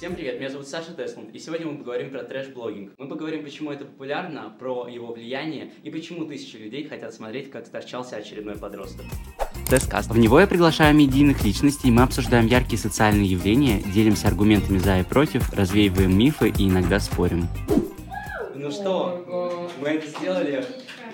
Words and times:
Всем 0.00 0.14
привет, 0.14 0.38
меня 0.40 0.48
зовут 0.48 0.66
Саша 0.66 0.94
Тесланд, 0.94 1.28
и 1.34 1.38
сегодня 1.38 1.66
мы 1.66 1.76
поговорим 1.76 2.08
про 2.08 2.20
трэш-блогинг. 2.20 2.92
Мы 2.96 3.06
поговорим, 3.06 3.44
почему 3.44 3.70
это 3.70 3.84
популярно, 3.84 4.50
про 4.58 4.88
его 4.88 5.12
влияние 5.12 5.72
и 5.82 5.90
почему 5.90 6.24
тысячи 6.24 6.56
людей 6.56 6.88
хотят 6.88 7.12
смотреть, 7.12 7.50
как 7.50 7.68
торчался 7.68 8.16
очередной 8.16 8.56
подросток. 8.56 9.04
Тесткаст. 9.68 10.08
В 10.08 10.16
него 10.16 10.40
я 10.40 10.46
приглашаю 10.46 10.96
медийных 10.96 11.44
личностей, 11.44 11.90
мы 11.90 12.00
обсуждаем 12.00 12.46
яркие 12.46 12.78
социальные 12.78 13.26
явления, 13.26 13.82
делимся 13.92 14.28
аргументами 14.28 14.78
за 14.78 15.00
и 15.00 15.02
против, 15.02 15.52
развеиваем 15.52 16.16
мифы 16.16 16.48
и 16.48 16.66
иногда 16.66 16.98
спорим. 16.98 17.46
Ну 18.54 18.70
что, 18.70 19.68
мы 19.82 19.88
это 19.88 20.06
сделали. 20.06 20.64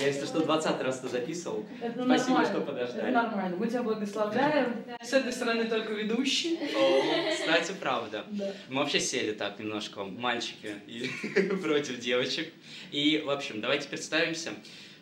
Я, 0.01 0.07
если 0.07 0.27
что, 0.27 0.41
20 0.41 0.81
раз 0.83 0.99
это 0.99 1.09
записывал. 1.09 1.65
Это 1.81 2.05
Спасибо, 2.05 2.31
нормально. 2.31 2.49
что 2.51 2.61
подождали. 2.61 3.03
Это 3.03 3.13
нормально. 3.13 3.57
Мы 3.57 3.67
тебя 3.67 3.83
благословляем. 3.83 4.85
С 5.03 5.13
этой 5.13 5.33
стороны 5.33 5.65
только 5.65 5.93
ведущий. 5.93 6.59
О, 6.75 7.33
кстати, 7.33 7.73
правда. 7.81 8.25
Да. 8.31 8.53
Мы 8.69 8.81
вообще 8.81 9.01
сели 9.01 9.33
так 9.33 9.59
немножко, 9.59 10.05
мальчики 10.05 10.75
и 10.87 11.09
против 11.63 11.99
девочек. 11.99 12.53
И, 12.91 13.23
в 13.25 13.31
общем, 13.31 13.61
давайте 13.61 13.89
представимся. 13.89 14.51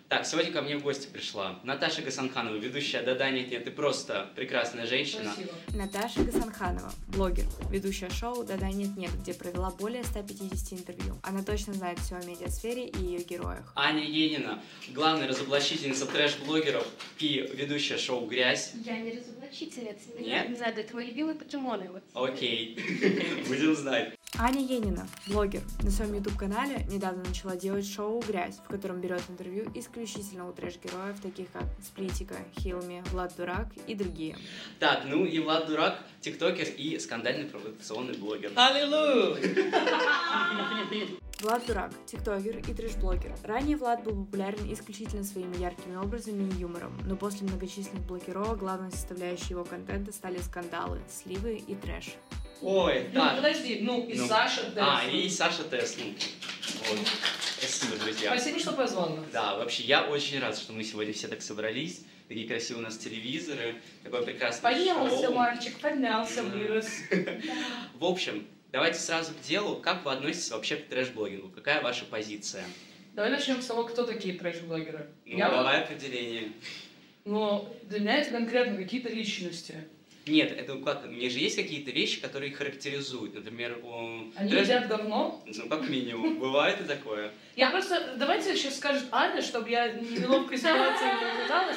Так, 0.09 0.27
сегодня 0.27 0.53
ко 0.53 0.61
мне 0.61 0.77
в 0.77 0.83
гости 0.83 1.07
пришла 1.07 1.59
Наташа 1.65 2.03
Гасанханова, 2.03 2.57
ведущая 2.57 3.03
«Да-да, 3.03 3.31
нет-нет, 3.31 3.65
ты 3.65 3.71
просто 3.71 4.31
прекрасная 4.37 4.87
женщина». 4.87 5.33
Спасибо. 5.33 5.53
Наташа 5.75 6.23
Гасанханова, 6.23 6.93
блогер, 7.09 7.47
ведущая 7.71 8.11
шоу 8.11 8.45
«Да-да, 8.45 8.69
нет-нет», 8.71 9.11
где 9.23 9.33
провела 9.33 9.71
более 9.71 10.05
150 10.05 10.79
интервью. 10.79 11.19
Она 11.23 11.43
точно 11.43 11.73
знает 11.73 11.99
все 11.99 12.17
о 12.17 12.25
медиасфере 12.25 12.87
и 12.87 12.99
ее 12.99 13.25
героях. 13.25 13.73
Аня 13.75 14.05
Енина, 14.05 14.63
главная 14.91 15.27
разоблачительница 15.27 16.07
трэш-блогеров 16.07 16.87
и 17.19 17.51
ведущая 17.55 17.97
шоу 17.97 18.27
«Грязь». 18.27 18.73
Я 18.85 18.99
не 18.99 19.19
разоблачительница. 19.19 20.11
Нет? 20.19 20.27
Я 20.27 20.47
не 20.47 20.55
знаю, 20.55 20.75
это 20.77 20.89
твои 20.89 21.07
любимые 21.07 21.35
покемоны. 21.35 21.91
Вот. 21.91 22.03
Окей, 22.13 22.79
будем 23.49 23.75
знать. 23.75 24.15
Аня 24.37 24.61
Енина, 24.61 25.07
блогер, 25.29 25.63
на 25.85 25.93
своем 25.93 26.15
YouTube-канале 26.15 26.85
недавно 26.91 27.23
начала 27.23 27.55
делать 27.55 27.87
шоу 27.87 28.21
«Грязь», 28.21 28.57
в 28.57 28.69
котором 28.69 29.01
берет 29.01 29.23
интервью 29.29 29.71
исключительно 29.75 30.49
у 30.49 30.53
трэш-героев, 30.53 31.21
таких 31.21 31.53
как 31.53 31.63
Сплитика, 31.81 32.35
Хилми, 32.59 33.05
Влад 33.13 33.33
Дурак 33.37 33.69
и 33.87 33.95
другие. 33.95 34.37
Так, 34.81 35.05
ну 35.07 35.25
и 35.25 35.39
Влад 35.39 35.69
Дурак, 35.69 36.01
тиктокер 36.21 36.67
и 36.67 36.99
скандальный 36.99 37.45
провокационный 37.45 38.15
блогер. 38.15 38.51
Аллилуйя! 38.57 39.39
Влад 41.41 41.65
Дурак, 41.67 41.93
тиктокер 42.07 42.59
и 42.59 42.75
трэш-блогер. 42.75 43.37
Ранее 43.45 43.77
Влад 43.77 44.03
был 44.03 44.25
популярен 44.25 44.73
исключительно 44.73 45.23
своими 45.23 45.59
яркими 45.59 45.95
образами 45.95 46.51
и 46.51 46.57
юмором, 46.57 46.99
но 47.07 47.15
после 47.15 47.47
многочисленных 47.47 48.05
блокировок 48.05 48.59
главной 48.59 48.91
составляющей 48.91 49.51
его 49.51 49.65
контента 49.65 50.11
стали 50.11 50.39
скандалы, 50.39 51.01
сливы 51.09 51.63
и 51.65 51.77
трэш. 51.77 52.17
Ой, 52.67 53.09
Ну, 53.13 53.21
так. 53.21 53.37
подожди, 53.37 53.81
ну 53.83 54.07
и 54.09 54.15
Ну, 54.17 54.27
Саша 54.27 54.63
А, 54.77 55.05
Десс. 55.05 55.15
и 55.15 55.29
Саша 55.29 55.65
Тесла. 55.65 56.05
Вот. 56.89 56.99
Спасибо, 57.59 57.97
друзья. 58.03 58.31
Спасибо, 58.31 58.59
что 58.59 58.73
позвал 58.73 59.11
нас. 59.17 59.27
Да, 59.33 59.57
вообще 59.57 59.83
я 59.83 60.05
очень 60.05 60.39
рад, 60.41 60.57
что 60.57 60.73
мы 60.73 60.83
сегодня 60.83 61.13
все 61.13 61.29
так 61.29 61.43
собрались. 61.43 62.01
Такие 62.27 62.49
красивые 62.49 62.81
у 62.83 62.87
нас 62.87 62.97
телевизоры, 62.97 63.75
такое 64.03 64.23
прекрасное 64.23 64.73
Поднялся 64.73 65.27
шоу. 65.27 65.35
мальчик, 65.35 65.79
поднялся, 65.79 66.43
вырос. 66.43 66.89
В 67.99 68.05
общем, 68.07 68.47
давайте 68.73 68.99
сразу 68.99 69.35
к 69.35 69.43
делу. 69.47 69.77
Как 69.77 70.03
вы 70.07 70.13
относитесь 70.13 70.51
вообще 70.51 70.77
к 70.77 70.89
трэш-блогингу? 70.89 71.51
Какая 71.51 71.83
ваша 71.83 72.07
позиция? 72.07 72.65
Давай 73.13 73.31
начнем 73.31 73.61
с 73.61 73.67
того, 73.67 73.85
кто 73.85 74.05
такие 74.05 74.39
трэш-блогеры. 74.39 75.07
Ну, 75.27 75.37
Я 75.37 75.51
вот- 75.51 75.59
давай 75.59 75.83
определение. 75.83 76.53
Ну, 77.27 77.69
для 77.85 78.01
меня 78.01 78.17
это 78.17 78.31
конкретно 78.31 78.77
какие-то 78.79 79.11
личности. 79.11 79.87
Нет, 80.27 80.53
это 80.59 80.77
как, 80.77 81.07
мне 81.07 81.29
же 81.29 81.39
есть 81.39 81.57
какие-то 81.57 81.91
вещи, 81.91 82.21
которые 82.21 82.51
их 82.51 82.57
характеризуют. 82.59 83.35
Например, 83.35 83.79
у 83.83 84.31
Они 84.37 84.51
трэш- 84.51 84.63
едят 84.63 84.89
говно. 84.89 85.43
Ну, 85.47 85.69
как 85.69 85.89
минимум. 85.89 86.39
Бывает 86.39 86.81
и 86.81 86.85
такое. 86.85 87.31
Я 87.57 87.71
просто... 87.71 88.15
Давайте 88.17 88.57
сейчас 88.57 88.77
скажет 88.79 89.05
Аня, 89.13 89.43
чтобы 89.43 89.69
я 89.71 89.89
неловкой 89.93 90.57
ситуации 90.57 91.05
не 91.05 91.43
оказалась. 91.45 91.77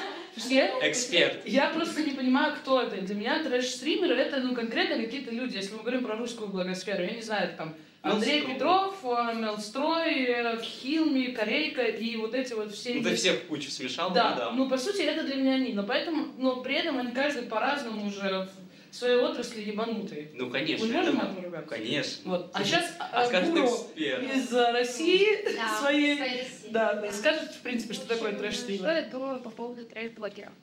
Я- 0.49 0.89
Эксперт. 0.89 1.45
Я 1.45 1.69
просто 1.69 2.03
не 2.03 2.11
понимаю, 2.11 2.55
кто 2.55 2.81
это. 2.81 3.01
Для 3.01 3.15
меня 3.15 3.43
трэш-стримеры 3.43 4.15
это 4.15 4.39
ну 4.39 4.53
конкретно 4.55 4.97
какие-то 5.03 5.31
люди. 5.31 5.57
Если 5.57 5.73
мы 5.73 5.79
говорим 5.81 6.03
про 6.03 6.15
русскую 6.15 6.47
благосферу, 6.49 7.03
я 7.03 7.11
не 7.11 7.21
знаю, 7.21 7.49
это 7.49 7.57
там 7.57 7.75
Андрей. 8.15 8.41
Петров, 8.45 8.95
э, 9.03 9.33
Мелстрой, 9.35 10.23
э, 10.25 10.61
Хилми, 10.61 11.27
Корейка 11.27 11.83
и 11.83 12.15
вот 12.17 12.33
эти 12.33 12.53
вот 12.53 12.71
все. 12.73 12.95
Ну, 12.95 13.03
ты 13.03 13.15
всех 13.15 13.45
кучу 13.47 13.69
смешал, 13.69 14.11
Да, 14.11 14.33
да. 14.35 14.51
ну 14.51 14.69
по 14.69 14.77
сути 14.77 15.01
это 15.01 15.23
для 15.23 15.35
меня 15.35 15.55
они, 15.55 15.73
но 15.73 15.83
поэтому, 15.83 16.27
но 16.37 16.57
при 16.61 16.75
этом 16.75 16.97
они 16.99 17.11
каждый 17.11 17.43
по-разному 17.43 18.07
уже 18.07 18.47
в 18.91 18.95
своей 18.95 19.17
отрасли 19.17 19.61
ебанутые. 19.61 20.31
Ну, 20.33 20.49
конечно. 20.49 20.87
Мы 20.87 20.93
можем 20.93 21.17
это- 21.17 21.25
матом 21.27 21.43
ругаться? 21.45 21.69
Конечно. 21.69 22.31
Вот. 22.31 22.51
А 22.53 22.63
сейчас 22.63 22.85
А 22.99 23.27
Гуру 23.41 23.67
из 23.95 24.53
э, 24.53 24.71
России 24.71 25.27
Да, 25.55 25.77
своей, 25.79 26.15
своей 26.17 26.39
России. 26.41 26.69
да, 26.69 27.11
скажет 27.11 27.51
в 27.51 27.61
принципе, 27.61 27.93
что 27.93 28.07
такое 28.07 28.31
Что 28.31 28.39
трэш-стример. 28.39 28.89
я 28.89 29.01
думаю 29.03 29.39
по 29.41 29.49
поводу 29.49 29.85
трэш-блогеров? 29.85 30.53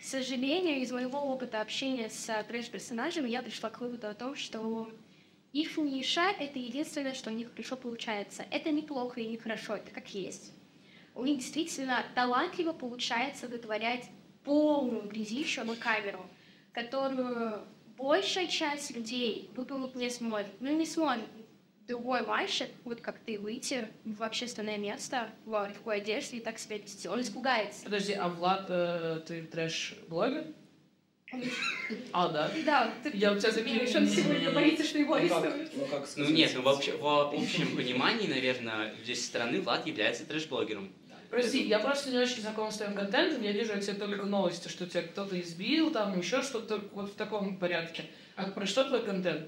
К 0.00 0.04
сожалению, 0.04 0.80
из 0.80 0.92
моего 0.92 1.18
опыта 1.18 1.60
общения 1.60 2.08
с 2.08 2.30
трэш-персонажами 2.46 3.28
я 3.28 3.42
пришла 3.42 3.68
к 3.70 3.80
выводу 3.80 4.06
о 4.08 4.14
том, 4.14 4.36
что 4.36 4.88
их 5.52 5.76
ниша— 5.78 6.30
это 6.38 6.58
единственное, 6.58 7.14
что 7.14 7.30
у 7.30 7.32
них 7.32 7.50
хорошо 7.52 7.76
получается. 7.76 8.44
Это 8.50 8.70
неплохо 8.70 9.20
и 9.20 9.26
не 9.26 9.38
хорошо, 9.38 9.76
это 9.76 9.90
как 9.90 10.12
есть. 10.14 10.52
У 11.14 11.24
них 11.24 11.38
действительно 11.38 12.04
талантливо 12.14 12.72
получается 12.72 13.48
вытворять 13.48 14.08
полную 14.44 15.08
грязищу 15.08 15.64
на 15.64 15.74
камеру, 15.74 16.24
которую 16.72 17.64
большая 17.96 18.46
часть 18.46 18.94
людей 18.94 19.50
выполнить 19.56 19.94
не 19.94 20.10
сможет. 20.10 20.48
Ну, 20.60 20.76
не 20.76 20.86
сможет 20.86 21.24
другой 21.88 22.24
мальчик, 22.24 22.68
вот 22.84 23.00
как 23.00 23.18
ты, 23.18 23.38
выйти 23.38 23.88
в 24.04 24.22
общественное 24.22 24.76
место 24.76 25.30
в 25.46 25.66
легкой 25.66 25.96
одежде 25.96 26.36
и 26.36 26.40
так 26.40 26.58
себя 26.58 26.78
вести. 26.78 27.08
Он 27.08 27.20
испугается. 27.20 27.84
Подожди, 27.84 28.12
а 28.12 28.28
Влад, 28.28 28.66
э, 28.68 29.22
ты 29.26 29.42
трэш-блогер? 29.42 30.54
А, 32.12 32.28
да? 32.28 32.50
Да, 32.64 32.90
ты 33.02 33.10
Я 33.14 33.32
у 33.32 33.38
тебя 33.38 33.52
такие... 33.52 33.80
он 33.80 34.06
сегодня 34.06 34.50
боится, 34.50 34.84
что 34.84 34.98
его 34.98 35.14
арестуют. 35.14 35.70
Ну 35.74 35.86
как 35.86 36.08
Ну 36.16 36.30
нет, 36.30 36.52
ну 36.54 36.62
вообще 36.62 36.96
в 36.96 37.06
общем 37.06 37.76
понимании, 37.76 38.26
наверное, 38.26 38.94
здесь 39.02 39.24
стороны 39.24 39.60
Влад 39.60 39.86
является 39.86 40.24
трэш-блогером. 40.24 40.90
Прости, 41.30 41.62
я 41.62 41.78
просто 41.78 42.10
не 42.10 42.16
очень 42.16 42.40
знакома 42.40 42.70
с 42.70 42.78
твоим 42.78 42.94
контентом, 42.94 43.42
я 43.42 43.52
вижу 43.52 43.74
от 43.74 43.82
тебя 43.82 43.94
только 43.94 44.24
новости, 44.24 44.68
что 44.68 44.86
тебя 44.86 45.02
кто-то 45.02 45.38
избил, 45.38 45.90
там 45.90 46.18
еще 46.18 46.42
что-то 46.42 46.80
вот 46.92 47.10
в 47.10 47.14
таком 47.16 47.58
порядке. 47.58 48.04
А 48.36 48.44
про 48.44 48.66
что 48.66 48.84
твой 48.84 49.02
контент? 49.02 49.46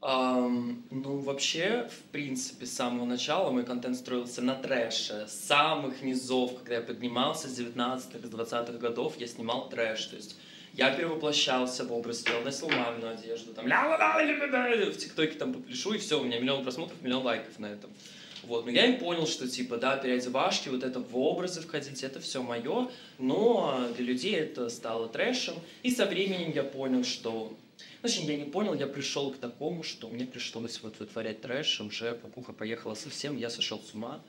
Ам, 0.00 0.84
ну, 0.90 1.18
вообще, 1.18 1.90
в 1.90 2.12
принципе, 2.12 2.64
с 2.64 2.72
самого 2.72 3.04
начала 3.04 3.50
мой 3.50 3.64
контент 3.66 3.96
строился 3.96 4.40
на 4.40 4.54
трэше. 4.54 5.26
С 5.28 5.46
самых 5.46 6.02
низов, 6.02 6.56
когда 6.58 6.76
я 6.76 6.80
поднимался 6.80 7.48
с 7.48 7.58
19-х, 7.58 8.26
с 8.26 8.30
20-х 8.30 8.78
годов, 8.78 9.16
я 9.18 9.26
снимал 9.26 9.68
трэш. 9.68 10.06
То 10.06 10.16
есть 10.16 10.36
я 10.74 10.94
перевоплощался 10.94 11.84
в 11.84 11.92
образ, 11.92 12.24
я 12.26 12.40
носил 12.40 12.68
мамину 12.68 13.08
одежду, 13.08 13.52
там, 13.54 13.66
ля-ля-ля-ля-ля-ля, 13.66 14.90
в 14.90 14.96
ТикТоке 14.96 15.38
там 15.38 15.52
попляшу, 15.52 15.94
и 15.94 15.98
все, 15.98 16.20
у 16.20 16.24
меня 16.24 16.38
миллион 16.38 16.62
просмотров, 16.62 17.00
миллион 17.02 17.24
лайков 17.24 17.58
на 17.58 17.66
этом. 17.66 17.90
Вот, 18.44 18.64
но 18.64 18.70
я 18.70 18.86
и 18.86 18.98
понял, 18.98 19.26
что, 19.26 19.48
типа, 19.48 19.76
да, 19.76 19.96
переодевашки, 19.96 20.68
вот 20.68 20.84
это 20.84 21.00
в 21.00 21.16
образы 21.18 21.60
входить, 21.60 22.02
это 22.02 22.20
все 22.20 22.42
мое, 22.42 22.88
но 23.18 23.88
для 23.96 24.04
людей 24.04 24.36
это 24.36 24.68
стало 24.70 25.08
трэшем, 25.08 25.56
и 25.82 25.90
со 25.90 26.06
временем 26.06 26.52
я 26.52 26.62
понял, 26.62 27.04
что 27.04 27.52
в 28.00 28.04
общем, 28.04 28.28
я 28.28 28.36
не 28.36 28.44
понял, 28.44 28.74
я 28.74 28.86
пришел 28.86 29.32
к 29.32 29.38
такому, 29.38 29.82
что 29.82 30.08
мне 30.08 30.24
пришлось 30.24 30.80
вот 30.82 30.98
вытворять 31.00 31.40
трэш, 31.40 31.80
уже 31.80 32.14
покуха 32.14 32.52
поехала 32.52 32.94
совсем, 32.94 33.36
я 33.36 33.50
сошел 33.50 33.80
с 33.80 33.92
ума. 33.92 34.20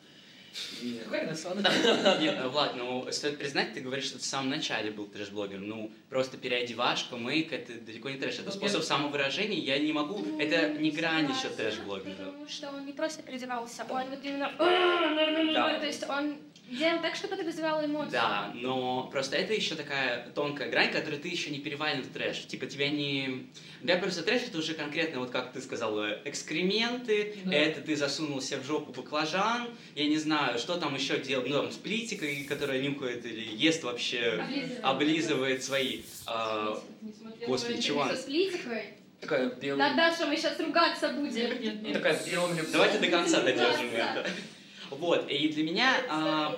Нет, 0.81 2.35
э, 2.37 2.47
Влад, 2.49 2.75
ну 2.75 3.07
стоит 3.11 3.37
признать, 3.37 3.73
ты 3.73 3.81
говоришь, 3.81 4.05
что 4.05 4.17
ты 4.17 4.23
в 4.23 4.25
самом 4.25 4.49
начале 4.49 4.91
был 4.91 5.07
трэш-блогером. 5.07 5.67
Ну, 5.67 5.91
просто 6.09 6.37
переодевашка, 6.37 7.15
мейк, 7.15 7.53
это 7.53 7.73
далеко 7.73 8.09
не 8.09 8.17
трэш. 8.17 8.35
Это 8.35 8.45
Ну, 8.45 8.51
способ 8.51 8.83
самовыражения, 8.83 9.59
я 9.59 9.79
не 9.79 9.93
могу, 9.93 10.25
это 10.39 10.69
не 10.69 10.91
грань 10.91 11.29
еще 11.29 11.49
трэш-блогинга. 11.49 12.25
Потому 12.25 12.49
что 12.49 12.69
он 12.69 12.85
не 12.85 12.93
просто 12.93 13.23
переодевался, 13.23 13.85
он 13.89 14.09
вот 14.09 14.19
именно... 14.23 14.51
То 14.57 15.85
есть 15.85 16.07
он 16.09 16.37
делал 16.71 17.01
так, 17.01 17.15
чтобы 17.15 17.35
это 17.35 17.43
вызывало 17.43 17.85
эмоции. 17.85 18.11
Да, 18.11 18.51
но 18.55 19.09
просто 19.11 19.35
это 19.35 19.53
еще 19.53 19.75
такая 19.75 20.29
тонкая 20.31 20.69
грань, 20.69 20.91
которую 20.91 21.21
ты 21.21 21.27
еще 21.27 21.49
не 21.49 21.59
перевалил 21.59 22.03
в 22.03 22.07
трэш. 22.13 22.45
Типа 22.45 22.65
тебя 22.65 22.89
не... 22.89 23.47
Для 23.81 23.97
просто 23.97 24.23
трэш 24.23 24.43
это 24.43 24.57
уже 24.57 24.73
конкретно, 24.73 25.19
вот 25.19 25.31
как 25.31 25.51
ты 25.53 25.61
сказала, 25.61 26.19
экскременты, 26.25 27.35
Да. 27.45 27.53
это 27.55 27.81
ты 27.81 27.95
засунул 27.95 28.41
себе 28.41 28.59
в 28.59 28.65
жопу 28.65 28.91
баклажан, 28.91 29.69
я 29.95 30.07
не 30.07 30.17
знаю, 30.17 30.59
что 30.59 30.75
там 30.77 30.95
еще 30.95 31.17
делал, 31.19 31.45
ну 31.47 31.53
там 31.55 31.71
с 31.71 31.75
плитикой, 31.77 32.43
которая 32.43 32.81
нюхает 32.81 33.25
или 33.25 33.55
ест 33.55 33.83
вообще, 33.83 34.43
облизывает 34.83 35.63
свои... 35.63 36.01
а, 36.27 36.81
Господи, 37.47 37.81
чего 37.81 38.01
она? 38.01 38.15
Со 38.15 38.21
сплитикой. 38.23 38.93
Такая 39.21 39.49
белая... 39.49 39.89
Наташа, 39.95 40.25
мы 40.27 40.37
сейчас 40.37 40.59
ругаться 40.59 41.09
будем. 41.09 41.33
Нет, 41.33 41.61
нет, 41.61 41.81
нет. 41.81 41.93
Такая 41.93 42.17
белая... 42.25 42.63
Давайте 42.71 42.99
до 42.99 43.07
конца 43.07 43.41
додержим 43.41 43.93
это. 43.93 44.29
Вот, 44.91 45.29
и 45.29 45.49
для 45.49 45.63
меня 45.63 45.95
а, 46.09 46.55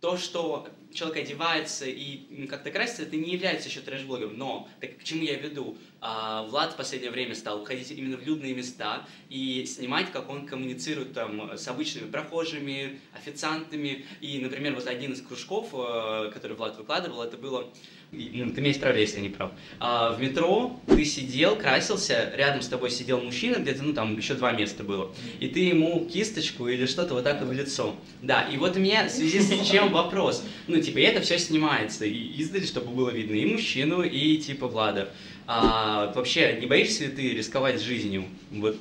то, 0.00 0.16
что 0.16 0.68
человек 0.92 1.24
одевается 1.24 1.86
и 1.86 2.46
как-то 2.46 2.70
красится, 2.70 3.02
это 3.02 3.16
не 3.16 3.32
является 3.32 3.68
еще 3.68 3.80
трэш-блогером. 3.80 4.36
Но, 4.36 4.68
так 4.80 4.98
к 4.98 5.04
чему 5.04 5.22
я 5.22 5.36
веду? 5.36 5.76
А, 6.00 6.42
Влад 6.44 6.72
в 6.72 6.76
последнее 6.76 7.10
время 7.10 7.34
стал 7.34 7.64
ходить 7.64 7.90
именно 7.90 8.16
в 8.16 8.26
людные 8.26 8.54
места 8.54 9.06
и 9.28 9.64
снимать, 9.66 10.10
как 10.12 10.28
он 10.28 10.46
коммуницирует 10.46 11.14
там 11.14 11.56
с 11.56 11.66
обычными 11.68 12.10
прохожими, 12.10 13.00
официантами. 13.14 14.04
И, 14.20 14.38
например, 14.38 14.74
вот 14.74 14.86
один 14.86 15.12
из 15.12 15.22
кружков, 15.22 15.70
э, 15.72 16.30
который 16.32 16.56
Влад 16.56 16.76
выкладывал, 16.76 17.22
это 17.22 17.36
было 17.36 17.72
ты 18.12 18.60
меня 18.60 18.72
исправляй, 18.72 19.00
если 19.00 19.16
я 19.16 19.22
не 19.22 19.30
прав. 19.30 19.52
А, 19.80 20.12
в 20.12 20.20
метро 20.20 20.78
ты 20.86 21.04
сидел, 21.04 21.56
красился, 21.56 22.30
рядом 22.36 22.60
с 22.60 22.68
тобой 22.68 22.90
сидел 22.90 23.20
мужчина, 23.20 23.56
где-то, 23.56 23.82
ну, 23.82 23.94
там 23.94 24.16
еще 24.16 24.34
два 24.34 24.52
места 24.52 24.84
было, 24.84 25.10
и 25.40 25.48
ты 25.48 25.60
ему 25.60 26.06
кисточку 26.06 26.68
или 26.68 26.84
что-то 26.84 27.14
вот 27.14 27.24
так 27.24 27.40
вот 27.40 27.48
в 27.48 27.52
лицо. 27.52 27.96
Да, 28.20 28.42
и 28.42 28.58
вот 28.58 28.76
у 28.76 28.80
меня 28.80 29.08
в 29.08 29.10
связи 29.10 29.40
с 29.40 29.66
чем 29.66 29.92
вопрос. 29.92 30.44
Ну, 30.66 30.80
типа, 30.80 30.98
это 30.98 31.22
все 31.22 31.38
снимается, 31.38 32.04
и 32.04 32.32
издали, 32.36 32.66
чтобы 32.66 32.90
было 32.94 33.10
видно 33.10 33.34
и 33.34 33.46
мужчину, 33.46 34.02
и, 34.02 34.36
типа, 34.36 34.68
Влада. 34.68 35.10
А, 35.46 36.12
вообще, 36.14 36.58
не 36.60 36.66
боишься 36.66 37.04
ли 37.04 37.10
ты 37.10 37.30
рисковать 37.30 37.80
жизнью, 37.80 38.26
вот, 38.50 38.76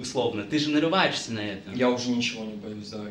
условно? 0.00 0.44
Ты 0.44 0.58
же 0.58 0.70
нарываешься 0.70 1.32
на 1.32 1.40
это. 1.40 1.72
Я 1.74 1.90
уже 1.90 2.10
ничего 2.10 2.44
не 2.44 2.54
боюсь, 2.54 2.88
да. 2.88 3.04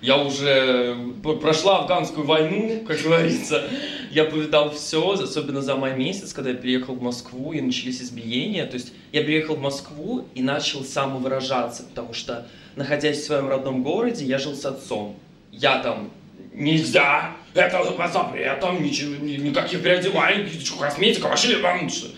Я 0.00 0.16
уже 0.16 0.96
прошла 1.42 1.80
афганскую 1.80 2.26
войну, 2.26 2.82
как 2.86 3.02
говорится. 3.02 3.64
Я 4.10 4.24
повидал 4.24 4.70
все, 4.70 5.10
особенно 5.12 5.60
за 5.60 5.76
май 5.76 5.96
месяц, 5.96 6.32
когда 6.32 6.50
я 6.50 6.56
приехал 6.56 6.94
в 6.94 7.02
Москву 7.02 7.52
и 7.52 7.60
начались 7.60 8.00
избиения. 8.00 8.66
То 8.66 8.74
есть 8.74 8.92
я 9.12 9.22
приехал 9.22 9.56
в 9.56 9.60
Москву 9.60 10.26
и 10.34 10.42
начал 10.42 10.82
самовыражаться, 10.82 11.82
потому 11.82 12.14
что, 12.14 12.48
находясь 12.76 13.18
в 13.18 13.24
своем 13.24 13.48
родном 13.48 13.82
городе, 13.82 14.24
я 14.24 14.38
жил 14.38 14.54
с 14.54 14.64
отцом. 14.64 15.16
Я 15.52 15.80
там 15.80 16.10
нельзя, 16.54 17.36
это 17.54 17.78
по 17.92 18.08
запретам, 18.08 18.82
ничего, 18.82 19.16
никаких 19.16 19.82
переодеваний, 19.82 20.48
косметика, 20.78 21.28
вообще, 21.28 21.58
что 21.88 22.08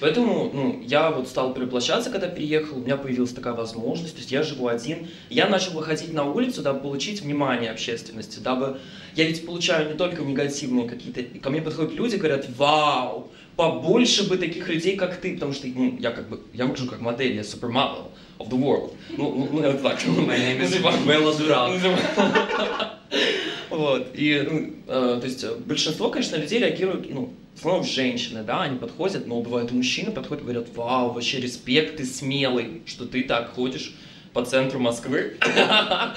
Поэтому 0.00 0.50
ну, 0.52 0.82
я 0.84 1.10
вот 1.10 1.28
стал 1.28 1.54
переплощаться, 1.54 2.10
когда 2.10 2.28
переехал, 2.28 2.78
у 2.78 2.80
меня 2.80 2.96
появилась 2.96 3.32
такая 3.32 3.54
возможность, 3.54 4.14
то 4.14 4.20
есть 4.20 4.30
я 4.30 4.42
живу 4.42 4.68
один. 4.68 5.08
Я 5.30 5.48
начал 5.48 5.72
выходить 5.72 6.12
на 6.12 6.24
улицу, 6.24 6.62
дабы 6.62 6.80
получить 6.80 7.22
внимание 7.22 7.70
общественности, 7.70 8.38
дабы... 8.38 8.78
Я 9.14 9.24
ведь 9.24 9.44
получаю 9.44 9.90
не 9.90 9.96
только 9.96 10.22
негативные 10.22 10.88
какие-то... 10.88 11.40
Ко 11.40 11.50
мне 11.50 11.60
подходят 11.60 11.92
люди, 11.94 12.16
говорят, 12.16 12.46
вау, 12.56 13.30
побольше 13.56 14.28
бы 14.28 14.36
таких 14.36 14.68
людей, 14.68 14.96
как 14.96 15.16
ты, 15.16 15.34
потому 15.34 15.52
что 15.52 15.66
ну, 15.66 15.96
я 15.98 16.12
как 16.12 16.28
бы, 16.28 16.40
я 16.52 16.66
выгляжу 16.66 16.88
как 16.88 17.00
модель, 17.00 17.34
я 17.34 17.42
супермодел 17.42 18.12
of 18.38 18.48
the 18.50 18.56
world. 18.56 18.94
Ну, 19.16 19.34
ну, 19.34 19.48
ну 19.52 19.60
это 19.60 19.82
так. 19.82 20.00
My 20.04 20.38
name 20.38 20.60
is 20.60 20.80
Bella 20.80 21.32
Durant. 21.38 22.88
Вот, 23.70 24.08
и, 24.14 24.46
ну, 24.50 24.74
э, 24.86 25.18
то 25.20 25.26
есть, 25.26 25.44
большинство, 25.66 26.08
конечно, 26.10 26.36
людей 26.36 26.58
реагируют, 26.58 27.12
ну, 27.12 27.34
в 27.58 27.60
основном 27.60 27.84
женщины, 27.84 28.44
да, 28.44 28.62
они 28.62 28.78
подходят, 28.78 29.26
но 29.26 29.40
бывают 29.40 29.72
мужчины 29.72 30.12
подходят 30.12 30.42
и 30.42 30.44
говорят, 30.44 30.68
вау, 30.76 31.10
вообще 31.10 31.40
респект, 31.40 31.96
ты 31.96 32.04
смелый, 32.04 32.82
что 32.86 33.04
ты 33.04 33.24
так 33.24 33.52
ходишь 33.54 33.96
по 34.32 34.44
центру 34.44 34.78
Москвы. 34.78 35.36
Да, 35.40 36.14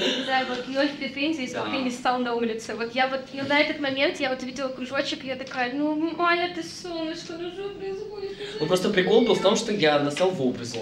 вот 0.48 0.68
ноль 0.68 0.90
претензий, 0.90 1.48
сколько 1.48 1.78
не 1.78 1.90
стал 1.90 2.20
на 2.20 2.36
улице. 2.36 2.76
Вот 2.76 2.94
я 2.94 3.08
вот, 3.08 3.22
ну, 3.34 3.44
на 3.48 3.60
этот 3.60 3.80
момент 3.80 4.20
я 4.20 4.30
вот 4.30 4.44
видела 4.44 4.68
кружочек, 4.68 5.24
я 5.24 5.36
такая, 5.36 5.74
ну, 5.74 5.96
Маня, 6.16 6.54
ты 6.54 6.62
солнышко, 6.64 7.34
ну 7.40 7.50
что 7.50 7.70
происходит? 7.70 8.38
Ну, 8.60 8.68
просто 8.68 8.92
прикол 8.92 9.22
был 9.22 9.34
в 9.34 9.42
том, 9.42 9.56
что 9.56 9.74
я 9.74 9.98
настал 10.00 10.30
в 10.30 10.42
образу. 10.46 10.78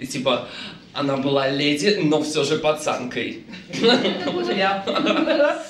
И 0.00 0.06
типа, 0.08 0.48
она 0.92 1.18
была 1.18 1.48
леди, 1.48 2.00
но 2.02 2.20
все 2.22 2.42
же 2.42 2.58
пацанкой. 2.58 3.44
Я. 4.56 4.84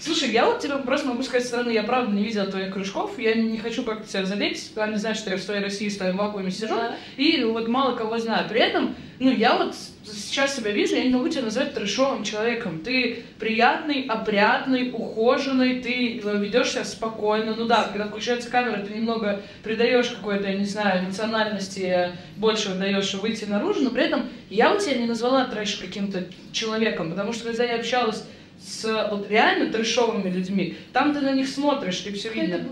Слушай, 0.00 0.30
я 0.30 0.46
вот 0.46 0.60
тебе 0.60 0.78
просто 0.78 1.08
могу 1.08 1.22
сказать 1.22 1.42
со 1.42 1.48
стороны, 1.48 1.70
я 1.70 1.82
правда 1.82 2.12
не 2.12 2.22
видела 2.22 2.46
твоих 2.46 2.72
кружков, 2.72 3.18
я 3.18 3.34
не 3.34 3.58
хочу 3.58 3.82
как-то 3.82 4.08
тебя 4.08 4.24
задеть, 4.24 4.72
они 4.76 4.96
знают, 4.96 5.18
что 5.18 5.30
я 5.30 5.36
в 5.36 5.40
своей 5.40 5.62
России 5.62 5.88
в 5.88 5.92
своем 5.92 6.16
вакууме 6.16 6.50
сижу, 6.50 6.76
да. 6.76 6.96
и 7.16 7.42
вот 7.42 7.68
мало 7.68 7.96
кого 7.96 8.18
знаю. 8.18 8.48
При 8.48 8.60
этом, 8.60 8.94
ну, 9.18 9.30
я 9.30 9.56
вот 9.56 9.74
сейчас 10.04 10.56
себя 10.56 10.70
вижу, 10.70 10.94
я 10.94 11.04
не 11.04 11.10
могу 11.10 11.28
тебя 11.28 11.42
назвать 11.42 11.74
трешовым 11.74 12.22
человеком. 12.22 12.80
Ты 12.80 13.24
приятный, 13.40 14.04
опрятный, 14.04 14.90
ухоженный, 14.92 15.80
ты 15.80 16.20
ведешь 16.22 16.70
себя 16.70 16.84
спокойно. 16.84 17.54
Ну 17.56 17.66
да, 17.66 17.88
когда 17.90 18.06
включается 18.06 18.50
камера, 18.50 18.84
ты 18.84 18.94
немного 18.94 19.42
придаешь 19.64 20.08
какой-то, 20.10 20.48
я 20.48 20.54
не 20.54 20.64
знаю, 20.64 21.04
эмоциональности, 21.04 22.12
больше 22.36 22.74
даешь 22.74 23.12
выйти 23.14 23.46
наружу, 23.46 23.80
но 23.82 23.90
при 23.90 24.04
этом 24.04 24.28
я 24.48 24.72
у 24.72 24.78
тебя 24.78 24.94
не 24.94 25.06
назвала 25.06 25.44
трэш 25.44 25.76
каким-то 25.76 26.24
человеком, 26.52 27.10
потому 27.10 27.32
что 27.32 27.44
когда 27.44 27.64
я 27.64 27.76
общалась 27.76 28.24
с 28.60 29.08
вот 29.10 29.30
реально 29.30 29.72
трешовыми 29.72 30.30
людьми, 30.30 30.76
там 30.92 31.14
ты 31.14 31.20
на 31.20 31.32
них 31.32 31.48
смотришь, 31.48 31.98
ты 31.98 32.12
все 32.12 32.30
видно. 32.30 32.66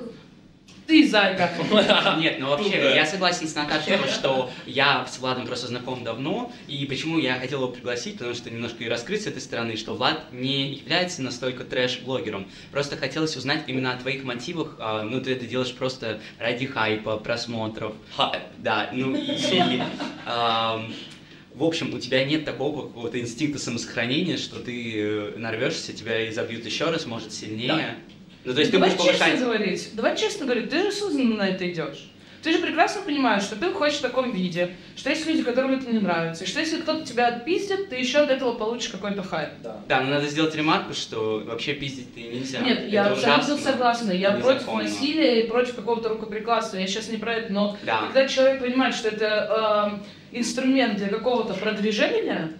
Ты, 0.87 1.09
зайка. 1.09 1.51
Нет, 2.19 2.37
ну 2.39 2.49
вообще, 2.49 2.95
я 2.95 3.05
согласен 3.05 3.49
с 3.49 3.55
Наташей, 3.57 3.99
что 4.09 4.51
я 4.67 5.05
с 5.05 5.19
Владом 5.19 5.47
просто 5.47 5.67
знаком 5.67 6.05
давно, 6.05 6.53
и 6.69 6.87
почему 6.87 7.19
я 7.19 7.35
хотел 7.41 7.63
его 7.63 7.73
пригласить, 7.73 8.19
потому 8.19 8.35
что 8.35 8.51
немножко 8.51 8.85
и 8.85 8.89
раскрыть 8.89 9.23
с 9.23 9.27
этой 9.27 9.43
стороны, 9.43 9.77
что 9.77 9.95
Влад 9.95 10.33
не 10.33 10.75
является 10.75 11.23
настолько 11.23 11.65
трэш-блогером. 11.65 12.49
Просто 12.71 12.97
хотелось 12.97 13.37
узнать 13.37 13.65
именно 13.67 13.93
о 13.93 13.97
твоих 13.97 14.23
мотивах, 14.23 14.77
а, 14.79 15.03
ну 15.03 15.21
ты 15.21 15.33
это 15.33 15.47
делаешь 15.47 15.75
просто 15.75 16.21
ради 16.39 16.67
хайпа, 16.67 17.17
просмотров. 17.17 17.95
Хайп. 18.17 18.43
Да, 18.59 18.91
ну 18.93 19.17
и... 19.17 19.83
в 21.57 21.65
общем, 21.65 21.95
у 21.95 21.99
тебя 21.99 22.23
нет 22.25 22.45
такого 22.45 22.83
какого-то 22.87 23.19
инстинкта 23.19 23.59
самосохранения, 23.59 24.37
что 24.37 24.61
ты 24.61 24.93
э, 24.95 25.33
нарвешься, 25.39 25.95
тебя 25.95 26.29
изобьют 26.29 26.67
еще 26.67 26.91
раз, 26.91 27.07
может, 27.07 27.33
сильнее. 27.33 27.69
Да. 27.69 27.95
Ну, 28.45 28.55
то 28.55 28.61
есть 28.61 28.71
Давай 28.71 28.91
ты 28.91 28.97
будешь 28.97 29.11
честно 29.11 29.27
повышать... 29.27 29.45
говорить, 29.45 29.91
давай 29.95 30.17
честно 30.17 30.45
говорить, 30.45 30.71
ты 30.71 30.83
же 30.83 30.89
осознанно 30.89 31.37
на 31.37 31.49
это 31.49 31.69
идешь. 31.69 32.11
Ты 32.43 32.53
же 32.53 32.59
прекрасно 32.59 33.03
понимаешь, 33.03 33.43
что 33.43 33.57
ты 33.57 33.73
хочешь 33.73 33.99
в 33.99 34.03
таком 34.03 34.31
виде, 34.31 34.77
что 34.95 35.11
есть 35.11 35.27
люди, 35.27 35.43
которым 35.43 35.73
это 35.73 35.91
не 35.91 35.99
нравится, 35.99 36.45
и 36.45 36.47
что 36.47 36.61
если 36.61 36.81
кто-то 36.81 37.05
тебя 37.05 37.27
отпиздит, 37.29 37.89
ты 37.89 37.97
еще 37.97 38.19
от 38.19 38.31
этого 38.31 38.53
получишь 38.53 38.91
какой-то 38.91 39.25
хайп. 39.25 39.49
Да. 39.65 39.81
да, 39.89 40.01
но 40.03 40.11
надо 40.11 40.29
сделать 40.29 40.55
ремарку, 40.55 40.95
что 40.95 41.43
вообще 41.45 41.73
пиздить 41.75 42.15
ты 42.15 42.23
нельзя. 42.23 42.61
Нет, 42.61 42.79
это 42.79 42.87
я 42.87 43.07
абсолютно 43.07 43.57
согласна. 43.57 44.13
Я 44.13 44.33
против 44.33 44.73
насилия 44.75 45.43
и 45.43 45.49
против 45.49 45.75
какого-то 45.75 46.11
рукоприкладства. 46.11 46.77
Я 46.77 46.87
сейчас 46.87 47.09
не 47.09 47.17
про 47.17 47.35
это, 47.35 47.53
но 47.53 47.77
да. 47.85 48.03
когда 48.03 48.29
человек 48.29 48.61
понимает, 48.61 48.95
что 48.95 49.09
это 49.09 49.99
э, 50.05 50.07
инструмент 50.33 50.97
для 50.97 51.09
какого-то 51.09 51.55
продвижения, 51.55 52.53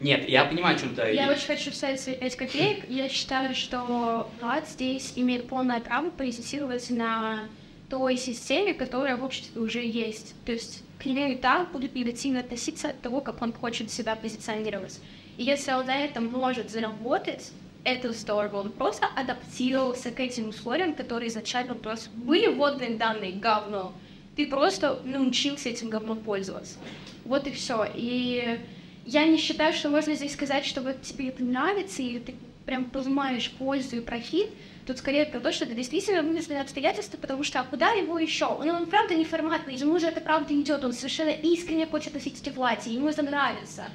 нет, 0.00 0.28
я 0.28 0.44
понимаю, 0.44 0.76
о 0.76 0.78
чем 0.78 0.94
ты. 0.94 1.12
Я 1.12 1.30
очень 1.30 1.46
хочу 1.46 1.72
вставить 1.72 2.04
5 2.04 2.36
копеек. 2.36 2.88
Я 2.88 3.08
считаю, 3.08 3.54
что 3.54 4.30
Влад 4.40 4.68
здесь 4.68 5.12
имеет 5.16 5.48
полное 5.48 5.80
право 5.80 6.10
позиционировать 6.10 6.88
на 6.90 7.48
той 7.90 8.16
системе, 8.16 8.74
которая 8.74 9.16
в 9.16 9.24
обществе 9.24 9.60
уже 9.60 9.84
есть. 9.84 10.34
То 10.44 10.52
есть 10.52 10.84
к 10.98 11.40
так 11.40 11.72
будут 11.72 11.94
негативно 11.94 12.40
относиться 12.40 12.90
от 12.90 13.00
того, 13.00 13.20
как 13.20 13.42
он 13.42 13.52
хочет 13.52 13.90
себя 13.90 14.14
позиционировать. 14.14 15.00
И 15.36 15.44
если 15.44 15.72
он 15.72 15.86
на 15.86 15.96
этом 15.96 16.26
может 16.26 16.70
заработать, 16.70 17.50
это 17.84 18.12
здорово. 18.12 18.60
Он 18.60 18.72
просто 18.72 19.06
адаптировался 19.16 20.10
к 20.10 20.20
этим 20.20 20.48
условиям, 20.48 20.94
которые 20.94 21.28
изначально 21.28 21.74
просто 21.74 22.10
были 22.10 22.48
вводные 22.48 22.96
данные 22.96 23.32
говно. 23.32 23.92
Ты 24.38 24.46
просто 24.46 25.00
научился 25.04 25.68
этим 25.68 25.90
говном 25.90 26.20
пользоваться. 26.20 26.78
Вот 27.24 27.48
и 27.48 27.50
все. 27.50 27.84
И 27.92 28.60
я 29.04 29.26
не 29.26 29.36
считаю, 29.36 29.72
что 29.72 29.88
можно 29.88 30.14
здесь 30.14 30.34
сказать, 30.34 30.64
что 30.64 30.80
вот 30.80 31.02
тебе 31.02 31.30
это 31.30 31.42
нравится, 31.42 32.02
и 32.02 32.20
ты 32.20 32.36
прям 32.64 32.84
понимаешь 32.84 33.50
пользу 33.58 33.96
и 33.96 34.00
профит. 34.00 34.50
Тут 34.86 34.98
скорее 34.98 35.26
про 35.26 35.40
то, 35.40 35.50
что 35.50 35.64
это 35.64 35.74
действительно 35.74 36.22
вынужденное 36.22 36.62
обстоятельство, 36.62 37.16
потому 37.16 37.42
что 37.42 37.58
а 37.58 37.64
куда 37.64 37.90
его 37.90 38.16
еще? 38.16 38.44
Он, 38.44 38.70
он 38.70 38.86
правда 38.86 39.16
неформатный, 39.16 39.74
ему 39.74 39.98
же 39.98 40.06
это 40.06 40.20
правда 40.20 40.54
идет, 40.54 40.84
он 40.84 40.92
совершенно 40.92 41.30
искренне 41.30 41.88
хочет 41.88 42.14
носить 42.14 42.40
эти 42.40 42.50
платья, 42.50 42.92
ему 42.92 43.08
это 43.08 43.24
нравится. 43.24 43.86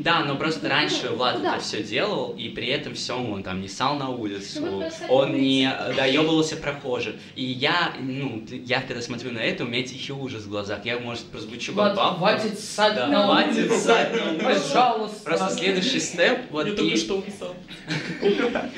Да, 0.00 0.24
но 0.24 0.36
просто 0.36 0.68
раньше 0.68 1.10
Влад 1.10 1.36
Куда? 1.36 1.56
это 1.56 1.62
все 1.62 1.82
делал, 1.82 2.34
и 2.36 2.48
при 2.48 2.68
этом 2.68 2.94
всем 2.94 3.30
он 3.30 3.42
там 3.42 3.60
не 3.60 3.68
сал 3.68 3.96
на 3.96 4.08
улицу, 4.08 4.60
ну, 4.62 4.90
он 5.10 5.34
не 5.34 5.70
доебывался 5.94 6.56
прохожим. 6.56 7.16
И 7.36 7.44
я, 7.44 7.92
ну, 8.00 8.42
я 8.50 8.80
когда 8.80 9.02
смотрю 9.02 9.30
на 9.30 9.40
это, 9.40 9.64
у 9.64 9.66
меня 9.66 9.82
тихий 9.82 10.12
ужас 10.12 10.44
в 10.44 10.48
глазах. 10.48 10.84
Я, 10.86 10.98
может, 10.98 11.24
прозвучу 11.24 11.74
как 11.74 11.96
бабка. 11.96 12.18
Хватит 12.18 12.58
ссать 12.58 12.94
да, 12.94 13.08
на 13.08 13.26
хватит 13.26 13.72
ссать 13.72 14.12
на 14.14 14.30
улицу. 14.30 14.44
Пожалуйста. 14.44 15.24
Просто 15.24 15.50
следующий 15.50 16.00
степ, 16.00 16.38
вот 16.50 16.66
Я 16.66 16.72
и... 16.72 16.76
только 16.76 16.96
что. 16.96 17.24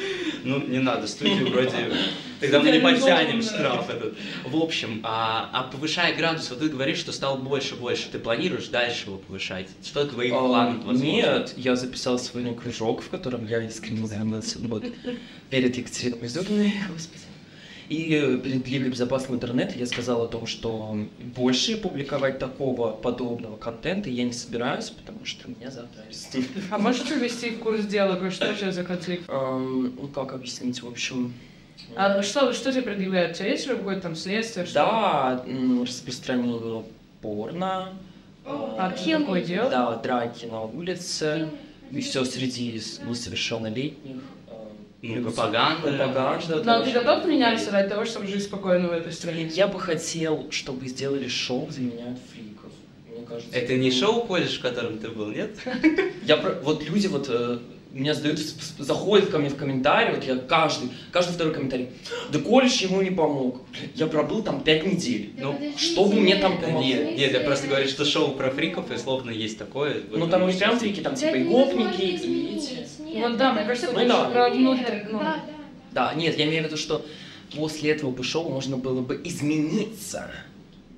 Ну, 0.45 0.59
не 0.67 0.81
надо, 0.81 1.07
студию 1.07 1.49
вроде... 1.51 1.71
Тогда 2.43 2.61
мы 2.61 2.71
не 2.73 2.81
потянем 2.81 3.43
штраф 3.43 3.89
этот. 3.89 4.17
В 4.45 4.57
общем, 4.57 5.01
а, 5.05 5.49
а 5.53 5.63
повышая 5.65 6.15
градус, 6.17 6.51
вот 6.51 6.59
ты 6.59 6.69
говоришь, 6.69 6.99
что 6.99 7.13
стал 7.13 7.39
больше-больше. 7.39 8.09
Ты 8.11 8.19
планируешь 8.19 8.69
дальше 8.69 9.07
его 9.07 9.19
повышать? 9.19 9.69
Что 9.85 10.05
твои 10.05 10.31
планы, 10.31 10.79
возможно? 10.79 11.03
Нет, 11.03 11.55
я 11.57 11.77
записал 11.77 12.19
свой 12.19 12.55
кружок, 12.55 13.03
в 13.03 13.09
котором 13.09 13.47
я 13.47 13.63
искренне 13.63 14.07
занимался 14.07 14.59
вот, 14.59 14.85
перед 15.51 15.77
Екатериной 15.77 16.27
Изюминой, 16.27 16.75
господи. 16.93 17.23
И 17.89 18.41
перед 18.43 18.67
Лигой 18.69 18.91
безопасного 18.91 19.35
интернета 19.37 19.79
я 19.79 19.87
сказал 19.87 20.23
о 20.23 20.29
том, 20.29 20.47
что 20.47 20.97
больше 21.37 21.77
публиковать 21.77 22.39
такого 22.39 22.93
подобного 22.93 23.57
контента 23.57 24.09
я 24.09 24.25
не 24.25 24.33
собираюсь, 24.33 24.91
потому 24.91 25.25
что 25.25 25.51
меня 25.51 25.71
завтра 25.71 26.03
арестуют. 26.03 26.49
А 26.71 26.79
можешь 26.79 27.11
ввести 27.11 27.51
в 27.51 27.59
курс 27.59 27.85
дела, 27.85 28.19
что 28.31 28.55
сейчас 28.55 28.77
за 28.77 28.85
конфликт? 28.85 29.29
Ну, 29.29 30.09
как 30.15 30.33
объяснить, 30.33 30.83
в 30.83 30.89
общем... 30.89 31.35
А 31.97 32.23
что, 32.23 32.53
что 32.53 32.73
тебе 32.73 32.83
предъявляют? 32.83 33.33
У 33.37 33.39
тебя 33.41 33.49
есть 33.51 33.67
какое-то 33.67 34.03
там 34.03 34.17
следствие? 34.17 34.65
что- 34.67 34.75
Да, 34.75 35.45
распространил 35.83 36.85
порно, 37.21 37.93
А 38.47 38.91
ты 38.91 39.19
такое 39.19 39.43
делал? 39.43 39.71
да, 39.71 39.97
драки 39.97 40.47
на 40.47 40.63
улице, 40.63 41.49
и 41.91 42.01
все 42.01 42.25
среди 42.25 42.81
несовершеннолетних. 43.07 44.17
Ну, 45.05 45.23
пропаганда. 45.25 45.93
Пропаганда. 45.99 46.63
Но 46.65 46.85
ты 46.85 46.93
готов 46.93 47.25
меняться 47.27 47.73
ради 47.73 47.89
того, 47.89 48.05
чтобы 48.05 48.29
жить 48.29 48.45
спокойно 48.45 48.89
в 48.89 48.93
этой 48.93 49.13
стране? 49.13 49.49
Я 49.49 49.67
бы 49.67 49.81
хотел, 49.81 50.47
чтобы 50.51 50.87
сделали 50.87 51.27
шоу 51.27 51.67
где 51.67 51.81
меняют 51.81 52.19
фриков. 52.33 52.71
Мне 53.11 53.27
кажется, 53.27 53.51
Это 53.53 53.75
не 53.77 53.91
было- 53.91 53.99
шоу 53.99 54.25
колледж, 54.25 54.59
в 54.59 54.63
котором 54.63 54.99
ты 54.99 55.09
был, 55.09 55.27
нет? 55.31 55.57
Я 56.25 56.37
про- 56.37 56.55
вот 56.63 56.85
люди 56.89 57.09
вот 57.09 57.27
э, 57.29 57.59
меня 57.93 58.15
задают, 58.15 58.39
заходят 58.79 59.31
ко 59.31 59.39
мне 59.39 59.51
в 59.51 59.57
комментарии, 59.57 60.15
вот 60.15 60.25
я 60.25 60.37
каждый, 60.37 60.91
каждый 61.11 61.33
второй 61.33 61.53
комментарий. 61.53 61.91
Да 62.31 62.39
колледж 62.39 62.83
ему 62.83 63.03
не 63.03 63.11
помог. 63.11 63.63
Я 63.95 64.07
пробыл 64.07 64.43
там 64.43 64.63
пять 64.63 64.87
недель. 64.87 65.33
Ну, 65.37 65.59
что 65.77 66.07
бы 66.07 66.15
мне 66.15 66.37
там 66.37 66.59
помогло? 66.59 66.83
Нет, 66.83 67.17
нет, 67.17 67.33
я 67.33 67.41
просто 67.41 67.67
говорю, 67.69 67.89
что 67.89 68.05
шоу 68.05 68.33
про 68.33 68.51
фриков, 68.51 68.91
и 68.91 68.97
словно 68.97 69.31
есть 69.31 69.59
такое. 69.59 70.03
Ну 70.11 70.27
там 70.29 70.43
не 70.43 70.49
есть. 70.49 70.59
прям 70.59 70.79
фрики, 70.79 71.01
там 71.01 71.15
типа 71.15 71.37
и 71.37 71.45
гопники, 71.45 72.03
и 72.03 72.57
эти. 72.57 72.87
Вот 73.21 73.37
да, 73.37 73.53
мне 73.53 73.65
кажется, 73.65 73.89
Ну 73.89 73.95
больше 73.95 74.09
да. 74.09 74.25
про 74.31 74.51
внутрь, 74.51 75.03
ну. 75.11 75.19
Да, 75.19 75.45
да. 75.47 75.53
Да, 75.93 76.15
нет, 76.15 76.39
я 76.39 76.47
имею 76.47 76.63
в 76.63 76.67
виду, 76.67 76.77
что 76.79 77.05
после 77.55 77.91
этого 77.91 78.11
бы 78.11 78.25
шоу 78.25 78.49
можно 78.49 78.79
было 78.79 79.03
бы 79.03 79.21
измениться. 79.23 80.31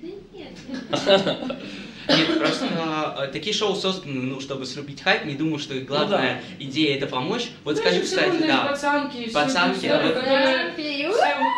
Да 0.01 0.07
нет. 0.33 0.51
Нет, 2.07 2.39
просто 2.39 2.67
а, 2.77 3.27
такие 3.27 3.53
шоу 3.55 3.75
созданы, 3.75 4.21
ну, 4.21 4.39
чтобы 4.39 4.65
срубить 4.65 5.01
хайп. 5.01 5.25
Не 5.25 5.35
думаю, 5.35 5.59
что 5.59 5.73
их 5.73 5.85
главная 5.85 6.41
идея 6.59 6.97
это 6.97 7.07
помочь. 7.07 7.49
Вот 7.63 7.77
скажи, 7.77 8.01
кстати, 8.01 8.37
да. 8.47 8.65
пацанки, 8.65 9.29
Пацанки, 9.31 9.87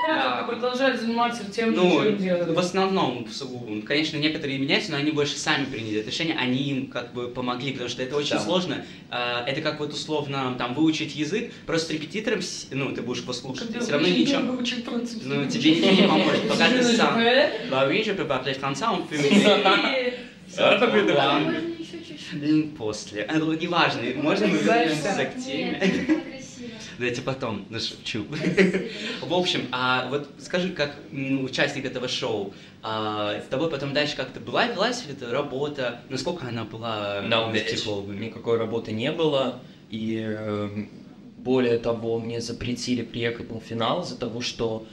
а 0.10 0.44
продолжают 0.44 1.00
заниматься 1.02 1.44
тем, 1.52 1.72
же, 1.72 1.76
Ну, 1.82 2.04
чем 2.04 2.18
делают. 2.18 2.50
в 2.50 2.60
основном, 2.60 3.28
сугубо. 3.32 3.70
Ну, 3.70 3.82
Конечно, 3.82 4.18
некоторые 4.18 4.58
меняются, 4.58 4.92
но 4.92 4.98
они 4.98 5.12
больше 5.12 5.38
сами 5.38 5.66
приняли 5.66 6.00
это 6.00 6.10
решение, 6.10 6.36
они 6.38 6.58
им 6.58 6.88
как 6.88 7.14
бы 7.14 7.28
помогли, 7.28 7.72
потому 7.72 7.90
что 7.90 8.04
это 8.04 8.16
очень 8.16 8.36
Да. 8.36 8.40
сложно. 8.40 8.86
А, 9.10 9.46
Это 9.48 9.62
как 9.62 9.80
вот 9.80 9.94
условно 9.94 10.56
там 10.58 10.74
выучить 10.74 11.16
язык, 11.16 11.52
просто 11.66 11.88
с 11.88 11.92
репетитором, 11.92 12.42
ну, 12.72 12.92
ты 12.92 13.02
будешь 13.02 13.24
послушать, 13.24 13.68
Когда 13.68 13.80
все 13.80 13.92
равно 13.94 14.08
ничего. 14.08 14.42
Ну, 14.42 15.46
тебе 15.50 15.72
ничего 15.76 15.92
не 15.92 16.08
поможет, 16.08 16.48
пока 16.48 16.70
ты 16.70 16.84
сам. 16.84 17.18
Bah 17.70 17.88
oui, 17.88 18.04
je 18.04 18.14
peux 18.14 18.26
parler 18.26 18.54
français, 18.54 18.86
on 18.88 19.08
peut 19.08 19.18
да. 20.58 21.40
Можно 21.40 21.58
еще 21.80 22.00
чуть-чуть. 22.04 22.44
М, 22.44 22.76
После. 22.76 23.24
А, 23.24 23.34
ну, 23.36 23.54
неважно, 23.54 24.02
можно 24.16 24.48
мы 24.48 24.58
вернемся 24.58 25.26
к 25.26 25.38
теме? 25.38 25.82
Давайте 26.98 27.22
потом, 27.22 27.66
ну 27.70 27.80
шучу. 27.80 28.26
В 29.22 29.34
общем, 29.34 29.68
а 29.72 30.08
вот 30.10 30.30
скажи, 30.40 30.72
как 30.72 31.00
участник 31.12 31.86
этого 31.86 32.08
шоу, 32.08 32.54
а, 32.82 33.40
с 33.40 33.48
тобой 33.48 33.70
потом 33.70 33.94
дальше 33.94 34.16
как-то 34.16 34.40
была, 34.40 34.66
велась 34.68 35.06
ли 35.06 35.14
эта 35.14 35.32
работа, 35.32 36.02
насколько 36.10 36.48
она 36.48 36.64
была 36.66 37.22
No, 37.24 37.54
психологами? 37.66 38.26
Никакой 38.26 38.58
работы 38.58 38.92
не 38.94 39.12
было, 39.12 39.62
и 39.90 40.18
эм, 40.18 40.90
более 41.38 41.78
того, 41.78 42.20
мне 42.20 42.42
запретили 42.42 43.04
приехать 43.04 43.52
на 43.52 43.60
финал 43.60 44.02
из-за 44.04 44.18
того, 44.18 44.42
что 44.42 44.88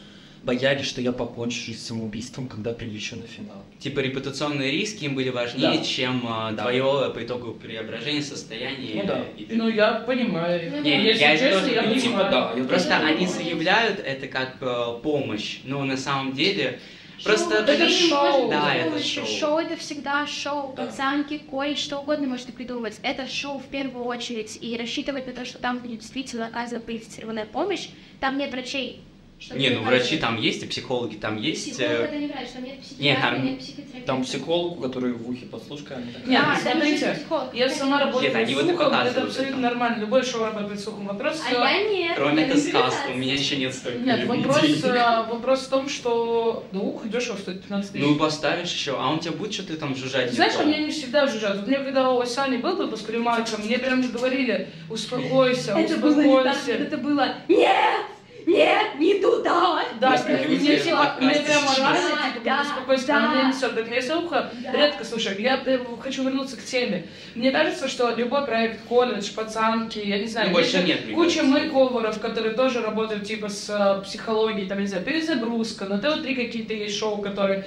боялись, 0.44 0.86
что 0.86 1.00
я 1.00 1.12
покончу 1.12 1.58
жизнь 1.58 1.80
самоубийством, 1.80 2.48
когда 2.48 2.72
прилечу 2.72 3.16
на 3.16 3.26
финал. 3.26 3.62
Типа 3.78 4.00
репутационные 4.00 4.70
риски 4.70 5.04
им 5.04 5.14
были 5.14 5.30
важнее, 5.30 5.78
Да. 5.78 5.84
чем 5.84 6.24
а, 6.28 6.52
Да. 6.52 6.62
твое 6.62 7.10
по 7.14 7.22
итогу 7.24 7.52
преображение 7.54 8.22
состояния. 8.22 9.02
Ну 9.02 9.06
да. 9.06 9.24
и- 9.36 9.46
Ну, 9.54 9.68
я 9.68 9.94
понимаю. 9.94 10.70
Ну, 10.70 10.82
Не, 10.82 11.04
Если 11.06 11.22
я 11.22 11.34
это 11.34 11.44
честно, 11.44 11.60
тоже 11.60 11.74
я 11.74 11.82
понимаю. 11.82 12.02
понимаю. 12.02 12.30
да, 12.30 12.52
я 12.60 12.64
Просто 12.64 12.94
Это 12.94 13.06
они 13.06 13.20
не 13.20 13.26
заявляют 13.26 14.00
это 14.00 14.26
как 14.28 14.56
э, 14.60 15.00
помощь, 15.02 15.60
но 15.64 15.84
на 15.84 15.96
самом 15.96 16.32
деле 16.34 16.78
просто 17.22 17.50
Шоу, 17.54 17.62
это 17.62 17.76
не 17.86 18.08
шоу. 18.08 18.50
Да, 18.50 18.74
это 18.74 19.02
шоу. 19.02 19.26
Шоу 19.26 19.58
это 19.58 19.76
всегда 19.76 20.26
шоу. 20.26 20.74
Да. 20.76 20.86
Пацанки, 20.86 21.38
колледж, 21.38 21.78
что 21.78 21.98
угодно 22.00 22.26
можете 22.28 22.52
придумать. 22.52 22.98
Это 23.02 23.26
шоу 23.26 23.58
в 23.58 23.64
первую 23.66 24.04
очередь. 24.04 24.58
И 24.60 24.76
рассчитывать 24.76 25.26
на 25.26 25.32
то, 25.32 25.44
что 25.46 25.58
там 25.58 25.78
будет 25.78 26.00
действительно 26.00 26.46
оказывать 26.46 26.84
квалифицированная 26.84 27.46
помощь, 27.46 27.88
там 28.20 28.36
нет 28.36 28.50
врачей. 28.52 29.00
Чтобы 29.38 29.60
Не, 29.60 29.70
ну 29.70 29.80
оказывать. 29.80 30.00
врачи 30.02 30.16
там 30.18 30.40
есть, 30.40 30.62
и 30.62 30.66
психологи 30.66 31.16
там 31.16 31.36
есть. 31.36 31.72
Психолог 31.72 32.00
э, 32.00 32.04
это 32.04 32.16
не 32.18 32.26
врач, 32.28 32.48
там 32.54 32.64
нет 32.64 32.76
Не, 32.76 32.82
психиатра, 32.82 33.22
там- 33.30 33.44
нет 33.44 33.58
психотерапевта. 33.58 34.06
Там 34.06 34.24
психолог, 34.24 34.82
который 34.82 35.12
в 35.12 35.28
ухе 35.28 35.46
подслушка. 35.46 35.96
Нет, 35.96 36.40
Да, 36.42 36.56
ну, 36.56 36.62
там 36.64 36.72
смотрите, 36.72 37.18
я 37.52 37.68
сама 37.70 38.00
работаю 38.00 38.22
Нет, 38.22 38.34
они 38.36 38.52
с 38.52 38.56
вот 38.56 38.66
слухом, 38.66 38.86
это 38.92 39.22
абсолютно 39.22 39.40
это. 39.54 39.56
нормально. 39.60 40.00
Любой 40.00 40.22
шоу 40.24 40.44
работает 40.44 40.80
с 40.80 40.84
слухом. 40.84 41.06
Вопрос 41.08 41.42
А 41.48 41.52
э, 41.52 41.54
я 41.54 41.90
нет. 41.90 42.12
Кроме 42.16 42.44
это 42.46 42.58
сказка, 42.58 43.08
у 43.12 43.16
меня 43.16 43.34
еще 43.34 43.56
нет 43.56 43.74
столько 43.74 43.98
Нет, 43.98 44.20
людей. 44.20 44.42
вопрос, 44.44 44.84
э, 44.84 45.22
вопрос 45.30 45.60
в 45.60 45.68
том, 45.68 45.88
что 45.88 46.64
да 46.72 46.78
ухо 46.78 47.08
дешево 47.08 47.36
стоит 47.36 47.62
15 47.62 47.92
тысяч. 47.92 48.04
Ну, 48.04 48.16
поставишь 48.16 48.72
еще, 48.72 48.96
а 48.98 49.08
он 49.10 49.18
тебе 49.20 49.32
будет 49.32 49.52
что-то 49.52 49.76
там 49.76 49.94
жужжать? 49.96 50.32
Знаешь, 50.32 50.54
у 50.60 50.64
меня 50.66 50.78
не 50.78 50.90
всегда 50.90 51.26
жужжат. 51.26 51.56
Вот 51.56 51.66
Мне 51.66 51.78
когда 51.78 52.10
у 52.12 52.24
Сани 52.24 52.58
был 52.58 52.76
выпуск 52.76 53.08
Ремарка, 53.10 53.56
мне 53.58 53.78
прям 53.78 54.00
говорили, 54.10 54.68
успокойся, 54.88 55.72
Это 55.72 55.96
было 55.96 56.20
не 56.20 56.22
так, 56.44 56.54
успокойся. 56.56 56.72
это 56.72 56.96
было 56.98 57.34
«Нет! 57.48 58.06
Нет, 58.46 58.98
не 58.98 59.14
туда!» 59.20 59.82
Да, 60.00 60.10
мне, 60.26 60.44
люди 60.44 60.68
мне, 60.68 60.78
типа, 60.78 61.14
прямо 61.18 61.34
сейчас. 61.34 61.78
рано, 61.78 61.98
Да, 62.10 62.30
типа, 62.32 62.44
да, 62.44 62.62
успокойся, 62.62 63.06
да. 63.06 63.16
а 63.16 63.28
мне 63.34 63.48
несет. 63.48 63.74
Так 63.74 63.88
я 63.88 64.18
ухо 64.18 64.50
Да. 64.62 64.72
редко 64.72 65.04
слушаю. 65.04 65.40
Я 65.40 65.60
хочу 66.00 66.24
вернуться 66.24 66.56
к 66.56 66.62
теме. 66.64 67.06
Мне 67.34 67.50
кажется, 67.50 67.88
что 67.88 68.10
любой 68.14 68.44
проект, 68.44 68.80
колледж, 68.88 69.32
пацанки, 69.34 69.98
я 69.98 70.18
не 70.18 70.26
знаю, 70.26 70.48
Ну, 70.48 70.54
больше 70.54 70.82
нет, 70.82 71.00
куча 71.14 71.42
мейковеров, 71.42 72.20
которые 72.20 72.54
тоже 72.54 72.82
работают 72.82 73.24
типа 73.24 73.48
с 73.48 73.68
э, 73.70 74.02
психологией, 74.04 74.68
там, 74.68 74.80
не 74.80 74.86
знаю, 74.86 75.04
перезагрузка, 75.04 75.86
на 75.86 75.98
ТО-3 75.98 76.34
какие-то 76.34 76.74
есть 76.74 76.98
шоу, 76.98 77.18
которые, 77.22 77.64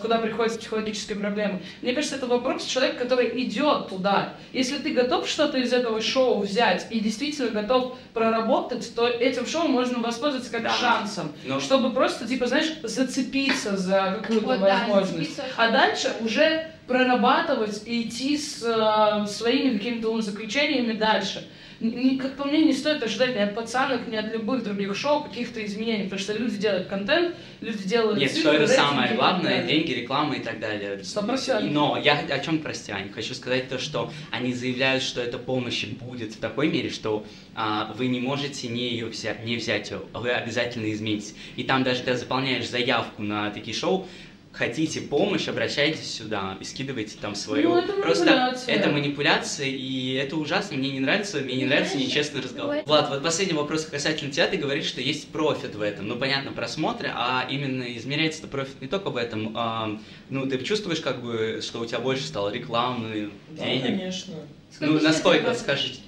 куда 0.00 0.18
приходят 0.18 0.52
с 0.52 0.56
психологической 0.56 1.16
проблемой. 1.16 1.60
Мне 1.82 1.92
кажется, 1.92 2.16
это 2.16 2.26
вопрос 2.26 2.64
человека, 2.64 3.00
который 3.04 3.42
идет 3.42 3.88
туда. 3.88 4.34
Если 4.52 4.78
ты 4.78 4.90
готов 4.92 5.28
что-то 5.28 5.58
из 5.58 5.72
этого 5.72 6.00
шоу 6.00 6.40
взять 6.40 6.86
и 6.90 7.00
действительно 7.00 7.50
готов 7.50 7.96
проработать, 8.14 8.94
то 8.94 9.06
этим 9.06 9.46
шоу 9.46 9.68
можно 9.68 9.98
воспользоваться 9.98 10.50
как 10.50 10.62
Да. 10.62 10.70
шансом, 10.72 11.32
Но- 11.44 11.60
чтобы 11.60 11.90
просто, 11.92 12.26
типа, 12.26 12.46
знаешь, 12.46 12.72
зацепиться 12.82 13.76
за 13.76 14.18
какую-то 14.22 14.46
Вот, 14.46 14.60
да, 14.60 14.78
возможность. 14.88 15.36
зацепиться. 15.36 15.42
А 15.56 15.70
дальше 15.70 16.12
уже 16.20 16.70
прорабатывать 16.86 17.82
и 17.86 18.08
идти 18.08 18.36
с 18.38 18.62
э, 18.64 19.26
своими 19.26 19.76
какими-то 19.76 20.08
умозаключениями 20.10 20.92
дальше. 20.94 21.46
Как 21.80 22.36
по 22.36 22.44
мне, 22.44 22.64
не 22.64 22.72
стоит 22.72 23.00
ожидать 23.04 23.36
ни 23.36 23.40
от 23.40 23.54
пацанок, 23.54 24.08
ни 24.08 24.16
от 24.16 24.32
любых 24.32 24.64
других 24.64 24.96
шоу 24.96 25.22
каких-то 25.22 25.64
изменений, 25.64 26.04
потому 26.04 26.18
что 26.18 26.32
люди 26.32 26.56
делают 26.56 26.88
контент, 26.88 27.36
люди 27.60 27.84
делают 27.84 28.18
Нет, 28.18 28.32
цифры, 28.32 28.54
что 28.54 28.62
это 28.64 28.72
самое 28.72 29.14
главное, 29.14 29.64
деньги, 29.64 29.92
реклама 29.92 30.34
и 30.34 30.40
так 30.40 30.58
далее. 30.58 31.04
Сто 31.04 31.22
процентов. 31.22 31.70
Но 31.70 31.96
я 31.96 32.18
о 32.18 32.38
чем 32.40 32.58
простиане? 32.58 33.12
Хочу 33.12 33.32
сказать 33.32 33.68
то, 33.68 33.78
что 33.78 34.10
они 34.32 34.52
заявляют, 34.52 35.04
что 35.04 35.20
эта 35.20 35.38
помощь 35.38 35.84
будет 35.84 36.34
в 36.34 36.40
такой 36.40 36.68
мере, 36.68 36.90
что 36.90 37.24
а, 37.54 37.94
вы 37.96 38.08
не 38.08 38.18
можете 38.18 38.66
не 38.66 38.88
ее 38.90 39.06
взять, 39.06 39.44
не 39.44 39.56
взять 39.56 39.92
ее, 39.92 40.00
вы 40.12 40.30
обязательно 40.30 40.92
измените. 40.92 41.34
И 41.54 41.62
там 41.62 41.84
даже 41.84 42.00
когда 42.00 42.16
заполняешь 42.16 42.68
заявку 42.68 43.22
на 43.22 43.50
такие 43.50 43.76
шоу, 43.76 44.08
хотите 44.52 45.00
помощь, 45.02 45.46
обращайтесь 45.48 46.10
сюда 46.10 46.56
и 46.60 46.64
скидывайте 46.64 47.16
там 47.20 47.34
свою. 47.34 47.70
Ну, 47.70 47.78
это 47.78 47.92
Просто 47.92 48.24
манипуляция. 48.26 48.74
это 48.74 48.90
манипуляция, 48.90 49.66
и 49.66 50.12
это 50.14 50.36
ужасно, 50.36 50.76
мне 50.76 50.90
не 50.90 51.00
нравится, 51.00 51.38
мне 51.38 51.56
не 51.56 51.64
нравится 51.64 51.96
нечестный 51.96 52.40
разговор. 52.40 52.76
Ой. 52.76 52.82
Влад, 52.86 53.10
вот 53.10 53.22
последний 53.22 53.54
вопрос 53.54 53.84
касательно 53.84 54.32
тебя, 54.32 54.48
ты 54.48 54.56
говоришь, 54.56 54.86
что 54.86 55.00
есть 55.00 55.28
профит 55.28 55.74
в 55.74 55.80
этом. 55.82 56.08
Ну, 56.08 56.16
понятно, 56.16 56.52
просмотры, 56.52 57.10
а 57.14 57.46
именно 57.48 57.84
измеряется 57.96 58.40
это 58.40 58.48
профит 58.48 58.80
не 58.80 58.88
только 58.88 59.10
в 59.10 59.16
этом. 59.16 59.52
а, 59.56 59.98
ну, 60.30 60.46
ты 60.46 60.58
чувствуешь, 60.58 61.00
как 61.00 61.22
бы, 61.22 61.60
что 61.62 61.80
у 61.80 61.86
тебя 61.86 62.00
больше 62.00 62.24
стало 62.24 62.50
рекламы, 62.50 63.30
Да, 63.50 63.64
денег? 63.64 63.82
конечно. 63.84 64.34
Ну, 64.80 64.86
Сколько 64.98 65.04
насколько, 65.04 65.54
скажите? 65.54 66.00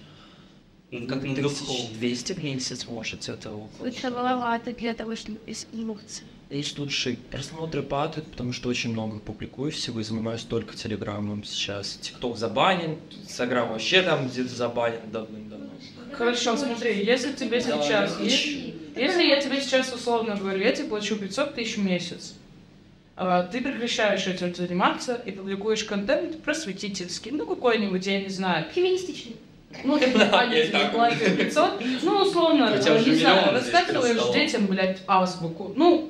Ну, 0.91 1.07
как 1.07 1.23
на 1.23 1.37
духовку. 1.37 1.73
200 2.01 2.33
в 2.33 2.43
месяц, 2.43 2.87
может, 2.89 3.29
это 3.29 3.53
около. 3.53 3.87
Это 3.87 4.11
маловато 4.11 4.73
для 4.73 4.93
того, 4.93 5.15
чтобы 5.15 5.39
измениться. 5.47 6.23
Есть 6.51 6.81
лучшие 6.81 7.17
просмотры 7.17 7.81
падают, 7.81 8.27
потому 8.29 8.53
что 8.53 8.69
очень 8.69 8.91
много 8.93 9.21
публикую 9.21 9.71
всего 9.71 10.01
и 10.01 10.03
занимаюсь 10.03 10.43
только 10.43 10.77
телеграммом 10.77 11.45
сейчас. 11.45 11.97
Тикток 12.03 12.37
забанен, 12.37 12.99
Инстаграм 13.23 13.69
вообще 13.69 14.03
там 14.03 14.27
где-то 14.27 14.49
забанен 14.49 14.99
давным-давно. 15.13 15.71
Хорошо, 16.13 16.57
смотри, 16.57 17.05
если 17.05 17.33
тебе 17.35 17.61
Да, 17.61 17.81
сейчас... 17.81 18.19
Если, 18.19 18.75
если 18.97 19.23
я 19.23 19.41
тебе 19.41 19.61
сейчас 19.61 19.93
условно 19.95 20.35
говорю, 20.35 20.59
я 20.59 20.73
тебе 20.73 20.89
плачу 20.89 21.15
500 21.15 21.55
тысяч 21.55 21.77
в 21.77 21.85
месяц, 21.85 22.35
а, 23.15 23.45
ты 23.45 23.61
прекращаешь 23.61 24.27
этим 24.27 24.53
заниматься 24.53 25.15
и 25.15 25.31
публикуешь 25.31 25.85
контент 25.85 26.43
просветительский, 26.43 27.31
ну 27.31 27.47
какой-нибудь, 27.47 28.05
я 28.07 28.23
не 28.23 28.29
знаю, 28.29 28.67
Феминистичный. 28.75 29.37
Ну, 29.85 30.01
так 30.73 30.93
платят 30.93 31.37
500, 31.37 31.81
ну, 32.03 32.23
условно, 32.23 32.75
не 32.75 33.15
знаю, 33.15 33.63
столом. 33.63 34.35
детям, 34.35 34.67
блядь, 34.67 34.99
азбуку. 35.07 35.73
Ну, 35.77 36.10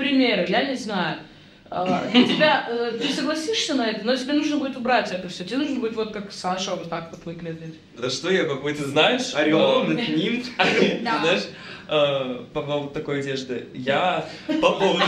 примеру, 0.00 0.44
я 0.48 0.64
не 0.64 0.76
знаю. 0.76 1.18
А, 1.72 2.04
и 2.12 2.24
тебя, 2.24 2.66
э, 2.68 2.98
ты 3.00 3.08
согласишься 3.12 3.74
на 3.74 3.88
это, 3.88 4.04
но 4.04 4.16
тебе 4.16 4.32
нужно 4.32 4.56
будет 4.56 4.76
убрать 4.76 5.12
это 5.12 5.28
все. 5.28 5.44
Тебе 5.44 5.58
нужно 5.58 5.78
будет 5.78 5.94
вот 5.94 6.12
как 6.12 6.32
Саша 6.32 6.72
вот 6.72 6.90
так 6.90 7.10
вот 7.12 7.24
выглядеть. 7.24 7.76
Да 7.96 8.10
что 8.10 8.28
я 8.28 8.44
какой-то, 8.44 8.88
Знаешь, 8.88 9.34
орел 9.34 9.84
э, 9.84 9.86
над 9.86 10.08
ним? 10.08 10.42
Знаешь, 10.58 11.44
э, 11.86 12.44
по 12.52 12.62
поводу 12.62 12.90
такой 12.90 13.20
одежды. 13.20 13.66
Я 13.72 14.28
по 14.48 14.72
поводу 14.72 15.04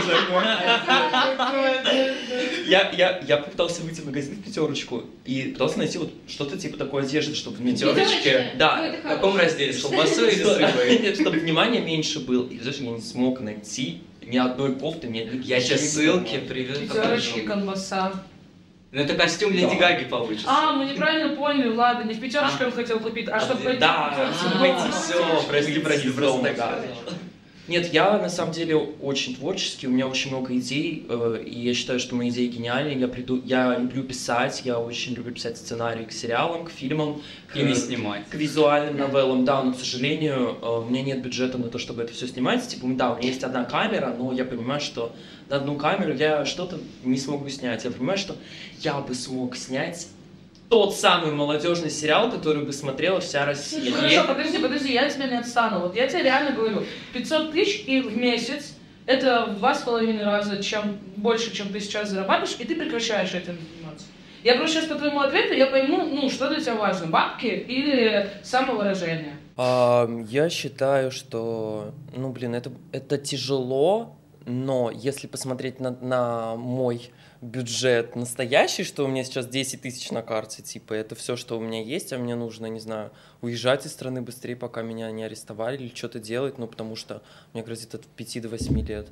я, 2.65 2.91
я, 2.91 3.21
я 3.27 3.37
попытался 3.37 3.81
выйти 3.81 3.99
в 3.99 4.05
магазин 4.05 4.35
в 4.35 4.43
пятерочку 4.45 5.03
и 5.25 5.49
пытался 5.53 5.79
найти 5.79 5.97
вот 5.97 6.13
что-то 6.29 6.57
типа 6.57 6.77
такой 6.77 7.03
одежды, 7.03 7.35
чтобы 7.35 7.57
в 7.57 7.65
пятерочке. 7.65 8.51
Да, 8.57 8.89
В 9.03 9.07
каком 9.09 9.35
разделе? 9.35 9.73
С 9.73 9.81
колбасой 9.81 10.33
или? 10.33 11.01
Нет, 11.01 11.19
чтобы 11.19 11.39
внимание 11.39 11.81
меньше 11.81 12.21
было. 12.21 12.47
И 12.47 12.57
даже 12.57 12.83
я 12.83 12.91
не 12.91 13.01
смог 13.01 13.41
найти 13.41 14.01
ни 14.27 14.37
одной 14.37 14.75
кофты, 14.75 15.07
одной 15.07 15.19
Я 15.43 15.59
сейчас 15.59 15.81
ссылки 15.81 16.37
приведу. 16.39 16.79
Пятерочки, 16.81 17.41
колбаса. 17.41 18.13
Ну 18.91 19.01
это 19.01 19.15
костюм 19.15 19.51
Леди 19.51 19.69
Да. 19.71 19.75
Гаги 19.75 20.03
получится. 20.05 20.47
А, 20.49 20.73
мы 20.73 20.85
неправильно 20.85 21.35
поняли, 21.35 21.69
ладно, 21.69 22.07
не 22.07 22.13
в 22.13 22.19
пятерочке 22.21 22.65
он 22.65 22.71
хотел 22.71 22.99
купить, 22.99 23.27
а 23.27 23.39
чтобы 23.39 23.61
пойти 23.63 23.79
Да, 23.79 24.09
в 24.09 24.11
пятерочку. 24.11 24.39
чтобы 24.39 24.59
пойти, 24.59 24.75
Да. 24.83 24.91
всё, 24.91 25.43
прости, 25.49 25.79
прости, 25.79 26.09
просто 26.11 26.53
Нет, 27.65 27.93
я 27.93 28.17
на 28.17 28.27
самом 28.27 28.51
деле 28.51 28.75
очень 28.75 29.37
творческий, 29.37 29.87
у 29.87 29.89
меня 29.89 30.05
очень 30.05 30.31
много 30.31 30.53
идей, 30.57 31.05
э, 31.07 31.43
и 31.45 31.59
я 31.61 31.73
считаю, 31.73 31.97
что 31.97 32.13
мои 32.13 32.29
идеи 32.29 32.47
гениальные. 32.47 32.99
Я, 32.99 33.07
приду, 33.07 33.41
я 33.45 33.77
люблю 33.77 34.03
писать, 34.03 34.63
я 34.65 34.79
очень 34.79 35.13
люблю 35.13 35.33
писать 35.33 35.57
сценарии 35.57 36.03
к 36.03 36.11
сериалам, 36.11 36.65
к 36.65 36.71
фильмам, 36.71 37.21
к, 37.47 37.55
И 37.55 37.63
не 37.63 37.73
снимать. 37.73 38.27
к 38.27 38.33
визуальным 38.35 38.97
новеллам, 38.97 39.45
да, 39.45 39.63
но, 39.63 39.71
к 39.71 39.77
сожалению, 39.77 40.57
э, 40.61 40.79
у 40.79 40.89
меня 40.89 41.03
нет 41.03 41.21
бюджета 41.21 41.57
на 41.57 41.69
то, 41.69 41.77
чтобы 41.77 42.01
это 42.01 42.11
все 42.11 42.27
снимать. 42.27 42.67
Типа, 42.67 42.85
да, 42.87 43.13
у 43.13 43.17
меня 43.17 43.29
есть 43.29 43.43
одна 43.43 43.63
камера, 43.63 44.13
но 44.17 44.33
я 44.33 44.43
понимаю, 44.43 44.81
что 44.81 45.15
на 45.47 45.55
одну 45.55 45.77
камеру 45.77 46.13
я 46.13 46.43
что-то 46.43 46.79
не 47.05 47.17
смогу 47.17 47.47
снять. 47.47 47.85
Я 47.85 47.91
понимаю, 47.91 48.17
что 48.17 48.35
я 48.81 48.99
бы 48.99 49.15
смог 49.15 49.55
снять 49.55 50.07
тот 50.69 50.95
самый 50.95 51.31
молодежный 51.31 51.89
сериал, 51.89 52.31
который 52.31 52.63
бы 52.63 52.73
смотрела 52.73 53.19
вся 53.19 53.45
Россия. 53.45 53.91
Хорошо, 53.91 54.25
подожди, 54.27 54.57
подожди, 54.57 54.93
я 54.93 55.09
тебя 55.09 55.27
не 55.27 55.37
отстану. 55.37 55.79
Вот 55.79 55.95
я 55.95 56.07
тебе 56.07 56.23
реально 56.23 56.51
говорю, 56.51 56.83
500 57.13 57.51
тысяч 57.51 57.83
и 57.85 58.01
в 58.01 58.17
месяц 58.17 58.75
это 59.05 59.47
в 59.47 59.57
два 59.57 59.75
с 59.75 59.81
половиной 59.81 60.23
раза 60.23 60.63
чем 60.63 60.97
больше, 61.15 61.53
чем 61.53 61.69
ты 61.69 61.79
сейчас 61.79 62.09
зарабатываешь, 62.09 62.55
и 62.59 62.65
ты 62.65 62.75
прекращаешь 62.75 63.33
этим 63.33 63.57
заниматься. 63.57 64.07
Я 64.43 64.55
просто 64.55 64.79
сейчас 64.79 64.89
по 64.89 64.95
твоему 64.95 65.21
ответу, 65.21 65.53
я 65.53 65.67
пойму, 65.67 66.05
ну, 66.05 66.29
что 66.29 66.49
для 66.49 66.59
тебя 66.59 66.75
важно, 66.75 67.07
бабки 67.07 67.45
или 67.45 68.29
самовыражение. 68.43 69.35
А, 69.55 70.09
я 70.29 70.49
считаю, 70.49 71.11
что, 71.11 71.93
ну, 72.15 72.29
блин, 72.29 72.55
это, 72.55 72.71
это 72.91 73.17
тяжело, 73.17 74.17
но 74.45 74.91
если 74.91 75.27
посмотреть 75.27 75.79
на, 75.79 75.91
на 75.91 76.55
мой 76.55 77.11
бюджет 77.43 78.15
настоящий, 78.15 78.83
что 78.83 79.03
у 79.05 79.07
меня 79.07 79.23
сейчас 79.23 79.47
10 79.47 79.81
тысяч 79.81 80.11
на 80.11 80.21
карте, 80.21 80.63
типа, 80.63 80.93
это 80.93 81.13
все, 81.15 81.35
что 81.35 81.57
у 81.57 81.61
меня 81.61 81.81
есть, 81.83 82.13
а 82.13 82.17
мне 82.17 82.35
нужно, 82.35 82.67
не 82.67 82.79
знаю, 82.79 83.11
уезжать 83.41 83.85
из 83.85 83.91
страны 83.91 84.21
быстрее, 84.21 84.55
пока 84.55 84.81
меня 84.81 85.11
не 85.11 85.23
арестовали 85.23 85.77
или 85.77 85.93
что-то 85.93 86.19
делать, 86.19 86.57
ну, 86.57 86.67
потому 86.67 86.95
что 86.95 87.21
мне 87.53 87.61
грозит 87.61 87.93
от 87.95 88.05
5 88.05 88.41
до 88.41 88.49
8 88.49 88.87
лет. 88.87 89.07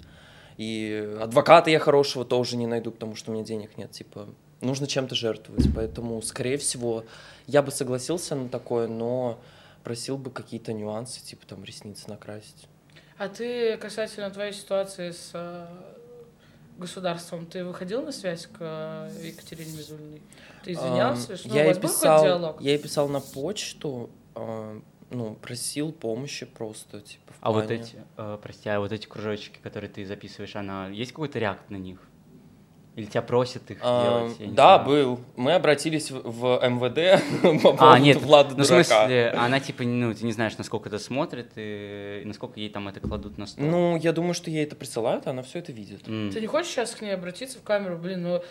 И 0.57 1.15
адвоката 1.19 1.69
я 1.69 1.79
хорошего 1.79 2.25
тоже 2.25 2.57
не 2.57 2.67
найду, 2.67 2.91
потому 2.91 3.15
что 3.15 3.31
у 3.31 3.33
меня 3.33 3.43
денег 3.43 3.77
нет, 3.77 3.91
типа, 3.91 4.29
нужно 4.61 4.87
чем-то 4.87 5.15
жертвовать, 5.15 5.67
поэтому, 5.75 6.21
скорее 6.21 6.57
всего, 6.57 7.03
я 7.47 7.61
бы 7.61 7.71
согласился 7.71 8.35
на 8.35 8.47
такое, 8.47 8.87
но 8.87 9.39
просил 9.83 10.17
бы 10.17 10.31
какие-то 10.31 10.73
нюансы, 10.73 11.23
типа 11.23 11.45
там 11.47 11.63
ресницы 11.63 12.09
накрасить. 12.09 12.67
А 13.17 13.27
ты 13.27 13.77
касательно 13.77 14.31
твоей 14.31 14.53
ситуации 14.53 15.11
с 15.11 15.31
э, 15.33 15.67
государством, 16.77 17.45
ты 17.45 17.63
выходил 17.63 18.01
на 18.03 18.11
связь 18.11 18.47
к 18.47 18.57
э, 18.59 19.11
Екатерине 19.23 19.71
Мизулиной? 19.77 20.21
Ты 20.63 20.73
извинялся? 20.73 21.33
Ам, 21.33 21.37
Что, 21.37 21.49
у 21.49 21.53
я 21.53 21.65
ей 21.65 21.75
писал, 21.75 22.23
диалог? 22.23 22.61
я 22.61 22.71
ей 22.71 22.79
писал 22.79 23.07
на 23.09 23.19
почту, 23.19 24.09
а, 24.35 24.79
ну, 25.09 25.35
просил 25.35 25.91
помощи 25.91 26.45
просто, 26.45 27.01
типа, 27.01 27.33
в 27.33 27.37
А 27.41 27.51
вот 27.51 27.67
плане- 27.67 27.81
эти, 27.81 27.97
э, 28.17 28.37
прости, 28.41 28.69
а 28.69 28.79
вот 28.79 28.91
эти 28.91 29.05
кружочки, 29.07 29.59
которые 29.61 29.89
ты 29.89 30.05
записываешь, 30.05 30.55
она 30.55 30.87
есть 30.89 31.11
какой-то 31.11 31.39
реакт 31.39 31.69
на 31.69 31.75
них? 31.77 31.99
Или 32.97 33.05
тебя 33.05 33.21
просят 33.21 33.71
их 33.71 33.77
Ам, 33.81 34.35
делать? 34.37 34.53
да, 34.53 34.75
знаю. 34.83 34.85
был. 34.89 35.19
Мы 35.37 35.53
обратились 35.53 36.11
в, 36.11 36.21
в 36.25 36.59
МВД 36.67 37.23
по 37.63 37.69
А, 37.69 37.73
поводу 37.77 38.01
нет, 38.03 38.17
Влада 38.17 38.49
ну, 38.57 38.63
в 38.65 38.67
дурака. 38.67 38.83
смысле, 38.83 39.29
она 39.29 39.61
типа, 39.61 39.83
ну, 39.83 40.13
ты 40.13 40.25
не 40.25 40.33
знаешь, 40.33 40.57
насколько 40.57 40.89
это 40.89 40.99
смотрит 40.99 41.51
и 41.55 42.21
насколько 42.25 42.59
ей 42.59 42.69
там 42.69 42.89
это 42.89 42.99
кладут 42.99 43.37
на 43.37 43.47
стол. 43.47 43.65
Ну, 43.65 43.95
я 43.95 44.11
думаю, 44.11 44.33
что 44.33 44.49
ей 44.49 44.65
это 44.65 44.75
присылают, 44.75 45.25
она 45.25 45.41
все 45.41 45.59
это 45.59 45.71
видит. 45.71 46.03
Ты 46.03 46.41
не 46.41 46.47
хочешь 46.47 46.71
сейчас 46.71 46.91
к 46.91 47.01
ней 47.01 47.11
обратиться 47.13 47.59
в 47.59 47.63
камеру? 47.63 47.97
Блин, 47.97 48.23
ну... 48.23 48.41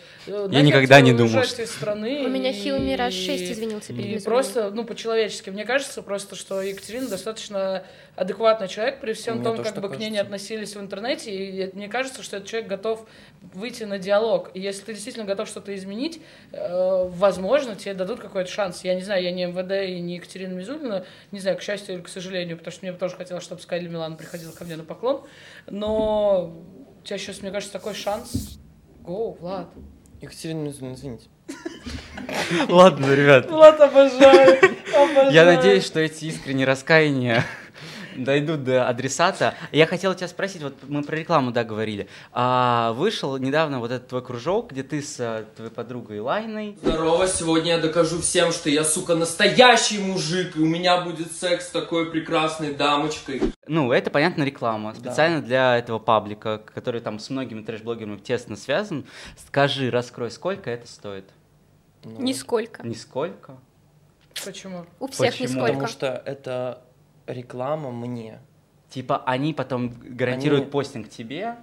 Я 0.49 0.61
никогда 0.63 1.01
не 1.01 1.13
думал, 1.13 1.43
что- 1.43 1.67
страны 1.67 2.23
У 2.25 2.29
меня 2.29 2.51
Хилми 2.51 2.93
раз 2.93 3.13
шесть 3.13 3.51
извинился 3.51 3.93
перед 3.93 4.21
И 4.21 4.25
просто, 4.25 4.71
ну, 4.71 4.85
по-человечески. 4.85 5.51
Мне 5.51 5.65
кажется 5.65 6.01
просто, 6.01 6.35
что 6.35 6.61
Екатерина 6.63 7.07
достаточно 7.07 7.83
адекватный 8.15 8.67
человек 8.67 8.99
при 8.99 9.13
всем 9.13 9.35
Мне 9.35 9.43
том, 9.43 9.63
как 9.63 9.79
бы 9.79 9.89
к 9.89 9.97
ней 9.97 10.09
не 10.09 10.17
кажется. 10.17 10.21
относились 10.21 10.75
в 10.75 10.79
интернете. 10.79 11.31
И 11.33 11.75
мне 11.75 11.87
кажется, 11.87 12.23
что 12.23 12.37
этот 12.37 12.49
человек 12.49 12.69
готов 12.69 13.07
выйти 13.41 13.83
на 13.83 13.99
диалог. 13.99 14.51
И 14.53 14.59
если 14.59 14.83
ты 14.83 14.93
действительно 14.93 15.25
готов 15.25 15.47
что-то 15.47 15.73
изменить, 15.75 16.21
э, 16.51 17.07
возможно, 17.09 17.75
тебе 17.75 17.93
дадут 17.93 18.19
какой-то 18.19 18.51
шанс. 18.51 18.83
Я 18.83 18.95
не 18.95 19.01
знаю, 19.01 19.23
я 19.23 19.31
не 19.31 19.45
МВД 19.45 19.89
и 19.89 19.99
не 20.01 20.15
Екатерина 20.15 20.53
Мизулина, 20.53 21.05
не 21.31 21.39
знаю, 21.39 21.57
к 21.57 21.61
счастью 21.61 21.95
или 21.95 22.01
к 22.01 22.09
сожалению, 22.09 22.57
потому 22.57 22.71
что 22.71 22.85
мне 22.85 22.91
бы 22.91 22.97
тоже 22.99 23.15
хотелось, 23.15 23.43
чтобы 23.43 23.61
Скайли 23.61 23.87
Милан 23.87 24.17
приходила 24.17 24.51
ко 24.51 24.65
мне 24.65 24.75
на 24.75 24.83
поклон. 24.83 25.23
Но 25.67 26.53
у 27.01 27.05
тебя 27.05 27.17
сейчас, 27.17 27.41
мне 27.41 27.51
кажется, 27.51 27.73
такой 27.73 27.93
шанс. 27.93 28.59
Го, 29.01 29.31
Влад. 29.31 29.69
Екатерина 30.21 30.59
Мизулина, 30.59 30.93
извините. 30.93 31.27
Ладно, 32.69 33.13
ребят, 33.13 33.49
Влад, 33.49 33.79
обожаю. 33.79 34.59
я 35.31 35.45
надеюсь, 35.45 35.85
что 35.85 35.99
эти 35.99 36.25
искренние 36.25 36.67
раскаяния 36.67 37.43
дойдут 38.15 38.63
до 38.63 38.87
адресата. 38.87 39.55
Я 39.71 39.85
хотел 39.85 40.13
тебя 40.13 40.27
спросить, 40.27 40.61
вот 40.61 40.75
мы 40.87 41.03
про 41.03 41.15
рекламу, 41.15 41.51
да, 41.51 41.63
говорили. 41.63 42.07
А, 42.31 42.93
вышел 42.93 43.37
недавно 43.37 43.79
вот 43.79 43.91
этот 43.91 44.07
твой 44.09 44.23
кружок, 44.23 44.71
где 44.71 44.83
ты 44.83 45.01
с 45.01 45.19
э, 45.19 45.45
твоей 45.55 45.71
подругой 45.71 46.19
Лайной. 46.19 46.77
Здорово, 46.81 47.27
сегодня 47.27 47.71
я 47.71 47.77
докажу 47.79 48.21
всем, 48.21 48.51
что 48.51 48.69
я, 48.69 48.83
сука, 48.83 49.15
настоящий 49.15 49.99
мужик, 49.99 50.55
и 50.55 50.59
у 50.59 50.65
меня 50.65 51.01
будет 51.01 51.31
секс 51.31 51.67
с 51.67 51.69
такой 51.69 52.11
прекрасной 52.11 52.73
дамочкой. 52.73 53.41
Ну, 53.67 53.91
это, 53.91 54.09
понятно, 54.09 54.43
реклама. 54.43 54.93
Специально 54.93 55.41
для 55.41 55.77
этого 55.77 55.99
паблика, 55.99 56.61
который 56.73 57.01
там 57.01 57.19
с 57.19 57.29
многими 57.29 57.61
трэш-блогерами 57.61 58.17
тесно 58.17 58.55
связан. 58.55 59.05
Скажи, 59.47 59.89
раскрой, 59.89 60.31
сколько 60.31 60.69
это 60.69 60.87
стоит? 60.87 61.25
Ну, 62.03 62.19
Нисколько. 62.21 62.85
Нисколько. 62.85 63.57
Почему? 64.43 64.85
У 64.99 65.07
всех 65.07 65.31
Почему? 65.31 65.47
нисколько. 65.47 65.73
Потому 65.73 65.87
что 65.87 66.23
это 66.25 66.81
реклама 67.33 67.91
мне. 67.91 68.39
Типа 68.89 69.23
они 69.25 69.53
потом 69.53 69.93
гарантируют 70.01 70.63
Они- 70.63 70.71
постинг 70.71 71.09
тебе. 71.09 71.55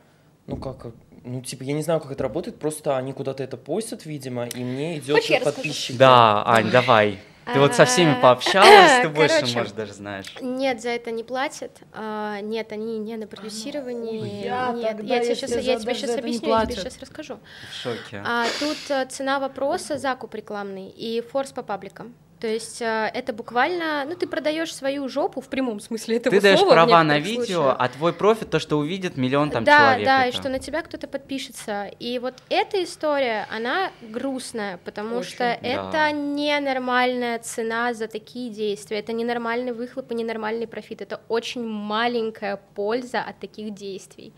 Ну 0.47 0.57
как, 0.57 0.87
ну 1.25 1.41
типа 1.43 1.63
я 1.65 1.75
не 1.75 1.83
знаю, 1.83 2.01
как 2.01 2.11
это 2.11 2.23
работает, 2.23 2.59
просто 2.59 2.97
они 2.97 3.13
куда-то 3.13 3.43
это 3.43 3.57
постят, 3.57 4.07
видимо, 4.07 4.47
и 4.47 4.65
мне 4.65 4.99
идет 4.99 5.17
Хочешь, 5.17 5.43
подписчик. 5.43 5.97
Да, 5.97 6.43
Ань, 6.47 6.71
давай. 6.71 7.19
Ты 7.53 7.61
вот 7.61 7.75
со 7.75 7.87
всеми 7.87 8.13
А, 8.13 8.21
пообщалась, 8.21 9.01
ты 9.03 9.09
больше, 9.15 9.37
короче. 9.37 9.57
может, 9.57 9.75
даже 9.75 9.95
знаешь. 9.95 10.35
Нет, 10.43 10.83
за 10.83 10.91
это 10.91 11.11
не 11.11 11.25
платят. 11.25 11.81
А, 11.95 12.41
нет, 12.43 12.73
они 12.73 12.99
не 12.99 13.17
на 13.17 13.27
продюсировании. 13.27 14.45
я 14.45 14.71
нет, 14.73 14.97
тогда, 14.99 15.15
я 15.17 15.25
тебе 15.25 15.35
сейчас, 15.35 15.51
я 15.63 15.79
тебе 15.79 15.95
сейчас 15.95 16.17
объясню, 16.17 16.49
я 16.51 16.67
тебе 16.67 16.77
сейчас 16.77 16.99
расскажу. 17.01 17.39
В 17.71 17.75
шоке. 17.75 18.23
А, 18.25 18.45
тут 18.61 18.77
э, 18.91 19.07
цена 19.07 19.41
вопроса 19.41 19.97
закуп 19.97 20.35
рекламный 20.35 20.89
и 20.91 21.23
форс 21.23 21.53
по 21.53 21.63
пабликам. 21.63 22.15
То 22.41 22.47
есть 22.47 22.81
э, 22.81 23.11
это 23.15 23.33
буквально, 23.33 24.05
ну 24.05 24.15
ты 24.15 24.29
продаешь 24.29 24.73
свою 24.75 25.09
жопу 25.09 25.41
в 25.41 25.49
прямом 25.49 25.81
смысле 25.81 26.17
этого 26.19 26.37
Ты 26.37 26.41
даешь 26.41 26.59
слова 26.59 26.71
в 26.73 26.75
права 26.75 27.03
на 27.03 27.19
видео, 27.19 27.45
случаях. 27.45 27.77
а 27.79 27.89
твой 27.89 28.13
профит, 28.13 28.51
то, 28.51 28.61
что 28.61 28.79
увидит 28.79 29.17
миллион 29.17 29.51
там 29.51 29.65
да, 29.65 29.79
человек. 29.79 30.05
да, 30.07 30.25
и 30.27 30.29
это. 30.29 30.37
что 30.39 30.49
на 30.49 30.59
тебя 30.61 30.83
кто-то 30.83 31.09
подпишется. 31.09 31.91
И 31.99 32.19
вот 32.21 32.35
эта 32.49 32.83
история, 32.85 33.47
она 33.51 33.91
грустная, 34.03 34.79
потому 34.85 35.17
Очень. 35.17 35.31
что 35.31 35.59
Да. 35.61 35.69
это 35.69 36.13
ненормальная 36.17 37.39
цена 37.41 37.93
за 37.95 38.07
такие 38.07 38.51
действия, 38.51 39.01
это 39.01 39.13
ненормальный 39.13 39.73
выхлоп 39.73 40.13
и 40.13 40.15
ненормальный 40.15 40.67
профит, 40.69 41.03
это 41.03 41.21
очень 41.29 41.67
маленькая 41.67 42.61
польза 42.75 43.21
от 43.21 43.39
таких 43.41 43.75
действий. 43.75 44.33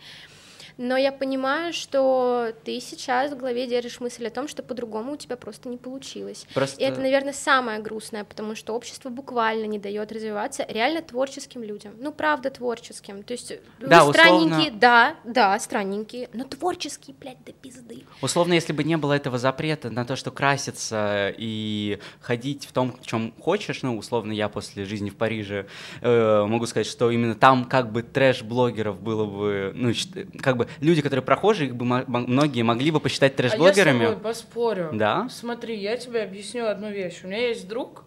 Но 0.83 0.97
я 0.97 1.13
понимаю, 1.13 1.75
что 1.75 2.55
ты 2.65 2.81
сейчас 2.81 3.33
в 3.33 3.37
голове 3.37 3.67
держишь 3.67 4.01
мысль 4.01 4.27
о 4.27 4.31
том, 4.31 4.49
что 4.49 4.63
по-другому 4.63 5.13
у 5.13 5.17
тебя 5.17 5.37
просто 5.37 5.69
не 5.69 5.77
получилось. 5.77 6.47
Просто... 6.55 6.81
И 6.81 6.85
это, 6.85 7.01
наверное, 7.01 7.35
самое 7.35 7.81
грустное, 7.81 8.25
потому 8.25 8.55
что 8.55 8.73
общество 8.73 9.11
буквально 9.11 9.67
не 9.67 9.79
дает 9.79 10.11
развиваться 10.11 10.65
реально 10.67 11.03
творческим 11.03 11.63
людям. 11.63 11.93
Ну, 12.01 12.13
правда, 12.13 12.49
творческим. 12.49 13.23
То 13.25 13.35
есть 13.35 13.53
Да, 13.79 14.05
вы 14.05 14.11
условно- 14.13 14.13
странненькие, 14.15 14.71
да, 14.73 15.17
да, 15.25 15.59
странненькие, 15.59 16.31
но 16.33 16.45
творческие, 16.45 17.15
блядь, 17.21 17.45
до 17.45 17.53
пизды. 17.53 18.05
Условно, 18.23 18.55
если 18.55 18.73
бы 18.73 18.83
не 18.83 18.97
было 18.97 19.13
этого 19.13 19.37
запрета 19.37 19.91
на 19.91 20.07
то, 20.07 20.17
что 20.17 20.31
краситься 20.31 21.35
и 21.37 21.99
ходить 22.23 22.65
в 22.65 22.73
том, 22.73 22.97
в 22.99 23.07
чем 23.07 23.35
хочешь, 23.39 23.83
ну, 23.83 23.99
условно, 23.99 24.33
я 24.33 24.49
после 24.49 24.87
жизни 24.87 25.11
в 25.11 25.17
Париже 25.17 25.67
э, 26.01 26.45
могу 26.47 26.65
сказать, 26.65 26.87
что 26.87 27.11
именно 27.11 27.35
там 27.35 27.67
как 27.67 27.93
бы 27.93 28.03
трэш-блогеров 28.03 28.99
было 28.99 29.27
бы, 29.27 29.73
ну, 29.75 29.93
как 30.41 30.57
бы 30.57 30.70
люди, 30.81 31.03
которые 31.03 31.25
прохожие, 31.25 31.69
их 31.69 31.77
бы 31.77 31.85
многие 31.85 32.63
могли 32.63 32.91
бы 32.91 33.01
посчитать 33.01 33.37
трэш-блогерами. 33.37 33.99
А 33.99 34.03
я 34.03 34.09
с 34.09 34.11
тобой 34.15 34.23
поспорю. 34.23 34.91
Да? 34.93 35.29
Смотри, 35.31 35.77
я 35.77 35.97
тебе 35.97 36.23
объясню 36.23 36.67
одну 36.67 36.91
вещь. 36.91 37.21
У 37.25 37.27
меня 37.27 37.49
есть 37.49 37.67
друг, 37.69 38.05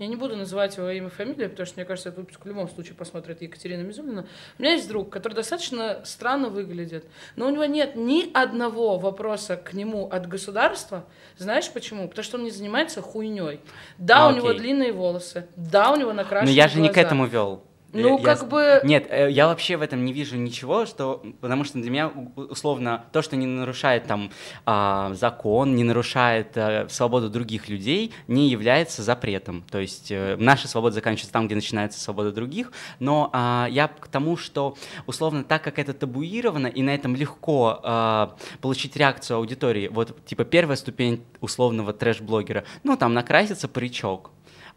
Я 0.00 0.08
не 0.08 0.16
буду 0.16 0.34
называть 0.36 0.76
его 0.76 0.90
имя 0.90 1.06
и 1.06 1.10
фамилию, 1.10 1.48
потому 1.48 1.66
что, 1.66 1.76
мне 1.76 1.84
кажется, 1.84 2.08
этот 2.08 2.18
выпуск 2.18 2.40
в 2.44 2.48
любом 2.48 2.68
случае 2.68 2.94
посмотрит 2.94 3.40
Екатерина 3.42 3.82
Мизулина. 3.82 4.26
У 4.58 4.62
меня 4.62 4.72
есть 4.72 4.88
друг, 4.88 5.08
который 5.08 5.34
достаточно 5.34 6.00
странно 6.04 6.48
выглядит, 6.48 7.04
но 7.36 7.46
у 7.46 7.50
него 7.50 7.64
нет 7.64 7.94
ни 7.94 8.28
одного 8.34 8.98
вопроса 8.98 9.56
к 9.56 9.72
нему 9.72 10.08
от 10.10 10.26
государства. 10.26 11.04
Знаешь 11.38 11.70
почему? 11.70 12.08
Потому 12.08 12.24
что 12.24 12.38
он 12.38 12.44
не 12.44 12.50
занимается 12.50 13.02
хуйней. 13.02 13.60
Да, 13.96 14.26
А, 14.26 14.28
у 14.32 14.34
него 14.34 14.48
окей. 14.48 14.58
длинные 14.62 14.92
волосы, 14.92 15.46
да, 15.54 15.92
у 15.92 15.96
него 15.96 16.12
накрашены 16.12 16.50
Но 16.50 16.56
я 16.56 16.66
же 16.66 16.80
не 16.80 16.88
к 16.88 16.94
глаза. 16.94 17.06
этому 17.06 17.26
вел. 17.26 17.62
Ну, 17.94 18.18
Я- 18.18 18.24
как 18.24 18.42
я- 18.42 18.46
бы- 18.46 18.80
Нет, 18.82 19.06
э, 19.08 19.30
я 19.30 19.46
вообще 19.46 19.76
в 19.76 19.82
этом 19.82 20.04
не 20.04 20.12
вижу 20.12 20.36
ничего, 20.36 20.84
что... 20.84 21.22
Потому 21.40 21.62
что 21.64 21.78
для 21.78 21.90
меня, 21.90 22.10
условно, 22.36 23.04
то, 23.12 23.22
что 23.22 23.36
не 23.36 23.46
нарушает 23.46 24.06
там 24.06 24.30
а, 24.66 25.14
закон, 25.14 25.76
не 25.76 25.84
нарушает 25.84 26.56
э, 26.56 26.88
свободу 26.88 27.30
других 27.30 27.68
людей, 27.68 28.12
не 28.26 28.48
является 28.48 29.02
запретом. 29.02 29.64
То 29.70 29.78
есть 29.78 30.10
э, 30.10 30.36
наша 30.38 30.66
свобода 30.66 30.94
заканчивается 30.94 31.32
там, 31.32 31.46
где 31.46 31.54
начинается 31.54 32.00
свобода 32.00 32.32
других. 32.32 32.72
Но 32.98 33.30
а, 33.32 33.68
я 33.70 33.86
к 33.88 34.08
тому, 34.08 34.36
что, 34.36 34.76
условно, 35.06 35.44
так 35.44 35.62
как 35.62 35.78
это 35.78 35.94
табуировано, 35.94 36.66
и 36.66 36.82
на 36.82 36.90
этом 36.90 37.14
легко 37.14 37.80
а, 37.82 38.36
получить 38.60 38.96
реакцию 38.96 39.36
аудитории, 39.36 39.86
вот, 39.88 40.24
типа, 40.26 40.44
первая 40.44 40.76
ступень 40.76 41.22
условного 41.40 41.92
трэш-блогера, 41.92 42.64
ну, 42.82 42.96
там, 42.96 43.14
накрасится 43.14 43.68
паричок, 43.68 44.30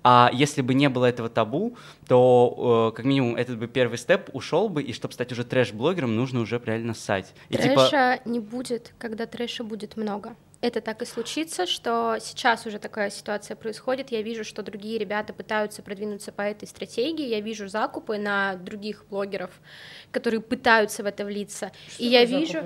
а 0.04 0.30
если 0.34 0.62
бы 0.62 0.74
не 0.74 0.90
было 0.90 1.06
этого 1.06 1.30
табу, 1.30 1.76
то 2.08 2.92
э, 2.92 2.96
как 2.96 3.06
минимум 3.06 3.36
этот 3.36 3.58
бы 3.58 3.68
первый 3.68 3.98
степ 3.98 4.30
ушел 4.34 4.70
бы, 4.70 4.82
и 4.82 4.94
чтобы 4.94 5.14
стать 5.14 5.32
уже 5.32 5.44
трэш-блогером, 5.44 6.16
нужно 6.16 6.40
уже 6.40 6.62
реально 6.64 6.94
ссать. 6.94 7.34
И 7.50 7.58
типа, 7.58 7.90
Трэша 7.90 8.22
не 8.26 8.40
будет, 8.40 8.94
когда 8.98 9.26
трэша 9.26 9.64
будет 9.64 9.98
много. 9.98 10.36
Это 10.60 10.82
так 10.82 11.04
и 11.04 11.06
случится, 11.06 11.68
что 11.68 12.18
сейчас 12.20 12.66
уже 12.66 12.80
такая 12.80 13.12
ситуация 13.12 13.56
происходит. 13.56 14.12
Я 14.12 14.24
вижу, 14.24 14.44
что 14.44 14.64
другие 14.64 14.98
ребята 14.98 15.32
пытаются 15.32 15.84
продвинуться 15.84 16.32
по 16.32 16.42
этой 16.42 16.68
стратегии. 16.68 17.28
Я 17.28 17.42
вижу 17.42 17.68
закупы 17.68 18.18
на 18.18 18.56
других 18.56 19.06
блогеров, 19.08 19.52
которые 20.12 20.42
пытаются 20.42 21.04
в 21.04 21.06
это 21.06 21.26
влиться. 21.26 21.72
Что 21.94 22.04
и 22.04 22.08
я 22.08 22.26
вижу, 22.26 22.64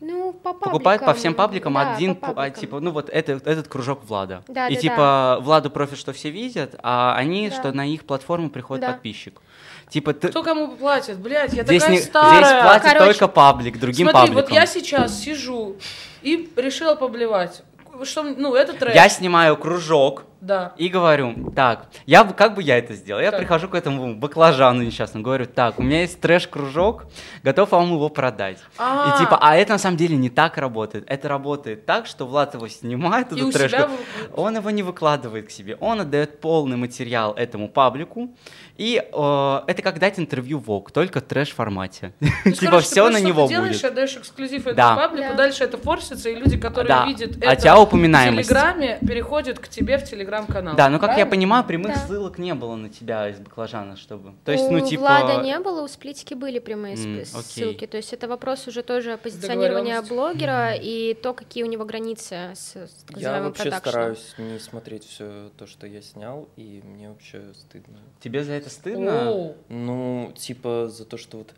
ну, 0.00 0.32
по 0.32 0.52
покупают 0.52 1.00
по 1.00 1.06
пабликам, 1.06 1.14
всем 1.14 1.34
пабликам 1.34 1.74
да, 1.74 1.94
один, 1.94 2.16
по 2.16 2.28
а, 2.28 2.34
пабликам. 2.34 2.60
типа, 2.60 2.80
ну 2.80 2.90
вот 2.90 3.08
это, 3.08 3.32
этот 3.32 3.68
кружок 3.68 4.04
Влада. 4.04 4.42
Да, 4.48 4.66
и 4.66 4.74
да, 4.74 4.80
типа 4.80 5.38
Владу 5.40 5.70
профит, 5.70 5.96
что 5.96 6.12
все 6.12 6.30
видят, 6.30 6.74
а 6.82 7.14
они, 7.16 7.48
Да. 7.48 7.54
что 7.54 7.72
на 7.72 7.86
их 7.86 8.04
платформу 8.04 8.50
приходит 8.50 8.82
Да. 8.82 8.92
подписчик. 8.92 9.40
Типа 9.88 10.12
ты... 10.12 10.28
Кто 10.28 10.42
кому 10.42 10.76
платит? 10.76 11.18
Блядь, 11.18 11.52
я 11.52 11.62
Здесь, 11.62 11.82
такая 11.82 11.96
не, 11.96 12.02
старая. 12.02 12.44
здесь 12.44 12.62
платит 12.62 12.82
Короче, 12.82 13.04
только 13.04 13.28
паблик, 13.28 13.78
другим 13.78 14.08
Смотри, 14.08 14.32
пабликам. 14.32 14.42
вот 14.42 14.50
я 14.50 14.66
сейчас 14.66 15.20
сижу 15.20 15.76
и 16.22 16.50
решила 16.56 16.94
поблевать. 16.94 17.62
Что, 18.04 18.22
ну, 18.22 18.54
это 18.54 18.72
трэш. 18.72 18.94
Я 18.94 19.08
снимаю 19.08 19.56
кружок, 19.56 20.24
Да. 20.42 20.72
И 20.76 20.88
говорю, 20.88 21.52
так, 21.54 21.86
я 22.04 22.24
бы, 22.24 22.34
как 22.34 22.56
бы 22.56 22.62
я 22.64 22.76
это 22.76 22.94
сделал? 22.94 23.20
Я 23.22 23.30
Так. 23.30 23.38
прихожу 23.38 23.68
к 23.68 23.76
этому 23.76 24.16
баклажану 24.16 24.82
несчастному, 24.82 25.22
говорю, 25.24 25.46
так, 25.46 25.78
у 25.78 25.82
меня 25.84 26.00
есть 26.00 26.20
трэш-кружок, 26.20 27.04
готов 27.44 27.70
вам 27.70 27.92
его 27.92 28.08
продать. 28.08 28.58
А. 28.76 29.14
И 29.14 29.18
типа, 29.22 29.38
а 29.40 29.54
это 29.56 29.72
на 29.74 29.78
самом 29.78 29.96
деле 29.96 30.16
не 30.16 30.30
так 30.30 30.58
работает. 30.58 31.04
Это 31.06 31.28
работает 31.28 31.86
так, 31.86 32.06
что 32.06 32.26
Влад 32.26 32.54
его 32.54 32.66
снимает, 32.66 33.30
И 33.30 33.36
этот 33.36 33.46
у 33.48 33.52
трэш, 33.52 33.70
себя... 33.70 33.88
он 34.34 34.56
его 34.56 34.68
не 34.70 34.82
выкладывает 34.82 35.46
к 35.46 35.50
себе, 35.50 35.76
он 35.80 36.00
отдает 36.00 36.40
полный 36.40 36.76
материал 36.76 37.34
этому 37.34 37.68
паблику, 37.68 38.34
и 38.76 38.96
э, 39.00 39.60
это 39.68 39.80
как 39.82 40.00
дать 40.00 40.18
интервью 40.18 40.58
ВОК, 40.58 40.90
только 40.90 41.20
в 41.20 41.22
трэш-формате. 41.22 42.14
Есть, 42.44 42.58
Типа 42.60 42.72
короче, 42.72 42.86
все 42.88 43.08
на 43.10 43.20
него 43.20 43.46
ты 43.46 43.54
делаешь, 43.54 43.76
будет. 43.76 43.84
отдаешь 43.84 44.16
эксклюзив 44.16 44.62
этому 44.62 44.74
Да. 44.76 44.96
паблику, 44.96 45.28
Да. 45.28 45.34
дальше 45.34 45.62
это 45.62 45.78
форсится, 45.78 46.30
и 46.30 46.34
люди, 46.34 46.56
которые 46.58 46.88
Да. 46.88 47.06
видят 47.06 47.36
А 47.44 47.52
это 47.52 47.62
в. 47.62 48.34
Телеграме, 48.42 48.98
переходят 49.06 49.60
к 49.60 49.68
тебе 49.68 49.98
в 49.98 50.04
Телеграм-канал. 50.32 50.76
Да, 50.76 50.88
ну 50.88 50.98
как 50.98 51.10
я 51.10 51.14
Правильно? 51.14 51.30
понимаю, 51.30 51.64
прямых 51.64 51.94
Да. 51.94 52.06
ссылок 52.06 52.38
не 52.38 52.54
было 52.54 52.74
на 52.76 52.88
тебя 52.88 53.28
из 53.28 53.38
баклажана, 53.38 53.96
чтобы. 53.96 54.34
То 54.44 54.52
есть, 54.52 54.64
у 54.64 54.72
ну, 54.72 54.86
типа. 54.86 55.00
Влада 55.02 55.42
не 55.42 55.58
было, 55.60 55.82
у 55.82 55.88
Сплитики 55.88 56.34
были 56.34 56.58
прямые 56.58 56.94
окей. 56.94 57.24
ссылки. 57.24 57.86
То 57.86 57.96
есть 57.96 58.12
это 58.12 58.28
вопрос 58.28 58.66
уже 58.66 58.82
тоже 58.82 59.18
позиционирования 59.18 60.00
блогера 60.02 60.74
и 60.74 61.14
то, 61.14 61.34
какие 61.34 61.64
у 61.64 61.66
него 61.66 61.84
границы 61.84 62.52
с, 62.54 62.76
с 62.76 63.04
так 63.06 63.18
Я 63.18 63.42
вообще 63.42 63.64
продакшеном. 63.64 63.90
стараюсь 64.16 64.34
не 64.38 64.58
смотреть 64.58 65.06
все 65.06 65.50
то, 65.58 65.66
что 65.66 65.86
я 65.86 66.00
снял, 66.02 66.48
и 66.56 66.82
мне 66.84 67.10
вообще 67.10 67.42
стыдно. 67.54 67.98
Тебе 68.20 68.44
за 68.44 68.52
это 68.52 68.70
стыдно? 68.70 69.30
Оу. 69.30 69.56
Ну, 69.68 70.32
типа 70.36 70.88
за 70.88 71.04
то, 71.04 71.16
что 71.16 71.38
вот... 71.38 71.54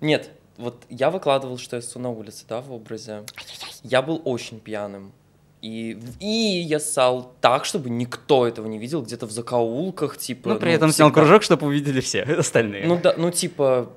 Нет, 0.00 0.30
вот 0.56 0.84
я 0.88 1.10
выкладывал, 1.10 1.58
что 1.58 1.76
я 1.76 1.82
ссу 1.82 1.98
на 1.98 2.10
улице, 2.10 2.44
да, 2.48 2.60
в 2.60 2.72
образе. 2.72 3.24
Я 3.82 4.02
был 4.02 4.20
очень 4.24 4.60
пьяным. 4.60 5.12
И, 5.60 5.98
и 6.20 6.26
я 6.68 6.78
ссал 6.78 7.34
так, 7.40 7.64
чтобы 7.64 7.90
никто 7.90 8.46
этого 8.46 8.66
не 8.68 8.78
видел, 8.78 9.02
где-то 9.02 9.26
в 9.26 9.32
закоулках, 9.32 10.16
типа... 10.16 10.50
Ну, 10.50 10.56
при 10.56 10.72
этом 10.72 10.92
снял 10.92 11.08
всегда. 11.08 11.20
кружок, 11.22 11.42
чтобы 11.42 11.66
увидели 11.66 12.00
все 12.00 12.22
остальные. 12.38 12.86
Ну 12.86 12.96
да, 13.02 13.14
ну 13.16 13.30
типа, 13.32 13.90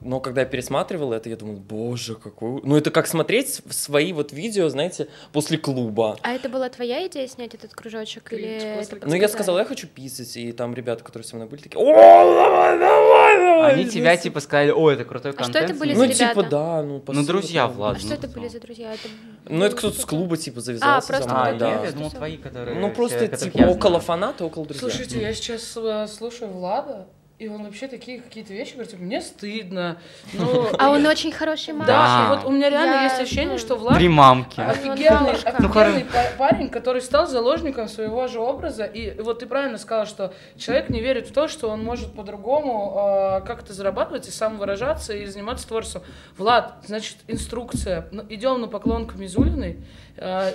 но 0.00 0.20
когда 0.20 0.42
я 0.42 0.46
пересматривал 0.46 1.12
это, 1.14 1.30
я 1.30 1.36
думал, 1.36 1.54
боже, 1.56 2.14
какой... 2.14 2.50
у-». 2.50 2.60
Ну 2.62 2.76
это 2.76 2.90
как 2.90 3.06
смотреть 3.06 3.62
свои 3.70 4.12
вот 4.12 4.32
видео, 4.32 4.68
знаете, 4.68 5.08
после 5.32 5.56
клуба. 5.56 6.18
А 6.22 6.32
это 6.34 6.48
была 6.50 6.68
твоя 6.68 7.06
идея 7.06 7.26
снять 7.26 7.54
этот 7.54 7.72
кружочек 7.74 8.32
или 8.32 8.44
это. 8.44 8.98
Ну 9.08 9.14
я 9.14 9.28
сказал, 9.28 9.56
я 9.58 9.64
хочу 9.64 9.86
писать, 9.86 10.36
и 10.36 10.52
там 10.52 10.74
ребята, 10.74 11.02
которые 11.02 11.24
со 11.26 11.36
мной 11.36 11.48
были, 11.48 11.62
такие, 11.62 11.80
о, 11.80 11.86
давай, 11.94 12.78
давай, 12.78 13.36
давай. 13.38 13.72
Они 13.72 13.84
тебя 13.86 14.16
типа 14.16 14.40
сказали, 14.40 14.70
о, 14.70 14.90
это 14.90 15.04
крутой 15.04 15.30
А 15.30 15.34
что 15.34 15.44
контент. 15.44 15.70
это 15.70 15.78
были 15.78 15.94
Ну 15.94 16.00
за 16.06 16.12
типа 16.12 16.30
ребята? 16.32 16.50
да, 16.50 16.82
ну 16.82 17.00
по 17.00 17.12
Ну, 17.12 17.20
сути, 17.20 17.28
друзья. 17.28 17.66
Влад. 17.68 17.96
А 17.96 18.00
что 18.00 18.14
это 18.14 18.28
были 18.28 18.48
за 18.48 18.60
друзья? 18.60 18.92
Это 18.92 19.08
Ну 19.48 19.64
это 19.64 19.76
кто-то 19.76 20.00
с 20.00 20.04
клуба 20.04 20.36
типа 20.36 20.60
завязался 20.60 21.08
просто 21.08 21.28
за 21.28 21.34
А, 21.34 21.40
мной, 21.40 21.52
нет, 21.52 21.58
да. 21.60 21.84
я 21.84 21.92
думал, 21.92 22.10
твои, 22.10 22.36
которые... 22.36 22.78
Ну 22.78 22.90
просто 22.92 23.36
все, 23.36 23.50
типа 23.50 23.62
около 23.64 24.00
знаю. 24.00 24.00
фаната, 24.00 24.44
около 24.44 24.66
друзей. 24.66 24.80
Слушайте, 24.80 25.20
я 25.20 25.34
сейчас 25.34 25.76
э, 25.76 26.06
слушаю 26.06 26.50
Влада, 26.50 27.06
и 27.42 27.48
он 27.48 27.64
вообще 27.64 27.88
такие 27.88 28.20
какие-то 28.20 28.52
вещи 28.52 28.72
говорит, 28.74 28.92
типа, 28.92 29.02
мне 29.02 29.20
стыдно. 29.20 29.98
Ну, 30.32 30.68
А 30.78 30.90
он 30.90 31.04
очень 31.06 31.32
хороший 31.32 31.74
мальчик. 31.74 31.88
Да, 31.88 32.28
Да. 32.28 32.34
вот 32.36 32.44
у 32.46 32.50
меня 32.52 32.70
реально 32.70 32.94
Я, 32.94 33.02
есть 33.04 33.20
ощущение, 33.20 33.54
ну, 33.54 33.58
что 33.58 33.74
Влад 33.74 33.96
Три 33.96 34.08
мамки. 34.08 34.60
А, 34.60 34.70
офигенный, 34.70 36.04
па- 36.04 36.30
парень, 36.38 36.68
который 36.68 37.02
стал 37.02 37.26
заложником 37.26 37.88
своего 37.88 38.28
же 38.28 38.38
образа. 38.40 38.84
И 38.84 39.20
вот 39.20 39.40
ты 39.40 39.46
правильно 39.46 39.78
сказал, 39.78 40.06
что 40.06 40.32
человек 40.56 40.88
не 40.88 41.00
верит 41.00 41.28
в 41.28 41.32
то, 41.32 41.48
что 41.48 41.68
он 41.68 41.82
может 41.82 42.14
по-другому 42.14 43.40
э, 43.42 43.46
как-то 43.46 43.72
зарабатывать 43.72 44.28
и 44.28 44.30
самовыражаться 44.30 45.12
и 45.14 45.26
заниматься 45.26 45.66
творчеством. 45.66 46.02
Влад, 46.38 46.74
значит, 46.86 47.16
инструкция. 47.26 48.06
Ну, 48.12 48.22
идем 48.28 48.60
на 48.60 48.68
поклон 48.68 49.06
к 49.06 49.14
Мизулиной, 49.16 49.78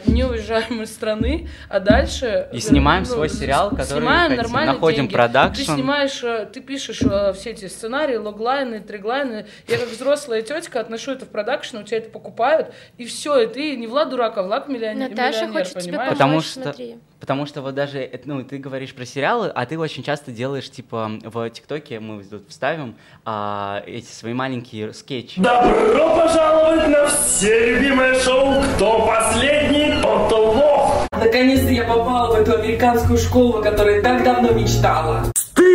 не 0.05 0.23
уезжаем 0.23 0.81
из 0.81 0.93
страны, 0.93 1.47
а 1.69 1.79
дальше... 1.79 2.47
И 2.53 2.57
э, 2.57 2.59
снимаем 2.59 3.03
ну, 3.03 3.09
свой 3.09 3.29
сериал, 3.29 3.71
который 3.71 3.99
снимаем 3.99 4.37
хотим. 4.37 4.53
Находим 4.53 4.97
деньги. 4.97 5.13
продакшн. 5.13 5.61
Ты 5.61 5.63
снимаешь, 5.63 6.23
э, 6.23 6.47
ты 6.51 6.61
пишешь 6.61 7.01
э, 7.01 7.33
все 7.33 7.51
эти 7.51 7.67
сценарии, 7.67 8.15
логлайны, 8.15 8.79
триглайны. 8.79 9.47
Я 9.67 9.77
как 9.77 9.89
взрослая 9.89 10.41
тетка 10.41 10.79
отношу 10.79 11.11
это 11.11 11.25
в 11.25 11.29
продакшн, 11.29 11.77
у 11.77 11.83
тебя 11.83 11.97
это 11.97 12.09
покупают, 12.09 12.73
и 12.97 13.05
все, 13.05 13.39
и 13.39 13.47
ты 13.47 13.75
не 13.75 13.87
Влад 13.87 14.09
дурак, 14.09 14.37
а 14.37 14.43
Влад 14.43 14.67
миллионер, 14.67 15.09
Наташа 15.09 15.47
миллионер, 15.47 15.53
хочет 15.65 15.79
тебе 15.79 15.91
понимаешь? 15.93 16.17
помочь, 16.17 16.17
Потому 16.17 16.41
что- 16.41 16.61
смотри. 16.63 16.97
Потому 17.19 17.45
что 17.45 17.61
вот 17.61 17.75
даже, 17.75 17.99
э, 17.99 18.19
ну, 18.25 18.43
ты 18.43 18.57
говоришь 18.57 18.93
про 18.93 19.05
сериалы, 19.05 19.51
а 19.53 19.65
ты 19.65 19.77
очень 19.77 20.03
часто 20.03 20.31
делаешь, 20.31 20.69
типа, 20.69 21.11
в 21.23 21.49
ТикТоке, 21.49 21.99
мы 21.99 22.23
тут 22.23 22.47
вставим, 22.49 22.95
а, 23.25 23.83
эти 23.85 24.11
свои 24.11 24.33
маленькие 24.33 24.93
скетчи. 24.93 25.41
Добро 25.41 26.15
пожаловать 26.15 26.87
на 26.87 27.07
все 27.07 27.73
любимое 27.73 28.19
шоу 28.19 28.61
«Кто 28.75 29.07
последний, 29.07 30.01
тот 30.01 30.31
лох». 30.31 31.07
Наконец-то 31.11 31.69
я 31.69 31.83
попала 31.83 32.35
в 32.35 32.39
эту 32.39 32.59
американскую 32.59 33.17
школу, 33.17 33.59
о 33.59 33.63
которой 33.63 34.01
так 34.01 34.23
давно 34.23 34.51
мечтала. 34.51 35.23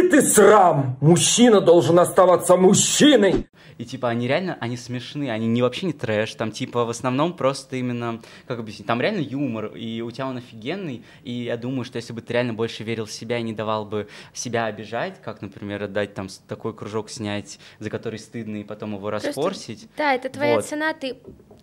Стыд 0.03 0.15
и 0.15 0.21
срам! 0.21 0.97
Мужчина 1.01 1.61
должен 1.61 1.99
оставаться 2.01 2.57
мужчиной! 2.57 3.47
И 3.79 3.85
типа 3.85 4.09
они 4.09 4.27
реально, 4.27 4.59
они 4.61 4.77
смешные, 4.77 5.33
они 5.33 5.47
не 5.47 5.63
вообще 5.63 5.87
не 5.87 5.93
трэш, 5.93 6.35
там 6.35 6.51
типа 6.51 6.85
в 6.85 6.91
основном 6.91 7.35
просто 7.35 7.77
именно, 7.77 8.21
как 8.47 8.59
объяснить, 8.59 8.87
там 8.87 9.01
реально 9.01 9.21
юмор, 9.21 9.67
и 9.67 10.01
у 10.03 10.11
тебя 10.11 10.27
он 10.27 10.37
офигенный, 10.39 11.05
и 11.23 11.33
я 11.45 11.57
думаю, 11.57 11.85
что 11.85 11.97
если 11.97 12.13
бы 12.13 12.21
ты 12.21 12.33
реально 12.33 12.53
больше 12.53 12.83
верил 12.85 13.07
в 13.07 13.13
себя 13.13 13.39
и 13.39 13.43
не 13.43 13.53
давал 13.53 13.85
бы 13.87 14.09
себя 14.35 14.67
обижать, 14.67 15.23
как, 15.23 15.41
например, 15.41 15.85
отдать 15.85 16.15
там 16.15 16.29
такой 16.49 16.75
кружок 16.75 17.09
снять, 17.09 17.59
за 17.79 17.89
который 17.89 18.19
стыдно, 18.19 18.57
и 18.57 18.65
потом 18.65 18.95
его 18.95 19.09
Просто- 19.09 19.29
распорсить, 19.29 19.89
Да, 19.97 20.15
это 20.15 20.29
твоя 20.29 20.57
Вот. 20.57 20.67
цена, 20.67 20.93
ты... 20.93 21.17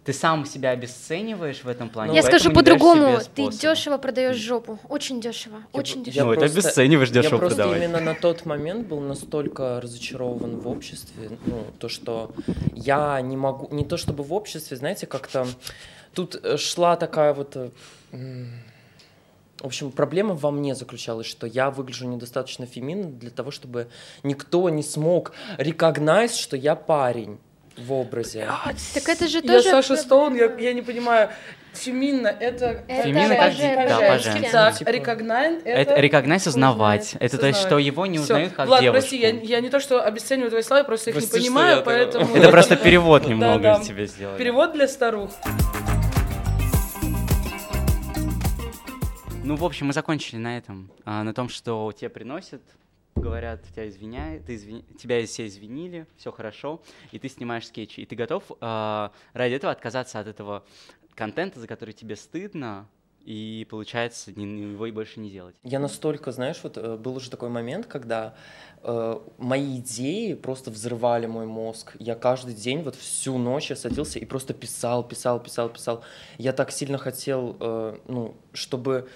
ты 0.10 0.14
сам 0.14 0.44
себя 0.44 0.72
обесцениваешь 0.72 1.64
в 1.64 1.68
этом 1.68 1.88
плане. 1.88 2.16
я 2.16 2.24
поэтому 2.24 2.40
скажу 2.40 2.56
по-другому, 2.56 3.20
ты 3.36 3.50
дешево 3.52 4.00
продаешь 4.00 4.38
жопу. 4.38 4.80
Очень 4.90 5.22
дешево, 5.22 5.58
Я 5.72 5.80
очень 5.80 6.04
дешево. 6.04 6.26
Ну, 6.26 6.32
это 6.32 6.40
просто- 6.42 6.60
обесцениваешь 6.62 7.10
дешево 7.12 7.36
Я 7.36 7.40
просто 7.40 7.56
продавать. 7.58 7.78
именно 7.84 8.00
на 8.00 8.16
тот 8.16 8.44
момент 8.44 8.88
был 8.88 9.02
настолько 9.02 9.80
разочарован 9.80 10.58
в 10.58 10.68
обществе, 10.68 11.38
ну, 11.46 11.64
то, 11.78 11.90
что 11.90 12.32
я 12.74 13.22
не 13.22 13.38
могу, 13.38 13.68
не 13.72 13.86
то 13.86 13.98
чтобы 13.98 14.24
в 14.24 14.34
обществе, 14.34 14.78
знаете, 14.78 15.06
как-то 15.06 15.46
тут 16.16 16.40
э, 16.44 16.58
шла 16.58 16.96
такая 16.96 17.36
вот... 17.36 17.56
э, 17.56 17.70
В 19.62 19.66
общем, 19.66 19.92
проблема 19.92 20.34
во 20.34 20.50
мне 20.50 20.74
заключалась, 20.74 21.28
что 21.28 21.46
я 21.46 21.70
выгляжу 21.70 22.08
недостаточно 22.08 22.66
феминно 22.66 23.10
для 23.12 23.30
того, 23.30 23.52
чтобы 23.52 23.90
никто 24.24 24.68
не 24.72 24.82
смог 24.82 25.34
рекогнать, 25.60 26.34
что 26.36 26.58
я 26.58 26.76
парень 26.76 27.38
в 27.80 27.94
образе. 27.94 28.48
Так 28.94 29.08
это 29.10 29.28
же 29.28 29.40
Я 29.40 29.54
тоже... 29.54 29.70
Саша 29.70 29.96
Стоун, 29.98 30.36
я, 30.36 30.52
я 30.60 30.74
не 30.74 30.82
понимаю, 30.82 31.30
Феминно 31.74 32.28
это... 32.28 32.84
Это 32.88 33.04
Феминно 33.04 33.36
как 33.36 33.56
по-женски. 33.56 34.50
да. 34.52 34.52
Так, 34.52 34.78
Типа- 34.78 34.90
recognize 34.90 35.62
Это 35.64 35.92
это... 35.94 36.02
recognize 36.02 36.48
узнавать. 36.48 37.16
Это 37.20 37.38
то 37.38 37.48
есть, 37.48 37.60
что 37.60 37.78
его 37.78 38.06
не 38.06 38.20
узнают 38.20 38.54
как 38.54 38.68
Влад, 38.68 38.82
девушку. 38.82 39.02
прости, 39.02 39.18
я, 39.18 39.30
я 39.30 39.62
не 39.62 39.70
то, 39.70 39.80
что 39.80 40.04
обесцениваю 40.04 40.50
твои 40.50 40.64
слова, 40.64 40.80
я 40.80 40.84
просто 40.84 41.12
их 41.12 41.18
Прости, 41.18 41.38
не 41.38 41.40
понимаю, 41.46 41.78
я 41.78 41.82
поэтому... 41.84 42.36
Это 42.36 42.50
просто 42.52 42.76
перевод 42.76 43.28
немного 43.28 43.82
тебя 43.86 44.06
сделали. 44.06 44.38
Перевод 44.38 44.74
для 44.74 44.88
старух. 44.88 45.32
Ну, 49.44 49.56
в 49.56 49.64
общем, 49.66 49.88
мы 49.88 49.94
закончили 49.94 50.38
на 50.38 50.58
этом. 50.58 50.92
А, 51.06 51.24
на 51.24 51.34
том, 51.34 51.50
что 51.50 51.92
тебе 51.98 52.10
приносят, 52.10 52.62
говорят, 53.16 53.64
тебя 53.64 53.88
извиняют, 53.88 54.46
ты 54.46 54.56
извини- 54.56 54.86
тебя 54.98 55.26
все 55.26 55.46
извинили, 55.48 56.08
все 56.18 56.32
хорошо, 56.32 56.82
и 57.12 57.20
ты 57.20 57.30
снимаешь 57.30 57.68
скетчи. 57.68 58.02
И 58.02 58.06
ты 58.06 58.16
готов 58.16 58.44
а, 58.62 59.12
ради 59.34 59.54
этого 59.54 59.72
отказаться 59.72 60.20
от 60.20 60.28
этого 60.28 60.64
контента, 61.16 61.60
за 61.60 61.68
который 61.68 61.94
тебе 61.94 62.16
стыдно, 62.16 62.88
и 63.26 63.68
получается 63.70 64.32
его 64.32 64.86
и 64.86 64.92
больше 64.92 65.20
не 65.20 65.30
делать. 65.30 65.56
Я 65.64 65.80
настолько, 65.80 66.32
знаешь, 66.32 66.60
вот 66.64 66.78
э, 66.78 66.96
был 66.96 67.16
уже 67.16 67.30
такой 67.30 67.50
момент, 67.50 67.86
когда 67.86 68.34
э, 68.82 69.20
мои 69.38 69.78
идеи 69.80 70.34
просто 70.34 70.72
взрывали 70.72 71.26
мой 71.26 71.46
мозг. 71.46 71.96
Я 72.00 72.16
каждый 72.16 72.54
день, 72.54 72.82
вот 72.82 72.96
всю 72.96 73.38
ночь 73.38 73.70
я 73.70 73.76
садился 73.76 74.20
и 74.20 74.26
просто 74.26 74.54
писал, 74.54 75.08
писал, 75.08 75.40
писал, 75.40 75.70
писал. 75.70 76.04
Я 76.38 76.54
так 76.54 76.72
сильно 76.72 76.98
хотел, 76.98 77.58
э, 77.60 77.98
ну, 78.08 78.36
чтобы 78.54 79.10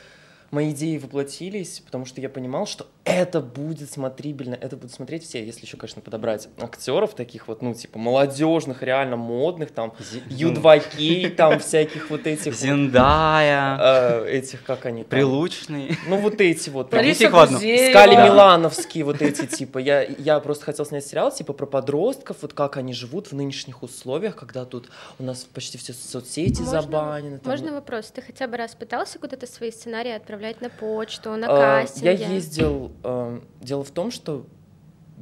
мои 0.53 0.71
идеи 0.71 0.97
воплотились, 0.97 1.81
потому 1.81 2.05
что 2.05 2.21
я 2.21 2.29
понимал, 2.29 2.65
что 2.65 2.85
это 3.03 3.41
будет 3.41 3.91
смотрибельно, 3.91 4.55
это 4.55 4.77
будут 4.77 4.93
смотреть 4.93 5.23
все, 5.23 5.43
если 5.43 5.65
еще, 5.65 5.75
конечно, 5.75 6.01
подобрать 6.01 6.47
актеров 6.57 7.15
таких 7.15 7.47
вот, 7.47 7.61
ну, 7.61 7.73
типа, 7.73 7.99
молодежных, 7.99 8.81
реально 8.81 9.17
модных, 9.17 9.71
там, 9.71 9.93
Ю2К, 10.29 11.29
там, 11.35 11.59
всяких 11.59 12.09
вот 12.09 12.27
этих 12.27 12.45
вот, 12.45 12.55
Зендая, 12.55 13.77
э, 13.79 14.29
этих, 14.29 14.63
как 14.63 14.85
они? 14.85 15.03
Прилучный. 15.03 15.97
Ну, 16.07 16.17
вот 16.17 16.39
эти 16.39 16.69
вот. 16.69 16.87
Скали 16.87 18.15
Милановские 18.15 19.03
вот 19.03 19.21
эти, 19.21 19.47
типа, 19.47 19.79
я, 19.79 20.03
я 20.03 20.39
просто 20.39 20.65
хотел 20.65 20.85
снять 20.85 21.05
сериал, 21.05 21.31
типа, 21.31 21.53
про 21.53 21.65
подростков, 21.65 22.37
вот 22.41 22.53
как 22.53 22.77
они 22.77 22.93
живут 22.93 23.31
в 23.31 23.35
нынешних 23.35 23.83
условиях, 23.83 24.35
когда 24.35 24.65
тут 24.65 24.89
у 25.19 25.23
нас 25.23 25.45
почти 25.53 25.77
все 25.77 25.93
соцсети 25.93 26.61
забанены. 26.61 27.41
Можно 27.43 27.73
вопрос? 27.73 28.11
Ты 28.11 28.21
хотя 28.21 28.47
бы 28.47 28.55
раз 28.55 28.75
пытался 28.75 29.19
куда-то 29.19 29.47
свои 29.47 29.71
сценарии 29.71 30.11
отправлять 30.11 30.42
на 30.61 30.69
почту, 30.69 31.35
на 31.35 31.47
А, 31.47 31.81
кастинги? 31.81 32.05
Я 32.05 32.29
ездил, 32.29 32.91
э, 33.03 33.39
дело 33.61 33.83
в 33.83 33.91
том, 33.91 34.11
что 34.11 34.45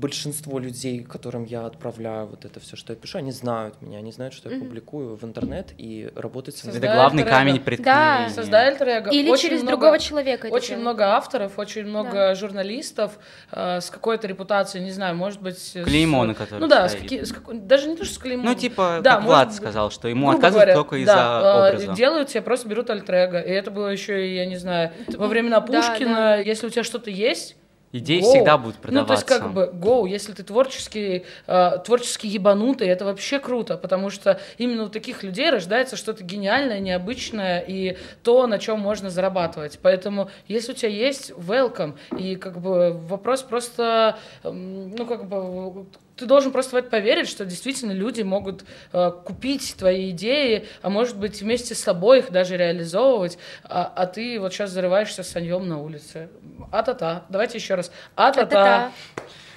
большинство 0.02 0.58
людей, 0.60 1.04
которым 1.04 1.44
я 1.46 1.66
отправляю 1.66 2.26
вот 2.28 2.44
это 2.44 2.60
все, 2.60 2.76
что 2.76 2.92
я 2.94 3.00
пишу, 3.00 3.20
они 3.20 3.32
знают 3.32 3.82
меня, 3.82 4.00
они 4.00 4.12
знают, 4.12 4.34
что 4.34 4.50
я 4.50 4.56
Мгм. 4.58 4.66
публикую 4.66 5.16
в 5.16 5.24
интернет 5.24 5.68
и 5.78 6.12
работать 6.16 6.58
со 6.58 6.66
мной. 6.68 6.80
Это 6.80 6.88
Да, 6.88 6.96
главный 6.96 7.24
камень 7.24 7.60
преткновения. 7.60 8.30
Создай 8.30 8.70
альтер-эго. 8.70 9.12
Или 9.12 9.30
Очень 9.30 9.44
через 9.50 9.62
много- 9.62 9.78
другого 9.78 10.00
человека. 10.00 10.48
это 10.48 10.56
Очень 10.56 10.68
делать. 10.70 10.82
много 10.82 11.06
авторов, 11.16 11.60
очень 11.60 11.86
много 11.86 12.34
журналистов 12.36 13.20
э, 13.52 13.80
с 13.80 13.90
какой-то 13.92 14.28
репутацией, 14.28 14.84
не 14.84 14.92
знаю, 14.92 15.16
может 15.16 15.42
быть... 15.42 15.58
с- 15.60 15.84
Клеймо, 15.84 16.26
на 16.26 16.34
котором 16.34 16.62
Ну 16.62 16.68
да, 16.68 16.90
с 16.90 16.96
каки- 16.96 17.24
с 17.24 17.32
какой- 17.32 17.60
даже 17.60 17.88
не 17.88 17.96
то, 17.96 18.04
что 18.04 18.16
с 18.16 18.18
клеймом. 18.18 18.46
Ну, 18.48 18.56
типа, 18.56 19.00
Да, 19.04 19.16
как 19.18 19.24
Влад 19.26 19.48
может, 19.48 19.62
сказал, 19.62 19.92
что 19.92 20.08
ему 20.08 20.30
отказывают 20.32 20.54
говоря, 20.70 20.76
только 20.76 20.96
из-за 20.98 21.14
да, 21.14 21.70
э, 21.70 21.70
образа. 21.74 21.94
делают 21.94 22.30
тебе, 22.30 22.42
просто 22.42 22.68
берут 22.68 22.90
альтер 22.90 23.12
И 23.12 23.50
это 23.52 23.70
было 23.72 23.88
еще, 23.90 24.28
и, 24.28 24.36
я 24.36 24.46
не 24.48 24.58
знаю, 24.58 24.92
во 25.10 25.28
времена 25.28 25.60
Да, 25.60 25.66
Пушкина, 25.68 26.16
да. 26.16 26.36
если 26.38 26.66
у 26.68 26.70
тебя 26.70 26.84
что-то 26.84 27.10
есть, 27.12 27.56
Идеи 27.94 28.20
Go. 28.22 28.24
всегда 28.24 28.58
будут 28.58 28.76
Ну, 28.76 28.82
то 28.82 28.88
продаваться. 28.88 29.14
есть, 29.14 29.28
как 29.28 29.54
бы, 29.54 29.72
go, 29.74 30.08
если 30.08 30.32
ты 30.32 30.44
творческий, 30.44 31.26
э, 31.48 31.72
творчески 31.86 32.26
ебанутый, 32.26 32.88
это 32.88 33.04
вообще 33.04 33.40
круто, 33.40 33.78
потому 33.78 34.10
что 34.10 34.40
именно 34.58 34.84
у 34.84 34.90
таких 34.90 35.24
людей 35.24 35.50
рождается 35.50 35.98
что-то 35.98 36.24
гениальное, 36.24 36.80
необычное, 36.80 37.60
и 37.60 37.98
то, 38.24 38.48
на 38.48 38.60
чем 38.60 38.80
можно 38.80 39.10
зарабатывать. 39.10 39.80
Поэтому, 39.82 40.30
если 40.48 40.72
у 40.72 40.76
тебя 40.76 40.90
есть, 40.90 41.32
welcome, 41.32 41.96
и 42.18 42.38
как 42.38 42.62
бы 42.62 42.92
вопрос 42.94 43.42
просто, 43.42 44.18
ну, 44.44 45.06
как 45.06 45.28
бы, 45.28 45.86
ты 46.22 46.28
должен 46.28 46.52
просто 46.52 46.76
в 46.76 46.78
это 46.78 46.88
поверить, 46.90 47.28
что 47.28 47.46
действительно 47.46 47.94
люди 47.94 48.22
могут 48.22 48.64
э, 48.94 49.12
купить 49.26 49.76
твои 49.76 50.12
идеи, 50.12 50.68
а 50.84 50.92
может 50.92 51.18
быть 51.18 51.42
вместе 51.42 51.74
с 51.74 51.82
тобой 51.82 52.20
их 52.20 52.32
даже 52.32 52.58
реализовывать, 52.58 53.40
а, 53.64 53.92
а 53.96 54.06
ты 54.06 54.40
вот 54.40 54.54
сейчас 54.54 54.70
зарываешься 54.70 55.24
саньем 55.24 55.68
на 55.68 55.82
улице. 55.82 56.30
А-та-та. 56.72 57.26
Давайте 57.30 57.58
еще 57.58 57.74
раз. 57.74 57.92
А-та-та. 58.16 58.92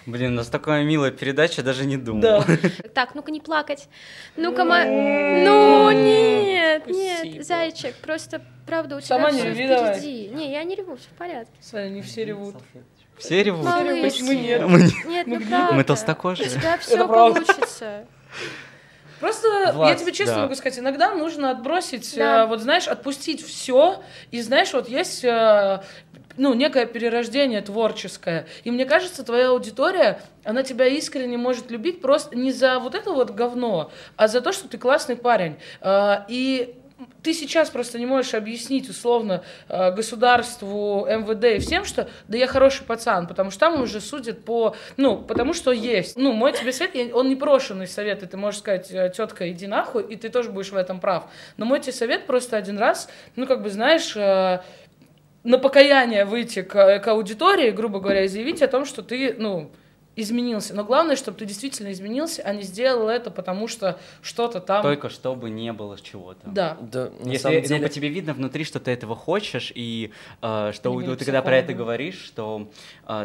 Блин, 0.07 0.33
у 0.33 0.37
нас 0.37 0.49
такая 0.49 0.85
милая 0.85 1.11
передача, 1.11 1.63
даже 1.63 1.85
не 1.85 1.99
думал. 1.99 2.23
Да. 2.23 2.45
Так, 2.95 3.15
ну-ка 3.15 3.31
не 3.31 3.41
плакать. 3.41 3.89
Ну-ка, 4.37 4.65
ма... 4.65 4.85
Ну, 4.85 5.91
нет, 5.91 6.83
Спасибо. 6.85 6.99
нет, 7.29 7.47
зайчик, 7.47 7.95
просто, 7.97 8.41
правда, 8.67 8.97
у 8.97 9.01
тебя 9.01 9.17
Сама 9.17 9.31
не 9.31 9.67
давай. 9.67 9.99
впереди. 9.99 10.29
Не, 10.29 10.53
я 10.53 10.65
не 10.65 10.77
реву, 10.77 10.97
все 10.97 11.09
в 11.09 11.19
порядке. 11.19 11.53
Саня, 11.61 11.91
не 11.91 12.01
все 12.01 12.25
ревут. 12.25 12.57
Все 13.19 13.43
ревут. 13.43 13.65
Малышки. 13.65 14.03
Почему 14.03 14.33
нет? 14.33 14.63
Мы, 14.67 14.83
не- 14.83 15.05
Нет, 15.09 15.27
ну 15.27 15.37
Мы 15.37 15.47
правда. 15.47 15.75
мы 15.75 15.85
толстокожие. 15.85 16.49
У 16.49 16.51
тебя 16.51 16.79
все 16.79 17.07
получится. 17.07 18.05
Просто 19.21 19.73
Влад, 19.73 19.91
я 19.91 19.95
тебе 19.95 20.13
честно 20.13 20.35
да. 20.35 20.43
могу 20.43 20.55
сказать, 20.55 20.79
иногда 20.79 21.15
нужно 21.15 21.51
отбросить, 21.53 22.15
Да. 22.17 22.43
э, 22.43 22.47
вот 22.47 22.61
знаешь, 22.61 22.89
отпустить 22.89 23.47
все, 23.47 24.03
и 24.33 24.41
знаешь, 24.43 24.73
вот 24.75 24.89
есть 24.89 25.25
э, 25.25 25.81
ну, 26.37 26.53
некое 26.53 26.85
перерождение 26.85 27.63
творческое. 27.63 28.47
И 28.65 28.71
мне 28.71 28.85
кажется, 28.85 29.25
твоя 29.25 29.51
аудитория, 29.51 30.21
она 30.43 30.63
тебя 30.63 30.87
искренне 30.89 31.39
может 31.39 31.71
любить 31.71 32.03
просто 32.03 32.37
не 32.37 32.53
за 32.53 32.81
вот 32.81 32.95
это 32.95 33.13
вот 33.13 33.31
говно, 33.31 33.91
а 34.17 34.29
за 34.29 34.41
то, 34.43 34.53
что 34.53 34.69
ты 34.69 34.77
классный 34.79 35.17
парень. 35.17 35.57
Э, 35.81 36.25
И 36.29 36.75
ты 37.23 37.35
сейчас 37.35 37.71
просто 37.71 37.99
не 37.99 38.07
можешь 38.07 38.35
объяснить 38.35 38.89
условно 38.89 39.43
э, 39.69 39.93
государству, 39.93 41.07
МВД 41.07 41.57
и 41.57 41.59
всем, 41.59 41.85
что 41.85 42.09
да 42.29 42.39
я 42.39 42.47
хороший 42.47 42.85
пацан, 42.85 43.27
потому 43.27 43.51
что 43.51 43.61
там 43.61 43.83
уже 43.83 44.01
судят 44.01 44.45
по, 44.45 44.77
ну, 44.97 45.19
потому 45.19 45.55
что 45.55 45.73
есть. 45.73 46.17
Ну, 46.17 46.33
мой 46.33 46.53
тебе 46.53 46.73
совет, 46.73 47.13
он 47.13 47.29
не 47.29 47.37
прошенный 47.37 47.89
совет, 47.89 48.23
и 48.23 48.27
ты 48.27 48.37
можешь 48.37 48.61
сказать, 48.61 48.89
тетка, 49.17 49.51
иди 49.51 49.67
нахуй, 49.67 50.05
и 50.05 50.17
ты 50.17 50.29
тоже 50.29 50.51
будешь 50.51 50.71
в 50.71 50.77
этом 50.77 51.01
прав. 51.01 51.25
Но 51.57 51.65
мой 51.65 51.81
тебе 51.81 51.93
совет 51.93 52.27
просто 52.27 52.57
один 52.57 52.79
раз, 52.79 53.09
ну, 53.37 53.47
как 53.47 53.63
бы, 53.63 53.71
знаешь, 53.71 54.15
э, 54.17 54.61
на 55.43 55.59
покаяние 55.59 56.25
выйти 56.25 56.63
к, 56.63 56.99
к 57.01 57.09
аудитории, 57.09 57.71
грубо 57.71 58.01
говоря, 58.01 58.25
и 58.25 58.29
заявить 58.29 58.63
о 58.63 58.69
том, 58.69 58.85
что 58.85 59.03
ты, 59.03 59.35
ну, 59.37 59.71
изменился. 60.17 60.75
Но 60.75 60.85
главное, 60.85 61.17
чтобы 61.17 61.39
ты 61.39 61.47
действительно 61.47 61.93
изменился, 61.93 62.43
а 62.43 62.53
не 62.53 62.63
сделал 62.63 63.09
это, 63.09 63.31
потому 63.31 63.69
что 63.69 63.99
что-то 64.23 64.61
там... 64.61 64.83
Только 64.83 65.09
чтобы 65.09 65.51
не 65.51 65.73
было 65.73 65.99
чего-то. 66.01 66.41
Да. 66.45 66.77
Да, 66.81 67.11
на 67.21 67.31
Если 67.31 67.43
самом 67.43 67.59
ну, 67.59 67.67
деле... 67.67 67.87
по 67.87 67.89
тебе 67.89 68.09
видно 68.09 68.35
внутри, 68.35 68.65
что 68.65 68.81
ты 68.81 68.91
этого 68.91 69.17
хочешь, 69.17 69.73
и 69.75 70.13
э, 70.43 70.73
что 70.75 70.93
вот 70.93 71.19
ты 71.19 71.25
когда 71.25 71.43
про 71.43 71.57
это 71.57 71.75
говоришь, 71.75 72.23
что 72.25 72.69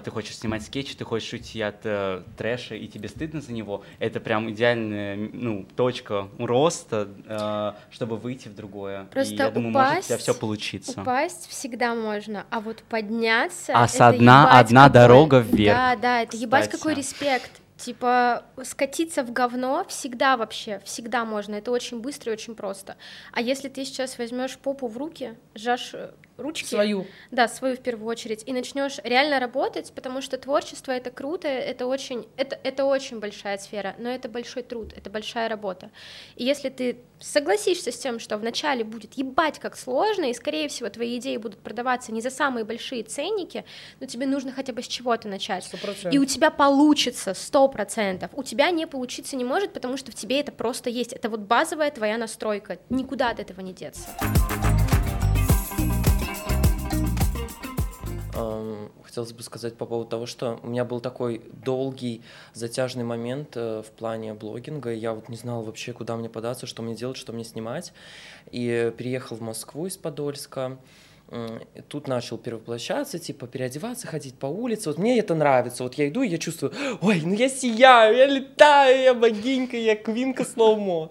ты 0.03 0.11
хочешь 0.11 0.35
снимать 0.37 0.63
скетчи, 0.63 0.95
ты 0.95 1.05
хочешь 1.05 1.31
уйти 1.33 1.61
от 1.61 1.85
э, 1.85 2.23
трэша, 2.37 2.75
и 2.75 2.87
тебе 2.87 3.07
стыдно 3.09 3.41
за 3.41 3.51
него, 3.53 3.83
это 3.99 4.19
прям 4.19 4.49
идеальная 4.51 5.15
ну, 5.33 5.65
точка 5.75 6.27
роста, 6.37 7.07
э, 7.25 7.73
чтобы 7.91 8.17
выйти 8.17 8.47
в 8.47 8.55
другое. 8.55 9.03
и 9.03 9.05
Просто 9.07 9.33
я 9.35 9.49
думаю, 9.49 9.71
может 9.71 9.99
у 9.99 10.01
тебя 10.01 10.15
упасть- 10.15 10.21
все 10.21 10.33
получится. 10.33 11.01
Упасть 11.01 11.49
всегда 11.49 11.95
можно, 11.95 12.45
а 12.49 12.59
вот 12.59 12.83
подняться... 12.83 13.73
А 13.75 13.87
со 13.87 14.11
дна 14.11 14.59
одна 14.59 14.87
какой- 14.87 14.93
дорога 15.01 15.39
вверх, 15.39 15.77
Да, 15.77 15.95
да, 15.95 16.21
это 16.23 16.37
ебать 16.37 16.69
какой 16.69 16.93
кстати. 16.95 16.97
респект. 16.99 17.51
Типа, 17.77 18.43
скатиться 18.63 19.23
в 19.23 19.31
говно 19.31 19.85
всегда 19.87 20.35
вообще, 20.35 20.81
всегда 20.83 21.23
можно. 21.23 21.55
Это 21.55 21.71
очень 21.71 22.01
быстро 22.01 22.31
и 22.31 22.35
очень 22.35 22.53
просто. 22.53 22.97
А 23.31 23.39
если 23.39 23.69
ты 23.69 23.85
сейчас 23.85 24.17
возьмешь 24.17 24.57
попу 24.57 24.87
в 24.87 24.97
руки, 24.97 25.35
сжашь 25.55 25.91
э, 25.93 26.11
ручки, 26.39 26.69
Свою. 26.69 27.05
да, 27.31 27.47
свою 27.47 27.75
в 27.75 27.79
первую 27.79 28.07
очередь, 28.07 28.43
и 28.45 28.53
начнешь 28.53 28.99
реально 29.03 29.39
работать, 29.39 29.91
потому 29.93 30.21
что 30.21 30.37
творчество 30.37 30.91
это 30.91 31.11
круто, 31.11 31.47
это 31.47 31.85
очень, 31.85 32.27
это, 32.37 32.57
это 32.63 32.85
очень 32.85 33.19
большая 33.19 33.57
сфера, 33.57 33.95
но 33.97 34.09
это 34.09 34.29
большой 34.29 34.63
труд, 34.63 34.93
это 34.95 35.09
большая 35.09 35.49
работа. 35.49 35.91
И 36.35 36.43
если 36.43 36.69
ты 36.69 36.99
согласишься 37.19 37.91
с 37.91 37.97
тем, 37.97 38.19
что 38.19 38.37
вначале 38.37 38.83
будет 38.83 39.13
ебать 39.15 39.59
как 39.59 39.77
сложно, 39.77 40.25
и 40.25 40.33
скорее 40.33 40.69
всего 40.69 40.89
твои 40.89 41.17
идеи 41.17 41.37
будут 41.37 41.59
продаваться 41.59 42.11
не 42.11 42.21
за 42.21 42.29
самые 42.29 42.63
большие 42.63 43.03
ценники, 43.03 43.65
но 43.99 44.07
тебе 44.07 44.25
нужно 44.25 44.51
хотя 44.51 44.73
бы 44.73 44.81
с 44.81 44.87
чего-то 44.87 45.27
начать. 45.27 45.65
Сто 45.65 45.77
процентов. 45.77 46.13
И 46.13 46.19
у 46.19 46.25
тебя 46.25 46.51
получится 46.51 47.33
сто 47.33 47.67
процентов. 47.67 48.31
У 48.33 48.43
тебя 48.43 48.71
не 48.71 48.87
получиться 48.87 49.35
не 49.35 49.43
может, 49.43 49.73
потому 49.73 49.97
что 49.97 50.11
в 50.11 50.15
тебе 50.15 50.39
это 50.39 50.51
просто 50.51 50.89
есть. 50.89 51.13
Это 51.13 51.29
вот 51.29 51.41
базовая 51.41 51.91
твоя 51.91 52.17
настройка. 52.17 52.79
Никуда 52.89 53.29
от 53.29 53.39
этого 53.39 53.61
не 53.61 53.73
деться. 53.73 54.07
Хотелось 59.03 59.33
бы 59.33 59.43
сказать 59.43 59.75
по 59.75 59.85
поводу 59.85 60.09
того, 60.09 60.25
что 60.25 60.59
у 60.61 60.67
меня 60.67 60.85
был 60.85 60.99
такой 60.99 61.41
долгий, 61.51 62.21
затяжный 62.53 63.03
момент 63.03 63.55
э, 63.55 63.81
в 63.85 63.91
плане 63.91 64.33
блогинга. 64.33 64.93
Я 64.93 65.13
вот 65.13 65.29
не 65.29 65.35
знал 65.35 65.63
вообще, 65.63 65.93
куда 65.93 66.15
мне 66.15 66.29
податься, 66.29 66.67
что 66.67 66.81
мне 66.81 66.95
делать, 66.95 67.17
что 67.17 67.33
мне 67.33 67.43
снимать. 67.43 67.91
И 68.51 68.93
переехал 68.97 69.35
в 69.35 69.41
Москву 69.41 69.87
из 69.87 69.97
Подольска. 69.97 70.77
тут 71.87 72.07
начал 72.07 72.37
перевоплощаться, 72.37 73.19
типа 73.19 73.47
переодеваться, 73.47 74.07
ходить 74.07 74.35
по 74.35 74.47
улице. 74.47 74.89
Вот 74.89 74.97
мне 74.97 75.19
это 75.19 75.35
нравится. 75.35 75.83
Вот 75.83 75.95
я 75.95 76.07
иду, 76.07 76.21
и 76.21 76.27
я 76.27 76.37
чувствую, 76.37 76.73
ой, 77.01 77.21
ну 77.23 77.33
я 77.33 77.49
сияю, 77.49 78.17
я 78.17 78.25
летаю, 78.25 79.01
я 79.01 79.13
богинька, 79.13 79.77
я 79.77 79.95
квинка 79.95 80.43
слоумо. 80.43 81.09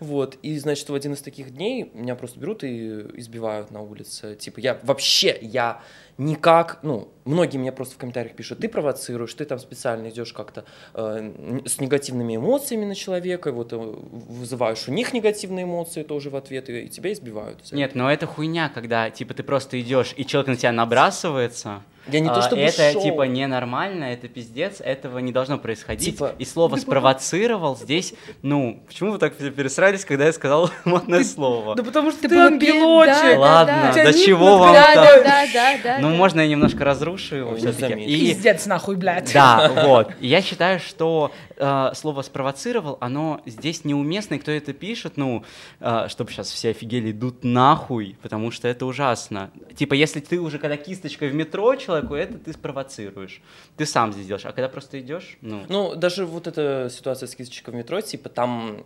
Вот. 0.00 0.38
И, 0.42 0.58
значит, 0.58 0.88
в 0.88 0.94
один 0.94 1.12
из 1.12 1.22
таких 1.22 1.52
дней 1.54 1.90
меня 1.94 2.14
просто 2.14 2.40
берут 2.40 2.64
и 2.64 3.00
избивают 3.18 3.70
на 3.70 3.82
улице. 3.82 4.36
Типа 4.36 4.60
я 4.60 4.78
вообще, 4.82 5.38
я 5.40 5.82
никак, 6.20 6.78
ну, 6.82 7.08
многие 7.24 7.56
мне 7.56 7.72
просто 7.72 7.94
в 7.94 7.98
комментариях 7.98 8.36
пишут, 8.36 8.58
ты 8.58 8.68
провоцируешь, 8.68 9.32
ты 9.32 9.44
там 9.46 9.58
специально 9.58 10.10
идешь 10.10 10.32
как-то 10.32 10.64
э, 10.94 11.62
с 11.66 11.80
негативными 11.80 12.36
эмоциями 12.36 12.84
на 12.84 12.94
человека, 12.94 13.48
и 13.48 13.52
вот 13.52 13.72
э, 13.72 13.76
вызываешь 13.76 14.86
у 14.86 14.92
них 14.92 15.14
негативные 15.14 15.64
эмоции 15.64 16.02
тоже 16.02 16.28
в 16.28 16.36
ответ, 16.36 16.68
и, 16.68 16.82
и 16.82 16.88
тебя 16.88 17.12
избивают. 17.12 17.72
Нет, 17.72 17.94
но 17.94 18.12
это 18.12 18.26
хуйня, 18.26 18.68
когда, 18.68 19.10
типа, 19.10 19.32
ты 19.32 19.42
просто 19.42 19.80
идешь, 19.80 20.14
и 20.16 20.26
человек 20.26 20.48
на 20.48 20.56
тебя 20.56 20.72
набрасывается. 20.72 21.82
Я 22.08 22.20
не 22.20 22.28
то 22.28 22.36
а, 22.38 22.42
чтобы 22.42 22.62
Это, 22.62 22.92
шоу. 22.92 23.02
типа, 23.02 23.22
ненормально, 23.22 24.04
это 24.04 24.28
пиздец, 24.28 24.80
этого 24.80 25.18
не 25.18 25.32
должно 25.32 25.58
происходить. 25.58 26.14
Типа- 26.16 26.34
И 26.38 26.44
слово 26.44 26.76
«спровоцировал» 26.76 27.76
здесь, 27.76 28.14
ну, 28.42 28.82
почему 28.86 29.12
вы 29.12 29.18
так 29.18 29.36
пересрались, 29.36 30.04
когда 30.04 30.26
я 30.26 30.32
сказал 30.32 30.70
модное 30.84 31.24
слово? 31.24 31.74
Да 31.76 31.82
потому 31.82 32.10
что 32.10 32.22
ты, 32.22 32.28
был 32.28 32.40
ангелочек. 32.40 33.38
Ладно, 33.38 33.92
до 33.94 34.12
чего 34.12 34.58
вам 34.58 34.72
Да, 34.72 34.94
так? 34.94 34.94
да, 34.94 35.22
да, 35.24 35.46
да, 35.52 35.78
да. 35.84 35.98
Ну, 36.00 36.10
можно 36.10 36.40
я 36.40 36.48
немножко 36.48 36.84
разрушу 36.84 37.36
его 37.36 37.50
Ой, 37.50 37.54
не 37.56 37.60
все-таки? 37.60 37.88
заметил. 37.88 38.10
И 38.12 38.20
Пиздец, 38.20 38.66
нахуй, 38.66 38.96
блядь. 38.96 39.32
Да, 39.32 39.70
вот. 39.86 40.12
Я 40.20 40.42
считаю, 40.42 40.80
что 40.80 41.32
э, 41.56 41.90
слово 41.94 42.22
спровоцировал, 42.22 42.96
оно 43.00 43.40
здесь 43.46 43.84
неуместно, 43.84 44.34
и 44.34 44.38
кто 44.38 44.50
это 44.50 44.72
пишет, 44.72 45.14
ну, 45.16 45.44
э, 45.80 46.06
чтобы 46.08 46.30
сейчас 46.30 46.50
все 46.50 46.70
офигели, 46.70 47.10
идут 47.10 47.44
нахуй, 47.44 48.16
потому 48.22 48.50
что 48.50 48.68
это 48.68 48.86
ужасно. 48.86 49.50
Типа, 49.76 49.94
если 49.94 50.20
ты 50.20 50.40
уже 50.40 50.58
когда 50.58 50.76
кисточкой 50.76 51.28
в 51.28 51.34
метро 51.34 51.74
человеку, 51.90 52.14
это 52.14 52.38
ты 52.38 52.52
спровоцируешь. 52.52 53.42
Ты 53.76 53.86
сам 53.86 54.12
здесь 54.12 54.26
делаешь. 54.26 54.44
А 54.46 54.52
когда 54.52 54.68
просто 54.68 55.00
идешь, 55.00 55.36
ну. 55.40 55.62
Ну, 55.68 55.94
даже 55.96 56.24
вот 56.26 56.46
эта 56.46 56.88
ситуация 56.90 57.26
с 57.26 57.34
кисточкой 57.34 57.74
в 57.74 57.76
метро, 57.76 58.00
типа, 58.00 58.28
там 58.28 58.84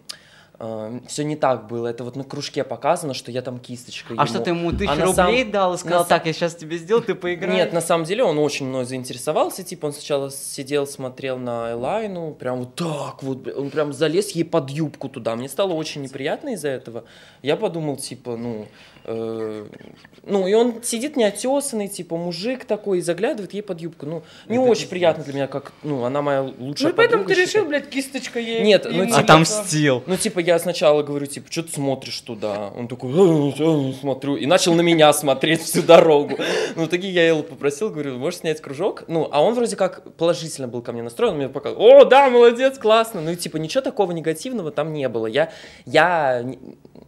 все 1.08 1.24
не 1.24 1.34
так 1.34 1.66
было. 1.66 1.88
Это 1.88 2.04
вот 2.04 2.14
на 2.14 2.22
кружке 2.22 2.62
показано, 2.62 3.12
что 3.12 3.32
я 3.32 3.42
там 3.42 3.58
кисточкой 3.58 4.16
А 4.16 4.20
ему. 4.22 4.26
что 4.28 4.38
ты 4.38 4.50
ему 4.50 4.70
тысячу 4.70 4.92
А 4.92 4.94
на 5.06 5.12
сам- 5.12 5.26
рублей 5.26 5.44
дал 5.44 5.74
и 5.74 5.78
сказал, 5.78 6.02
на 6.02 6.08
так, 6.08 6.26
я 6.26 6.32
сейчас 6.32 6.54
тебе 6.54 6.78
сделал, 6.78 7.02
ты 7.02 7.16
поиграешь? 7.16 7.56
Нет, 7.56 7.72
на 7.72 7.80
самом 7.80 8.04
деле 8.04 8.22
он 8.22 8.38
очень 8.38 8.68
мной 8.68 8.84
заинтересовался. 8.84 9.64
Типа, 9.64 9.86
он 9.86 9.92
сначала 9.92 10.30
сидел, 10.30 10.86
смотрел 10.86 11.38
на 11.38 11.72
Элайну, 11.72 12.34
прям 12.34 12.60
вот 12.60 12.74
так 12.76 13.24
вот, 13.24 13.48
он 13.48 13.70
прям 13.70 13.92
залез 13.92 14.30
ей 14.30 14.44
под 14.44 14.70
юбку 14.70 15.08
туда. 15.08 15.34
Мне 15.34 15.48
стало 15.48 15.72
очень 15.72 16.02
неприятно 16.02 16.50
из-за 16.50 16.68
этого. 16.68 17.02
Я 17.42 17.56
подумал, 17.56 17.96
типа, 17.96 18.36
ну, 18.36 18.68
э, 18.93 18.93
ну, 19.06 20.46
и 20.46 20.54
он 20.54 20.82
сидит 20.82 21.16
неотесанный, 21.16 21.88
типа, 21.88 22.16
мужик 22.16 22.64
такой, 22.64 22.98
и 22.98 23.00
заглядывает 23.02 23.52
ей 23.52 23.62
под 23.62 23.80
юбку. 23.80 24.06
Ну, 24.06 24.22
не 24.48 24.56
Это 24.56 24.64
очень 24.64 24.88
приятно 24.88 25.24
для 25.24 25.34
меня, 25.34 25.46
как, 25.46 25.72
ну, 25.82 26.04
она 26.04 26.22
моя 26.22 26.42
лучшая 26.42 26.90
Ну 26.90 26.96
поэтому 26.96 27.24
ты 27.24 27.34
решил, 27.34 27.66
блядь, 27.66 27.90
кисточкой 27.90 28.44
ей. 28.44 28.62
Нет, 28.62 28.86
ну, 28.90 29.04
типа- 29.04 29.18
Отомстил. 29.18 30.02
Ну, 30.06 30.16
типа, 30.16 30.38
я 30.38 30.58
сначала 30.58 31.02
говорю, 31.02 31.26
типа, 31.26 31.50
что 31.50 31.64
ты 31.64 31.72
смотришь 31.72 32.20
туда? 32.20 32.70
Он 32.76 32.88
такой, 32.88 33.12
«Э, 33.12 33.52
э, 33.58 33.92
смотрю. 34.00 34.36
И 34.36 34.46
начал 34.46 34.74
на 34.74 34.80
меня 34.80 35.12
смотреть 35.12 35.60
всю 35.62 35.82
дорогу. 35.82 36.38
Ну, 36.76 36.86
такие 36.86 37.12
я 37.12 37.28
его 37.28 37.42
попросил, 37.42 37.90
говорю, 37.90 38.16
можешь 38.18 38.40
снять 38.40 38.60
кружок? 38.62 39.04
Ну, 39.08 39.28
а 39.30 39.42
он 39.42 39.54
вроде 39.54 39.76
как 39.76 40.14
положительно 40.14 40.66
был 40.68 40.80
ко 40.80 40.92
мне 40.92 41.02
настроен, 41.02 41.32
он 41.32 41.38
мне 41.38 41.48
показал, 41.48 41.80
о, 41.80 42.04
да, 42.04 42.30
молодец, 42.30 42.78
классно. 42.78 43.20
Ну, 43.20 43.32
и, 43.32 43.36
типа, 43.36 43.58
ничего 43.58 43.82
такого 43.82 44.12
негативного 44.12 44.70
там 44.70 44.92
не 44.92 45.08
было. 45.08 45.26
Я, 45.26 45.50
я, 45.84 46.44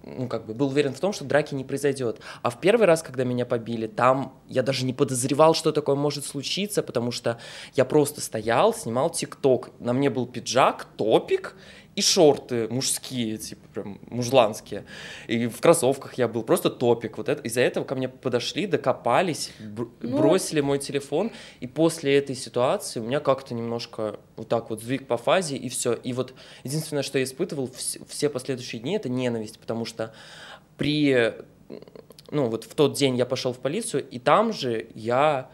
ну, 0.06 0.28
как 0.28 0.46
бы, 0.46 0.54
был 0.54 0.68
уверен 0.68 0.94
в 0.94 1.00
том, 1.00 1.12
что 1.12 1.24
драки 1.24 1.54
не 1.54 1.64
произойдет. 1.64 2.20
А 2.42 2.50
в 2.50 2.60
первый 2.60 2.86
раз, 2.86 3.02
когда 3.02 3.24
меня 3.24 3.44
побили, 3.44 3.88
там 3.88 4.40
я 4.48 4.62
даже 4.62 4.84
не 4.84 4.92
подозревал, 4.92 5.52
что 5.54 5.72
такое 5.72 5.96
может 5.96 6.24
случиться, 6.24 6.82
потому 6.82 7.10
что 7.10 7.38
я 7.74 7.84
просто 7.84 8.20
стоял, 8.20 8.72
снимал 8.72 9.10
тикток. 9.10 9.70
На 9.80 9.92
мне 9.92 10.08
был 10.08 10.26
пиджак, 10.26 10.86
топик, 10.96 11.56
и 11.96 12.02
шорты 12.02 12.68
мужские, 12.68 13.38
типа 13.38 13.66
прям 13.74 13.98
мужланские. 14.10 14.84
И 15.26 15.46
в 15.48 15.60
кроссовках 15.60 16.14
я 16.18 16.28
был, 16.28 16.42
просто 16.42 16.70
топик. 16.70 17.16
Вот 17.16 17.28
это, 17.28 17.42
из-за 17.42 17.62
этого 17.62 17.84
ко 17.84 17.94
мне 17.94 18.08
подошли, 18.08 18.66
докопались, 18.66 19.50
бр- 19.58 19.88
Ну. 20.02 20.18
бросили 20.18 20.60
мой 20.60 20.78
телефон. 20.78 21.32
И 21.60 21.66
после 21.66 22.16
этой 22.18 22.36
ситуации 22.36 23.00
у 23.00 23.04
меня 23.04 23.20
как-то 23.20 23.54
немножко 23.54 24.20
вот 24.36 24.48
так 24.48 24.68
вот 24.70 24.82
сдвиг 24.82 25.06
по 25.06 25.16
фазе, 25.16 25.56
и 25.56 25.68
все. 25.70 25.94
И 25.94 26.12
вот 26.12 26.34
единственное, 26.64 27.02
что 27.02 27.18
я 27.18 27.24
испытывал 27.24 27.66
вс- 27.66 28.00
все 28.08 28.28
последующие 28.28 28.80
дни, 28.82 28.94
это 28.96 29.08
ненависть, 29.08 29.58
потому 29.58 29.84
что 29.86 30.12
при... 30.76 31.32
Ну, 32.30 32.48
вот 32.50 32.64
в 32.64 32.74
тот 32.74 32.94
день 32.94 33.16
я 33.16 33.24
пошел 33.24 33.52
в 33.52 33.58
полицию, 33.58 34.06
и 34.08 34.18
там 34.18 34.52
же 34.52 34.86
я 34.94 35.48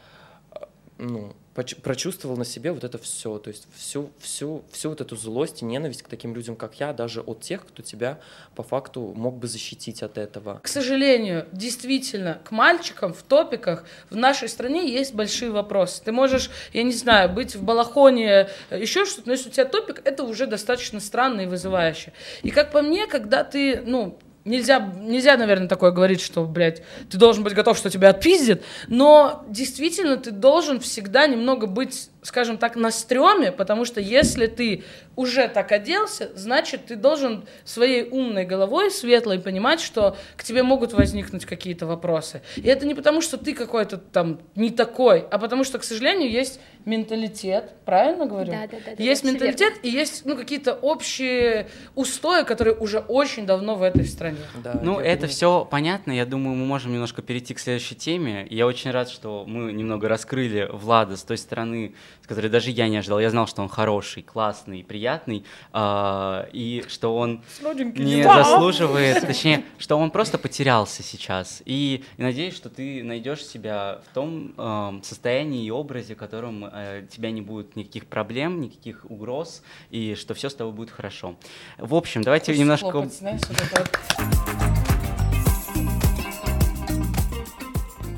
э, 0.50 0.58
ну, 0.98 1.34
прочувствовал 1.54 2.36
на 2.36 2.44
себе 2.44 2.72
вот 2.72 2.82
это 2.82 2.96
все, 2.98 3.38
то 3.38 3.48
есть 3.48 3.66
всю, 3.76 4.10
всю, 4.18 4.64
всю 4.72 4.88
вот 4.88 5.00
эту 5.00 5.16
злость 5.16 5.60
и 5.60 5.64
ненависть 5.66 6.02
к 6.02 6.08
таким 6.08 6.34
людям, 6.34 6.56
как 6.56 6.80
я, 6.80 6.92
даже 6.92 7.20
от 7.20 7.40
тех, 7.40 7.66
кто 7.66 7.82
тебя 7.82 8.20
по 8.54 8.62
факту 8.62 9.12
мог 9.14 9.36
бы 9.36 9.46
защитить 9.48 10.02
от 10.02 10.16
этого. 10.16 10.60
К 10.62 10.68
сожалению, 10.68 11.46
действительно, 11.52 12.40
к 12.44 12.52
мальчикам 12.52 13.12
в 13.12 13.22
топиках 13.22 13.84
в 14.08 14.16
нашей 14.16 14.48
стране 14.48 14.90
есть 14.90 15.14
большие 15.14 15.50
вопросы. 15.50 16.02
Ты 16.02 16.12
можешь, 16.12 16.50
я 16.72 16.82
не 16.82 16.92
знаю, 16.92 17.30
быть 17.30 17.54
в 17.54 17.62
балахоне, 17.62 18.48
э, 18.70 18.80
еще 18.80 19.04
что-то, 19.04 19.28
но 19.28 19.32
если 19.32 19.50
у 19.50 19.52
тебя 19.52 19.66
топик, 19.66 20.00
это 20.04 20.24
уже 20.24 20.46
достаточно 20.46 21.00
странно 21.00 21.42
и 21.42 21.46
вызывающе. 21.46 22.14
И 22.42 22.50
как 22.50 22.72
по 22.72 22.80
мне, 22.80 23.06
когда 23.06 23.44
ты, 23.44 23.82
ну, 23.84 24.18
Нельзя, 24.44 24.80
нельзя, 24.80 25.36
наверное, 25.36 25.68
такое 25.68 25.92
говорить, 25.92 26.20
что, 26.20 26.44
блядь, 26.44 26.82
ты 27.10 27.16
должен 27.16 27.44
быть 27.44 27.54
готов, 27.54 27.78
что 27.78 27.90
тебя 27.90 28.08
отпиздят, 28.08 28.62
но 28.88 29.44
действительно 29.48 30.16
ты 30.16 30.32
должен 30.32 30.80
всегда 30.80 31.28
немного 31.28 31.68
быть, 31.68 32.10
скажем 32.22 32.56
так, 32.56 32.76
на 32.76 32.90
стреме, 32.90 33.50
потому 33.50 33.84
что 33.84 34.00
если 34.00 34.46
ты 34.46 34.84
уже 35.16 35.48
так 35.48 35.72
оделся, 35.72 36.30
значит, 36.34 36.86
ты 36.86 36.96
должен 36.96 37.44
своей 37.64 38.08
умной 38.08 38.44
головой, 38.44 38.90
светлой, 38.90 39.40
понимать, 39.40 39.80
что 39.80 40.16
к 40.36 40.44
тебе 40.44 40.62
могут 40.62 40.92
возникнуть 40.92 41.44
какие-то 41.44 41.86
вопросы. 41.86 42.42
И 42.56 42.68
это 42.68 42.86
не 42.86 42.94
потому, 42.94 43.20
что 43.20 43.36
ты 43.36 43.54
какой-то 43.54 43.98
там 43.98 44.40
не 44.54 44.70
такой, 44.70 45.26
а 45.30 45.38
потому 45.38 45.64
что, 45.64 45.78
к 45.78 45.84
сожалению, 45.84 46.30
есть 46.30 46.60
менталитет, 46.84 47.72
правильно 47.84 48.26
говорю? 48.26 48.52
Да, 48.52 48.66
да, 48.70 48.78
да, 48.96 49.02
Есть 49.02 49.24
да, 49.24 49.30
менталитет 49.30 49.74
и 49.82 49.88
есть, 49.88 50.24
ну, 50.24 50.36
какие-то 50.36 50.74
общие 50.74 51.68
устои, 51.94 52.44
которые 52.44 52.76
уже 52.76 53.00
очень 53.00 53.46
давно 53.46 53.74
в 53.74 53.82
этой 53.82 54.04
стране. 54.04 54.38
Да, 54.62 54.80
Ну, 54.82 54.98
это 54.98 55.26
все 55.26 55.66
понятно. 55.70 56.12
Я 56.12 56.26
думаю, 56.26 56.56
мы 56.56 56.66
можем 56.66 56.92
немножко 56.92 57.22
перейти 57.22 57.54
к 57.54 57.58
следующей 57.58 57.94
теме. 57.94 58.46
Я 58.50 58.66
очень 58.66 58.90
рад, 58.90 59.10
что 59.10 59.44
мы 59.46 59.72
немного 59.72 60.08
раскрыли 60.08 60.68
Влада 60.72 61.16
с 61.16 61.22
той 61.22 61.38
стороны, 61.38 61.94
с 62.22 62.26
которой 62.26 62.48
даже 62.48 62.70
я 62.70 62.88
не 62.88 62.96
ожидал. 62.98 63.20
Я 63.20 63.30
знал, 63.30 63.46
что 63.46 63.62
он 63.62 63.68
хороший, 63.68 64.22
классный, 64.22 64.84
приятный, 64.84 65.44
а, 65.72 66.48
и 66.52 66.84
что 66.88 67.16
он 67.16 67.42
не 67.70 68.22
заслуживает, 68.22 69.20
точнее, 69.26 69.64
что 69.78 69.96
он 69.98 70.10
просто 70.10 70.38
потерялся 70.38 71.02
сейчас. 71.02 71.62
И, 71.64 72.04
и 72.16 72.22
надеюсь, 72.22 72.54
что 72.54 72.68
ты 72.70 73.02
найдешь 73.02 73.44
себя 73.44 74.00
в 74.08 74.14
том 74.14 74.54
эм, 74.56 75.02
состоянии 75.02 75.64
и 75.64 75.70
образе, 75.70 76.14
в 76.14 76.18
котором 76.18 76.64
э, 76.64 77.06
тебя 77.10 77.30
не 77.30 77.40
будет 77.40 77.76
никаких 77.76 78.06
проблем, 78.06 78.60
никаких 78.60 79.04
угроз, 79.08 79.62
и 79.90 80.14
что 80.14 80.34
все 80.34 80.48
с 80.48 80.54
тобой 80.54 80.72
будет 80.72 80.90
хорошо. 80.90 81.36
В 81.78 81.94
общем, 81.94 82.22
давайте 82.22 82.56
немножко... 82.56 82.90
Хлопать, 82.90 83.14
знаешь, 83.14 83.40
вот 83.48 83.60
это 83.60 83.80
вот. 83.80 83.98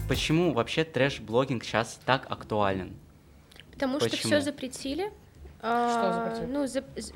Почему 0.08 0.52
вообще 0.52 0.84
трэш-блогинг 0.84 1.64
сейчас 1.64 1.98
так 2.04 2.26
актуален? 2.30 2.94
Потому 3.74 4.00
что 4.00 4.08
Почему? 4.10 4.30
все 4.32 4.40
запретили. 4.40 5.12
А, 5.60 6.24
запретили? 6.26 6.52
Ну, 6.52 6.66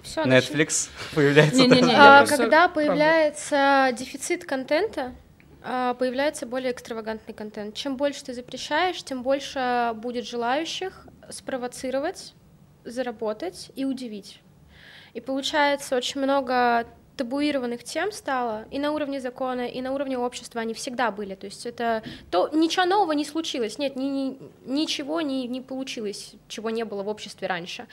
все 0.03 0.23
Netflix 0.25 0.91
появляется. 1.15 1.57
Не-не-не, 1.61 1.81
там. 1.81 1.91
я 1.91 2.19
А, 2.21 2.27
когда 2.27 2.69
правда. 2.69 2.75
появляется 2.75 3.91
дефицит 3.93 4.45
контента, 4.45 5.15
а, 5.63 5.95
появляется 5.95 6.47
более 6.47 6.73
экстравагантный 6.73 7.35
контент. 7.35 7.75
Чем 7.75 7.97
больше 7.97 8.25
ты 8.25 8.35
запрещаешь, 8.35 9.03
тем 9.03 9.23
больше 9.23 9.93
будет 9.97 10.27
желающих 10.27 11.07
спровоцировать, 11.31 12.35
заработать 12.85 13.71
и 13.77 13.85
удивить. 13.85 14.41
И 15.15 15.21
получается 15.21 15.97
очень 15.97 16.21
много 16.21 16.87
табуированных 17.19 17.83
тем 17.85 18.13
стало 18.13 18.65
и 18.71 18.79
на 18.79 18.93
уровне 18.93 19.21
закона, 19.21 19.67
и 19.67 19.83
на 19.83 19.93
уровне 19.93 20.17
общества 20.17 20.61
они 20.63 20.73
всегда 20.73 21.11
были. 21.11 21.35
То 21.35 21.47
есть 21.47 21.67
это 21.67 22.03
то 22.31 22.49
ничего 22.53 22.87
нового 22.87 23.13
не 23.13 23.25
случилось, 23.25 23.79
нет, 23.79 23.97
ни, 23.97 24.05
ни- 24.05 24.39
ничего 24.65 25.21
не, 25.21 25.47
не 25.49 25.61
получилось, 25.61 26.33
чего 26.49 26.71
не 26.71 26.85
было 26.85 27.03
в 27.03 27.09
обществе 27.09 27.49
раньше. 27.49 27.87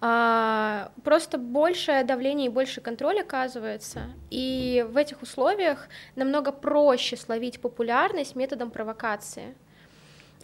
А, 0.00 0.90
просто 1.04 1.38
большее 1.38 2.04
давление 2.04 2.46
и 2.46 2.50
больше 2.50 2.80
контроль 2.80 3.20
оказывается. 3.20 4.02
И 4.30 4.86
в 4.88 4.96
этих 4.96 5.22
условиях 5.22 5.88
намного 6.16 6.52
проще 6.52 7.16
словить 7.16 7.60
популярность 7.60 8.36
методом 8.36 8.70
провокации. 8.70 9.54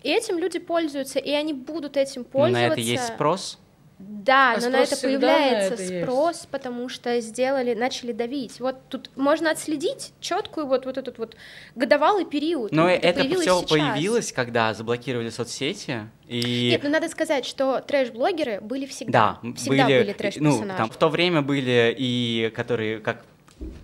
И 0.03 0.11
этим 0.11 0.39
люди 0.39 0.59
пользуются, 0.59 1.19
и 1.19 1.31
они 1.31 1.53
будут 1.53 1.97
этим 1.97 2.23
Ну, 2.23 2.27
на 2.27 2.31
пользоваться. 2.33 2.73
это 2.73 2.81
есть 2.81 3.07
спрос. 3.15 3.59
Да, 3.99 4.55
А 4.57 4.61
но 4.61 4.71
на 4.71 4.77
это 4.79 4.97
всегда 4.97 5.09
на 5.13 5.19
появляется 5.21 5.75
это 5.75 5.83
есть. 5.83 6.03
спрос, 6.05 6.49
потому 6.51 6.89
что 6.89 7.21
сделали, 7.21 7.75
начали 7.75 8.11
давить. 8.13 8.59
Вот 8.59 8.77
тут 8.89 9.09
можно 9.17 9.51
отследить 9.53 10.13
четкую 10.21 10.67
вот, 10.67 10.85
вот 10.85 10.99
этот 10.99 11.19
вот 11.19 11.37
годовалый 11.77 12.25
период. 12.25 12.73
Но 12.73 12.89
Это 12.89 13.07
это 13.07 13.21
появилось 13.21 13.43
все 13.47 13.59
сейчас. 13.61 13.71
появилось, 13.71 14.33
когда 14.33 14.75
заблокировали 14.75 15.31
соцсети. 15.31 16.09
И 16.27 16.71
Нет, 16.73 16.83
ну 16.83 16.91
надо 16.91 17.09
сказать, 17.09 17.47
что 17.47 17.81
трэш-блогеры 17.81 18.61
были 18.61 18.87
всегда. 18.87 19.39
Да, 19.43 19.53
всегда 19.55 19.85
были, 19.85 19.99
были, 20.03 20.13
трэш-персонажи. 20.13 20.65
ну, 20.65 20.77
там 20.77 20.91
в 20.91 20.97
то 20.97 21.09
время 21.09 21.43
были 21.43 21.95
и 21.97 22.53
которые 22.55 22.99
как 22.99 23.25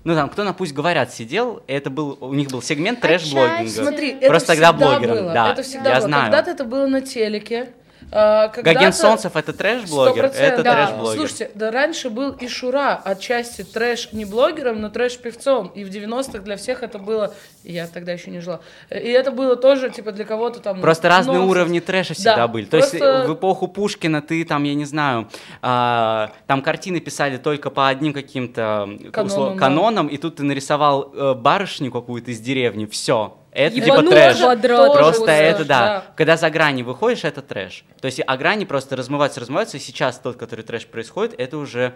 ну 0.03 0.15
там, 0.17 0.29
кто 0.29 0.43
на 0.43 0.53
пусть 0.53 0.73
говорят 0.73 1.15
сидел, 1.15 1.63
это 1.69 1.89
был 1.91 2.19
у 2.21 2.35
них 2.35 2.49
был 2.49 2.61
сегмент 2.61 3.01
трэш-блогинга. 3.01 3.69
Смотри, 3.71 4.15
Просто 4.27 4.55
это 4.55 4.63
тогда 4.63 4.73
всегда 4.73 4.73
блогером, 4.73 5.17
было. 5.19 5.33
да, 5.33 5.53
это 5.53 5.63
всегда 5.63 5.91
я 5.91 5.97
было. 5.99 6.07
знаю. 6.09 6.25
Когда-то 6.25 6.51
это 6.51 6.65
было 6.65 6.87
на 6.89 7.01
телеке. 7.01 7.73
А, 8.13 8.49
Гоген 8.49 8.93
Солнцев 8.93 9.37
это 9.37 9.53
трэш-блогер, 9.53 10.25
100%, 10.27 10.29
это 10.35 10.63
да. 10.63 10.73
трэш-блогер. 10.87 11.19
Слушайте, 11.19 11.51
да 11.55 11.71
раньше 11.71 12.11
был 12.11 12.33
и 12.33 12.49
Шура 12.49 12.95
отчасти 13.05 13.63
трэш 13.63 14.13
не 14.13 14.25
блогером, 14.25 14.81
но 14.81 14.89
трэш 14.91 15.19
певцом. 15.19 15.69
И 15.69 15.85
в 15.85 15.89
90-х 15.91 16.39
для 16.41 16.57
всех 16.57 16.83
это 16.83 16.99
было, 16.99 17.35
я 17.65 17.87
тогда 17.87 18.13
еще 18.13 18.31
не 18.31 18.41
жила, 18.41 18.61
и 18.91 19.09
это 19.11 19.31
было 19.31 19.57
тоже 19.57 19.91
типа 19.91 20.13
для 20.13 20.25
кого-то 20.25 20.61
там 20.61 20.81
Просто 20.81 21.09
разные 21.09 21.39
нонсенс. 21.39 21.51
уровни 21.51 21.81
трэша 21.81 22.15
всегда 22.15 22.37
Да, 22.37 22.49
были. 22.49 22.65
То 22.65 22.77
есть 22.79 22.91
просто- 22.91 23.07
э, 23.07 23.27
в 23.29 23.35
эпоху 23.35 23.69
Пушкина 23.69 24.23
ты 24.23 24.45
там, 24.45 24.65
я 24.65 24.75
не 24.75 24.85
знаю, 24.85 25.29
а, 25.63 26.33
там 26.47 26.63
картины 26.63 27.01
писали 27.01 27.37
только 27.37 27.71
по 27.71 27.89
одним 27.89 28.13
каким-то 28.13 28.89
Канонам, 29.13 29.27
услов- 29.39 29.53
да. 29.55 29.59
канонам, 29.59 30.07
и 30.09 30.17
тут 30.17 30.37
ты 30.37 30.43
нарисовал 30.43 31.13
э, 31.15 31.35
барышню 31.35 31.91
какую-то 31.93 32.31
из 32.31 32.41
деревни, 32.41 32.87
все. 32.87 33.37
Это 33.53 33.75
типа 33.75 33.85
Ебанула 33.87 34.11
трэш. 34.11 34.39
Просто 34.39 35.19
Тоже 35.19 35.33
это 35.33 35.57
трэш, 35.57 35.67
да. 35.67 35.81
да. 35.81 36.05
Когда 36.17 36.37
за 36.37 36.51
грани 36.51 36.83
выходишь, 36.83 37.25
это 37.25 37.43
трэш. 37.43 37.85
То 38.01 38.07
есть 38.07 38.21
а 38.25 38.37
грани 38.37 38.65
просто 38.65 38.97
размываются, 38.97 39.41
размываются, 39.41 39.77
и 39.77 39.81
сейчас 39.81 40.19
тот, 40.19 40.37
который 40.37 40.65
трэш 40.65 40.87
происходит, 40.87 41.35
это 41.39 41.59
уже 41.59 41.95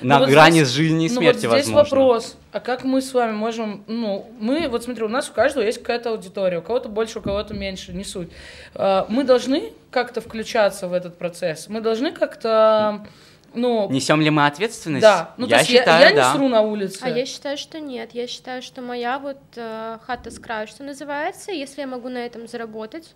на 0.00 0.18
Ну 0.18 0.24
вот 0.24 0.30
грани 0.32 0.56
здесь- 0.58 0.68
с 0.68 0.70
жизни 0.72 1.06
и 1.06 1.08
ну 1.08 1.14
смерти, 1.16 1.46
вот 1.46 1.54
здесь 1.58 1.72
возможно. 1.72 1.96
вопрос, 2.00 2.36
а 2.52 2.60
как 2.60 2.84
мы 2.84 3.00
с 3.00 3.12
вами 3.14 3.32
можем, 3.32 3.84
ну, 3.86 4.26
мы, 4.40 4.68
вот 4.68 4.84
смотри, 4.84 5.04
у 5.04 5.08
нас 5.08 5.28
у 5.30 5.32
каждого 5.32 5.64
есть 5.64 5.78
какая-то 5.78 6.10
аудитория, 6.10 6.58
у 6.58 6.62
кого-то 6.62 6.88
больше, 6.88 7.18
у 7.20 7.22
кого-то 7.22 7.54
меньше, 7.54 7.92
не 7.92 8.04
суть. 8.04 8.28
А, 8.74 9.06
Мы 9.08 9.24
должны 9.24 9.72
как-то 9.90 10.20
включаться 10.20 10.88
в 10.88 10.92
этот 10.92 11.16
процесс, 11.16 11.68
мы 11.68 11.80
должны 11.80 12.12
как-то, 12.12 13.06
ну, 13.54 13.88
Несем 13.90 14.20
ли 14.20 14.30
мы 14.30 14.46
ответственность? 14.46 15.02
да, 15.02 15.34
ну, 15.36 15.46
то 15.46 15.50
я 15.52 15.58
есть 15.58 15.70
я- 15.70 15.78
считаю, 15.80 16.00
я, 16.02 16.10
не 16.10 16.16
да. 16.16 16.32
сру 16.34 16.48
на 16.48 16.60
улице. 16.62 16.98
А 17.02 17.08
я 17.08 17.24
считаю, 17.26 17.56
что 17.56 17.80
нет. 17.80 18.10
Я 18.14 18.26
считаю, 18.26 18.62
что 18.62 18.82
моя 18.82 19.18
вот 19.18 19.38
э, 19.56 19.98
хата 20.06 20.30
с 20.30 20.38
краю, 20.38 20.66
что 20.66 20.82
называется, 20.82 21.52
если 21.52 21.80
я 21.82 21.86
могу 21.86 22.08
на 22.08 22.18
этом 22.18 22.46
заработать, 22.48 23.14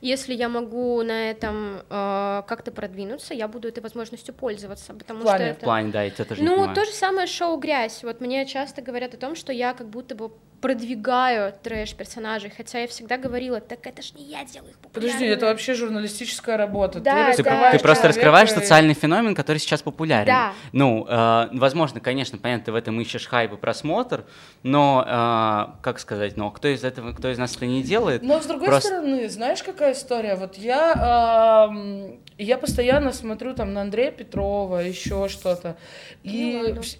если 0.00 0.34
я 0.34 0.48
могу 0.48 1.02
на 1.02 1.30
этом 1.30 1.80
э, 1.88 2.42
как-то 2.46 2.70
продвинуться, 2.70 3.34
я 3.34 3.48
буду 3.48 3.68
этой 3.68 3.80
возможностью 3.82 4.34
пользоваться, 4.34 4.94
потому 4.94 5.20
В 5.20 5.22
плане? 5.22 5.44
что 5.44 5.54
В 5.54 5.56
это... 5.56 5.64
плане, 5.64 5.92
да, 5.92 6.02
я 6.02 6.10
тебя 6.10 6.24
тоже 6.24 6.42
Ну, 6.42 6.74
то 6.74 6.84
же 6.84 6.90
самое 6.92 7.26
шоу 7.26 7.56
«Грязь». 7.58 8.02
Вот 8.02 8.20
мне 8.20 8.46
часто 8.46 8.82
говорят 8.82 9.14
о 9.14 9.16
том, 9.16 9.34
что 9.36 9.52
я 9.52 9.72
как 9.74 9.88
будто 9.88 10.14
бы 10.14 10.30
продвигаю 10.60 11.52
трэш-персонажей, 11.62 12.50
хотя 12.54 12.80
я 12.80 12.86
всегда 12.88 13.18
говорила, 13.18 13.60
так 13.60 13.86
это 13.86 14.02
ж 14.02 14.14
не 14.14 14.24
я 14.24 14.42
делаю 14.44 14.70
их 14.70 14.78
Подожди, 14.78 15.08
популярными». 15.12 15.28
это 15.36 15.46
вообще 15.46 15.74
журналистическая 15.74 16.56
работа. 16.56 16.98
Да, 17.00 17.30
ты 17.30 17.36
Ты, 17.36 17.42
да, 17.44 17.70
ты 17.72 17.78
просто 17.78 18.08
раскрываешь 18.08 18.50
и- 18.50 18.54
социальный 18.54 18.94
феномен, 18.94 19.34
который 19.34 19.58
сейчас 19.58 19.82
популярен. 19.82 20.26
Да. 20.26 20.52
Ну, 20.72 21.06
э, 21.08 21.48
возможно, 21.52 22.00
конечно, 22.00 22.38
понятно, 22.38 22.64
ты 22.66 22.72
в 22.72 22.74
этом 22.74 22.98
ищешь 23.00 23.26
хайп 23.28 23.52
и 23.52 23.56
просмотр, 23.56 24.24
но, 24.62 25.04
э, 25.06 25.82
как 25.82 25.98
сказать, 26.00 26.36
ну, 26.36 26.50
кто 26.50 26.68
из 26.68 26.82
этого, 26.84 27.12
кто 27.12 27.30
из 27.30 27.38
нас 27.38 27.54
это 27.54 27.66
не 27.66 27.82
делает? 27.82 28.22
Но 28.22 28.40
с 28.40 28.46
другой 28.46 28.68
Просто- 28.68 28.88
стороны, 28.88 29.28
знаешь, 29.28 29.62
какая 29.62 29.85
история? 29.92 30.34
Вот 30.36 30.56
я, 30.58 31.64
ам, 31.68 32.18
я 32.38 32.58
постоянно 32.58 33.12
смотрю 33.12 33.54
там 33.54 33.72
на 33.72 33.82
Андрея 33.82 34.10
Петрова, 34.10 34.78
еще 34.78 35.28
что-то. 35.28 35.76
И 36.22 36.52
Милану. 36.54 36.80
вс- 36.80 36.98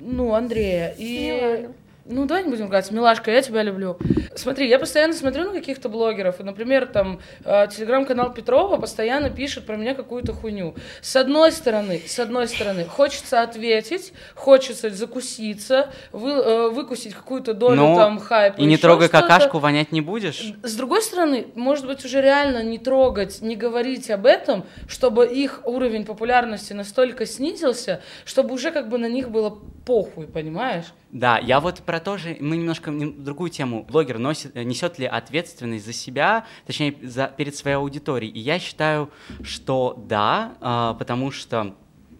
ну, 0.00 0.34
Андрея. 0.34 0.94
И 0.98 1.30
Милану. 1.30 1.74
Ну, 2.10 2.26
давай 2.26 2.42
не 2.42 2.50
будем 2.50 2.66
говорить, 2.66 2.90
Милашка, 2.90 3.30
я 3.30 3.40
тебя 3.40 3.62
люблю. 3.62 3.96
Смотри, 4.34 4.68
я 4.68 4.80
постоянно 4.80 5.14
смотрю 5.14 5.44
на 5.44 5.52
каких-то 5.52 5.88
блогеров, 5.88 6.40
и, 6.40 6.42
например, 6.42 6.86
там, 6.86 7.20
э, 7.44 7.68
телеграм-канал 7.68 8.32
Петрова 8.32 8.78
постоянно 8.78 9.30
пишет 9.30 9.64
про 9.64 9.76
меня 9.76 9.94
какую-то 9.94 10.32
хуйню. 10.32 10.74
С 11.02 11.14
одной 11.14 11.52
стороны, 11.52 12.02
с 12.04 12.18
одной 12.18 12.48
стороны, 12.48 12.84
хочется 12.84 13.42
ответить, 13.42 14.12
хочется 14.34 14.90
закуситься, 14.90 15.90
вы, 16.10 16.30
э, 16.30 16.68
выкусить 16.70 17.14
какую-то 17.14 17.54
долю 17.54 17.76
Ну, 17.76 17.96
там 17.96 18.18
хайпа. 18.18 18.60
И 18.60 18.64
не 18.64 18.76
трогай 18.76 19.08
какашку, 19.08 19.58
вонять 19.58 19.92
не 19.92 20.00
будешь? 20.00 20.52
С 20.64 20.74
другой 20.74 21.02
стороны, 21.02 21.46
может 21.54 21.86
быть, 21.86 22.04
уже 22.04 22.20
реально 22.20 22.64
не 22.64 22.78
трогать, 22.78 23.40
не 23.40 23.54
говорить 23.54 24.10
об 24.10 24.26
этом, 24.26 24.64
чтобы 24.88 25.26
их 25.26 25.60
уровень 25.64 26.04
популярности 26.04 26.72
настолько 26.72 27.24
снизился, 27.24 28.00
чтобы 28.24 28.54
уже 28.54 28.72
как 28.72 28.88
бы 28.88 28.98
на 28.98 29.06
них 29.06 29.30
было 29.30 29.58
похуй, 29.90 30.28
понимаешь? 30.28 30.84
Да, 31.10 31.38
я 31.38 31.58
вот 31.58 31.80
про 31.80 31.98
то 31.98 32.16
же, 32.16 32.36
мы 32.38 32.56
немножко 32.56 32.92
нем- 32.92 33.24
другую 33.24 33.50
тему. 33.50 33.84
Блогер 33.90 34.18
носит, 34.18 34.52
э, 34.54 34.62
несет 34.62 35.00
ли 35.00 35.06
ответственность 35.06 35.84
за 35.84 35.92
себя, 35.92 36.44
точнее, 36.64 36.94
за, 37.02 37.26
перед 37.26 37.56
своей 37.56 37.76
аудиторией. 37.76 38.32
И 38.32 38.38
я 38.38 38.60
считаю, 38.60 39.10
что 39.42 40.00
да, 40.06 40.54
а, 40.60 40.94
потому 40.94 41.32
что 41.32 41.74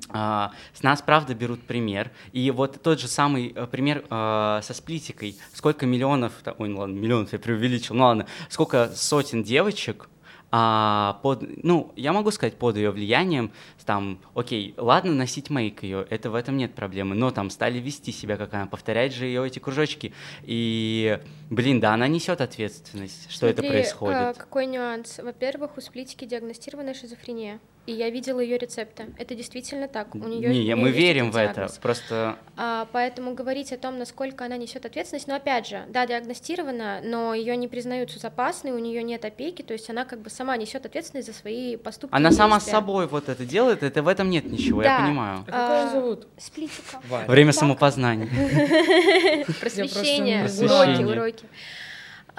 а, 0.08 0.50
с 0.74 0.82
нас, 0.82 1.00
правда, 1.00 1.32
берут 1.36 1.62
пример. 1.62 2.10
И 2.32 2.50
вот 2.50 2.82
тот 2.82 2.98
же 2.98 3.06
самый 3.06 3.52
э, 3.54 3.68
пример 3.68 4.04
а, 4.10 4.60
со 4.62 4.74
сплитикой. 4.74 5.36
Сколько 5.54 5.86
миллионов, 5.86 6.32
ой, 6.58 6.68
ну 6.68 6.80
ладно, 6.80 6.98
миллионов 6.98 7.32
я 7.32 7.38
преувеличил, 7.38 7.94
ну 7.94 8.02
ладно, 8.02 8.26
сколько 8.48 8.90
сотен 8.96 9.44
девочек 9.44 10.08
а, 10.51 11.20
под, 11.22 11.44
ну, 11.62 11.92
я 11.96 12.12
могу 12.12 12.30
сказать, 12.30 12.57
под 12.57 12.76
ее 12.76 12.90
влиянием, 12.90 13.53
там, 13.84 14.20
окей, 14.34 14.74
ладно, 14.76 15.12
носить 15.12 15.51
мейк 15.51 15.82
ее, 15.82 16.07
это 16.11 16.30
в 16.30 16.36
этом 16.36 16.57
нет 16.57 16.74
проблемы, 16.74 17.16
но 17.16 17.30
там 17.32 17.51
стали 17.51 17.78
вести 17.78 18.12
себя 18.12 18.36
как 18.36 18.55
она, 18.55 18.66
повторять 18.66 19.12
же 19.12 19.26
ее 19.26 19.44
эти 19.44 19.59
кружочки, 19.59 20.12
и, 20.42 21.18
блин, 21.51 21.80
да, 21.80 21.94
она 21.94 22.07
несет 22.07 22.40
ответственность, 22.40 23.30
что 23.30 23.46
это 23.46 23.62
Смотри, 23.62 23.78
происходит. 23.80 24.16
а, 24.16 24.34
какой 24.34 24.66
нюанс? 24.66 25.18
Во-первых, 25.18 25.76
у 25.76 25.80
сплитики 25.80 26.24
диагностирована 26.24 26.94
шизофрения. 26.94 27.59
И 27.91 27.93
я 27.93 28.09
видела 28.09 28.38
ее 28.38 28.57
рецепты. 28.57 29.07
Это 29.18 29.34
действительно 29.34 29.88
так. 29.88 30.14
У 30.14 30.18
нее 30.18 30.49
Не, 30.49 30.76
мы 30.76 30.93
верим 30.93 31.32
в 31.32 31.36
это, 31.36 31.68
просто 31.82 32.36
А, 32.57 32.86
поэтому 32.93 33.34
говорить 33.34 33.72
о 33.72 33.78
том, 33.78 33.99
насколько 33.99 34.45
она 34.45 34.57
несет 34.57 34.86
ответственность, 34.86 35.26
но 35.26 35.34
опять 35.34 35.66
же, 35.66 35.82
да, 35.88 36.07
диагностирована, 36.07 37.01
но 37.03 37.34
ее 37.34 37.57
не 37.57 37.66
признают 37.66 38.12
соцопасной, 38.12 38.70
у 38.70 38.78
нее 38.78 39.03
нет 39.03 39.24
опеки, 39.24 39.62
то 39.62 39.72
есть 39.72 39.91
она 39.91 40.05
как 40.05 40.20
бы 40.20 40.30
сама 40.30 40.57
несет 40.57 40.86
ответственность 40.86 41.26
за 41.26 41.34
свои 41.34 41.76
поступки. 41.76 42.14
она 42.14 42.30
сама 42.30 42.61
с 42.61 42.66
собой 42.66 43.09
вот 43.09 43.28
это 43.28 43.45
делает, 43.45 43.82
это 43.82 44.05
в 44.05 44.09
этом 44.09 44.30
нет 44.30 44.45
ничего, 44.45 44.82
я 44.84 44.99
Да. 44.99 45.05
понимаю. 45.05 45.45
А 45.49 45.51
как 45.51 45.84
ее 45.86 46.01
зовут? 46.01 46.28
Сплитика. 46.38 47.01
Время 47.26 47.53
самопознания. 47.53 48.28
Просвещение, 49.61 50.45
уроки, 50.45 51.03
уроки. 51.03 51.45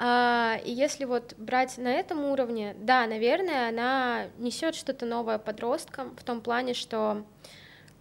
А, 0.04 0.58
и 0.64 0.72
если 0.72 1.04
вот 1.04 1.34
брать 1.38 1.78
на 1.78 1.86
этом 1.86 2.24
уровне, 2.24 2.74
да, 2.76 3.06
наверное, 3.06 3.68
она 3.68 4.24
несет 4.36 4.74
что-то 4.74 5.06
новое 5.06 5.38
подросткам 5.38 6.16
в 6.16 6.24
том 6.24 6.40
плане, 6.40 6.74
что 6.74 7.24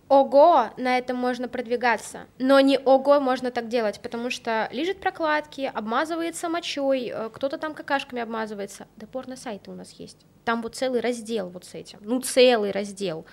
ого, 0.08 0.72
на 0.78 0.98
этом 0.98 1.18
можно 1.18 1.48
продвигаться, 1.48 2.26
но 2.40 2.60
не 2.60 2.80
ого 2.80 3.20
можно 3.20 3.52
так 3.52 3.68
делать, 3.68 4.00
потому 4.00 4.32
что 4.32 4.68
лежит 4.72 5.00
прокладки, 5.00 5.72
обмазывается 5.72 6.50
мочой, 6.50 7.12
э, 7.14 7.30
кто-то 7.32 7.60
там 7.60 7.76
какашками 7.76 8.24
обмазывается. 8.24 8.88
Да 8.98 9.06
порно-сайты 9.06 9.70
у 9.70 9.76
нас 9.76 9.92
есть. 9.92 10.18
Там 10.44 10.64
вот 10.64 10.76
целый 10.76 11.02
раздел 11.02 11.50
вот 11.50 11.66
с 11.66 11.76
этим, 11.76 12.00
ну 12.02 12.20
целый 12.20 12.72
раздел. 12.72 13.28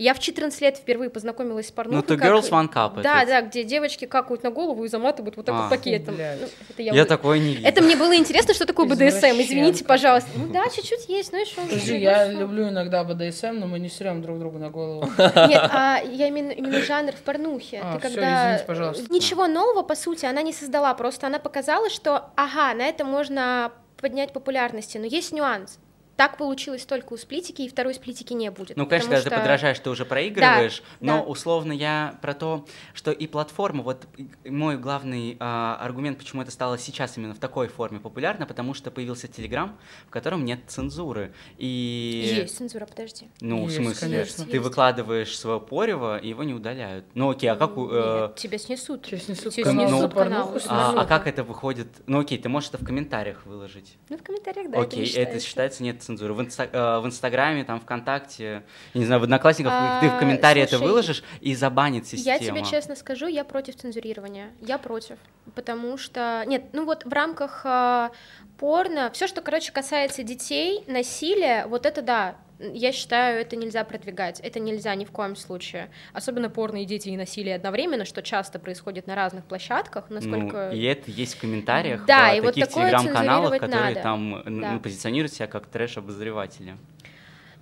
Я 0.00 0.14
в 0.14 0.18
14 0.18 0.58
лет 0.62 0.78
впервые 0.78 1.10
познакомилась 1.10 1.68
с 1.68 1.70
порнухой. 1.70 2.00
Ну, 2.00 2.02
то 2.02 2.16
как- 2.16 2.26
Girls 2.32 2.50
One 2.50 2.72
Cup. 2.72 3.02
Да, 3.02 3.26
да, 3.26 3.42
где 3.42 3.64
девочки 3.64 4.06
какают 4.06 4.42
на 4.42 4.50
голову 4.50 4.84
и 4.84 4.88
заматывают 4.88 5.36
вот 5.36 5.44
так 5.44 5.54
А. 5.54 5.60
вот 5.62 5.70
пакетом. 5.70 6.16
Ну, 6.16 6.22
это 6.70 6.82
я 6.82 6.92
Я 6.94 7.02
вы- 7.02 7.08
такое 7.08 7.38
не 7.38 7.54
видел. 7.56 7.68
Это 7.68 7.82
мне 7.82 7.96
было 7.96 8.16
интересно, 8.16 8.54
что 8.54 8.64
такое 8.64 8.86
БДСМ. 8.86 9.38
Извините, 9.42 9.84
пожалуйста. 9.84 10.30
Ну 10.36 10.48
да, 10.52 10.64
чуть-чуть 10.74 11.06
есть, 11.10 11.32
ну 11.32 11.42
и 11.42 11.44
что? 11.44 11.60
Подожди, 11.60 11.98
я 11.98 12.26
люблю 12.28 12.70
иногда 12.70 13.04
БДСМ, 13.04 13.58
но 13.58 13.66
мы 13.66 13.78
не 13.78 13.90
срем 13.90 14.22
друг 14.22 14.38
другу 14.38 14.58
на 14.58 14.70
голову. 14.70 15.04
Нет, 15.18 15.68
а 15.70 15.98
я 16.10 16.28
именно, 16.28 16.50
именно 16.52 16.80
жанр 16.80 17.12
в 17.12 17.20
порнухе. 17.22 17.80
А, 17.84 17.98
Ты 17.98 18.08
всё, 18.08 18.14
когда... 18.16 18.44
извините, 18.46 18.64
пожалуйста. 18.66 19.12
Ничего 19.12 19.46
нового, 19.48 19.82
по 19.82 19.94
сути, 19.94 20.24
она 20.24 20.40
не 20.40 20.54
создала, 20.54 20.94
просто 20.94 21.26
она 21.26 21.38
показала, 21.38 21.90
что, 21.90 22.30
ага, 22.36 22.72
на 22.72 22.86
это 22.86 23.04
можно 23.04 23.70
поднять 24.00 24.32
популярности, 24.32 24.96
но 24.96 25.04
есть 25.04 25.32
нюанс. 25.32 25.78
Так 26.20 26.36
получилось 26.36 26.84
только 26.84 27.14
у 27.14 27.16
сплитики, 27.16 27.62
и 27.62 27.68
второй 27.70 27.94
сплитики 27.94 28.34
не 28.34 28.50
будет. 28.50 28.76
Ну, 28.76 28.84
конечно, 28.86 29.08
когда 29.08 29.22
ты 29.22 29.30
что- 29.30 29.38
подражаешь, 29.38 29.78
ты 29.78 29.88
уже 29.88 30.04
проигрываешь, 30.04 30.82
но 31.00 31.16
да. 31.16 31.22
условно 31.22 31.72
я 31.72 32.18
про 32.20 32.34
то, 32.34 32.66
что 32.92 33.10
и 33.10 33.26
платформа, 33.26 33.82
вот 33.82 34.06
мой 34.44 34.76
главный 34.76 35.38
а, 35.40 35.78
аргумент, 35.80 36.18
почему 36.18 36.42
это 36.42 36.50
стало 36.50 36.76
сейчас 36.76 37.16
именно 37.16 37.32
в 37.32 37.38
такой 37.38 37.68
форме 37.68 38.00
популярно, 38.00 38.44
потому 38.44 38.74
что 38.74 38.90
появился 38.90 39.28
Телеграм, 39.28 39.78
в 40.08 40.10
котором 40.10 40.44
нет 40.44 40.60
цензуры. 40.66 41.32
И... 41.56 42.34
Есть 42.36 42.58
цензура, 42.58 42.84
подожди. 42.84 43.30
Ну, 43.40 43.62
Есть, 43.64 43.78
в 43.78 43.82
смысле, 43.82 44.00
конечно. 44.08 44.44
ты 44.44 44.50
Есть. 44.50 44.62
выкладываешь 44.62 45.38
свое 45.38 45.58
порево, 45.58 46.18
и 46.18 46.28
его 46.28 46.42
не 46.44 46.52
удаляют. 46.52 47.06
Ну, 47.14 47.30
окей, 47.30 47.48
а 47.48 47.56
как... 47.56 47.78
у- 47.78 47.88
э, 47.90 48.20
Нет, 48.26 48.36
тебя 48.36 48.58
снесут. 48.58 49.06
Тебя 49.06 49.20
снесут 49.20 49.54
Тебя 49.54 49.64
канал. 49.64 49.88
снесут 49.88 50.02
Ну, 50.02 50.20
канал. 50.20 50.48
порнуху 50.48 50.66
а, 50.68 51.00
а 51.00 51.06
как 51.06 51.26
это 51.26 51.44
выходит? 51.44 51.88
Ну, 52.06 52.20
окей, 52.20 52.36
ты 52.36 52.50
можешь 52.50 52.68
это 52.68 52.76
в 52.76 52.84
комментариях 52.84 53.46
выложить. 53.46 53.96
Ну, 54.10 54.18
в 54.18 54.22
комментариях, 54.22 54.70
да, 54.70 54.80
это 54.80 54.86
окей, 54.86 55.04
это 55.04 55.08
считается. 55.08 55.48
считается 55.48 55.82
нет 55.82 56.09
В, 56.16 56.40
инста- 56.40 56.68
э, 56.72 57.00
в 57.00 57.06
Инстаграме, 57.06 57.64
там, 57.64 57.80
ВКонтакте, 57.80 58.62
я 58.94 59.00
не 59.00 59.06
знаю, 59.06 59.20
в 59.20 59.24
Одноклассниках 59.24 59.72
А, 59.74 60.00
ты 60.00 60.08
в 60.08 60.18
комментарии 60.18 60.62
это 60.62 60.76
слушай, 60.76 60.88
выложишь 60.88 61.24
и 61.40 61.54
забанит 61.54 62.06
система. 62.06 62.36
Я 62.36 62.38
тебе 62.38 62.64
честно 62.64 62.96
скажу, 62.96 63.26
я 63.26 63.44
против 63.44 63.76
цензурирования. 63.76 64.50
Я 64.60 64.78
против. 64.78 65.16
Потому 65.54 65.96
что. 65.98 66.44
Нет, 66.46 66.64
ну 66.72 66.84
вот 66.84 67.04
в 67.04 67.12
рамках 67.12 67.62
а, 67.64 68.10
порно, 68.58 69.10
все, 69.12 69.26
что, 69.26 69.40
короче, 69.40 69.72
касается 69.72 70.22
детей, 70.22 70.84
насилия, 70.86 71.66
вот 71.66 71.86
это 71.86 72.02
да. 72.02 72.36
Я 72.60 72.92
считаю, 72.92 73.40
это 73.40 73.56
нельзя 73.56 73.84
продвигать, 73.84 74.40
это 74.40 74.60
нельзя 74.60 74.94
ни 74.94 75.04
в 75.04 75.10
коем 75.10 75.34
случае. 75.34 75.88
Особенно 76.12 76.50
порно 76.50 76.82
и 76.82 76.84
дети 76.84 77.08
и 77.08 77.16
насилие 77.16 77.56
одновременно, 77.56 78.04
что 78.04 78.22
часто 78.22 78.58
происходит 78.58 79.06
на 79.06 79.14
разных 79.14 79.44
площадках, 79.44 80.10
насколько... 80.10 80.70
Ну, 80.70 80.76
и 80.76 80.82
это 80.82 81.10
есть 81.10 81.36
в 81.36 81.40
комментариях 81.40 82.04
Да, 82.04 82.34
вот 82.40 82.54
таких 82.54 82.68
телеграм-каналах, 82.68 83.52
цензурировать 83.52 83.60
которые 83.60 83.88
надо. 83.94 84.02
там 84.02 84.42
ну, 84.44 84.60
Да. 84.60 84.78
позиционируют 84.78 85.32
себя 85.32 85.46
как 85.46 85.66
трэш-обозреватели. 85.66 86.76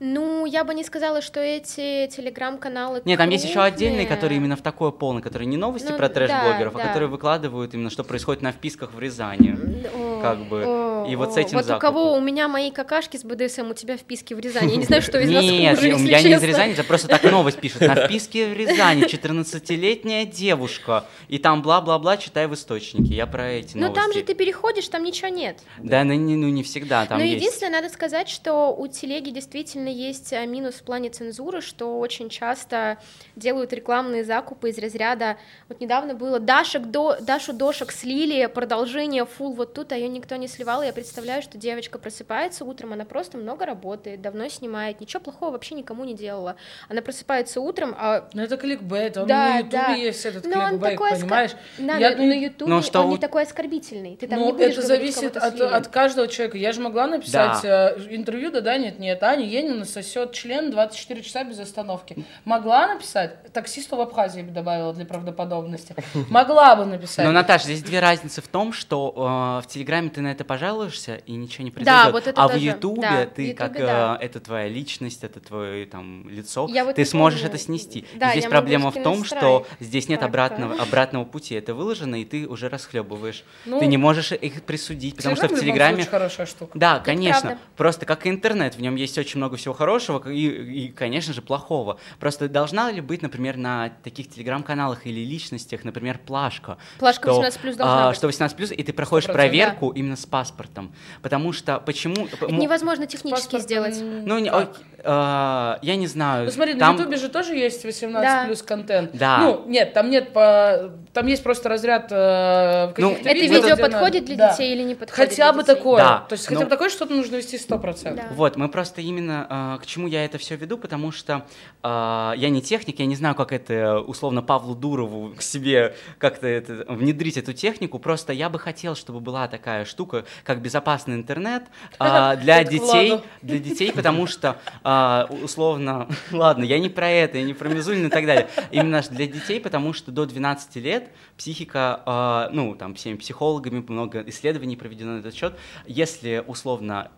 Ну, 0.01 0.47
я 0.47 0.65
бы 0.65 0.75
не 0.75 0.85
сказала, 0.85 1.21
что 1.21 1.41
эти 1.41 2.07
телеграм-каналы 2.15 3.03
Нет, 3.05 3.19
там 3.19 3.29
есть 3.31 3.45
еще 3.45 3.61
отдельные, 3.61 4.07
которые 4.07 4.37
именно 4.39 4.57
в 4.57 4.63
такое 4.63 4.91
полное, 4.91 5.23
которые 5.23 5.47
не 5.47 5.57
новости 5.57 5.91
Ну, 5.91 5.97
про 5.97 6.09
трэш-блогеров, 6.09 6.75
да, 6.75 6.81
а 6.81 6.83
да. 6.83 6.89
которые 6.89 7.09
выкладывают 7.09 7.75
именно, 7.75 7.91
что 7.91 8.05
происходит 8.05 8.43
на 8.43 8.53
вписках 8.53 8.93
в 8.93 9.01
Рязани. 9.01 9.57
О, 9.95 10.21
Как 10.23 10.39
бы. 10.49 10.63
о, 10.65 11.07
И 11.09 11.17
вот 11.17 11.35
с 11.35 11.37
этим 11.37 11.57
Вот 11.57 11.65
у 11.65 11.69
закупом. 11.69 11.81
кого 11.81 12.15
у 12.15 12.21
меня 12.21 12.49
мои 12.49 12.71
какашки 12.71 13.17
с 13.17 13.25
БДСМ, 13.25 13.71
у 13.71 13.75
тебя 13.75 13.97
вписки 13.97 14.35
в 14.35 14.39
Рязани. 14.39 14.71
Я 14.71 14.77
не 14.77 14.85
знаю, 14.85 15.03
что 15.03 15.19
из 15.21 15.31
нас 15.31 15.43
Нет, 15.43 15.77
хуже, 15.77 15.89
я, 15.89 15.95
если 15.95 16.09
я 16.11 16.23
не 16.23 16.35
из. 16.35 16.43
Рязани, 16.45 16.73
это 16.75 16.85
просто 16.85 17.09
так 17.09 17.23
новость 17.25 17.59
пишут. 17.59 17.81
На 17.81 17.95
вписке 17.97 18.47
в 18.49 18.53
Рязани 18.53 19.03
14-летняя 19.05 20.25
девушка. 20.27 21.05
И 21.29 21.39
там 21.39 21.63
бла-бла-бла, 21.63 22.17
читай 22.17 22.47
в 22.47 22.55
источнике. 22.55 23.15
Я 23.15 23.27
про 23.27 23.49
эти 23.51 23.77
Но 23.77 23.89
новости. 23.89 24.01
там 24.01 24.13
же 24.13 24.23
ты 24.23 24.35
переходишь, 24.35 24.89
там 24.89 25.03
ничего 25.03 25.29
нет. 25.29 25.59
Да, 25.79 26.05
ну 26.05 26.15
не, 26.15 26.37
ну, 26.37 26.63
всегда 26.63 27.07
там 27.07 27.19
Но 27.19 27.25
единственное, 27.25 27.73
надо 27.81 27.89
сказать, 27.93 28.29
что 28.29 28.75
у 28.75 28.87
телеги 28.87 29.31
действительно 29.31 29.88
есть 29.93 30.33
а, 30.33 30.45
минус 30.47 30.75
в 30.77 30.83
плане 30.83 31.11
цензуры, 31.11 31.61
что 31.61 31.99
очень 31.99 32.29
часто 32.29 32.99
делают 33.37 33.73
рекламные 33.73 34.25
закупы 34.25 34.71
из 34.71 34.79
разряда. 34.79 35.37
Вот 35.69 35.81
недавно 35.81 36.15
было 36.15 36.39
Дашек 36.41 36.83
до, 36.87 37.17
Дашу 37.21 37.53
Дошек 37.53 37.91
слили, 37.93 38.47
продолжение 38.47 39.25
фул 39.27 39.53
вот 39.53 39.75
тут, 39.75 39.93
а 39.93 39.97
ее 39.97 40.09
никто 40.09 40.37
не 40.37 40.49
сливал. 40.49 40.83
И 40.83 40.87
Я 40.87 40.93
представляю, 40.93 41.43
что 41.43 41.59
девочка 41.59 41.99
просыпается 41.99 42.65
утром, 42.65 42.93
она 42.93 43.05
просто 43.05 43.39
много 43.39 43.67
работает, 43.67 44.21
давно 44.23 44.49
снимает, 44.49 45.01
ничего 45.01 45.21
плохого 45.21 45.53
вообще 45.53 45.75
никому 45.75 46.05
не 46.05 46.15
делала. 46.15 46.57
Она 46.89 47.03
просыпается 47.03 47.61
утром, 47.61 47.95
а 47.99 48.29
Ну 48.33 48.43
это 48.43 48.57
кликбейт, 48.57 49.17
он 49.17 49.27
Да, 49.27 49.49
на 49.49 49.59
ютубе 49.59 49.71
да. 49.73 49.93
есть 49.95 50.25
этот 50.27 50.45
Но 50.47 50.61
он 50.61 50.69
кликбейт, 50.71 50.93
такой 50.93 51.13
оска- 51.13 51.21
понимаешь? 51.21 51.51
на, 51.79 51.97
Я- 51.99 52.17
на, 52.17 52.33
Ютубе 52.39 52.73
Ну, 52.73 52.83
что 52.83 53.01
он 53.01 53.11
не 53.11 53.19
такой 53.19 53.43
оскорбительный. 53.43 54.17
Ты 54.17 54.27
там 54.27 54.39
ну, 54.41 54.47
не 54.47 54.53
будешь 54.53 54.73
это 54.77 54.83
говорить, 54.83 55.15
зависит 55.15 55.37
от, 55.37 55.61
от 55.61 55.89
каждого 55.89 56.29
человека. 56.29 56.59
Я 56.59 56.73
же 56.73 56.81
могла 56.81 57.07
написать 57.07 57.65
э, 57.65 57.97
интервью, 58.11 58.51
да, 58.51 58.61
да, 58.61 58.77
нет, 58.79 58.99
нет, 58.99 59.23
Аня 59.23 59.45
Енина 59.47 59.78
сосет 59.85 60.33
член 60.33 60.71
24 60.71 61.23
часа 61.23 61.45
без 61.45 61.59
остановки. 61.59 62.25
Могла 62.45 62.87
написать? 62.89 63.53
Таксисту 63.53 63.97
в 63.97 64.01
Абхазии 64.01 64.43
бы 64.43 64.51
добавила 64.53 64.93
для 64.93 65.05
правдоподобности. 65.05 65.95
Могла 66.31 66.77
бы 66.77 66.85
написать. 66.85 67.25
Но, 67.25 67.33
Наташа, 67.33 67.65
здесь 67.65 67.83
две 67.83 68.01
разницы 68.01 68.41
в 68.43 68.49
том, 68.49 68.73
что 68.73 69.61
э, 69.63 69.65
в 69.65 69.69
Телеграме 69.69 70.11
ты 70.11 70.21
на 70.21 70.29
это 70.33 70.45
пожалуешься 70.45 71.17
и 71.17 71.33
ничего 71.33 71.65
не 71.65 71.71
произойдет. 71.71 72.13
вот 72.13 72.27
это 72.27 72.43
а 72.43 72.49
в 72.49 72.53
тоже. 72.53 72.65
Ютубе 72.65 73.01
Да, 73.03 73.23
в 73.23 73.27
ты 73.35 73.43
Ютубе, 73.43 73.55
как 73.55 73.73
да. 73.79 74.19
э, 74.21 74.25
это 74.25 74.41
твоя 74.41 74.69
личность, 74.69 75.25
это 75.25 75.41
твое 75.41 75.87
там 75.87 76.29
лицо, 76.29 76.69
Я 76.69 76.85
вот 76.85 76.97
ты 76.97 77.05
сможешь 77.05 77.41
помню. 77.41 77.55
это 77.55 77.63
снести. 77.63 78.01
И 78.01 78.19
Да, 78.19 78.31
здесь 78.31 78.45
я 78.45 78.51
могу 78.51 78.61
проблема 78.61 78.91
в 78.91 79.03
том, 79.03 79.23
в 79.23 79.27
что 79.27 79.67
здесь 79.81 80.09
нет 80.09 80.23
обратного 80.23 80.75
обратного 80.81 81.25
пути. 81.25 81.55
Это 81.55 81.75
выложено, 81.75 82.21
и 82.21 82.25
ты 82.25 82.47
уже 82.47 82.69
расхлебываешь. 82.69 83.45
Ну, 83.65 83.79
ты 83.81 83.87
не 83.87 83.97
можешь 83.97 84.33
их 84.33 84.63
присудить, 84.63 85.17
потому 85.17 85.37
что 85.37 85.49
в 85.49 85.59
Телеграме 85.59 85.97
случае 85.97 86.11
хорошая 86.11 86.47
штука. 86.47 86.79
да, 86.79 86.99
конечно. 87.01 87.41
правда. 87.41 87.59
Просто 87.77 88.07
как 88.07 88.27
и 88.27 88.31
интернет, 88.31 88.75
в 88.75 88.81
нем 88.81 88.97
есть 88.97 89.17
очень 89.19 89.39
много 89.39 89.57
всего 89.57 89.68
хорошего 89.73 90.29
и, 90.31 90.47
и, 90.47 90.89
конечно 90.89 91.33
же, 91.33 91.43
плохого. 91.43 91.99
Просто 92.21 92.49
должна 92.49 92.91
ли 92.91 93.01
быть, 93.01 93.23
например, 93.23 93.57
на 93.57 93.91
таких 94.03 94.29
телеграм-каналах 94.31 95.07
или 95.07 95.21
личностях, 95.21 95.85
например, 95.85 96.19
плашка? 96.19 96.79
Плашка 96.99 97.31
что, 97.33 97.43
18+ 97.43 97.77
должна 97.77 98.07
а, 98.07 98.09
быть. 98.11 98.17
Что 98.19 98.29
18+, 98.29 98.75
и 98.75 98.83
ты 98.83 98.93
проходишь 98.93 99.29
100%, 99.29 99.33
проверку 99.33 99.91
именно 99.91 100.17
с 100.17 100.27
паспортом. 100.27 100.93
Потому 101.23 101.53
что, 101.53 101.81
почему... 101.81 102.27
Это 102.31 102.49
мо- 102.49 102.61
невозможно 102.61 103.07
технически 103.07 103.43
Паспорт, 103.45 103.63
сделать. 103.65 103.97
Ну, 104.01 104.39
не, 104.39 104.51
как? 104.51 104.71
ок- 104.71 104.77
а, 105.05 105.79
я 105.83 105.97
не 105.97 106.07
знаю. 106.07 106.47
Ну 106.47 106.51
смотри, 106.51 106.75
там- 106.75 106.97
на 106.97 107.01
Ютубе 107.01 107.17
же 107.17 107.29
тоже 107.29 107.55
есть 107.55 107.85
18 107.85 108.23
Да. 108.23 108.45
плюс 108.47 108.63
контент. 108.63 109.11
Да. 109.15 109.39
Ну, 109.39 109.65
нет, 109.67 109.93
там 109.93 110.11
нет 110.11 110.33
по... 110.33 110.93
Там 111.13 111.27
есть 111.27 111.43
просто 111.43 111.69
разряд 111.69 112.09
э, 112.11 112.93
Ну, 112.97 113.13
Это 113.13 113.33
видео, 113.33 113.63
где 113.63 113.77
подходит 113.77 114.25
для 114.25 114.37
да. 114.37 114.51
детей 114.53 114.75
или 114.75 114.83
не 114.83 114.95
подходит 114.95 115.31
Хотя 115.31 115.53
для 115.53 115.53
бы 115.53 115.63
детей? 115.63 115.75
такое. 115.77 116.03
Да, 116.03 116.19
То 116.29 116.33
есть 116.35 116.49
но- 116.51 116.55
хотя 116.57 116.65
бы 116.67 116.71
такое 116.71 116.89
что-то 116.91 117.15
нужно 117.15 117.37
вести 117.37 117.57
100%. 117.57 118.15
Да. 118.17 118.25
Вот, 118.33 118.57
мы 118.57 118.69
просто 118.69 119.01
именно 119.01 119.47
а, 119.49 119.58
к 119.81 119.87
чему 119.87 120.07
я 120.09 120.25
это 120.25 120.39
все 120.39 120.57
веду, 120.57 120.79
потому 120.79 121.13
что 121.13 121.47
а, 121.83 122.35
я 122.37 122.51
не 122.51 122.61
техник, 122.61 122.99
я 122.99 123.07
не 123.07 123.17
знаю, 123.17 123.35
как 123.35 123.53
это 123.53 124.01
условно 124.01 124.43
Павлу 124.43 124.75
Дурову 124.75 125.35
к 125.37 125.43
себе 125.43 125.95
как-то 126.19 126.47
это, 126.47 126.85
внедрить 126.89 127.37
эту 127.37 127.53
технику. 127.53 127.99
Просто 127.99 128.33
я 128.33 128.49
бы 128.49 128.59
хотел, 128.59 128.95
чтобы 128.95 129.21
была 129.21 129.49
такая 129.49 129.85
штука, 129.85 130.25
как 130.45 130.61
безопасный 130.61 131.15
интернет 131.15 131.65
а, 131.99 132.37
для 132.37 132.65
детей, 132.65 133.21
для 133.43 133.59
детей, 133.59 133.93
потому 133.93 134.27
что 134.27 134.61
а, 134.83 135.29
условно, 135.43 136.09
ладно, 136.33 136.65
я 136.65 136.79
не 136.79 136.89
про 136.89 137.09
это, 137.09 137.39
я 137.39 137.45
не 137.45 137.55
про 137.55 137.69
Мизулин 137.69 138.07
и 138.07 138.11
так 138.11 138.27
далее. 138.27 138.49
Именно 138.71 139.03
для 139.11 139.27
детей, 139.27 139.61
потому 139.61 139.93
что 139.93 140.11
до 140.11 140.27
12 140.27 140.77
лет 140.77 141.11
психика, 141.37 142.03
а, 142.05 142.51
ну 142.53 142.75
там 142.75 142.95
всеми 142.95 143.17
психологами 143.17 143.85
много 143.87 144.23
исследований 144.27 144.77
проведено 144.77 145.15
на 145.15 145.21
этот 145.21 145.35
счет. 145.35 145.55
Если 145.87 146.43
условно 146.47 147.11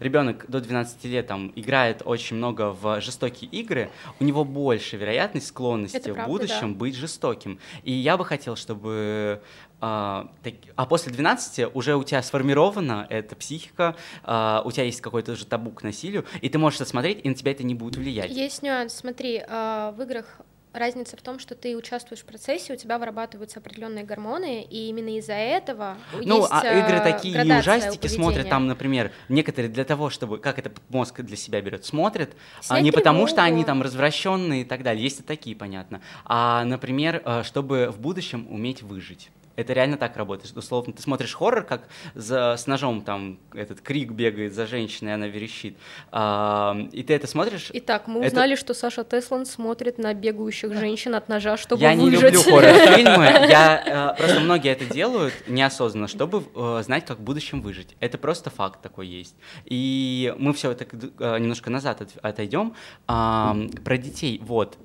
ребенок 0.00 0.44
до 0.48 0.60
12 0.60 1.04
лет 1.04 1.30
там 1.34 1.52
играет 1.56 2.02
очень 2.04 2.36
много 2.36 2.70
в 2.70 3.00
жестокие 3.00 3.50
игры, 3.50 3.90
у 4.20 4.24
него 4.24 4.44
больше 4.44 4.96
вероятность 4.96 5.48
склонности 5.48 5.96
Это 5.96 6.10
в 6.12 6.14
правда, 6.14 6.30
будущем 6.32 6.72
да. 6.72 6.78
быть 6.78 6.94
жестоким. 6.94 7.58
И 7.82 7.90
я 7.90 8.16
бы 8.16 8.24
хотел, 8.24 8.54
чтобы 8.54 9.42
а, 9.80 10.28
так- 10.44 10.54
а 10.76 10.86
после 10.86 11.12
12 11.12 11.66
уже 11.74 11.96
у 11.96 12.04
тебя 12.04 12.22
сформирована 12.22 13.06
эта 13.10 13.34
психика, 13.34 13.96
а, 14.22 14.62
у 14.64 14.70
тебя 14.70 14.84
есть 14.84 15.00
какой-то 15.00 15.32
уже 15.32 15.44
табу 15.44 15.72
к 15.72 15.82
насилию, 15.82 16.24
и 16.40 16.48
ты 16.48 16.58
можешь 16.58 16.80
это 16.80 16.88
смотреть, 16.88 17.20
и 17.24 17.28
на 17.28 17.34
тебя 17.34 17.50
это 17.50 17.64
не 17.64 17.74
будет 17.74 17.96
влиять. 17.96 18.30
Есть 18.30 18.62
нюанс. 18.62 18.94
Смотри, 18.94 19.42
а, 19.46 19.90
в 19.90 20.02
играх 20.02 20.40
разница 20.74 21.16
в 21.16 21.22
том, 21.22 21.38
что 21.38 21.54
ты 21.54 21.76
участвуешь 21.76 22.22
в 22.22 22.24
процессе, 22.24 22.72
у 22.72 22.76
тебя 22.76 22.98
вырабатываются 22.98 23.60
определенные 23.60 24.04
гормоны, 24.04 24.62
и 24.62 24.88
именно 24.88 25.16
из-за 25.18 25.34
этого 25.34 25.96
Ну, 26.12 26.40
есть, 26.40 26.50
а 26.52 26.78
игры 26.78 26.98
а, 26.98 27.00
такие 27.00 27.44
и 27.44 27.52
ужастики 27.52 28.06
смотрят 28.06 28.48
там, 28.48 28.66
например, 28.66 29.12
некоторые 29.28 29.70
для 29.70 29.84
того, 29.84 30.10
чтобы, 30.10 30.38
как 30.38 30.58
это 30.58 30.72
мозг 30.88 31.20
для 31.20 31.36
себя 31.36 31.60
берет, 31.60 31.84
смотрят, 31.84 32.30
а 32.68 32.80
не 32.80 32.90
потому, 32.90 33.26
что 33.26 33.42
они 33.42 33.64
там 33.64 33.82
развращенные 33.82 34.62
и 34.62 34.64
так 34.64 34.82
далее, 34.82 35.02
есть 35.02 35.20
и 35.20 35.22
такие, 35.22 35.56
понятно, 35.56 36.00
а, 36.24 36.64
например, 36.64 37.22
э, 37.24 37.42
чтобы 37.44 37.90
в 37.90 38.00
будущем 38.00 38.46
уметь 38.50 38.82
выжить. 38.82 39.30
Это 39.56 39.72
реально 39.72 39.96
так 39.96 40.16
работает. 40.16 40.56
Условно, 40.56 40.92
ты 40.92 41.02
смотришь 41.02 41.34
хоррор, 41.34 41.62
как 41.64 41.88
за, 42.14 42.56
с 42.58 42.66
ножом 42.66 43.02
там 43.02 43.38
этот 43.54 43.80
крик 43.80 44.10
бегает 44.10 44.52
за 44.54 44.66
женщиной, 44.66 45.10
и 45.10 45.12
она 45.12 45.28
верещит. 45.28 45.76
А, 46.10 46.76
и 46.92 47.02
ты 47.02 47.14
это 47.14 47.26
смотришь. 47.26 47.70
Итак, 47.72 48.08
мы 48.08 48.20
Это- 48.20 48.28
узнали, 48.28 48.54
что 48.56 48.74
Саша 48.74 49.04
Теслан 49.04 49.46
смотрит 49.46 49.98
на 49.98 50.12
бегающих 50.14 50.72
женщин 50.74 51.14
от 51.14 51.28
ножа, 51.28 51.56
чтобы 51.56 51.82
я 51.82 51.94
не 51.94 52.06
выжить. 52.06 52.22
люблю 52.22 52.40
хоррор-фильмы, 52.42 53.24
я, 53.48 54.12
э, 54.14 54.18
просто 54.18 54.40
многие 54.40 54.72
это 54.72 54.86
делают 54.92 55.34
неосознанно, 55.48 56.08
чтобы 56.08 56.42
э, 56.54 56.82
знать, 56.84 57.04
как 57.04 57.18
в 57.18 57.22
будущем 57.22 57.60
выжить. 57.62 57.96
Это 58.00 58.18
просто 58.18 58.50
факт 58.50 58.82
такой 58.82 59.06
есть. 59.06 59.36
И 59.66 60.34
мы 60.38 60.52
все 60.52 60.72
это 60.72 60.84
э, 60.84 61.38
немножко 61.38 61.70
назад 61.70 62.00
от- 62.02 62.16
отойдем. 62.22 62.74
Про 63.06 63.96
детей, 63.98 64.40
вот. 64.44 64.76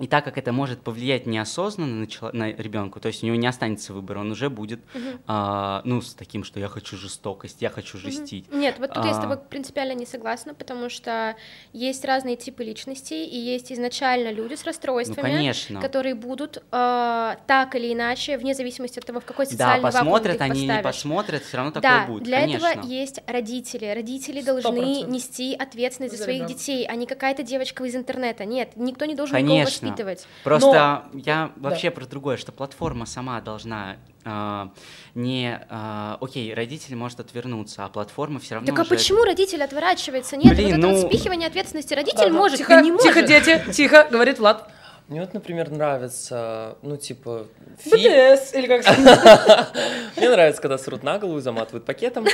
И 0.00 0.06
так 0.06 0.24
как 0.24 0.38
это 0.38 0.52
может 0.52 0.80
повлиять 0.82 1.26
неосознанно 1.26 1.94
на, 2.00 2.06
чело- 2.06 2.30
на 2.32 2.50
ребенка, 2.50 3.00
то 3.00 3.08
есть 3.08 3.22
у 3.22 3.26
него 3.26 3.36
не 3.36 3.46
останется 3.46 3.92
выбора, 3.92 4.20
он 4.20 4.30
уже 4.32 4.48
будет, 4.50 4.80
а, 5.26 5.82
ну, 5.84 6.00
с 6.00 6.14
таким, 6.14 6.44
что 6.44 6.58
я 6.60 6.68
хочу 6.68 6.96
жестокость, 6.96 7.60
я 7.62 7.70
хочу 7.70 7.98
жестить. 7.98 8.50
Нет, 8.52 8.76
вот 8.78 8.92
тут 8.92 9.04
я 9.04 9.14
с 9.14 9.18
А. 9.18 9.22
тобой 9.22 9.38
принципиально 9.38 9.92
не 9.92 10.06
согласна, 10.06 10.54
потому 10.54 10.88
что 10.88 11.36
есть 11.72 12.04
разные 12.04 12.36
типы 12.36 12.64
личностей, 12.64 13.26
и 13.26 13.36
есть 13.38 13.70
изначально 13.72 14.30
люди 14.32 14.54
с 14.54 14.60
Ну, 14.60 14.66
расстройствами, 14.66 15.20
конечно. 15.32 15.80
которые 15.80 16.14
будут 16.14 16.58
э, 16.72 17.36
так 17.46 17.74
или 17.74 17.92
иначе, 17.92 18.38
вне 18.38 18.54
зависимости 18.54 18.98
от 18.98 19.04
того, 19.06 19.20
в 19.20 19.24
какой 19.24 19.44
Да, 19.46 19.50
социальный 19.52 19.76
ты 19.76 19.92
посмотрят 19.98 20.34
их 20.36 20.40
они 20.40 20.60
или 20.60 20.66
не 20.66 20.68
поставишь. 20.68 20.96
посмотрят, 20.96 21.42
все 21.44 21.56
равно 21.56 21.72
Да, 21.72 21.80
такое 21.80 22.06
будет, 22.06 22.22
для 22.24 22.40
конечно. 22.40 22.66
этого 22.66 22.86
есть 22.86 23.20
родители. 23.26 23.86
Родители 23.86 24.40
Сто 24.40 24.52
должны 24.52 24.80
процентов. 24.80 25.10
нести 25.12 25.54
ответственность 25.54 26.12
за 26.14 26.18
За 26.18 26.24
своих 26.24 26.38
ребенка. 26.42 26.54
детей, 26.58 26.86
а 26.86 26.94
не 26.94 27.06
какая-то 27.06 27.42
девочка 27.42 27.84
из 27.84 27.94
интернета. 27.94 28.44
Нет, 28.44 28.72
никто 28.76 29.04
не 29.04 29.14
должен 29.14 29.36
никого 29.36 29.58
Конечно. 29.90 30.04
воспитывать. 30.04 30.26
Просто 30.44 31.04
я 31.14 31.52
вообще 31.56 31.90
про 31.90 32.06
другое, 32.06 32.36
что 32.36 32.52
платформа 32.52 33.06
сама 33.06 33.40
должна 33.40 33.96
а, 34.24 34.70
не... 35.14 35.60
а, 35.70 36.18
окей, 36.20 36.52
родитель 36.52 36.94
может 36.96 37.20
отвернуться, 37.20 37.84
а 37.84 37.88
платформа 37.88 38.38
все 38.38 38.56
равно 38.56 38.66
Так 38.66 38.78
а 38.78 38.84
почему 38.88 39.24
родитель 39.24 39.62
отворачивается? 39.62 40.36
Нет, 40.36 40.54
Блин, 40.54 40.70
вот 40.70 40.78
это 40.78 40.86
вот 40.88 41.02
ну- 41.02 41.08
спихивание 41.08 41.48
ответственности 41.48 41.90
Да, 41.90 41.96
родитель 41.96 42.30
да. 42.30 42.30
может, 42.30 42.58
тихо, 42.58 42.76
ты 42.76 42.82
не 42.82 42.98
тихо, 42.98 43.20
можешь. 43.20 43.28
дети, 43.28 43.72
тихо, 43.72 44.08
говорит 44.10 44.38
Влад. 44.38 44.70
Мне 45.08 45.22
вот, 45.22 45.34
например, 45.34 45.70
нравится, 45.70 46.76
ну, 46.82 46.96
типа, 46.96 47.48
фильм... 47.80 48.36
БТС, 48.36 48.54
или 48.54 48.66
как. 48.68 48.86
Мне 50.16 50.30
нравится, 50.30 50.62
когда 50.62 50.78
срут 50.78 51.02
на 51.02 51.18
голову 51.18 51.38
и 51.38 51.40
заматывают 51.40 51.84
пакетом. 51.84 52.26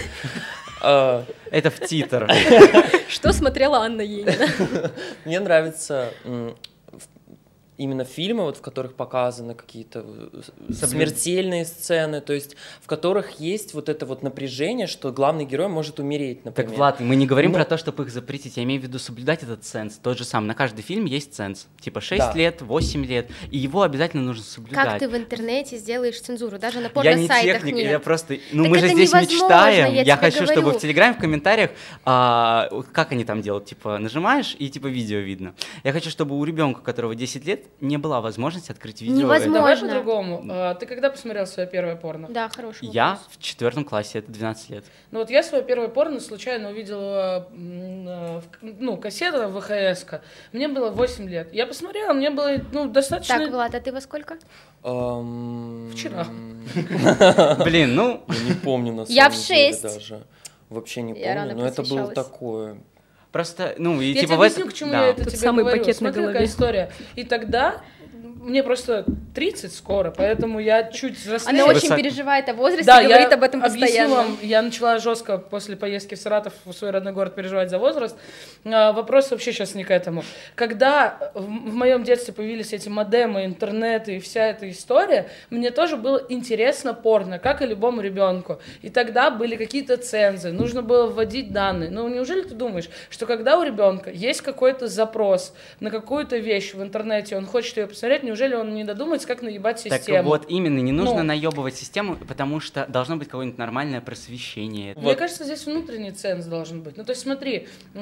А, 0.82 1.24
Это 1.50 1.70
в 1.70 1.80
титр. 1.80 2.30
Что 3.08 3.32
смотрела 3.32 3.78
Анна 3.78 4.02
Енина? 4.02 4.92
Мне 5.24 5.40
нравится 5.40 6.12
именно 7.78 8.04
фильмы, 8.04 8.44
вот 8.44 8.56
в 8.56 8.60
которых 8.60 8.94
показаны 8.94 9.54
какие-то 9.54 10.04
э, 10.06 10.40
Соблюд- 10.72 10.88
смертельные 10.90 11.64
сцены, 11.64 12.20
то 12.20 12.32
есть 12.32 12.56
в 12.80 12.86
которых 12.86 13.38
есть 13.40 13.74
вот 13.74 13.88
это 13.88 14.06
вот 14.06 14.22
напряжение, 14.22 14.86
что 14.86 15.12
главный 15.12 15.44
герой 15.44 15.68
может 15.68 15.98
умереть, 16.00 16.44
например. 16.44 16.70
Так, 16.70 16.76
Влад, 16.78 17.00
мы 17.00 17.16
не 17.16 17.26
говорим 17.26 17.50
Ну- 17.52 17.56
про 17.58 17.64
то, 17.64 17.76
чтобы 17.76 18.04
их 18.04 18.10
запретить, 18.10 18.56
я 18.56 18.62
имею 18.62 18.80
в 18.80 18.84
виду 18.84 18.98
соблюдать 18.98 19.42
этот 19.42 19.64
ценз. 19.64 19.98
Тот 19.98 20.16
же 20.16 20.24
самый, 20.24 20.46
на 20.46 20.54
каждый 20.54 20.82
фильм 20.82 21.04
есть 21.04 21.34
ценз. 21.34 21.66
Типа 21.80 22.00
6 22.00 22.18
Да. 22.18 22.32
лет, 22.34 22.62
8 22.62 23.04
лет, 23.04 23.28
и 23.50 23.58
его 23.58 23.82
обязательно 23.82 24.22
нужно 24.22 24.42
соблюдать. 24.44 24.84
Как 24.84 24.98
ты 24.98 25.08
в 25.08 25.16
интернете 25.16 25.76
сделаешь 25.76 26.18
цензуру? 26.20 26.58
Даже 26.58 26.78
на 26.78 26.82
Я 26.84 26.88
не 26.88 26.94
порно-сайтах 26.94 27.56
техник, 27.62 27.74
нет. 27.74 27.90
я 27.90 27.98
просто... 28.00 28.38
Ну, 28.52 28.64
Так 28.64 28.70
мы 28.72 28.78
же 28.78 28.88
здесь 28.88 29.12
мечтаем. 29.12 29.92
я 29.94 30.02
Я, 30.02 30.16
хочу, 30.16 30.44
чтобы 30.44 30.62
говорю. 30.62 30.78
в 30.78 30.82
Телеграме 30.82 31.14
в 31.14 31.18
комментариях, 31.18 31.70
а, 32.04 32.68
как 32.92 33.12
они 33.12 33.24
там 33.24 33.42
делают, 33.42 33.66
типа, 33.66 33.98
нажимаешь, 33.98 34.56
и 34.58 34.68
типа 34.70 34.86
видео 34.86 35.18
видно. 35.18 35.54
Я 35.84 35.92
хочу, 35.92 36.10
чтобы 36.10 36.38
у 36.38 36.44
ребенка, 36.44 36.78
у 36.78 36.82
которого 36.82 37.14
10 37.14 37.44
лет, 37.44 37.64
не 37.80 37.96
была 37.96 38.20
возможности 38.20 38.70
открыть 38.72 39.02
видео. 39.02 39.16
Невозможно. 39.16 39.54
Давай 39.54 39.72
Можно. 39.74 39.88
по-другому. 39.88 40.44
А, 40.48 40.74
Ты 40.74 40.86
когда 40.86 41.10
посмотрел 41.10 41.46
свое 41.46 41.68
первое 41.68 41.96
порно? 41.96 42.28
Да, 42.28 42.48
хороший 42.48 42.88
Я 42.88 43.18
в 43.30 43.38
четвертом 43.40 43.84
классе, 43.84 44.18
это 44.20 44.32
12 44.32 44.70
лет. 44.70 44.84
Ну 45.10 45.20
вот 45.20 45.30
я 45.30 45.42
свое 45.42 45.62
первое 45.62 45.88
порно 45.88 46.20
случайно 46.20 46.70
увидела, 46.70 47.48
э, 47.52 48.40
ну, 48.62 48.96
кассета 48.96 49.48
ВХС. 49.48 50.04
-ка. 50.04 50.20
Мне 50.52 50.68
было 50.68 50.90
8 50.90 51.28
лет. 51.28 51.52
Я 51.52 51.66
посмотрела, 51.66 52.12
мне 52.12 52.30
было, 52.30 52.60
ну, 52.72 52.88
достаточно... 52.88 53.38
Так, 53.38 53.50
Влад, 53.50 53.74
а 53.74 53.80
ты 53.80 53.92
во 53.92 54.00
сколько? 54.00 54.38
Вчера. 54.82 56.26
Блин, 57.64 57.94
ну, 57.94 58.22
Я 58.28 58.44
не 58.48 58.54
помню 58.54 58.92
на 58.92 59.06
самом 59.06 59.30
деле 59.30 59.42
шесть. 59.42 59.82
даже. 59.82 60.24
Вообще 60.68 61.02
не 61.02 61.14
помню, 61.14 61.54
но 61.56 61.66
это 61.66 61.82
было 61.82 62.08
такое. 62.08 62.78
Просто, 63.36 63.74
ну, 63.76 64.00
и 64.00 64.06
Я 64.06 64.14
типа 64.14 64.26
тебе 64.28 64.36
в 64.36 64.40
объясню, 64.40 64.62
этом- 64.62 64.70
к 64.72 64.74
чему 64.74 64.92
да. 64.92 65.02
я 65.04 65.08
это 65.10 65.24
Тут 65.24 65.32
тебе 65.34 65.38
самый 65.42 65.60
говорю. 65.64 65.78
пакет 65.78 65.94
на 65.96 65.98
Смотри, 65.98 66.20
какая 66.22 66.32
голове. 66.32 66.46
история. 66.46 66.90
И 67.16 67.24
тогда 67.24 67.82
мне 68.46 68.62
просто 68.62 69.04
30 69.34 69.74
скоро, 69.74 70.12
поэтому 70.16 70.60
я 70.60 70.84
чуть 70.84 71.18
взрослее. 71.18 71.62
Она 71.62 71.72
очень 71.72 71.94
переживает 71.94 72.48
о 72.48 72.54
возрасте, 72.54 72.86
Да, 72.86 73.02
говорит 73.02 73.28
я 73.30 73.36
об 73.36 73.42
этом 73.42 73.60
постоянно. 73.60 74.14
вам, 74.14 74.38
я 74.40 74.62
начала 74.62 74.98
жестко 74.98 75.38
после 75.38 75.76
поездки 75.76 76.14
в 76.14 76.18
Саратов 76.18 76.52
в 76.64 76.72
свой 76.72 76.92
родной 76.92 77.12
город 77.12 77.34
переживать 77.34 77.70
за 77.70 77.78
возраст. 77.78 78.16
А, 78.64 78.92
вопрос 78.92 79.32
вообще 79.32 79.52
сейчас 79.52 79.74
не 79.74 79.82
к 79.82 79.90
этому. 79.90 80.22
Когда 80.54 81.32
в, 81.34 81.42
в 81.42 81.74
моем 81.74 82.04
детстве 82.04 82.32
появились 82.32 82.72
эти 82.72 82.88
модемы, 82.88 83.44
интернеты 83.44 84.16
и 84.16 84.20
вся 84.20 84.46
эта 84.46 84.70
история, 84.70 85.28
мне 85.50 85.70
тоже 85.72 85.96
было 85.96 86.22
интересно 86.28 86.94
порно, 86.94 87.40
как 87.40 87.62
и 87.62 87.66
любому 87.66 88.00
ребенку. 88.00 88.60
И 88.82 88.90
тогда 88.90 89.30
были 89.30 89.56
какие-то 89.56 89.96
цензы, 89.96 90.52
нужно 90.52 90.82
было 90.82 91.08
вводить 91.08 91.52
данные. 91.52 91.90
Ну, 91.90 92.08
неужели 92.08 92.42
ты 92.42 92.54
думаешь, 92.54 92.88
что 93.10 93.26
когда 93.26 93.58
у 93.58 93.64
ребенка 93.64 94.10
есть 94.10 94.40
какой-то 94.40 94.86
запрос 94.86 95.52
на 95.80 95.90
какую-то 95.90 96.36
вещь 96.36 96.74
в 96.74 96.82
интернете, 96.82 97.36
он 97.36 97.44
хочет 97.44 97.76
ее 97.76 97.88
посмотреть, 97.88 98.22
неужели 98.36 98.54
он 98.54 98.74
не 98.74 98.84
додумается, 98.84 99.26
как 99.26 99.40
наебать 99.42 99.82
Так 99.82 100.00
систему? 100.00 100.28
вот, 100.28 100.44
именно, 100.48 100.78
не 100.80 100.92
нужно 100.92 101.18
Ну. 101.18 101.22
наебывать 101.24 101.74
систему, 101.76 102.16
потому 102.16 102.60
что 102.60 102.84
должно 102.86 103.16
быть 103.16 103.28
какое-нибудь 103.28 103.58
нормальное 103.58 104.00
просвещение. 104.00 104.94
Мне 104.96 105.14
кажется, 105.14 105.44
здесь 105.44 105.64
внутренний 105.66 106.10
ценз 106.10 106.44
должен 106.46 106.82
быть. 106.82 106.96
Ну, 106.98 107.04
то 107.04 107.10
есть, 107.12 107.22
смотри, 107.22 107.66
э, 107.94 107.98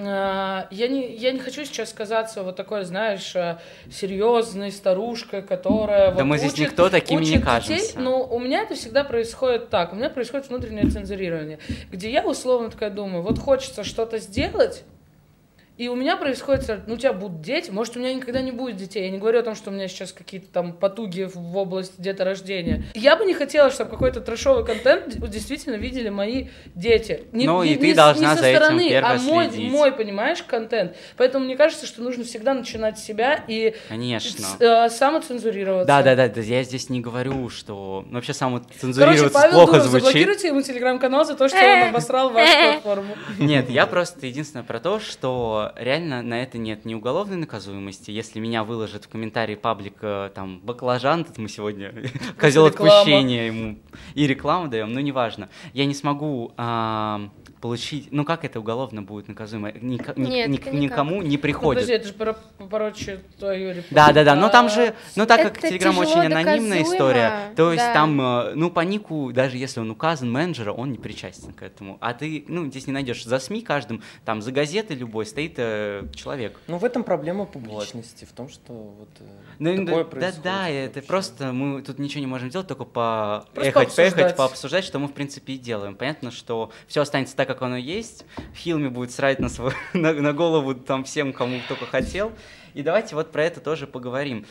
я 0.71 0.89
не, 0.89 1.15
я 1.17 1.31
не 1.33 1.39
хочу 1.39 1.65
сейчас 1.65 1.93
казаться 1.93 2.43
вот 2.43 2.57
такой, 2.57 2.85
знаешь, 2.85 3.35
э, 3.37 3.59
серьезной 3.91 4.73
старушкой, 4.73 5.43
которая 5.43 6.09
Да 6.11 6.15
вот 6.17 6.25
мы 6.25 6.39
здесь 6.39 6.53
учит- 6.55 6.71
никто 6.71 6.91
такими 6.91 7.25
не 7.25 7.39
учит 7.39 7.67
детей. 7.69 7.91
Но 7.97 8.25
у 8.27 8.39
меня 8.41 8.63
это 8.63 8.75
всегда 8.75 9.05
происходит 9.05 9.71
так. 9.71 9.93
У 9.93 9.97
меня 9.97 10.11
происходит 10.11 10.49
внутреннее 10.49 10.89
цензурирование, 10.91 11.59
где 11.93 12.11
я 12.11 12.25
условно 12.27 12.71
такая 12.71 12.91
думаю, 12.91 13.23
вот 13.23 13.39
хочется 13.39 13.85
что-то 13.85 14.19
сделать, 14.19 14.85
и 15.77 15.89
у 15.89 15.97
меня 15.97 16.17
происходит, 16.17 16.83
ну, 16.87 16.95
у 16.95 16.97
тебя 16.97 17.13
будут 17.13 17.41
дети, 17.41 17.71
может, 17.71 17.97
у 17.97 17.99
меня 17.99 18.15
никогда 18.15 18.41
не 18.41 18.53
будет 18.53 18.77
детей. 18.77 19.05
Я 19.05 19.11
не 19.11 19.19
говорю 19.19 19.41
о 19.41 19.43
том, 19.43 19.55
что 19.55 19.71
у 19.71 19.73
меня 19.73 19.89
сейчас 19.89 20.13
какие-то 20.13 20.47
там 20.53 20.73
потуги 20.73 21.29
в 21.33 21.57
области 21.57 21.95
деторождения. 21.99 22.85
Я 22.95 23.17
бы 23.17 23.25
не 23.25 23.35
хотела, 23.35 23.71
чтобы 23.71 23.91
какой-то 23.91 24.21
трэшовый 24.21 24.65
контент 24.65 25.17
действительно 25.29 25.75
видели 25.75 26.11
мои 26.11 26.49
дети. 26.77 27.25
Не, 27.33 27.47
Ну, 27.47 27.63
и 27.63 27.71
не- 27.71 27.77
ты 27.77 27.87
не 27.89 27.95
должна 27.95 28.35
не 28.35 28.41
со 28.41 28.45
стороны, 28.57 28.95
а 28.97 29.19
мой, 29.19 29.51
следить. 29.51 29.71
мой, 29.73 29.91
понимаешь, 29.93 30.43
контент. 30.43 30.95
Поэтому 31.17 31.45
мне 31.45 31.57
кажется, 31.57 31.87
что 31.87 32.03
нужно 32.03 32.23
всегда 32.25 32.55
начинать 32.55 32.99
с 32.99 33.03
себя 33.05 33.43
и 33.49 33.75
Конечно. 33.89 34.45
с- 34.45 34.57
э, 34.61 34.89
самоцензурироваться. 34.91 35.87
Да, 35.87 36.03
да, 36.03 36.15
да, 36.15 36.29
да, 36.29 36.41
я 36.41 36.63
здесь 36.63 36.89
не 36.91 37.01
говорю, 37.01 37.49
что 37.49 38.05
ну, 38.09 38.15
вообще 38.15 38.33
Короче, 38.33 38.39
самоцензурироваться 38.39 39.31
Павел 39.31 39.53
плохо 39.55 39.73
Дуров, 39.73 39.87
звучит. 39.87 40.05
заблокируйте 40.07 40.49
ему 40.49 40.63
телеграм-канал 40.63 41.25
за 41.25 41.35
то, 41.35 41.49
что 41.49 41.59
он 41.59 41.83
обосрал 41.89 42.31
вашу 42.31 42.53
платформу. 42.53 43.15
Нет, 43.39 43.69
я 43.71 43.87
просто 43.87 44.27
единственное 44.27 44.65
про 44.65 44.79
то, 44.81 45.01
что 45.01 45.64
реально 45.77 46.23
на 46.23 46.43
это 46.43 46.59
нет 46.59 46.85
ни 46.85 46.95
уголовной 46.95 47.37
наказуемости. 47.37 48.11
Если 48.11 48.41
меня 48.41 48.65
выложит 48.65 49.05
в 49.05 49.09
комментарии 49.09 49.55
паблик 49.55 49.97
э, 50.01 50.31
там 50.35 50.61
баклажан, 50.61 51.25
тут 51.25 51.39
мы 51.39 51.49
сегодня 51.49 51.95
козел 52.41 52.67
отпущения 52.67 53.47
ему 53.47 53.79
и 54.15 54.27
рекламу 54.27 54.69
даем, 54.69 54.93
ну 54.93 55.01
неважно. 55.01 55.49
Я 55.73 55.87
не 55.87 55.95
смогу 55.95 56.53
ам, 56.57 57.33
получить, 57.69 58.09
ну 58.11 58.27
как 58.27 58.45
это 58.45 58.61
уголовно 58.61 59.01
будет 59.01 59.27
наказуемо? 59.27 59.71
Ника- 59.71 60.13
ни- 60.21 60.27
Нет, 60.27 60.49
ни- 60.51 60.59
это 60.59 60.71
никак. 60.71 60.73
никому 60.75 61.23
не 61.23 61.37
Ну, 61.37 61.43
приходит. 61.43 61.85
подожди, 61.85 61.93
это 61.95 62.09
же 62.09 62.37
порочит 62.69 63.27
твою 63.39 63.71
репутацию. 63.71 63.95
Да, 63.95 64.13
да, 64.13 64.23
да. 64.23 64.35
Но 64.35 64.51
там 64.51 64.69
же, 64.69 64.95
ну 65.17 65.25
так 65.25 65.41
как 65.43 65.57
Это 65.57 65.69
Телеграм 65.71 65.95
тяжело 65.95 66.07
очень 66.11 66.21
анонимная 66.31 66.81
доказуемо, 66.81 66.83
история, 66.83 67.33
то 67.57 67.73
есть 67.73 67.83
да. 67.87 67.95
там, 67.95 68.21
э, 68.21 68.53
ну 68.55 68.71
по 68.71 68.81
нику, 68.81 69.33
даже 69.33 69.57
если 69.57 69.81
он 69.81 69.91
указан 69.91 70.31
менеджера, 70.31 70.73
он 70.73 70.93
не 70.93 70.99
причастен 70.99 71.55
к 71.55 71.63
этому. 71.63 71.97
А 72.03 72.13
ты, 72.13 72.45
ну 72.49 72.67
здесь 72.67 72.87
не 72.87 72.93
найдешь 72.93 73.25
за 73.25 73.39
СМИ 73.39 73.63
каждым, 73.63 74.03
там 74.27 74.43
за 74.43 74.53
газетой 74.53 74.97
любой 74.97 75.25
стоит 75.25 75.55
э, 75.57 76.03
человек. 76.15 76.61
Ну, 76.67 76.77
в 76.77 76.85
этом 76.85 77.03
проблема 77.03 77.47
публичности, 77.47 78.27
в 78.27 78.33
том, 78.33 78.51
что 78.51 78.75
вот 78.75 79.09
э, 79.21 79.25
Ну, 79.59 79.87
такое 79.87 79.87
да, 79.87 80.03
да, 80.05 80.11
происходит 80.11 80.43
да, 80.43 80.69
это 80.69 80.95
вообще. 80.97 81.09
просто 81.09 81.53
мы 81.55 81.81
тут 81.81 81.99
ничего 81.99 82.21
не 82.21 82.27
можем 82.27 82.51
делать, 82.51 82.69
только 82.69 82.85
по 82.85 83.47
Просто 83.55 83.71
эхать, 83.71 83.87
пообсуждать. 83.87 84.13
поехать, 84.15 84.37
пообсуждать, 84.37 84.85
что 84.85 84.99
мы 84.99 85.09
в 85.09 85.15
принципе 85.15 85.55
и 85.55 85.57
делаем. 85.59 85.95
Понятно, 85.95 86.31
что 86.31 86.71
все 86.89 87.01
останется 87.01 87.35
так, 87.35 87.49
как 87.49 87.54
оно 87.63 87.77
есть. 87.77 88.25
Хилми 88.57 88.89
будет 88.89 89.11
срать 89.13 89.39
на, 89.41 89.49
свой, 89.49 89.73
на, 89.93 90.13
на 90.13 90.33
голову 90.33 90.75
там 90.75 91.05
всем, 91.05 91.33
кому 91.33 91.61
только 91.69 91.87
хотел. 91.87 92.33
И 92.75 92.83
давайте 92.83 93.15
вот 93.15 93.31
про 93.31 93.45
это 93.45 93.61
тоже 93.61 93.87
поговорим. 93.87 94.47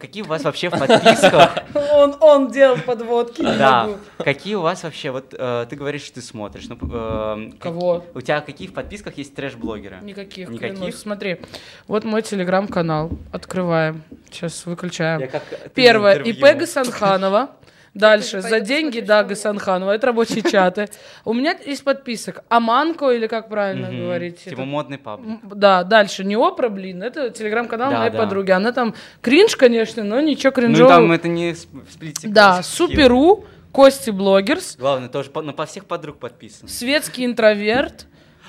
Какие 0.00 0.22
у 0.22 0.26
вас 0.26 0.42
вообще 0.42 0.70
в 0.70 0.78
подписках? 0.78 1.54
Он, 1.92 2.16
он 2.20 2.50
делал 2.50 2.78
подводки, 2.78 3.42
Да. 3.42 3.90
Какие 4.16 4.54
у 4.54 4.62
вас 4.62 4.82
вообще, 4.84 5.10
вот 5.10 5.34
э, 5.38 5.66
ты 5.68 5.76
говоришь, 5.76 6.02
что 6.02 6.14
ты 6.14 6.22
смотришь. 6.22 6.66
ну, 6.68 6.78
э, 6.80 7.50
как- 7.52 7.60
Кого? 7.74 8.04
У 8.14 8.20
тебя 8.22 8.40
какие 8.40 8.68
в 8.68 8.72
подписках 8.72 9.18
есть 9.18 9.34
трэш-блогеры? 9.34 9.98
Никаких, 10.02 10.48
Никаких? 10.48 10.78
клянусь. 10.78 10.96
Смотри, 10.96 11.40
вот 11.86 12.04
мой 12.04 12.22
телеграм-канал. 12.22 13.10
Открываем. 13.32 14.02
Сейчас 14.30 14.64
выключаем. 14.64 15.28
Как- 15.28 15.72
Первое. 15.74 16.22
ИП 16.22 16.56
Гасанханова. 16.58 17.50
Дальше. 17.94 18.40
За 18.40 18.60
деньги, 18.60 19.00
да, 19.00 19.22
Гасанханова. 19.22 19.90
Это 19.90 20.06
рабочие 20.08 20.42
чаты. 20.42 20.88
У 21.24 21.34
меня 21.34 21.52
из 21.52 21.82
подписок 21.82 22.42
Аманко, 22.48 23.10
или 23.10 23.26
как 23.26 23.48
правильно 23.48 23.90
говорить? 23.90 24.44
Типа 24.44 24.64
модный 24.64 24.98
паблик. 24.98 25.40
Да, 25.42 25.84
дальше. 25.84 26.24
Не 26.24 26.36
опра, 26.36 26.68
блин. 26.68 27.02
Это 27.02 27.30
телеграм-канал 27.30 27.92
моей 27.92 28.10
подруги. 28.10 28.50
Она 28.50 28.72
там 28.72 28.94
кринж, 29.20 29.56
конечно, 29.56 30.02
но 30.04 30.20
ничего 30.20 30.52
Ну 30.56 30.62
кринжового. 30.62 30.94
там 30.94 31.12
это 31.12 31.28
не 31.28 31.50
сп- 31.52 31.90
сплитик. 31.90 32.30
Да, 32.30 32.62
Суперу, 32.62 33.44
Кости 33.72 34.10
Блогерс, 34.10 34.76
Главное, 34.76 35.08
тоже 35.08 35.30
ну, 35.34 35.52
по 35.52 35.66
всех 35.66 35.86
подруг 35.86 36.18
подписан. 36.18 36.68
Светский 36.68 37.24
интроверт. 37.24 38.06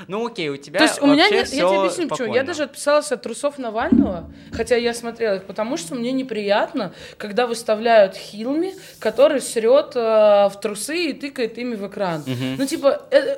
Ну 0.08 0.26
окей, 0.26 0.50
у 0.50 0.58
тебя 0.58 0.80
То 0.80 0.86
есть 0.86 1.02
у 1.02 1.08
меня 1.08 1.30
нет, 1.30 1.48
я 1.50 1.58
тебе 1.58 1.66
объясню, 1.66 2.08
почему. 2.08 2.34
Я 2.34 2.44
даже 2.44 2.64
отписалась 2.64 3.12
от 3.12 3.22
трусов 3.22 3.58
Навального, 3.58 4.32
хотя 4.52 4.76
я 4.76 4.94
смотрела 4.94 5.36
их, 5.36 5.46
потому 5.46 5.78
что 5.78 5.96
мне 5.96 6.12
неприятно, 6.12 6.94
когда 7.18 7.48
выставляют 7.48 8.16
Хилми, 8.16 8.74
который 9.00 9.42
срет 9.42 9.92
э, 9.96 10.00
в 10.00 10.54
трусы 10.62 11.10
и 11.10 11.14
тыкает 11.14 11.58
ими 11.58 11.76
в 11.76 11.88
экран. 11.88 12.24
Мгм. 12.26 12.56
Ну, 12.58 12.66
типа, 12.66 13.04
э, 13.12 13.38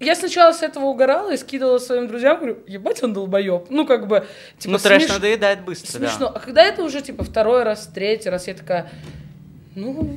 я 0.00 0.14
сначала 0.14 0.52
с 0.52 0.62
этого 0.62 0.86
угорала 0.86 1.32
и 1.32 1.36
скидывала 1.36 1.78
своим 1.78 2.08
друзьям, 2.08 2.38
говорю, 2.38 2.58
ебать, 2.66 3.02
он 3.02 3.12
долбоеб. 3.12 3.66
Ну, 3.68 3.86
как 3.86 4.08
бы, 4.08 4.26
типа, 4.58 4.72
Ну 4.72 4.78
трэш 4.78 5.04
смеш- 5.04 5.12
надоедает 5.12 5.62
быстро, 5.62 5.92
смешно. 5.92 6.32
А 6.34 6.40
когда 6.40 6.62
это 6.64 6.82
уже, 6.82 7.02
типа, 7.02 7.22
второй 7.22 7.62
раз, 7.62 7.86
третий 7.86 8.30
раз, 8.30 8.48
я 8.48 8.54
такая, 8.54 8.90
ну, 9.74 10.10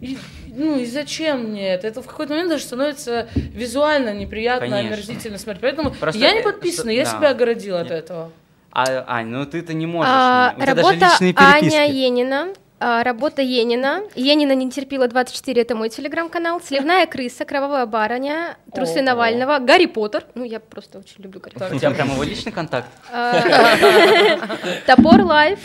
и, 0.00 0.18
ну 0.60 0.78
и 0.78 0.84
зачем 0.86 1.50
мне 1.50 1.68
это? 1.74 1.86
Это 1.88 2.02
в 2.02 2.06
какой-то 2.06 2.32
момент 2.34 2.50
даже 2.50 2.64
становится 2.64 3.28
визуально 3.34 4.12
неприятно, 4.14 4.68
Конечно. 4.68 4.88
омерзительно 4.94 5.38
смотреть. 5.38 5.62
Поэтому 5.62 5.90
Просто 5.92 6.20
я 6.20 6.32
не 6.32 6.40
э, 6.40 6.42
подписана, 6.42 6.92
с- 6.92 6.94
я 6.94 7.04
да. 7.04 7.10
себя 7.10 7.30
огородила 7.30 7.80
от 7.80 7.90
этого. 7.90 8.30
А, 8.72 9.04
Ань, 9.08 9.26
ну 9.26 9.46
ты-то 9.46 9.72
не 9.74 9.86
можешь. 9.86 10.10
А, 10.14 10.54
не- 10.56 10.62
у 10.62 10.66
тебя 10.66 10.74
даже 10.74 10.88
работа 10.92 11.06
личные 11.10 11.32
переписки. 11.34 11.76
Аня 11.76 11.92
Енина. 11.92 12.48
а, 12.78 13.02
работа 13.02 13.42
Енина. 13.42 14.02
Енина 14.14 14.52
не 14.54 14.70
терпила 14.70 15.06
24, 15.08 15.60
это 15.60 15.74
мой 15.74 15.88
телеграм-канал. 15.90 16.60
Сливная 16.64 17.06
крыса, 17.06 17.44
кровавая 17.44 17.84
барыня, 17.86 18.56
трусы 18.74 18.96
Ого. 18.98 19.02
Навального, 19.02 19.58
Гарри 19.58 19.86
Поттер. 19.86 20.24
Ну, 20.34 20.44
я 20.44 20.60
просто 20.60 20.98
очень 20.98 21.16
люблю 21.22 21.40
Гарри 21.40 21.54
Так. 21.58 21.72
У 21.72 21.78
тебя 21.78 21.90
прям 21.90 22.10
его 22.12 22.22
личный 22.22 22.52
контакт? 22.52 22.88
А, 23.12 23.34
Топор 24.86 25.20
лайф. 25.22 25.58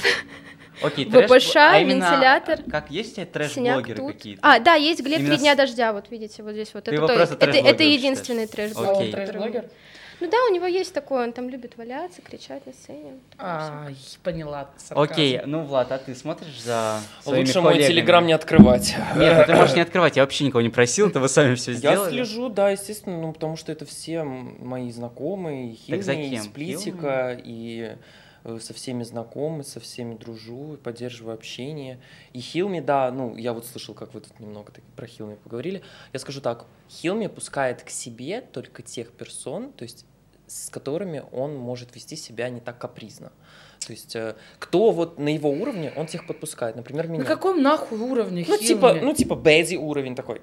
Окей, 0.82 1.06
трэш- 1.06 1.28
ВПШ, 1.28 1.56
а 1.56 1.80
вентилятор, 1.82 2.60
Как 2.70 2.90
есть 2.92 3.16
трэш-блогеры 3.32 3.96
тут. 3.98 4.14
какие-то? 4.14 4.42
А, 4.44 4.60
да, 4.60 4.76
есть 4.76 5.02
Глеб 5.02 5.20
Именно 5.20 5.30
«Три 5.36 5.38
дня 5.40 5.56
дождя», 5.56 5.94
вот 5.94 6.10
видите, 6.12 6.44
вот 6.44 6.54
здесь 6.54 6.74
вот. 6.74 6.84
Ты 6.84 6.92
это, 6.92 6.96
его 6.96 7.08
то- 7.08 7.16
просто 7.16 7.36
это, 7.36 7.58
это 7.58 7.84
единственный 7.84 8.48
трэш 8.48 8.76
он 8.76 8.90
Окей. 8.98 9.12
трэш-блогер? 9.12 9.66
Ну 10.22 10.30
да, 10.30 10.38
у 10.50 10.54
него 10.54 10.66
есть 10.66 10.94
такой, 10.94 11.26
он 11.26 11.34
там 11.34 11.50
любит 11.50 11.74
валяться, 11.76 12.22
кричать 12.22 12.66
на 12.66 12.72
сцене. 12.72 13.20
А, 13.38 13.88
поняла. 14.24 14.70
сарказм. 14.78 15.12
Окей, 15.12 15.42
ну, 15.46 15.64
Влад, 15.66 15.92
а 15.92 15.98
ты 15.98 16.16
смотришь 16.16 16.62
за 16.62 17.00
своими 17.22 17.46
Лучше 17.46 17.60
мой 17.60 17.78
телеграм 17.84 18.26
не 18.26 18.32
открывать. 18.32 18.96
Нет, 19.18 19.38
ну 19.40 19.46
ты 19.46 19.60
можешь 19.60 19.76
не 19.76 19.82
открывать, 19.82 20.16
я 20.16 20.24
вообще 20.24 20.46
никого 20.46 20.62
не 20.62 20.70
просил, 20.70 21.10
это 21.10 21.20
вы 21.20 21.28
сами 21.28 21.56
все 21.56 21.72
Я 21.72 21.78
сделали. 21.78 22.12
слежу, 22.12 22.48
да, 22.48 22.70
естественно, 22.70 23.20
ну, 23.20 23.34
потому 23.34 23.58
что 23.58 23.74
это 23.74 23.86
все 23.86 24.24
мои 24.24 24.90
знакомые, 24.90 25.76
Хилми? 25.76 26.38
Сплитика, 26.38 27.38
и 27.44 27.92
э, 27.92 27.96
со 28.60 28.74
всеми 28.74 29.04
знакомы, 29.04 29.64
со 29.64 29.80
всеми 29.80 30.16
дружу, 30.16 30.78
поддерживаю 30.84 31.34
общение. 31.34 32.00
И 32.34 32.40
Хилми, 32.40 32.80
да, 32.80 33.12
ну, 33.12 33.36
я 33.36 33.54
вот 33.54 33.66
слышал, 33.66 33.94
как 33.96 34.14
вы 34.14 34.22
тут 34.22 34.40
немного 34.40 34.72
так 34.72 34.84
про 34.96 35.08
Хилми 35.08 35.36
поговорили. 35.36 35.82
Я 36.14 36.20
скажу 36.20 36.42
так, 36.42 36.66
Хилми 36.90 37.28
пускает 37.28 37.84
к 37.84 37.90
себе 37.90 38.42
только 38.42 38.82
тех 38.82 39.12
персон, 39.12 39.72
то 39.72 39.84
есть 39.84 40.06
с 40.48 40.70
которыми 40.70 41.24
он 41.32 41.56
может 41.56 41.96
вести 41.96 42.16
себя 42.16 42.50
не 42.50 42.60
так 42.60 42.78
капризно. 42.78 43.32
То 43.86 43.92
есть 43.92 44.16
э, 44.16 44.36
кто 44.60 44.92
вот 44.92 45.20
на 45.20 45.30
его 45.34 45.50
уровне, 45.50 45.92
он 45.96 46.08
всех 46.08 46.28
подпускает. 46.28 46.76
Например, 46.76 47.08
меня. 47.08 47.20
На 47.22 47.26
каком 47.26 47.62
нахуй 47.62 48.00
уровне 48.00 48.46
Ну, 48.48 48.56
Хилми? 48.58 48.68
типа, 48.68 48.94
ну, 49.02 49.14
типа 49.14 49.36
Бэдди 49.36 49.76
уровень 49.76 50.16
такой. 50.16 50.42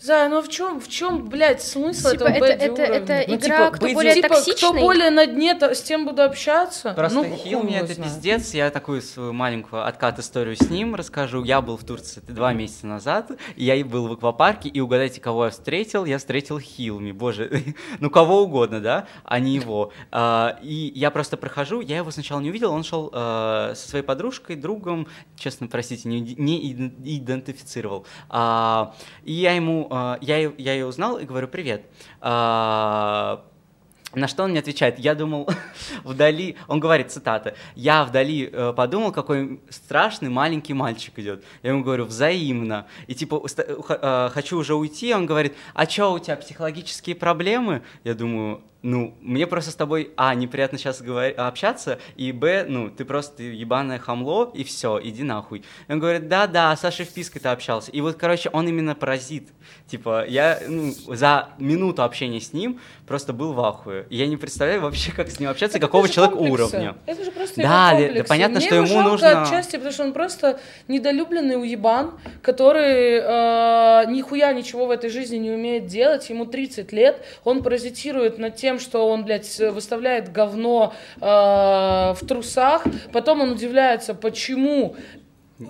Зая, 0.00 0.28
ну 0.28 0.42
в 0.42 0.48
чем, 0.48 0.80
в 0.80 0.88
чем, 0.88 1.28
блядь, 1.28 1.60
смысл 1.60 2.10
Типа, 2.12 2.24
этого 2.26 2.44
это, 2.44 2.64
это, 2.64 2.82
это? 2.82 3.24
Ну, 3.28 3.34
игра, 3.34 3.66
типа, 3.66 3.70
кто 3.76 3.88
более 3.88 4.14
типа, 4.14 4.28
токсичный. 4.28 4.54
кто 4.54 4.72
более 4.72 5.10
на 5.10 5.26
дне, 5.26 5.54
то 5.56 5.74
с 5.74 5.82
тем 5.82 6.06
буду 6.06 6.22
общаться. 6.22 6.92
Просто 6.94 7.18
ну, 7.18 7.24
Хилми 7.24 7.62
хуй 7.66 7.72
его 7.74 7.84
это 7.84 7.94
знает. 7.94 8.12
пиздец, 8.12 8.54
я 8.54 8.70
такую 8.70 9.02
свою 9.02 9.32
маленькую 9.32 9.84
откат 9.84 10.20
историю 10.20 10.54
с 10.54 10.70
ним 10.70 10.94
расскажу. 10.94 11.42
Я 11.42 11.60
был 11.60 11.76
в 11.76 11.82
Турции 11.82 12.20
два 12.28 12.52
месяца 12.52 12.86
назад, 12.86 13.32
я 13.56 13.84
был 13.84 14.06
в 14.06 14.12
аквапарке, 14.12 14.68
и 14.68 14.78
угадайте, 14.78 15.20
кого 15.20 15.46
я 15.46 15.50
встретил? 15.50 16.04
Я 16.04 16.18
встретил 16.18 16.60
Хилми, 16.60 17.10
боже, 17.10 17.64
ну 17.98 18.08
кого 18.08 18.42
угодно, 18.42 18.80
да, 18.80 19.06
а 19.24 19.40
не 19.40 19.56
его. 19.56 19.90
А, 20.12 20.60
И 20.62 20.92
я 20.94 21.10
просто 21.10 21.36
прохожу, 21.36 21.80
я 21.80 21.96
его 21.96 22.12
сначала 22.12 22.38
не 22.38 22.50
увидел, 22.50 22.72
он 22.72 22.84
шел 22.84 23.10
э, 23.12 23.72
со 23.74 23.88
своей 23.88 24.04
подружкой, 24.04 24.54
другом, 24.54 25.08
честно, 25.36 25.66
простите, 25.66 26.08
не, 26.08 26.20
не 26.20 26.72
иден- 26.72 26.92
идентифицировал. 27.04 28.06
А, 28.28 28.94
И 29.24 29.32
я 29.32 29.54
ему, 29.54 29.87
э, 29.90 30.18
я, 30.20 30.38
я 30.38 30.72
ее 30.74 30.86
узнал 30.86 31.18
и 31.18 31.24
говорю, 31.24 31.48
привет. 31.48 31.86
А, 32.20 33.44
на 34.14 34.26
что 34.26 34.44
он 34.44 34.50
мне 34.50 34.60
отвечает? 34.60 34.98
Я 34.98 35.14
думал, 35.14 35.48
вдали, 36.04 36.56
он 36.66 36.80
говорит, 36.80 37.10
цитата, 37.10 37.54
я 37.74 38.04
вдали 38.04 38.48
э, 38.50 38.72
подумал, 38.74 39.12
какой 39.12 39.60
страшный 39.68 40.30
маленький 40.30 40.72
мальчик 40.72 41.18
идет. 41.18 41.44
Я 41.62 41.70
ему 41.70 41.82
говорю, 41.82 42.06
взаимно. 42.06 42.86
И 43.06 43.14
типа, 43.14 43.40
х- 43.46 43.98
э, 44.00 44.30
хочу 44.32 44.58
уже 44.58 44.74
уйти, 44.74 45.14
он 45.14 45.26
говорит, 45.26 45.54
а 45.74 45.86
что, 45.86 46.12
у 46.12 46.18
тебя 46.18 46.36
психологические 46.36 47.16
проблемы? 47.16 47.82
Я 48.04 48.14
думаю, 48.14 48.62
ну, 48.82 49.14
мне 49.20 49.46
просто 49.48 49.72
с 49.72 49.74
тобой, 49.74 50.12
а, 50.16 50.34
неприятно 50.34 50.78
сейчас 50.78 51.02
говори- 51.02 51.32
общаться, 51.34 51.98
и, 52.16 52.30
б, 52.30 52.64
ну, 52.68 52.90
ты 52.90 53.04
просто 53.04 53.42
ебаное 53.42 53.98
хамло, 53.98 54.50
и 54.54 54.62
все, 54.62 55.00
иди 55.02 55.24
нахуй. 55.24 55.64
Он 55.88 55.98
говорит, 55.98 56.28
да-да, 56.28 56.74
с 56.76 56.80
Сашей 56.80 57.04
Впиской 57.04 57.40
ты 57.40 57.48
общался. 57.48 57.90
И 57.90 58.00
вот, 58.00 58.16
короче, 58.16 58.50
он 58.52 58.68
именно 58.68 58.94
паразит. 58.94 59.48
Типа, 59.88 60.24
я 60.28 60.60
ну, 60.68 60.92
за 61.08 61.48
минуту 61.58 62.02
общения 62.04 62.40
с 62.40 62.52
ним 62.52 62.80
просто 63.06 63.32
был 63.32 63.52
в 63.52 63.60
ахуе. 63.60 64.06
И 64.10 64.16
я 64.16 64.26
не 64.28 64.36
представляю 64.36 64.80
вообще, 64.82 65.10
как 65.12 65.28
с 65.30 65.40
ним 65.40 65.48
общаться, 65.50 65.78
Так 65.78 65.82
какого 65.88 66.08
человека 66.08 66.36
комплексы. 66.36 66.76
уровня. 66.76 66.96
Это 67.06 67.24
же 67.24 67.30
просто 67.32 67.60
Да, 67.62 67.90
его 67.90 67.98
да, 68.00 68.04
комплексы. 68.06 68.28
понятно, 68.28 68.56
Мне 68.58 68.66
что 68.66 68.74
ему 68.76 68.86
жалко 68.86 69.08
нужно- 69.10 69.42
отчасти, 69.42 69.72
потому 69.76 69.92
что 69.92 70.04
он 70.04 70.12
просто 70.12 70.60
недолюбленный 70.86 71.56
уебан, 71.60 72.12
который 72.42 73.18
э, 73.18 74.04
нихуя 74.10 74.52
ничего 74.52 74.86
в 74.86 74.90
этой 74.90 75.10
жизни 75.10 75.36
не 75.36 75.50
умеет 75.50 75.86
делать, 75.86 76.28
ему 76.30 76.44
30 76.46 76.92
лет, 76.92 77.24
он 77.44 77.62
паразитирует 77.62 78.38
над 78.38 78.56
тем, 78.68 78.78
что 78.78 79.08
он, 79.08 79.24
блядь, 79.24 79.58
выставляет 79.58 80.30
говно 80.30 80.92
э, 81.16 81.20
в 81.20 82.18
трусах, 82.28 82.84
потом 83.14 83.40
он 83.40 83.52
удивляется, 83.52 84.12
почему 84.12 84.94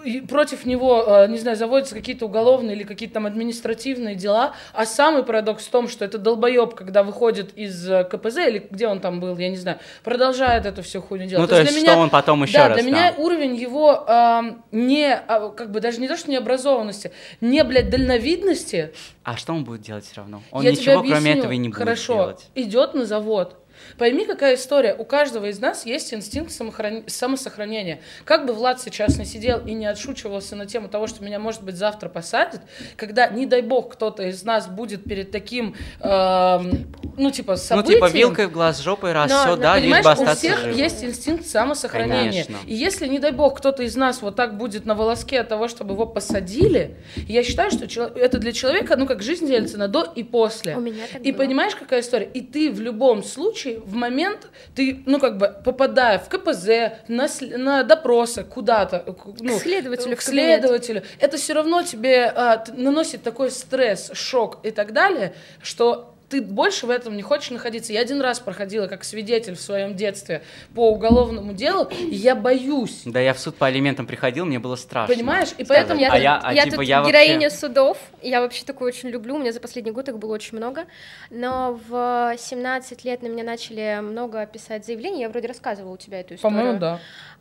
и 0.05 0.21
против 0.21 0.67
него, 0.67 1.05
э, 1.07 1.29
не 1.29 1.39
знаю, 1.39 1.57
заводятся 1.57 1.95
какие-то 1.95 2.27
уголовные 2.27 2.77
или 2.77 2.85
какие-то 2.85 3.15
там 3.15 3.27
административные 3.27 4.15
дела, 4.15 4.55
а 4.75 4.85
самый 4.85 5.23
парадокс 5.23 5.67
в 5.67 5.71
том, 5.71 5.89
что 5.89 6.05
это 6.05 6.19
долбоеб, 6.19 6.75
когда 6.75 7.03
выходит 7.03 7.57
из 7.57 7.89
э, 7.89 8.05
КПЗ, 8.05 8.39
или 8.49 8.69
где 8.71 8.87
он 8.87 9.01
там 9.01 9.21
был, 9.21 9.37
я 9.39 9.49
не 9.49 9.57
знаю, 9.57 9.79
продолжает 10.05 10.67
эту 10.67 10.83
всю 10.83 11.01
хуйню 11.01 11.27
делать. 11.27 11.43
Ну, 11.43 11.57
то 11.57 11.61
есть, 11.61 11.73
для 11.73 11.93
что 11.93 11.97
он 11.99 12.11
потом 12.11 12.43
еще 12.43 12.55
да, 12.55 12.69
раз, 12.69 12.79
для 12.79 12.87
меня 12.87 13.13
да. 13.17 13.23
уровень 13.23 13.57
его 13.57 14.05
эм, 14.07 14.63
не, 14.73 15.15
а, 15.15 15.49
как 15.51 15.71
бы 15.71 15.81
даже 15.81 16.01
не 16.01 16.09
то, 16.09 16.17
что 16.17 16.31
необразованности, 16.31 17.13
не, 17.41 17.65
блядь, 17.65 17.89
дальновидности, 17.89 18.93
А 19.25 19.37
что 19.37 19.53
он 19.55 19.65
будет 19.65 19.83
делать 19.83 20.05
все 20.05 20.17
равно? 20.17 20.43
Он 20.51 20.63
я 20.63 20.73
ничего, 20.73 21.01
кроме 21.01 21.17
объясню. 21.17 21.39
этого, 21.39 21.53
и 21.53 21.57
не 21.57 21.69
будет 21.69 21.79
Хорошо, 21.79 22.15
делать. 22.15 22.51
идет 22.55 22.95
на 22.95 23.07
завод. 23.07 23.57
Пойми, 23.99 24.25
какая 24.25 24.55
история. 24.55 24.95
У 24.95 25.05
каждого 25.05 25.47
из 25.47 25.59
нас 25.61 25.85
есть 25.85 26.15
инстинкт 26.15 26.51
самохран- 26.53 27.09
самосохранения. 27.09 28.01
Как 28.25 28.47
бы 28.47 28.53
Влад 28.53 28.81
сейчас 28.81 29.19
не 29.19 29.25
сидел 29.25 29.59
и 29.67 29.73
не 29.73 29.87
отшучивался 29.87 30.55
на 30.57 30.67
тему 30.67 30.89
того, 30.89 31.07
что 31.07 31.25
меня, 31.25 31.39
может 31.39 31.63
быть, 31.63 31.77
завтра 31.77 32.09
посадят, 32.09 32.63
когда, 32.97 33.27
не 33.29 33.47
дай 33.47 33.63
бог, 33.63 33.93
кто-то 33.93 34.23
из 34.23 34.43
нас 34.45 34.69
будет 34.69 35.05
перед 35.05 35.31
таким, 35.31 35.75
эм, 36.01 36.87
ну, 37.17 37.31
типа, 37.31 37.53
Ну, 37.53 37.57
событием... 37.57 37.97
типа, 37.97 38.09
вилкой 38.17 38.47
в 38.47 38.53
глаз, 38.53 38.81
жопой 38.81 39.13
раз, 39.13 39.31
Но- 39.31 39.39
все, 39.41 39.49
но, 39.51 39.57
да, 39.57 39.79
лишь 39.79 39.91
бы 39.91 39.97
у 40.09 40.13
остаться 40.13 40.37
всех 40.37 40.59
живым. 40.61 40.77
есть 40.77 41.05
инстинкт 41.05 41.47
самосохранения. 41.47 42.45
Конечно. 42.45 42.57
И 42.67 42.75
если, 42.75 43.07
не 43.09 43.19
дай 43.19 43.33
бог, 43.33 43.59
кто-то 43.59 43.83
из 43.83 43.97
нас 43.97 44.23
вот 44.23 44.37
так 44.37 44.57
будет 44.57 44.87
на 44.87 44.95
волоске 44.95 45.41
от 45.41 45.49
того, 45.49 45.69
чтобы 45.69 45.95
его 45.95 46.07
посадили, 46.07 46.97
я 47.29 47.43
считаю, 47.43 47.71
что 47.71 47.85
это 48.05 48.39
для 48.39 48.53
человека, 48.53 48.97
ну, 48.97 49.07
как 49.07 49.23
жизнь 49.23 49.47
делится 49.47 49.79
на 49.79 49.89
до 49.89 50.03
и 50.15 50.23
после. 50.23 50.77
У 50.77 50.81
меня 50.81 51.05
так 51.13 51.23
И 51.25 51.33
было. 51.33 51.39
понимаешь, 51.45 51.75
какая 51.75 52.01
история? 52.01 52.27
И 52.33 52.41
ты 52.41 52.71
в 52.71 52.81
любом 52.81 53.23
случае, 53.25 53.81
в 53.89 53.95
момент, 53.95 54.49
ты, 54.75 55.03
ну, 55.07 55.19
как 55.19 55.39
бы, 55.39 55.55
попадая 55.65 56.19
в 56.19 56.29
КПЗ, 56.29 56.99
на, 57.09 57.27
на 57.57 57.83
допросы, 57.83 58.45
куда-то, 58.45 59.05
ну, 59.41 59.59
К 59.59 59.63
следователю 59.63 60.17
к 60.17 60.23
следователю, 60.23 61.03
это 61.19 61.37
все 61.39 61.55
равно 61.55 61.83
тебе 61.83 62.27
а, 62.27 62.65
наносит 62.77 63.23
такой 63.23 63.51
стресс, 63.51 64.11
шок 64.13 64.59
и 64.63 64.71
так 64.71 64.93
далее, 64.93 65.35
что 65.63 66.15
ты 66.29 66.43
больше 66.43 66.87
в 66.87 66.91
этом 66.91 67.17
не 67.17 67.23
хочешь 67.23 67.51
находиться. 67.51 67.93
Я 67.93 68.01
один 68.01 68.21
раз 68.21 68.41
проходила 68.41 68.87
как 68.87 69.05
свидетель 69.05 69.55
в 69.55 69.61
своем 69.61 69.97
детстве 69.97 70.43
по 70.75 70.91
уголовному 70.91 71.53
делу, 71.53 71.85
и 71.91 72.15
я 72.15 72.35
боюсь. 72.35 73.03
Да, 73.05 73.21
я 73.21 73.33
в 73.35 73.39
суд 73.39 73.57
по 73.57 73.67
алиментам 73.67 74.07
приходил, 74.07 74.45
мне 74.45 74.59
было 74.59 74.77
страшно. 74.77 75.15
Понимаешь? 75.15 75.49
И 75.57 75.65
сказать. 75.65 75.69
поэтому 75.69 76.01
Я, 76.01 76.13
а 76.13 76.19
я, 76.19 76.41
а 76.43 76.53
я 76.53 76.65
типа, 76.65 76.77
тут 76.77 76.85
я 76.85 77.01
вообще- 77.01 77.13
героиня 77.13 77.51
судов, 77.51 77.99
я 78.23 78.41
вообще 78.41 78.65
такую 78.65 78.89
очень 78.89 79.09
люблю, 79.09 79.37
у 79.37 79.39
меня 79.39 79.53
за 79.53 79.61
последний 79.61 79.91
год 79.91 80.09
их 80.09 80.19
было 80.19 80.35
очень 80.35 80.57
много, 80.59 80.87
но 81.31 81.81
в 81.89 82.35
17 82.39 83.05
лет 83.05 83.23
на 83.23 83.29
меня 83.29 83.45
начали 83.45 84.01
много 84.01 84.45
писать 84.47 84.85
заявлений, 84.85 85.21
я 85.21 85.29
вроде 85.29 85.49
рассказывала 85.49 85.95
у 85.95 85.97
тебя 85.97 86.21
эту 86.21 86.35
историю. 86.35 86.59
По-моему, 86.59 86.79
да. 86.79 87.01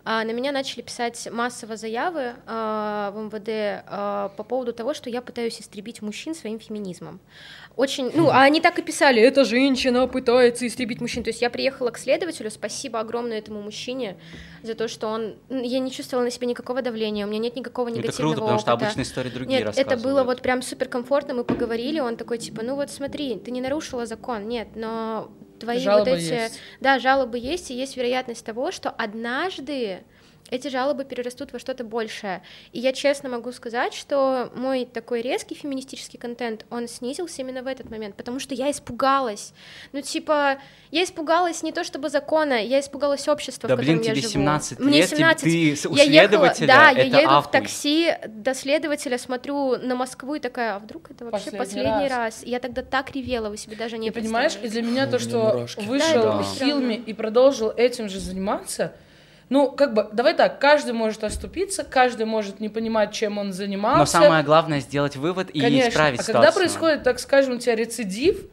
А, 0.09 0.23
на 0.23 0.31
меня 0.31 0.53
начали 0.53 0.83
писать 0.83 1.27
массово 1.29 1.75
заявы 1.75 2.35
а, 2.45 3.11
в 3.11 3.17
МВД 3.25 3.83
а, 3.88 4.29
по 4.38 4.43
поводу 4.43 4.71
того, 4.71 4.93
что 4.93 5.09
я 5.09 5.21
пытаюсь 5.21 5.59
истребить 5.59 6.01
мужчин 6.01 6.33
своим 6.33 6.61
феминизмом. 6.61 7.19
Очень, 7.78 8.09
ну, 8.15 8.30
а 8.30 8.41
они 8.41 8.59
так 8.59 8.80
и 8.80 8.82
писали, 8.82 9.21
эта 9.21 9.45
женщина 9.45 10.07
пытается 10.07 10.65
истребить 10.65 10.99
мужчин. 10.99 11.23
То 11.23 11.30
есть 11.30 11.43
я 11.43 11.51
приехала 11.51 11.91
к 11.91 11.99
следователю, 11.99 12.49
спасибо 12.49 12.99
огромное 12.99 13.38
этому 13.38 13.61
мужчине 13.61 14.17
за 14.63 14.73
то, 14.73 14.88
что 14.88 15.07
он, 15.09 15.36
м, 15.49 15.61
я 15.61 15.78
не 15.78 15.91
чувствовала 15.91 16.25
на 16.25 16.32
себе 16.32 16.47
никакого 16.47 16.82
давления, 16.82 17.28
у 17.28 17.30
меня 17.30 17.38
нет 17.38 17.55
никакого 17.55 17.89
Это 17.89 17.99
негативного 17.99 18.32
круто, 18.34 18.41
потому 18.41 18.59
что 18.59 18.73
опыта. 18.73 18.86
обычные 18.88 19.03
истории 19.03 19.30
другие 19.30 19.59
Нет, 19.63 19.78
это 19.78 19.95
было 19.95 20.23
вот 20.23 20.41
прям 20.41 20.63
супер 20.63 20.89
комфортно, 20.89 21.36
мы 21.36 21.43
поговорили, 21.43 21.99
он 21.99 22.17
такой 22.17 22.39
типа, 22.39 22.63
ну 22.63 22.75
вот 22.75 22.89
смотри, 22.89 23.36
ты 23.38 23.51
не 23.51 23.61
нарушила 23.61 24.07
закон, 24.07 24.47
нет, 24.47 24.69
но 24.73 25.30
твои 25.59 25.78
Жалобы 25.80 26.09
вот 26.11 26.19
эти, 26.19 26.34
есть. 26.34 26.59
да, 26.82 26.97
жалобы 26.97 27.38
есть, 27.38 27.69
и 27.69 27.75
есть 27.75 27.95
вероятность 27.95 28.43
того, 28.43 28.71
что 28.71 28.89
однажды 28.89 29.99
эти 30.49 30.67
жалобы 30.69 31.05
перерастут 31.05 31.51
во 31.53 31.59
что-то 31.59 31.83
большее. 31.83 32.41
И 32.71 32.79
я 32.79 32.93
честно 32.93 33.29
могу 33.29 33.51
сказать, 33.51 33.93
что 33.93 34.51
мой 34.55 34.85
такой 34.85 35.21
резкий 35.21 35.55
феминистический 35.55 36.17
контент, 36.19 36.65
он 36.69 36.87
снизился 36.87 37.41
именно 37.41 37.61
в 37.63 37.67
этот 37.67 37.89
момент, 37.89 38.15
потому 38.15 38.39
что 38.39 38.55
я 38.55 38.71
испугалась. 38.71 39.53
Ну, 39.93 40.01
типа, 40.01 40.57
я 40.91 41.03
испугалась 41.03 41.63
не 41.63 41.71
то 41.71 41.83
чтобы 41.83 42.09
закона, 42.09 42.63
я 42.63 42.79
испугалась 42.79 43.27
общества, 43.27 43.67
Да 43.69 43.75
в 43.75 43.79
котором 43.79 43.97
блин, 43.99 44.07
я 44.07 44.13
тебе 44.13 44.21
живу. 44.21 44.33
17 44.33 44.79
Мне 44.79 44.97
лет, 44.99 45.07
тебе- 45.09 45.17
17. 45.17 45.43
ты 45.81 45.89
у 45.89 45.95
я 45.95 46.03
ехала, 46.03 46.27
следователя, 46.29 46.67
да, 46.67 46.89
я 46.89 47.05
это 47.07 47.17
еду 47.17 47.29
в 47.29 47.33
ахуй. 47.37 47.51
такси 47.51 48.13
до 48.27 48.53
следователя, 48.53 49.17
смотрю 49.17 49.77
на 49.77 49.95
Москву 49.95 50.35
и 50.35 50.39
такая, 50.39 50.75
а 50.75 50.79
вдруг 50.79 51.11
это 51.11 51.25
вообще 51.25 51.51
Последний 51.51 51.59
последний, 51.59 52.07
раз. 52.09 52.11
раз. 52.11 52.43
Я 52.43 52.59
тогда 52.59 52.81
так 52.83 53.11
ревела, 53.11 53.49
вы 53.49 53.57
себе 53.57 53.75
даже 53.75 53.97
не 53.97 54.07
И 54.07 54.11
понимаешь, 54.11 54.57
и 54.61 54.67
для 54.67 54.81
меня 54.81 55.05
то, 55.07 55.17
У 55.17 55.19
меня 55.19 55.29
что 55.29 55.37
мурашки. 55.53 55.79
вышел 55.85 56.21
Да, 56.23 56.43
Хилми 56.43 56.93
странно. 56.95 57.03
и 57.05 57.13
продолжил 57.13 57.69
этим 57.75 58.09
же 58.09 58.19
заниматься, 58.19 58.93
ну, 59.49 59.71
как 59.71 59.93
бы, 59.93 60.09
давай 60.11 60.33
так, 60.33 60.59
каждый 60.59 60.93
может 60.93 61.23
оступиться, 61.23 61.83
каждый 61.83 62.25
может 62.25 62.59
не 62.59 62.67
понимать, 62.67 63.13
чем 63.13 63.37
он 63.37 63.53
занимался. 63.53 63.99
Но 63.99 64.05
самое 64.05 64.43
главное 64.43 64.81
сделать 64.81 65.15
вывод 65.15 65.49
и 65.51 65.61
Конечно. 65.61 65.89
исправить 65.89 66.19
а 66.19 66.23
ситуацию. 66.23 66.43
когда 66.43 66.59
происходит, 66.59 67.03
так 67.03 67.19
скажем, 67.19 67.55
у 67.55 67.57
тебя 67.57 67.75
рецидив, 67.75 68.45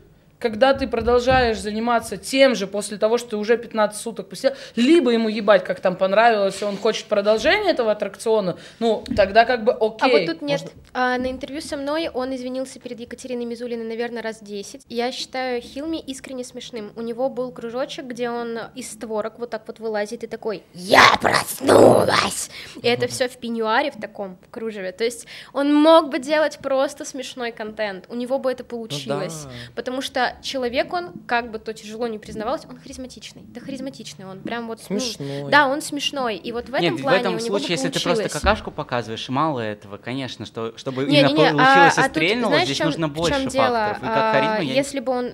когда 0.44 0.74
ты 0.74 0.86
продолжаешь 0.86 1.58
заниматься 1.58 2.18
тем 2.18 2.54
же 2.54 2.66
после 2.66 2.98
того, 2.98 3.16
что 3.16 3.30
ты 3.30 3.36
уже 3.38 3.56
15 3.56 3.98
суток 3.98 4.28
посидел, 4.28 4.52
либо 4.76 5.10
ему 5.10 5.30
ебать, 5.30 5.64
как 5.64 5.80
там 5.80 5.96
понравилось, 5.96 6.60
и 6.60 6.66
он 6.66 6.76
хочет 6.76 7.06
продолжения 7.06 7.70
этого 7.70 7.92
аттракциона, 7.92 8.58
ну, 8.78 9.02
тогда 9.16 9.46
как 9.46 9.64
бы 9.64 9.72
окей. 9.72 10.00
А 10.00 10.08
вот 10.08 10.26
тут 10.26 10.42
нет. 10.42 10.70
А, 10.92 11.16
на 11.16 11.30
интервью 11.30 11.62
со 11.62 11.78
мной 11.78 12.10
он 12.12 12.34
извинился 12.34 12.78
перед 12.78 13.00
Екатериной 13.00 13.46
Мизулиной, 13.46 13.86
наверное, 13.86 14.20
раз 14.22 14.42
10. 14.42 14.82
Я 14.90 15.12
считаю 15.12 15.62
Хилми 15.62 15.96
искренне 15.96 16.44
смешным. 16.44 16.92
У 16.94 17.00
него 17.00 17.30
был 17.30 17.50
кружочек, 17.50 18.04
где 18.04 18.28
он 18.28 18.58
из 18.74 18.92
створок 18.92 19.38
вот 19.38 19.48
так 19.48 19.62
вот 19.66 19.78
вылазит 19.78 20.24
и 20.24 20.26
такой 20.26 20.62
«Я 20.74 21.04
проснулась!» 21.22 22.50
И 22.82 22.86
это 22.86 23.06
все 23.08 23.28
в 23.28 23.38
пеньюаре 23.38 23.92
в 23.92 23.98
таком 23.98 24.36
в 24.46 24.50
кружеве. 24.50 24.92
То 24.92 25.04
есть 25.04 25.26
он 25.54 25.74
мог 25.74 26.10
бы 26.10 26.18
делать 26.18 26.58
просто 26.58 27.06
смешной 27.06 27.50
контент. 27.50 28.04
У 28.10 28.14
него 28.14 28.38
бы 28.38 28.52
это 28.52 28.62
получилось. 28.62 29.44
да. 29.44 29.50
Потому 29.74 30.02
что 30.02 30.33
человек 30.42 30.92
он, 30.92 31.12
как 31.26 31.50
бы 31.50 31.58
то 31.58 31.72
тяжело 31.72 32.06
не 32.08 32.18
признавалось, 32.18 32.62
он 32.68 32.78
харизматичный. 32.78 33.42
Да 33.42 33.60
харизматичный 33.60 34.26
он. 34.26 34.40
Прям 34.40 34.66
вот... 34.66 34.80
ну, 34.88 34.98
Смешной. 35.00 35.50
да, 35.50 35.66
он 35.66 35.80
смешной. 35.82 36.36
И 36.36 36.52
вот 36.52 36.68
в 36.68 36.74
этом 36.74 36.82
Нет, 36.82 36.94
в 36.98 37.02
плане 37.02 37.18
этом 37.20 37.32
у 37.34 37.36
него 37.36 37.46
случае, 37.46 37.68
бы 37.68 37.72
если 37.74 37.88
ты 37.90 38.00
просто 38.02 38.28
какашку 38.28 38.70
показываешь, 38.70 39.28
мало 39.28 39.60
этого, 39.60 39.96
конечно, 39.96 40.46
что 40.46 40.72
чтобы 40.76 41.04
Не, 41.04 41.20
именно 41.20 41.26
не, 41.28 41.32
не, 41.32 41.38
получилось 41.50 41.98
а- 41.98 42.00
и 42.00 42.04
а 42.04 42.08
тут, 42.08 42.10
стрельнуло, 42.10 42.48
знаешь, 42.48 42.64
здесь 42.64 42.76
в 42.76 42.78
чём- 42.78 42.86
нужно 42.88 43.08
в 43.08 43.12
больше 43.12 43.40
чём 43.40 43.48
дело? 43.48 43.64
факторов. 43.64 43.96
И 43.98 44.00
как 44.06 44.34
А, 44.34 44.62
я 44.62 44.74
Если 44.74 45.00
бы 45.00 45.12
он 45.12 45.32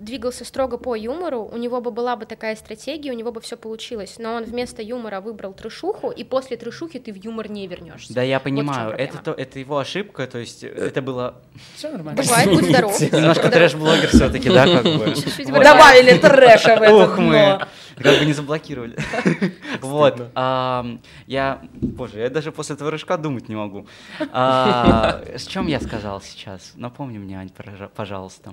двигался 0.00 0.44
строго 0.44 0.78
по 0.78 0.94
юмору, 0.94 1.42
у 1.44 1.56
него 1.56 1.80
бы 1.80 1.90
была 1.90 2.16
бы 2.16 2.26
такая 2.26 2.56
стратегия, 2.56 3.10
у 3.12 3.14
него 3.14 3.32
бы 3.32 3.40
все 3.40 3.56
получилось. 3.56 4.16
Но 4.18 4.34
он 4.34 4.44
вместо 4.44 4.82
юмора 4.82 5.20
выбрал 5.20 5.52
трешуху, 5.54 6.10
и 6.10 6.24
после 6.24 6.56
трешухи 6.56 6.98
ты 6.98 7.12
в 7.12 7.16
юмор 7.16 7.50
не 7.50 7.66
вернешься. 7.66 8.12
Да, 8.14 8.22
я 8.22 8.36
Вот 8.38 8.44
понимаю, 8.44 8.90
это, 8.90 9.14
проблема. 9.14 9.24
то, 9.36 9.42
это 9.42 9.58
его 9.58 9.78
ошибка, 9.78 10.26
то 10.26 10.38
есть 10.38 10.64
это 10.64 11.02
было 11.02 11.34
Все 11.74 11.90
нормально. 11.90 12.22
Бывает, 12.22 12.48
будь 12.50 12.64
здоров. 12.68 13.00
немножко 13.12 13.48
трэш-блогер 13.50 14.08
все-таки, 14.08 14.48
да, 14.48 14.64
как 14.66 14.84
бы. 14.84 15.14
Вот. 15.14 15.62
Добавили 15.62 16.18
трэша 16.18 16.76
в 16.76 16.82
это 16.82 16.94
Ух 16.94 17.18
мы, 17.18 17.60
как 17.96 18.18
бы 18.18 18.24
не 18.24 18.32
заблокировали. 18.32 18.96
Вот, 19.80 20.30
ам, 20.34 21.00
я, 21.26 21.60
боже, 21.74 22.20
я 22.20 22.30
даже 22.30 22.50
после 22.50 22.74
этого 22.74 22.90
рыжка 22.90 23.16
думать 23.16 23.48
не 23.48 23.54
могу. 23.54 23.86
А, 24.32 25.22
С 25.34 25.46
чем 25.46 25.66
я 25.66 25.80
сказал 25.80 26.20
сейчас? 26.20 26.72
Напомни 26.74 27.18
мне, 27.18 27.38
Ань, 27.38 27.50
пожа- 27.56 27.90
пожалуйста. 27.94 28.52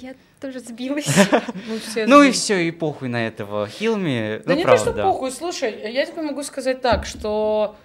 Я 0.00 0.14
тоже 0.40 0.60
сбилась. 0.60 1.06
Ну, 1.66 2.06
Ну 2.06 2.22
и 2.22 2.30
все, 2.30 2.58
и 2.58 2.70
похуй 2.70 3.08
на 3.08 3.26
этого 3.26 3.66
Хилми. 3.66 4.42
Да 4.44 4.52
ну, 4.52 4.58
не 4.58 4.64
то, 4.64 4.76
что 4.76 4.92
похуй, 4.92 5.30
слушай, 5.30 5.92
я 5.92 6.04
тебе 6.06 6.22
могу 6.22 6.42
сказать 6.42 6.80
так, 6.80 7.06
что... 7.06 7.76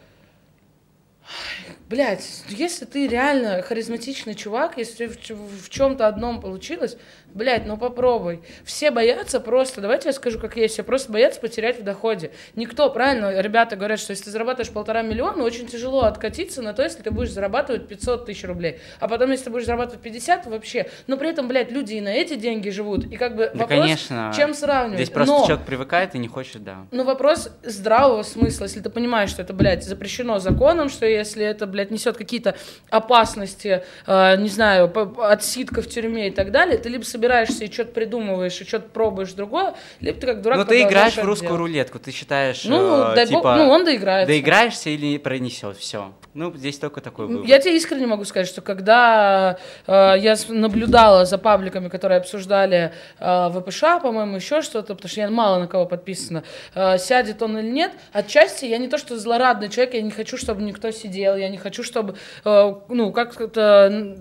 Блять, 1.90 2.44
если 2.50 2.86
ты 2.86 3.08
реально 3.08 3.64
харизматичный 3.64 4.36
чувак, 4.36 4.78
если 4.78 5.08
в, 5.08 5.70
чем-то 5.70 6.06
одном 6.06 6.40
получилось, 6.40 6.98
блядь, 7.34 7.66
ну 7.66 7.78
попробуй. 7.78 8.42
Все 8.64 8.92
боятся 8.92 9.40
просто, 9.40 9.82
давайте 9.82 10.10
я 10.10 10.14
скажу, 10.14 10.38
как 10.40 10.56
есть, 10.56 10.76
все 10.76 10.84
просто 10.84 11.12
боятся 11.12 11.40
потерять 11.42 11.80
в 11.80 11.84
доходе. 11.84 12.30
Никто, 12.56 12.92
правильно, 12.92 13.42
ребята 13.42 13.76
говорят, 13.76 14.00
что 14.00 14.12
если 14.12 14.26
ты 14.26 14.30
зарабатываешь 14.30 14.72
полтора 14.72 15.02
миллиона, 15.02 15.44
очень 15.44 15.66
тяжело 15.66 16.04
откатиться 16.04 16.62
на 16.62 16.74
то, 16.74 16.84
если 16.84 17.02
ты 17.02 17.10
будешь 17.10 17.32
зарабатывать 17.32 17.88
500 17.88 18.28
тысяч 18.28 18.44
рублей. 18.44 18.78
А 19.00 19.08
потом, 19.08 19.32
если 19.32 19.46
ты 19.46 19.50
будешь 19.50 19.66
зарабатывать 19.66 20.02
50, 20.04 20.46
вообще. 20.46 20.92
Но 21.08 21.18
при 21.18 21.30
этом, 21.30 21.48
блядь, 21.48 21.72
люди 21.72 21.96
и 21.96 22.02
на 22.02 22.10
эти 22.10 22.36
деньги 22.36 22.70
живут. 22.70 23.06
И 23.06 23.18
как 23.18 23.36
бы 23.36 23.50
Да, 23.52 23.62
вопрос, 23.62 23.80
конечно. 23.82 24.32
чем 24.36 24.54
сравнивать. 24.54 24.98
Здесь 25.00 25.10
просто 25.10 25.34
Но- 25.34 25.46
человек 25.48 25.66
привыкает 25.66 26.14
и 26.14 26.20
не 26.20 26.28
хочет, 26.28 26.64
да. 26.64 26.86
ну, 26.92 27.04
вопрос 27.04 27.50
здравого 27.64 28.22
смысла, 28.22 28.66
если 28.66 28.80
ты 28.80 28.92
понимаешь, 28.92 29.32
что 29.32 29.42
это, 29.42 29.54
блядь, 29.54 29.84
запрещено 29.84 30.38
законом, 30.38 30.90
что 30.90 31.08
если 31.08 31.44
это, 31.44 31.66
блядь, 31.66 31.79
несет 31.86 32.18
какие-то 32.18 32.56
опасности, 32.90 33.84
э, 34.06 34.36
не 34.38 34.50
знаю, 34.50 34.92
отсидка 35.24 35.82
в 35.82 35.88
тюрьме 35.88 36.28
и 36.28 36.32
так 36.32 36.52
далее, 36.52 36.78
ты 36.78 36.90
либо 36.90 37.04
собираешься 37.04 37.66
и 37.66 37.72
что-то 37.72 37.92
придумываешь, 37.92 38.60
и 38.62 38.66
что-то 38.66 38.90
пробуешь 38.90 39.34
другое, 39.34 39.74
либо 40.00 40.20
ты 40.20 40.28
как 40.28 40.42
дурак 40.42 40.58
Ну 40.60 40.66
ты 40.66 40.82
играешь 40.82 41.16
в 41.16 41.24
русскую 41.24 41.50
делать. 41.50 41.60
рулетку, 41.60 42.00
ты 42.00 42.12
считаешь, 42.12 42.64
Ну, 42.66 43.12
э, 43.12 43.16
дай 43.16 43.28
типа, 43.28 43.42
бог, 43.42 43.56
ну, 43.56 43.70
он 43.70 43.86
доиграется. 43.86 44.28
доиграешься 44.28 44.90
или 44.90 45.18
пронесет, 45.18 45.78
все. 45.78 46.14
Ну, 46.34 46.56
здесь 46.56 46.78
только 46.78 47.02
такой 47.02 47.26
выбор. 47.26 47.46
Я 47.46 47.60
тебе 47.60 47.76
искренне 47.76 48.06
могу 48.08 48.24
сказать, 48.24 48.48
что 48.48 48.62
когда 48.62 49.58
э, 49.88 50.16
я 50.20 50.36
наблюдала 50.50 51.26
за 51.26 51.38
пабликами, 51.38 51.90
которые 51.90 52.20
обсуждали 52.20 52.94
э, 53.20 53.50
ВПШ, 53.52 53.82
по-моему, 54.02 54.36
еще 54.36 54.62
что-то, 54.62 54.96
потому 54.96 55.10
что 55.10 55.22
я 55.22 55.30
мало 55.30 55.60
на 55.60 55.68
кого 55.68 55.86
подписана, 55.86 56.44
э, 56.76 56.98
сядет 57.00 57.42
он 57.42 57.58
или 57.58 57.70
нет, 57.70 57.92
отчасти 58.14 58.66
я 58.66 58.78
не 58.78 58.88
то, 58.88 58.98
что 58.98 59.18
злорадный 59.18 59.70
человек, 59.70 59.96
я 59.96 60.02
не 60.02 60.12
хочу, 60.12 60.38
чтобы 60.38 60.62
никто 60.62 60.92
сидел, 60.92 61.36
я 61.36 61.50
не 61.50 61.58
хочу, 61.58 61.69
чтобы, 61.84 62.16
э, 62.46 62.76
ну, 62.90 63.12
как-то 63.12 64.16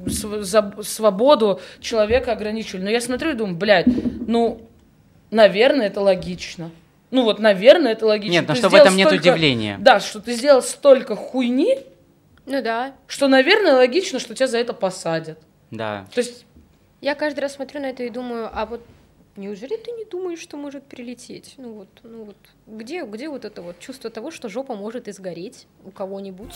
свободу 0.82 1.60
человека 1.80 2.32
ограничивали. 2.32 2.84
Но 2.84 2.90
я 2.90 3.00
смотрю 3.00 3.30
и 3.30 3.34
думаю, 3.34 3.56
блядь, 3.56 3.86
ну, 4.26 4.60
наверное, 5.30 5.86
это 5.86 6.00
логично. 6.00 6.70
Ну 7.10 7.22
вот, 7.22 7.38
наверное, 7.38 7.92
это 7.92 8.06
логично. 8.06 8.32
Нет, 8.32 8.48
но 8.48 8.54
Ты 8.54 8.60
что 8.60 8.68
в 8.68 8.74
этом 8.74 8.96
нет 8.96 9.08
столько- 9.08 9.22
удивления. 9.22 9.76
Да, 9.80 9.98
что 10.00 10.20
ты 10.20 10.32
сделал 10.34 10.60
столько 10.62 11.16
хуйни, 11.16 11.78
Ну 12.44 12.62
да. 12.62 12.92
что, 13.06 13.28
наверное, 13.28 13.76
логично, 13.76 14.18
что 14.18 14.34
тебя 14.34 14.46
за 14.46 14.58
это 14.58 14.74
посадят. 14.74 15.38
Да. 15.70 16.06
То 16.14 16.20
есть, 16.20 16.44
Я 17.00 17.14
каждый 17.14 17.40
раз 17.40 17.52
смотрю 17.54 17.80
на 17.80 17.86
это 17.86 18.02
и 18.02 18.10
думаю, 18.10 18.50
а 18.52 18.66
вот 18.66 18.80
неужели 19.36 19.76
ты 19.76 19.92
не 19.92 20.04
думаешь, 20.04 20.40
что 20.40 20.56
может 20.56 20.82
прилететь? 20.84 21.54
Ну 21.56 21.72
вот, 21.74 21.88
ну 22.02 22.24
вот, 22.24 22.36
где, 22.66 23.04
где 23.04 23.28
вот 23.28 23.44
это 23.44 23.62
вот 23.62 23.78
чувство 23.78 24.10
того, 24.10 24.30
что 24.32 24.48
жопа 24.48 24.74
может 24.74 25.06
изгореть 25.06 25.66
у 25.84 25.90
кого-нибудь? 25.92 26.54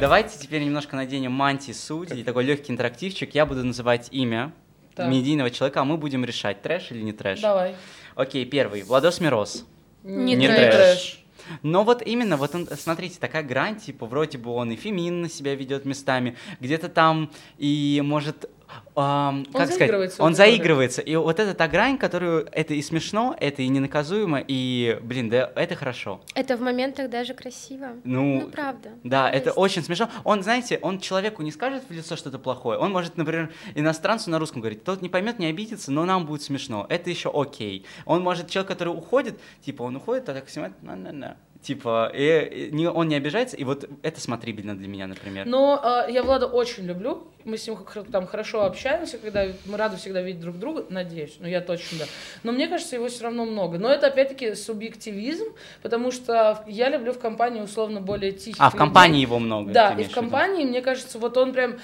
Давайте 0.00 0.38
теперь 0.38 0.62
немножко 0.64 0.96
наденем 0.96 1.32
мантии 1.32 1.72
судей, 1.72 2.22
такой 2.24 2.44
легкий 2.44 2.72
интерактивчик. 2.72 3.34
Я 3.34 3.46
буду 3.46 3.64
называть 3.64 4.08
имя 4.10 4.52
Так. 4.94 5.08
медийного 5.10 5.50
человека, 5.50 5.80
а 5.80 5.84
мы 5.84 5.96
будем 5.96 6.24
решать, 6.24 6.62
трэш 6.62 6.90
или 6.90 7.02
не 7.02 7.12
трэш. 7.12 7.40
давай. 7.40 7.74
Окей, 8.14 8.44
первый. 8.44 8.82
Владос 8.82 9.20
Мороз. 9.20 9.64
Не 10.02 10.34
Не 10.34 10.46
трэш. 10.48 10.74
трэш. 10.74 11.18
Но 11.62 11.82
вот 11.82 12.02
именно, 12.02 12.36
вот 12.36 12.54
он, 12.54 12.68
смотрите, 12.78 13.18
такая 13.18 13.42
грань, 13.42 13.76
типа, 13.76 14.06
вроде 14.06 14.38
бы 14.38 14.52
он 14.52 14.70
и 14.70 14.76
феминно 14.76 15.28
себя 15.28 15.54
ведет 15.56 15.84
местами, 15.84 16.36
где-то 16.60 16.88
там 16.88 17.30
и 17.58 18.00
может... 18.04 18.48
ам, 18.94 19.44
как 19.46 19.66
сказать, 19.66 19.78
заигрывает 19.78 20.12
свою 20.12 20.26
он 20.26 20.34
заигрывается. 20.34 21.02
И 21.02 21.16
вот 21.16 21.38
это 21.40 21.54
та 21.54 21.68
грань, 21.68 21.98
которую 21.98 22.46
это 22.52 22.74
и 22.74 22.82
смешно, 22.82 23.36
это 23.38 23.62
и 23.62 23.68
ненаказуемо, 23.68 24.42
и, 24.46 24.98
блин, 25.02 25.28
да, 25.28 25.50
это 25.54 25.74
хорошо. 25.74 26.20
Это 26.34 26.56
в 26.56 26.60
моментах 26.60 27.10
даже 27.10 27.34
красиво. 27.34 27.88
Ну, 28.04 28.40
Ну, 28.42 28.50
правда. 28.50 28.90
Да, 29.04 29.30
это 29.30 29.48
Есть. 29.50 29.58
очень 29.58 29.82
смешно. 29.82 30.08
Он, 30.24 30.42
знаете, 30.42 30.78
он 30.82 31.00
человеку 31.00 31.42
не 31.42 31.50
скажет 31.50 31.84
в 31.88 31.92
лицо 31.92 32.16
что-то 32.16 32.38
плохое. 32.38 32.78
Он 32.78 32.92
может, 32.92 33.16
например, 33.16 33.52
иностранцу 33.74 34.30
на 34.30 34.38
русском 34.38 34.60
говорить, 34.60 34.84
тот 34.84 35.02
не 35.02 35.08
поймет, 35.08 35.38
не 35.38 35.46
обидится, 35.46 35.92
но 35.92 36.04
нам 36.04 36.26
будет 36.26 36.42
смешно. 36.42 36.86
Это 36.88 37.10
еще 37.10 37.30
окей. 37.32 37.84
Он 38.04 38.22
может, 38.22 38.48
человек, 38.50 38.68
который 38.68 38.90
уходит, 38.90 39.38
типа, 39.64 39.82
он 39.82 39.96
уходит, 39.96 40.28
а 40.28 40.34
так 40.34 40.48
снимает, 40.48 40.80
на-на-на. 40.82 41.36
Типа, 41.62 42.10
и, 42.12 42.68
и 42.68 42.70
не- 42.72 42.90
он 42.90 43.06
не 43.06 43.14
обижается, 43.14 43.56
и 43.56 43.62
вот 43.62 43.88
это 44.02 44.20
смотрибельно 44.20 44.76
для 44.76 44.88
меня, 44.88 45.06
например. 45.06 45.46
Но 45.46 45.80
э, 46.08 46.12
я 46.12 46.24
Влада 46.24 46.46
очень 46.46 46.84
люблю. 46.84 47.28
Мы 47.44 47.56
с 47.56 47.66
ним 47.68 47.78
там 48.10 48.26
хорошо 48.26 48.64
общаемся, 48.64 49.18
когда 49.18 49.46
мы 49.66 49.76
рады 49.76 49.96
всегда 49.96 50.22
видеть 50.22 50.40
друг 50.40 50.58
друга, 50.58 50.84
надеюсь, 50.90 51.36
ну 51.40 51.46
я 51.48 51.60
точно 51.60 51.98
да. 52.00 52.04
Но 52.42 52.52
мне 52.52 52.66
кажется, 52.68 52.96
его 52.96 53.08
все 53.08 53.24
равно 53.24 53.44
много. 53.44 53.78
Но 53.78 53.88
это 53.88 54.08
опять-таки 54.08 54.54
субъективизм, 54.54 55.46
потому 55.82 56.10
что 56.10 56.64
я 56.66 56.88
люблю 56.88 57.12
в 57.12 57.18
компании 57.20 57.60
условно 57.60 58.00
более 58.00 58.32
тихих. 58.32 58.56
а, 58.60 58.70
в 58.70 58.74
людей. 58.74 58.78
компании 58.78 59.20
его 59.22 59.38
много. 59.38 59.70
Да, 59.72 59.94
и 59.98 60.04
в 60.04 60.10
компании, 60.12 60.64
мне 60.64 60.82
кажется, 60.82 61.18
вот 61.20 61.36
он 61.36 61.52
прям! 61.52 61.76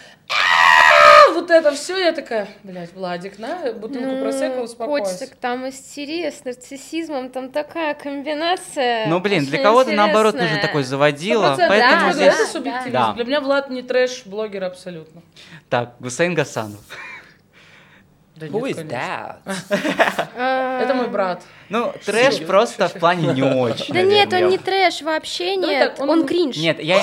Вот 1.33 1.51
это 1.51 1.73
все, 1.73 1.99
я 1.99 2.13
такая, 2.13 2.49
блядь, 2.63 2.93
Владик, 2.95 3.39
на 3.39 3.73
бутылку 3.73 4.21
просека, 4.23 4.61
успокойся. 4.61 5.19
котик, 5.27 5.37
там 5.37 5.69
истерия 5.69 6.31
с 6.31 6.45
нарциссизмом, 6.45 7.31
там 7.31 7.51
такая 7.51 7.95
комбинация. 7.95 9.07
Ну, 9.07 9.21
блин, 9.21 9.45
для 9.45 9.63
кого-то, 9.63 9.93
наоборот, 9.93 10.35
интересная. 10.35 10.63
такой 10.63 10.83
заводила, 10.83 11.55
поэтому 11.57 12.07
Да, 12.07 12.13
здесь... 12.13 12.27
это 12.35 12.39
да. 12.39 12.47
субъективизм. 12.53 12.93
Да. 12.93 13.13
Для 13.15 13.25
меня 13.25 13.41
Влад 13.41 13.71
не 13.71 13.83
трэш-блогер 13.83 14.65
абсолютно. 14.65 15.23
Так, 15.69 15.95
Гусейн 16.01 16.35
Гасанов. 16.35 16.81
Да 18.37 18.47
Who 18.47 18.69
нет, 18.69 18.79
is 18.79 18.87
that? 18.89 19.39
Это 20.83 20.95
мой 20.95 21.09
брат. 21.09 21.43
Ну, 21.71 21.93
трэш 22.07 22.47
просто 22.47 22.89
в 22.89 22.93
плане 22.95 23.33
не 23.35 23.43
очень, 23.43 23.93
Да 23.93 24.03
нет, 24.03 24.33
он 24.33 24.49
не 24.49 24.59
трэш, 24.59 25.03
вообще 25.03 25.57
Давай 25.57 25.77
нет. 25.77 25.99
он 25.99 26.25
кринж. 26.27 26.57
Нет, 26.57 26.81
я... 26.81 27.01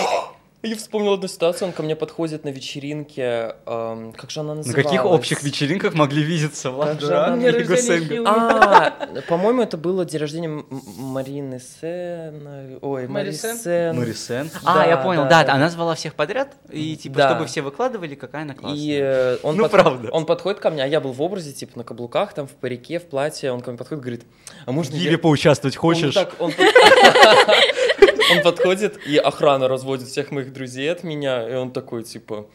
Я 0.65 0.75
вспомнил 0.75 1.13
одну 1.13 1.27
ситуацию, 1.27 1.67
он 1.67 1.73
ко 1.73 1.83
мне 1.83 1.95
подходит 1.95 2.43
на 2.43 2.49
вечеринке, 2.49 3.53
эм, 3.67 4.13
как 4.13 4.31
же 4.31 4.39
она 4.39 4.49
На 4.49 4.55
называлась? 4.55 4.83
каких 4.83 5.05
общих 5.05 5.43
вечеринках 5.43 5.93
могли 5.93 6.23
видеться 6.23 6.71
Влад 6.71 6.97
Дуран 6.97 7.39
и 7.39 7.51
Хилми. 7.51 8.23
А, 8.27 9.21
по-моему, 9.27 9.61
это 9.61 9.77
было 9.77 10.05
день 10.05 10.19
рождения 10.19 10.63
Марины 10.97 11.59
Сен. 11.59 12.79
Ой, 12.81 13.07
Мари 13.07 13.25
Мари 13.27 13.31
Сен? 13.31 13.57
Сен. 13.57 13.95
Морисен. 13.95 14.49
Да, 14.63 14.83
А, 14.83 14.87
я 14.87 14.97
понял, 14.97 15.27
да, 15.29 15.41
она 15.47 15.69
звала 15.69 15.93
всех 15.93 16.15
подряд, 16.15 16.55
и 16.71 16.95
типа, 16.95 17.19
чтобы 17.29 17.45
все 17.45 17.61
выкладывали, 17.61 18.15
какая 18.15 18.41
она 18.41 18.55
классная. 18.55 18.79
И 18.81 18.97
э, 18.99 19.37
он, 19.43 19.57
Ну, 19.57 19.69
правда. 19.69 20.09
он 20.11 20.25
подходит 20.25 20.59
ко 20.59 20.71
мне, 20.71 20.83
а 20.83 20.87
я 20.87 20.99
был 20.99 21.11
в 21.11 21.21
образе, 21.21 21.53
типа, 21.53 21.77
на 21.77 21.83
каблуках, 21.83 22.33
там, 22.33 22.47
в 22.47 22.51
парике, 22.53 22.97
в 22.99 23.05
платье. 23.05 23.51
Он 23.51 23.61
ко 23.61 23.69
мне 23.69 23.77
подходит, 23.77 24.01
говорит, 24.03 24.23
а 24.65 24.71
можно 24.71 24.95
я... 24.95 25.15
поучаствовать 25.19 25.75
Он 25.75 25.81
хочешь? 25.81 26.15
так- 26.15 26.33
он 26.39 26.51
под- 26.57 26.65
Он 28.31 28.41
подходит, 28.41 28.99
и 29.05 29.17
охрана 29.17 29.67
разводит 29.67 30.07
всех 30.07 30.31
моих 30.31 30.53
друзей 30.53 30.91
от 30.91 31.03
меня, 31.03 31.47
и 31.47 31.53
он 31.53 31.71
такой, 31.71 32.03
типа, 32.03 32.47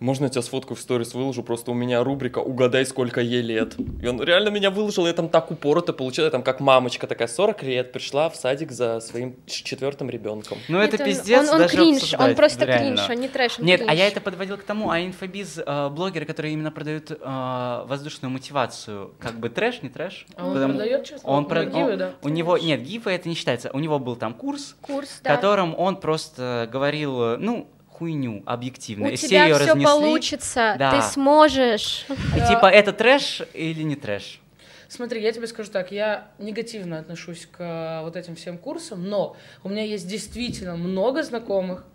можно 0.00 0.24
я 0.24 0.30
тебя 0.30 0.42
сфоткаю 0.42 0.76
в 0.76 0.80
сторис 0.80 1.14
выложу, 1.14 1.42
просто 1.42 1.70
у 1.70 1.74
меня 1.74 2.02
рубрика 2.04 2.38
«Угадай, 2.38 2.84
сколько 2.86 3.20
ей 3.20 3.42
лет». 3.42 3.74
И 4.02 4.06
он 4.06 4.22
реально 4.22 4.48
меня 4.50 4.70
выложил, 4.70 5.06
я 5.06 5.12
там 5.12 5.28
так 5.28 5.50
упорото 5.50 5.92
получил, 5.92 6.24
я 6.24 6.30
там 6.30 6.42
как 6.42 6.60
мамочка 6.60 7.06
такая, 7.06 7.28
40 7.28 7.62
лет, 7.62 7.92
пришла 7.92 8.28
в 8.30 8.36
садик 8.36 8.72
за 8.72 9.00
своим 9.00 9.36
четвертым 9.46 10.10
ребенком. 10.10 10.58
Ну 10.68 10.78
это 10.78 10.96
он- 11.02 11.04
пиздец 11.08 11.48
он- 11.48 11.54
он 11.54 11.58
даже 11.62 11.76
кринж, 11.76 11.96
обсуждать, 12.02 12.28
он 12.30 12.34
просто 12.36 12.64
реально. 12.64 12.96
кринж, 12.96 13.10
он 13.10 13.16
не 13.16 13.28
трэш, 13.28 13.58
он 13.58 13.64
Нет, 13.66 13.80
а 13.86 13.94
я 13.94 14.00
кринж. 14.04 14.12
это 14.12 14.20
подводил 14.20 14.56
к 14.58 14.62
тому, 14.64 14.90
а 14.90 15.00
инфобиз 15.00 15.58
э, 15.64 15.88
блогеры, 15.90 16.26
которые 16.26 16.52
именно 16.54 16.70
продают 16.70 17.10
э, 17.10 17.84
воздушную 17.86 18.30
мотивацию, 18.30 19.14
как 19.18 19.38
бы 19.38 19.48
трэш, 19.48 19.82
не 19.82 19.88
трэш? 19.88 20.26
А 20.36 20.46
он 20.46 20.54
Потому- 20.54 20.74
продает, 20.74 21.04
честно? 21.04 21.28
Он 21.30 21.42
Ну, 21.44 21.48
про- 21.48 21.64
гивы, 21.64 21.92
он- 21.92 21.98
да? 21.98 22.12
У 22.22 22.28
него 22.28 22.58
нет 22.58 22.82
гифа, 22.82 23.10
это 23.10 23.28
не 23.28 23.34
считается. 23.34 23.70
У 23.72 23.78
него 23.78 23.98
был 23.98 24.16
там 24.16 24.34
курс, 24.34 24.76
Курс, 24.82 25.08
в 25.08 25.22
да. 25.22 25.34
котором 25.36 25.74
он 25.78 25.96
просто 25.96 26.68
говорил, 26.70 27.22
э, 27.22 27.36
ну 27.38 27.68
хуйню 28.02 28.42
объективно. 28.46 29.06
У 29.06 29.10
И 29.10 29.16
все 29.16 29.28
тебя 29.28 29.44
все 29.46 29.58
разнесли. 29.66 29.84
получится, 29.84 30.74
Да. 30.78 30.90
ты 30.90 31.02
сможешь. 31.02 32.06
И 32.36 32.40
типа 32.48 32.66
это 32.66 32.92
трэш 32.92 33.42
или 33.54 33.82
не 33.84 33.94
трэш? 33.96 34.40
Смотри, 34.88 35.22
я 35.22 35.32
тебе 35.32 35.46
скажу 35.46 35.70
так, 35.70 35.90
я 35.92 36.28
негативно 36.38 36.98
отношусь 36.98 37.46
к 37.50 37.60
э, 37.60 38.02
вот 38.02 38.14
этим 38.16 38.34
всем 38.36 38.58
курсам, 38.58 39.08
но 39.08 39.36
у 39.62 39.68
меня 39.70 39.84
есть 39.84 40.06
действительно 40.06 40.76
много 40.76 41.22
знакомых 41.22 41.86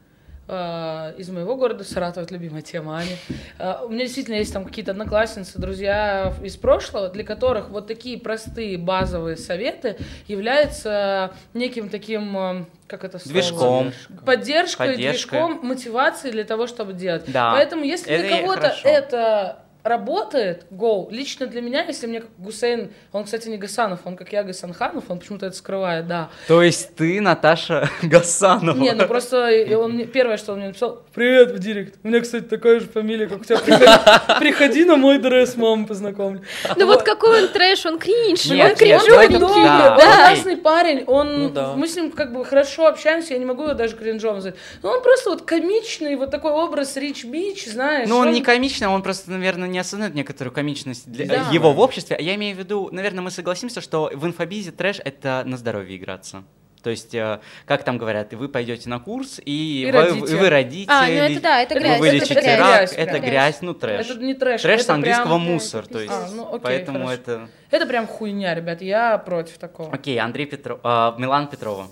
из 0.48 1.30
моего 1.30 1.58
города 1.58 1.84
Саратов, 1.84 2.24
это 2.24 2.34
любимая 2.34 2.62
тема 2.62 3.00
Ани. 3.00 3.18
Э, 3.60 3.84
у 3.84 3.90
меня 3.90 4.06
действительно 4.06 4.36
есть 4.36 4.54
там 4.54 4.64
какие-то 4.64 4.92
одноклассницы, 4.92 5.60
друзья 5.60 6.34
из 6.42 6.56
прошлого, 6.56 7.10
для 7.10 7.26
которых 7.26 7.70
вот 7.70 7.88
такие 7.88 8.18
простые 8.18 8.78
базовые 8.78 9.36
советы 9.36 9.98
являются 10.28 11.34
неким 11.54 11.90
таким, 11.90 12.38
э, 12.38 12.66
как 12.88 13.04
это 13.04 13.20
слово? 13.20 13.34
Движком. 13.34 13.92
Поддержкой, 14.26 14.88
Поддержкой. 14.92 15.40
движком, 15.40 15.68
мотивацией 15.68 16.32
для 16.32 16.46
того, 16.46 16.68
чтобы 16.68 16.94
делать. 16.94 17.24
Да. 17.28 17.52
Поэтому 17.52 17.84
если 17.84 18.10
Это 18.10 18.28
для 18.28 18.38
кого-то 18.40 18.76
это 18.84 19.60
работает, 19.84 20.66
go. 20.72 21.08
Лично 21.10 21.48
для 21.48 21.62
меня, 21.62 21.84
если 21.84 22.08
мне 22.08 22.22
как 22.22 22.30
Гусейн, 22.38 22.92
он, 23.12 23.24
кстати, 23.24 23.48
не 23.48 23.58
Гасанов, 23.58 24.02
он 24.06 24.18
как 24.18 24.34
я 24.34 24.44
Гасанханов, 24.44 25.06
он 25.10 25.20
почему-то 25.20 25.46
это 25.46 25.56
скрывает, 25.56 26.08
да. 26.08 26.30
То 26.48 26.62
есть 26.62 26.96
ты, 26.96 27.22
Наташа 27.22 27.90
Гасанова. 28.02 28.78
Не, 28.78 28.92
ну 28.92 29.08
просто 29.08 29.50
он 29.78 29.94
мне- 29.94 30.06
первое, 30.06 30.38
что 30.38 30.54
он 30.54 30.60
мне 30.60 30.68
написал, 30.68 31.04
привет 31.14 31.52
в 31.52 31.60
директ. 31.60 32.00
У 32.04 32.08
меня, 32.08 32.22
кстати, 32.22 32.44
такая 32.44 32.80
же 32.80 32.88
фамилия, 32.88 33.28
как 33.28 33.42
у 33.42 33.44
тебя. 33.44 33.58
Приходи, 33.60 33.86
приходи 34.40 34.86
на 34.86 34.98
мой 34.98 35.18
дресс, 35.20 35.56
маму 35.56 35.88
познакомлю. 35.88 36.42
Ну 36.76 36.86
вот 36.86 37.04
какой 37.04 37.44
он 37.44 37.50
трэш, 37.50 37.86
он 37.86 37.98
кринж, 38.00 38.46
он 38.52 38.76
кринж. 38.76 39.04
нет, 39.08 39.42
Он 39.42 39.98
классный 39.98 40.58
парень, 40.58 41.04
он, 41.08 41.54
Ну 41.54 41.76
мы 41.76 41.88
с 41.88 41.96
ним 41.96 42.12
как 42.12 42.34
бы 42.34 42.44
хорошо 42.46 42.88
общаемся, 42.88 43.34
я 43.34 43.40
не 43.40 43.46
могу 43.46 43.64
его 43.64 43.74
даже 43.74 43.96
кринжом 43.96 44.36
назвать. 44.36 44.56
Но 44.84 44.92
он 44.92 45.02
просто 45.02 45.30
вот 45.30 45.44
комичный, 45.44 46.16
вот 46.16 46.32
такой 46.32 46.52
образ 46.52 46.96
rich 46.98 47.26
bitch, 47.26 47.66
знаешь. 47.68 48.08
Ну, 48.10 48.18
он 48.18 48.32
не 48.32 48.42
комичный, 48.42 48.88
он 48.88 49.02
просто, 49.02 49.32
наверное, 49.32 49.68
не 49.68 49.77
осознает 49.80 50.14
некоторую 50.16 50.54
комичность 50.54 51.10
для 51.12 51.26
Да. 51.26 51.50
его 51.52 51.74
в 51.74 51.80
обществе. 51.80 52.16
А 52.16 52.22
Я 52.22 52.36
имею 52.36 52.56
в 52.56 52.60
виду, 52.60 52.90
наверное, 52.92 53.22
мы 53.22 53.32
согласимся, 53.32 53.82
что 53.82 54.10
в 54.14 54.26
инфобизе 54.26 54.72
трэш— 54.72 55.00
это 55.06 55.44
на 55.46 55.58
здоровье 55.58 55.98
играться. 55.98 56.44
То 56.84 56.92
есть, 56.92 57.14
э, 57.16 57.40
как 57.66 57.84
там 57.84 57.98
говорят, 57.98 58.34
вы 58.34 58.48
пойдете 58.48 58.88
на 58.88 59.00
курс, 59.00 59.42
и, 59.44 59.82
И 59.82 59.86
вы, 59.88 59.92
родите. 59.92 60.32
и 60.32 60.36
вы 60.36 60.50
родите, 60.50 60.92
А, 60.92 61.06
ну 61.08 61.12
это 61.14 61.42
да, 61.42 61.62
это 61.62 61.74
Это 61.74 61.84
грязь. 61.84 62.00
вы 62.00 62.08
это 62.08 62.16
вылечите 62.18 62.34
грязь, 62.42 62.60
рак, 62.60 62.78
грязь 62.78 62.94
это 62.94 63.12
прям. 63.12 63.26
грязь, 63.26 63.62
ну 63.62 63.74
трэш. 63.74 64.10
Это 64.10 64.20
не 64.24 64.34
трэш. 64.36 64.62
Трэш 64.62 64.76
это 64.76 64.84
с 64.84 64.90
английского 64.90 65.26
прям- 65.26 65.42
мусор, 65.42 65.84
это 65.84 65.94
то 65.94 66.00
есть. 66.00 66.14
А, 66.14 66.30
ну, 66.34 66.48
окей, 66.48 66.60
поэтому 66.64 67.00
хорошо. 67.08 67.14
это... 67.22 67.50
Это 67.72 67.86
прям 67.88 68.08
хуйня, 68.08 68.54
ребят, 68.56 68.82
я 68.82 69.18
против 69.18 69.58
такого. 69.58 69.92
Окей, 69.92 70.18
Андрей 70.20 70.46
Петров, 70.46 70.80
а, 70.84 71.16
Милан 71.18 71.48
Петрова. 71.50 71.88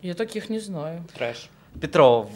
Я 0.00 0.14
таких 0.14 0.48
не 0.48 0.60
знаю. 0.60 1.04
Трэш. 1.14 1.50
Петров. 1.78 2.30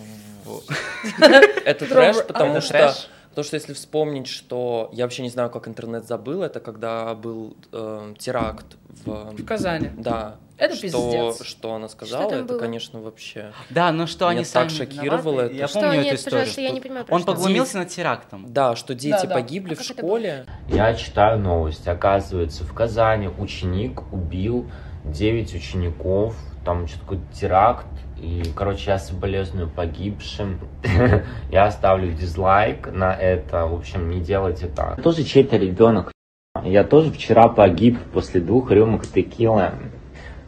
Это 1.64 1.87
Трэш, 1.87 2.16
трэш, 2.16 2.26
потому 2.26 2.53
это 2.57 2.61
что... 2.61 2.95
Потому 3.37 3.49
что 3.49 3.57
если 3.57 3.74
вспомнить, 3.74 4.28
что 4.28 4.89
я 4.95 5.05
вообще 5.05 5.20
не 5.22 5.28
знаю, 5.28 5.51
как 5.51 5.68
интернет 5.68 6.07
забыл, 6.07 6.43
это 6.43 6.59
когда 6.59 7.14
был 7.14 7.55
э, 7.70 8.14
теракт 8.18 8.78
в... 9.05 9.34
В 9.37 9.45
Казани. 9.45 9.91
Да. 9.95 10.37
Это 10.57 10.74
что, 10.74 10.82
пиздец. 10.84 11.43
Что 11.47 11.74
она 11.74 11.91
сказала, 11.91 12.30
там 12.30 12.39
это, 12.39 12.49
было? 12.55 12.59
конечно, 12.59 12.99
вообще... 13.03 13.53
Да, 13.68 13.93
но 13.93 14.07
что 14.07 14.30
Меня 14.30 14.39
они 14.41 14.45
так 14.51 14.70
шокировало 14.70 15.32
виноваты. 15.32 15.47
это. 15.49 15.55
Я 15.55 15.68
Что? 15.68 15.80
помню 15.80 15.97
Нет, 15.97 16.07
эту 16.07 16.14
историю. 16.16 16.39
пожалуйста, 16.41 16.61
я 16.62 16.70
не 16.70 16.76
что 16.76 16.82
понимаю, 16.89 17.07
Он 17.11 17.20
что. 17.20 17.32
поглумился 17.32 17.76
над 17.76 17.89
терактом. 17.91 18.47
Да, 18.49 18.74
что 18.74 18.95
дети 18.95 19.12
Да, 19.20 19.26
да. 19.26 19.34
погибли 19.34 19.74
А 19.74 19.76
в 19.76 19.82
школе. 19.82 20.47
Я 20.68 20.95
читаю 20.95 21.39
новости. 21.39 21.91
Оказывается, 21.91 22.64
в 22.64 22.72
Казани 22.72 23.28
ученик 23.28 24.01
убил 24.14 24.66
9 25.05 25.55
учеников. 25.55 26.34
Там 26.64 26.87
что-то 26.87 27.03
какой-то 27.05 27.34
теракт. 27.39 27.87
И, 28.21 28.43
короче, 28.55 28.93
я 28.93 28.99
соболезную 28.99 29.69
погибшим. 29.69 30.59
Я 31.51 31.67
оставлю 31.67 32.12
дизлайк 32.12 32.91
на 32.91 33.14
это. 33.14 33.67
В 33.67 33.75
общем, 33.75 34.09
не 34.09 34.21
делайте 34.21 34.69
так. 34.69 35.03
Тоже 35.03 35.23
чей-то 35.23 35.57
ребенок. 35.59 36.12
Я 36.64 36.83
тоже 36.83 37.11
вчера 37.12 37.49
погиб 37.49 37.99
после 38.14 38.41
двух 38.41 38.71
рюмок 38.71 39.07
текилы. 39.07 39.73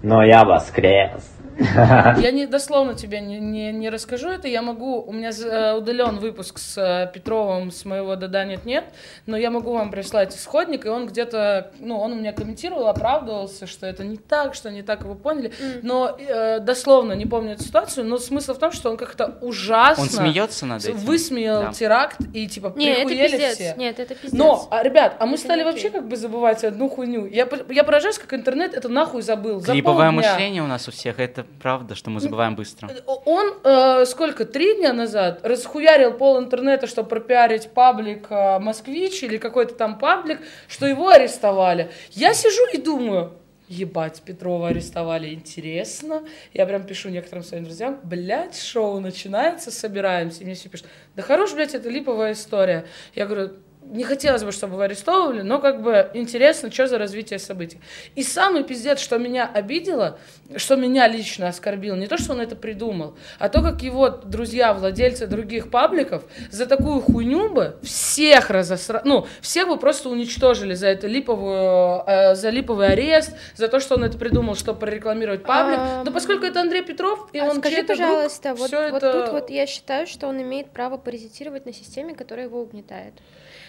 Но 0.02 0.24
я 0.24 0.44
воскрес. 0.44 1.30
Я 2.18 2.30
не 2.30 2.46
дословно 2.46 2.94
тебе 2.94 3.20
не, 3.20 3.38
не, 3.38 3.72
не 3.72 3.90
расскажу 3.90 4.28
это. 4.28 4.48
Я 4.48 4.62
могу. 4.62 5.02
У 5.02 5.12
меня 5.12 5.30
удален 5.76 6.18
выпуск 6.18 6.58
с 6.58 6.78
э, 6.78 7.10
Петровым 7.12 7.70
с 7.70 7.84
моего 7.84 8.16
да 8.16 8.44
нет 8.44 8.64
нет, 8.64 8.84
но 9.26 9.36
я 9.36 9.50
могу 9.50 9.72
вам 9.72 9.90
прислать 9.90 10.34
исходник, 10.36 10.86
и 10.86 10.88
он 10.88 11.06
где-то, 11.06 11.72
ну, 11.78 11.98
он 11.98 12.12
у 12.12 12.14
меня 12.16 12.32
комментировал, 12.32 12.88
оправдывался, 12.88 13.66
что 13.66 13.86
это 13.86 14.04
не 14.04 14.16
так, 14.16 14.54
что 14.54 14.70
не 14.70 14.82
так, 14.82 15.04
вы 15.04 15.14
поняли. 15.14 15.52
Но 15.82 16.16
э, 16.18 16.60
дословно 16.60 17.12
не 17.14 17.26
помню 17.26 17.54
эту 17.54 17.64
ситуацию, 17.64 18.06
но 18.06 18.18
смысл 18.18 18.54
в 18.54 18.58
том, 18.58 18.72
что 18.72 18.90
он 18.90 18.96
как-то 18.96 19.38
ужасно 19.40 20.04
Он 20.04 20.08
смеется 20.10 20.66
над 20.66 20.84
этим. 20.84 20.96
высмеял 20.96 21.62
Да. 21.62 21.72
теракт 21.72 22.18
и 22.32 22.46
типа 22.46 22.72
Нет, 22.76 22.98
это 22.98 23.08
прихуели 23.08 23.30
пиздец. 23.32 23.54
все. 23.54 23.74
Нет, 23.76 23.98
это 23.98 24.14
пиздец. 24.14 24.38
Но, 24.38 24.68
а, 24.70 24.82
ребят, 24.82 25.16
а 25.18 25.26
мы 25.26 25.34
Это 25.34 25.42
стали 25.42 25.62
вообще 25.62 25.90
как 25.90 26.06
бы 26.06 26.16
забывать 26.16 26.64
одну 26.64 26.88
хуйню. 26.88 27.26
Я, 27.26 27.48
я 27.70 27.84
поражаюсь, 27.84 28.18
как 28.18 28.34
интернет 28.34 28.74
это 28.74 28.88
нахуй 28.88 29.22
забыл. 29.22 29.60
За 29.60 29.72
Клиповое 29.72 30.10
мышление 30.10 30.62
у 30.62 30.66
нас 30.66 30.88
у 30.88 30.90
всех, 30.92 31.18
это 31.18 31.46
правда, 31.60 31.94
что 31.94 32.10
мы 32.10 32.20
забываем 32.20 32.56
быстро. 32.56 32.90
Он 33.06 33.54
э, 33.64 34.04
сколько, 34.06 34.44
три 34.44 34.76
дня 34.76 34.92
назад 34.92 35.40
расхуярил 35.42 36.12
пол 36.12 36.38
интернета, 36.38 36.86
чтобы 36.86 37.08
пропиарить 37.08 37.70
паблик 37.70 38.26
э, 38.30 38.58
Москвич 38.58 39.22
или 39.22 39.38
какой-то 39.38 39.74
там 39.74 39.98
паблик, 39.98 40.40
что 40.68 40.86
его 40.86 41.08
арестовали. 41.08 41.90
Я 42.10 42.34
сижу 42.34 42.62
и 42.72 42.78
думаю, 42.78 43.32
ебать, 43.68 44.22
Петрова 44.24 44.68
арестовали, 44.68 45.34
интересно. 45.34 46.24
Я 46.52 46.66
прям 46.66 46.84
пишу 46.84 47.10
некоторым 47.10 47.44
своим 47.44 47.64
друзьям, 47.64 48.00
блядь, 48.02 48.58
шоу 48.58 49.00
начинается, 49.00 49.70
собираемся. 49.70 50.42
И 50.42 50.44
мне 50.44 50.54
все 50.54 50.68
пишут, 50.68 50.86
да 51.14 51.22
хорош, 51.22 51.52
блядь, 51.54 51.74
это 51.74 51.88
липовая 51.88 52.32
история. 52.32 52.86
Я 53.14 53.26
говорю, 53.26 53.52
не 53.90 54.04
хотелось 54.04 54.44
бы, 54.44 54.52
чтобы 54.52 54.76
вы 54.76 54.84
арестовывали, 54.84 55.42
но 55.42 55.58
как 55.60 55.82
бы 55.82 56.10
интересно, 56.14 56.70
что 56.70 56.86
за 56.86 56.98
развитие 56.98 57.38
событий. 57.38 57.80
И 58.14 58.22
самый 58.22 58.64
пиздец, 58.64 59.00
что 59.00 59.18
меня 59.18 59.50
обидело, 59.52 60.18
что 60.56 60.76
меня 60.76 61.08
лично 61.08 61.48
оскорбило, 61.48 61.96
не 61.96 62.06
то, 62.06 62.18
что 62.18 62.32
он 62.32 62.40
это 62.40 62.56
придумал, 62.56 63.16
а 63.38 63.48
то, 63.48 63.62
как 63.62 63.82
его 63.82 64.08
друзья, 64.08 64.74
владельцы 64.74 65.26
других 65.26 65.70
пабликов 65.70 66.24
за 66.50 66.66
такую 66.66 67.00
хуйню 67.00 67.50
бы 67.50 67.76
всех 67.82 68.50
разосра... 68.50 69.02
ну, 69.04 69.26
всех 69.40 69.68
бы 69.68 69.78
просто 69.78 70.08
уничтожили 70.08 70.74
за 70.74 70.88
это 70.88 71.06
липовую, 71.06 72.02
э, 72.06 72.34
за 72.34 72.50
липовый 72.50 72.88
арест, 72.88 73.32
за 73.56 73.68
то, 73.68 73.80
что 73.80 73.94
он 73.94 74.04
это 74.04 74.18
придумал, 74.18 74.54
чтобы 74.54 74.80
прорекламировать 74.80 75.42
паблик. 75.42 75.78
А, 75.80 76.02
Но 76.04 76.10
поскольку 76.12 76.44
это 76.44 76.60
Андрей 76.60 76.82
Петров, 76.82 77.28
и 77.32 77.38
А 77.38 77.44
он 77.46 77.56
скажи, 77.58 77.76
чей-то 77.76 77.96
друг, 77.96 78.08
пожалуйста, 78.08 78.54
вот, 78.54 78.70
вот 78.70 79.02
это- 79.02 79.12
тут 79.12 79.32
вот 79.32 79.50
я 79.50 79.66
считаю, 79.66 80.06
что 80.06 80.26
он 80.26 80.40
имеет 80.42 80.70
право 80.70 80.96
паразитировать 80.98 81.66
на 81.66 81.72
системе, 81.72 82.14
которая 82.14 82.46
его 82.46 82.60
угнетает. 82.60 83.14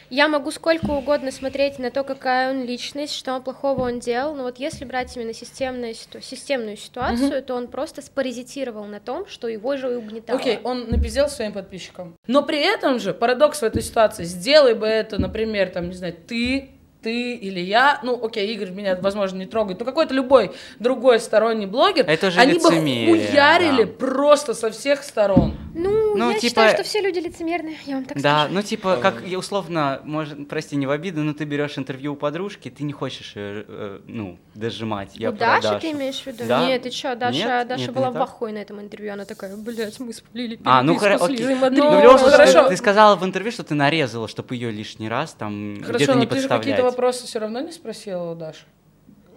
Я 0.09 0.27
могу 0.27 0.51
сколько 0.51 0.89
угодно 0.91 1.31
смотреть 1.31 1.79
на 1.79 1.91
то, 1.91 2.03
какая 2.03 2.51
он 2.51 2.65
личность, 2.65 3.13
что 3.13 3.39
плохого 3.39 3.83
он 3.83 3.99
делал, 3.99 4.35
но 4.35 4.43
вот 4.43 4.57
если 4.57 4.85
брать 4.85 5.15
именно 5.15 5.33
системную, 5.33 5.93
системную 5.93 6.77
ситуацию, 6.77 7.43
то 7.43 7.55
он 7.55 7.67
просто 7.67 8.01
спаразитировал 8.01 8.85
на 8.85 8.99
том, 8.99 9.27
что 9.27 9.47
его 9.47 9.77
же 9.77 9.91
и 9.93 9.95
угнетало. 9.95 10.39
Окей, 10.39 10.59
он 10.63 10.89
напиздел 10.89 11.29
своим 11.29 11.53
подписчикам. 11.53 12.15
Но 12.27 12.43
при 12.43 12.59
этом 12.59 12.99
же 12.99 13.13
парадокс 13.13 13.61
в 13.61 13.63
этой 13.63 13.81
ситуации. 13.81 14.23
Сделай 14.23 14.73
бы 14.73 14.87
это, 14.87 15.19
например, 15.21 15.69
там, 15.69 15.89
не 15.89 15.95
знаю, 15.95 16.15
ты, 16.27 16.71
ты 17.01 17.33
или 17.35 17.59
я. 17.59 17.99
Ну, 18.03 18.19
окей, 18.23 18.53
Игорь 18.53 18.71
меня, 18.71 18.97
возможно, 19.01 19.37
не 19.37 19.45
трогает. 19.45 19.79
Но 19.79 19.85
какой-то 19.85 20.13
любой 20.13 20.51
другой 20.79 21.19
сторонний 21.19 21.65
блогер. 21.65 22.05
Это 22.07 22.27
уже 22.27 22.39
они 22.39 22.53
лицемерие, 22.53 23.15
бы 23.15 23.27
хуярили 23.27 23.83
да. 23.83 23.91
просто 23.93 24.53
со 24.53 24.69
всех 24.71 25.03
сторон. 25.03 25.55
Ну, 25.73 26.15
Ну, 26.15 26.31
я 26.31 26.35
типа- 26.39 26.49
считаю, 26.49 26.73
что 26.73 26.83
все 26.83 26.99
люди 27.01 27.19
лицемерные, 27.19 27.77
я 27.85 27.95
вам 27.95 28.05
так 28.05 28.21
Да, 28.21 28.39
скажу. 28.41 28.53
ну 28.55 28.61
типа, 28.61 28.97
как 29.01 29.23
я 29.25 29.37
условно, 29.39 30.01
может, 30.03 30.49
прости, 30.49 30.75
не 30.75 30.87
в 30.87 30.91
обиду, 30.91 31.21
но 31.21 31.33
ты 31.33 31.45
берешь 31.45 31.77
интервью 31.77 32.13
у 32.13 32.15
подружки, 32.15 32.69
ты 32.69 32.83
не 32.83 32.91
хочешь 32.93 33.35
ее, 33.35 33.65
э, 33.67 33.99
ну, 34.07 34.37
дожимать. 34.55 35.11
Я 35.15 35.29
У 35.29 35.33
Даши 35.33 35.61
Дашу. 35.69 35.79
ты 35.79 35.91
имеешь 35.91 36.19
в 36.21 36.27
виду? 36.27 36.43
Да. 36.47 36.65
Нет, 36.65 36.81
ты 36.83 36.89
чё, 36.89 37.15
Даша, 37.15 37.37
Нет? 37.37 37.67
Даша 37.67 37.81
Нет, 37.81 37.93
была 37.93 38.11
в 38.11 38.21
ахуе 38.21 38.51
на 38.53 38.57
этом 38.57 38.81
интервью, 38.81 39.13
она 39.13 39.25
такая, 39.25 39.55
блядь, 39.55 39.99
мы 39.99 40.11
спалили 40.13 40.59
А, 40.65 40.83
ну 40.83 40.95
хоро- 40.95 41.15
окей. 41.15 41.45
Ну, 41.45 41.55
Мадриной». 41.55 41.99
в 41.99 42.03
любом 42.03 42.17
случае, 42.19 42.37
хорошо. 42.37 42.63
ты, 42.63 42.69
ты 42.69 42.77
сказала 42.77 43.15
в 43.15 43.23
интервью, 43.23 43.51
что 43.51 43.63
ты 43.63 43.73
нарезала, 43.75 44.27
чтобы 44.27 44.55
ее 44.55 44.71
лишний 44.71 45.07
раз 45.07 45.33
там 45.33 45.75
где-то 45.75 46.13
не 46.15 46.21
же 46.23 46.27
подставлять. 46.27 46.88
Вопросы 46.89 47.25
все 47.27 47.39
равно 47.39 47.59
не 47.61 47.71
спросила 47.71 48.31
у 48.31 48.35
Даши. 48.35 48.65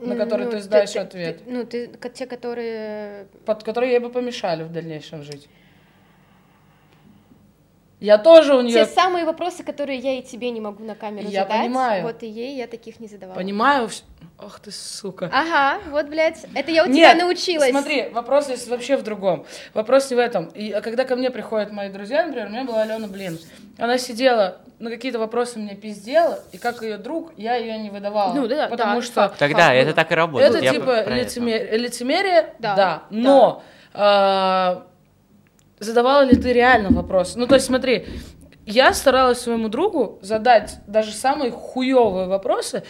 на 0.01 0.17
которые 0.17 0.47
Ну, 0.47 0.53
ты 0.53 0.61
знаешь 0.63 0.91
ты- 0.91 0.99
ответ, 0.99 1.45
ты- 1.45 1.51
ну, 1.51 1.65
ты, 1.65 1.89
те, 2.13 2.27
которые... 2.27 3.27
под 3.47 3.63
которые 3.63 3.93
ей 3.93 3.99
бы 4.01 4.11
помешали 4.11 4.65
в 4.65 4.73
дальнейшем 4.73 5.23
жить. 5.23 5.49
Я 8.03 8.19
тоже 8.19 8.57
у 8.57 8.63
Те 8.63 8.67
нее 8.67 8.85
самые 8.87 9.25
вопросы, 9.25 9.63
которые 9.63 9.99
я 9.99 10.19
и 10.19 10.23
тебе 10.23 10.51
не 10.51 10.61
могу 10.61 10.83
на 10.83 10.97
камеру 10.97 11.29
Я 11.29 11.43
задать. 11.45 11.61
понимаю. 11.63 12.03
Вот 12.03 12.23
и 12.25 12.27
ей 12.27 12.57
я 12.57 12.67
таких 12.67 12.99
не 12.99 13.07
задавала. 13.07 13.37
понимаю. 13.37 13.89
Ах 14.39 14.59
ты 14.59 14.73
сука. 14.73 15.31
Ага, 15.33 15.79
вот, 15.91 16.07
блядь, 16.07 16.45
это 16.53 16.73
я 16.73 16.83
у 16.83 16.89
Нет, 16.89 17.13
тебя 17.13 17.25
научилась. 17.25 17.71
Смотри, 17.71 18.09
вопрос 18.09 18.47
здесь 18.47 18.67
вообще 18.67 18.97
в 18.97 19.05
другом. 19.05 19.47
Вопрос 19.73 20.11
не 20.11 20.17
в 20.17 20.19
этом. 20.19 20.47
И 20.47 20.73
а 20.73 20.81
когда 20.81 21.05
ко 21.05 21.15
мне 21.15 21.31
приходят 21.31 21.71
мои 21.71 21.91
друзья, 21.91 22.27
например, 22.27 22.49
у 22.49 22.51
меня 22.51 22.65
была 22.65 22.83
Алена 22.83 23.07
Блин. 23.07 23.39
Она 23.79 23.99
сидела, 23.99 24.59
на 24.81 24.91
какие-то 24.91 25.21
вопросы 25.21 25.61
мне 25.61 25.77
пиздела, 25.77 26.41
и 26.51 26.59
как 26.59 26.83
ее 26.83 26.97
друг, 26.97 27.33
я 27.37 27.55
ее 27.55 27.79
не 27.79 27.91
выдавала. 27.91 28.35
Ну 28.35 28.49
да, 28.49 28.67
потому 28.67 28.97
да, 28.97 29.03
что 29.03 29.15
факт. 29.15 29.39
Тогда 29.39 29.67
Факт. 29.67 29.75
это 29.77 29.95
так 29.95 30.11
и 30.11 30.15
работает. 30.17 30.55
это 30.57 30.65
Я 30.65 30.73
типа 30.73 30.85
про 30.87 30.95
это. 30.97 31.11
лицемер- 31.13 31.77
лицемерие, 31.77 32.55
да, 32.59 32.75
Да, 32.75 33.03
но 33.11 33.63
а, 33.95 34.87
задавала 35.83 36.23
ли 36.23 36.37
ты 36.37 36.53
реально 36.53 36.91
вопрос? 36.91 37.37
Ну, 37.37 37.47
то 37.47 37.55
есть, 37.55 37.67
смотри, 37.67 38.07
я 38.65 38.95
старалась 38.95 39.41
своему 39.41 39.69
другу 39.69 40.19
задать 40.23 40.77
даже 40.87 41.13
самые 41.13 41.51
хуевые 41.51 42.29
вопросы. 42.29 42.85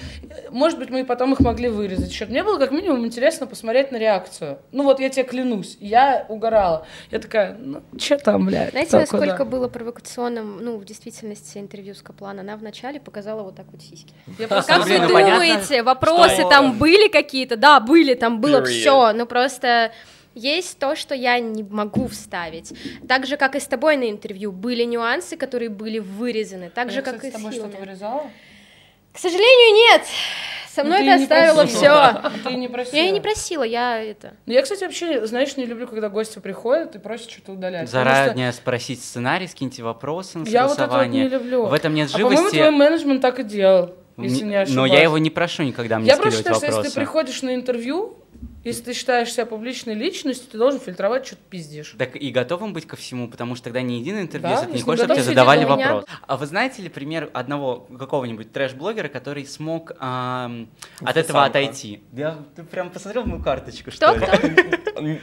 Может 0.51 0.79
быть, 0.79 0.91
мы 0.91 1.05
потом 1.05 1.33
их 1.33 1.41
могли 1.41 1.69
вырезать. 1.69 2.13
Чтоб 2.13 2.29
мне 2.29 2.45
было 2.45 2.59
как 2.59 2.73
минимум 2.73 3.07
интересно 3.07 3.47
посмотреть 3.47 3.91
на 3.91 3.97
реакцию. 3.97 4.59
Ну 4.71 4.85
вот 4.85 5.01
я 5.01 5.09
тебе 5.09 5.25
клянусь, 5.25 5.79
я 5.81 6.27
угорала. 6.29 6.87
Я 7.11 7.21
такая, 7.21 7.57
ну 7.59 7.81
что 7.99 8.19
там, 8.19 8.47
блядь? 8.47 8.73
Знаете, 8.73 8.99
насколько 8.99 9.39
куда?» 9.39 9.45
было 9.45 9.69
провокационным, 9.69 10.63
ну, 10.63 10.77
в 10.77 10.85
действительности, 10.85 11.57
интервью 11.57 11.95
с 11.95 12.03
Каплан? 12.03 12.41
Она 12.41 12.57
вначале 12.57 13.01
показала 13.01 13.43
вот 13.43 13.57
так 13.57 13.67
вот 13.73 13.81
сиськи. 13.81 14.13
Я 14.39 14.49
Как 14.49 14.67
просто 14.67 14.81
вы 14.81 14.99
ну, 14.99 15.09
думаете, 15.09 15.83
вопросы 15.83 16.43
там 16.51 16.79
были 16.79 17.09
какие-то? 17.09 17.57
Да, 17.57 17.81
были, 17.81 18.15
там 18.15 18.41
было 18.43 18.63
все, 18.63 19.13
но 19.13 19.25
просто 19.25 19.93
есть 20.35 20.79
то, 20.79 20.95
что 20.97 21.15
я 21.15 21.39
не 21.41 21.63
могу 21.63 22.09
вставить. 22.09 22.73
Так 23.09 23.27
же, 23.27 23.37
как 23.37 23.55
и 23.57 23.61
с 23.61 23.67
тобой 23.67 23.97
на 23.97 24.11
интервью, 24.11 24.53
были 24.53 24.85
нюансы, 24.85 25.37
которые 25.37 25.69
были 25.71 25.99
вырезаны, 25.99 26.71
так 26.71 26.87
Я, 26.89 26.93
же, 26.95 27.03
как 27.03 27.17
кстати, 27.17 27.33
и 27.33 27.35
с 27.35 27.35
с 27.35 27.37
тобой 27.43 27.53
что-то 27.53 27.77
вырезала? 27.79 28.31
К 29.13 29.19
сожалению, 29.19 29.75
нет. 29.75 30.03
Со 30.75 30.83
Ну, 30.85 30.89
мной 30.89 31.01
ты 31.01 31.05
ты 31.05 31.09
не 31.19 31.23
оставила 31.25 31.67
все. 31.67 32.23
Ты 32.49 32.55
не 32.55 32.67
просила. 32.69 32.97
Я 32.97 33.05
и 33.05 33.11
не 33.11 33.21
просила, 33.21 33.63
я 33.63 33.99
это. 34.03 34.33
Ну, 34.47 34.55
Я, 34.55 34.63
кстати, 34.63 34.85
вообще, 34.85 35.27
знаешь, 35.27 35.55
не 35.59 35.67
люблю, 35.67 35.87
когда 35.87 36.09
гости 36.09 36.39
приходят 36.39 36.97
и 36.97 36.99
просят 36.99 37.31
что-то 37.31 37.53
удалять. 37.53 37.91
потому 37.91 38.07
что 38.07 38.15
Заранее 38.25 38.53
спросить 38.55 39.05
сценарий, 39.05 39.49
скиньте 39.49 39.83
вопросы 39.83 40.39
на 40.39 40.49
Я 40.49 40.67
вот 40.67 40.79
это 40.79 40.89
вот 40.89 41.07
не 41.09 41.29
люблю. 41.29 41.67
В 41.67 41.75
этом 41.75 41.93
нет 41.93 42.09
А 42.09 42.13
по-моему, 42.17 42.39
живости. 42.41 42.57
твой 42.57 42.71
менеджмент 42.71 43.21
так 43.21 43.39
и 43.41 43.43
делал, 43.45 43.95
если 44.17 44.45
не 44.45 44.53
Но 44.55 44.61
ошибаюсь. 44.63 44.93
я 44.93 45.03
его 45.03 45.19
не 45.19 45.29
прошу 45.29 45.63
никогда 45.65 45.99
мне 45.99 46.09
Я 46.09 46.17
просто 46.17 46.39
считаю, 46.39 46.55
что 46.57 46.65
если 46.65 46.77
вопросы. 46.77 46.95
ты 46.95 47.01
приходишь 47.01 47.43
на 47.43 47.55
интервью, 47.55 48.17
если 48.65 48.83
ты 48.83 48.93
считаешь 48.95 49.33
себя 49.33 49.47
публичной 49.47 49.95
личностью, 49.95 50.49
ты 50.51 50.59
должен 50.59 50.81
фильтровать, 50.81 51.27
что 51.27 51.37
ты 51.37 51.43
пиздишь. 51.51 51.95
Так 51.99 52.17
и 52.17 52.31
готовым 52.31 52.73
быть 52.73 52.87
ко 52.87 52.97
всему, 52.97 53.29
потому 53.29 53.55
что 53.55 53.65
тогда 53.65 53.83
ни 53.83 53.95
единое 53.95 54.23
интервью, 54.23 54.51
Да, 54.51 54.65
ты 54.65 54.73
не 54.73 54.81
хочешь, 54.81 55.01
чтобы 55.01 55.15
тебе 55.15 55.25
задавали 55.25 55.65
вопрос. 55.65 56.05
А 56.27 56.37
вы 56.37 56.47
знаете 56.47 56.83
ли 56.83 56.89
пример 56.89 57.31
одного 57.33 57.81
какого-нибудь 57.99 58.53
трэш-блогера, 58.53 59.09
который 59.09 59.47
смог 59.47 59.93
ам, 59.99 60.69
от 61.01 61.17
этого 61.17 61.39
Инстасамка. 61.39 61.45
отойти? 61.47 62.03
Я 62.13 62.39
ты 62.55 62.63
прям 62.63 62.91
посмотрел 62.91 63.25
мою 63.25 63.43
карточку, 63.43 63.91
Кто, 63.91 64.15
что 64.17 64.47
ли? 65.01 65.21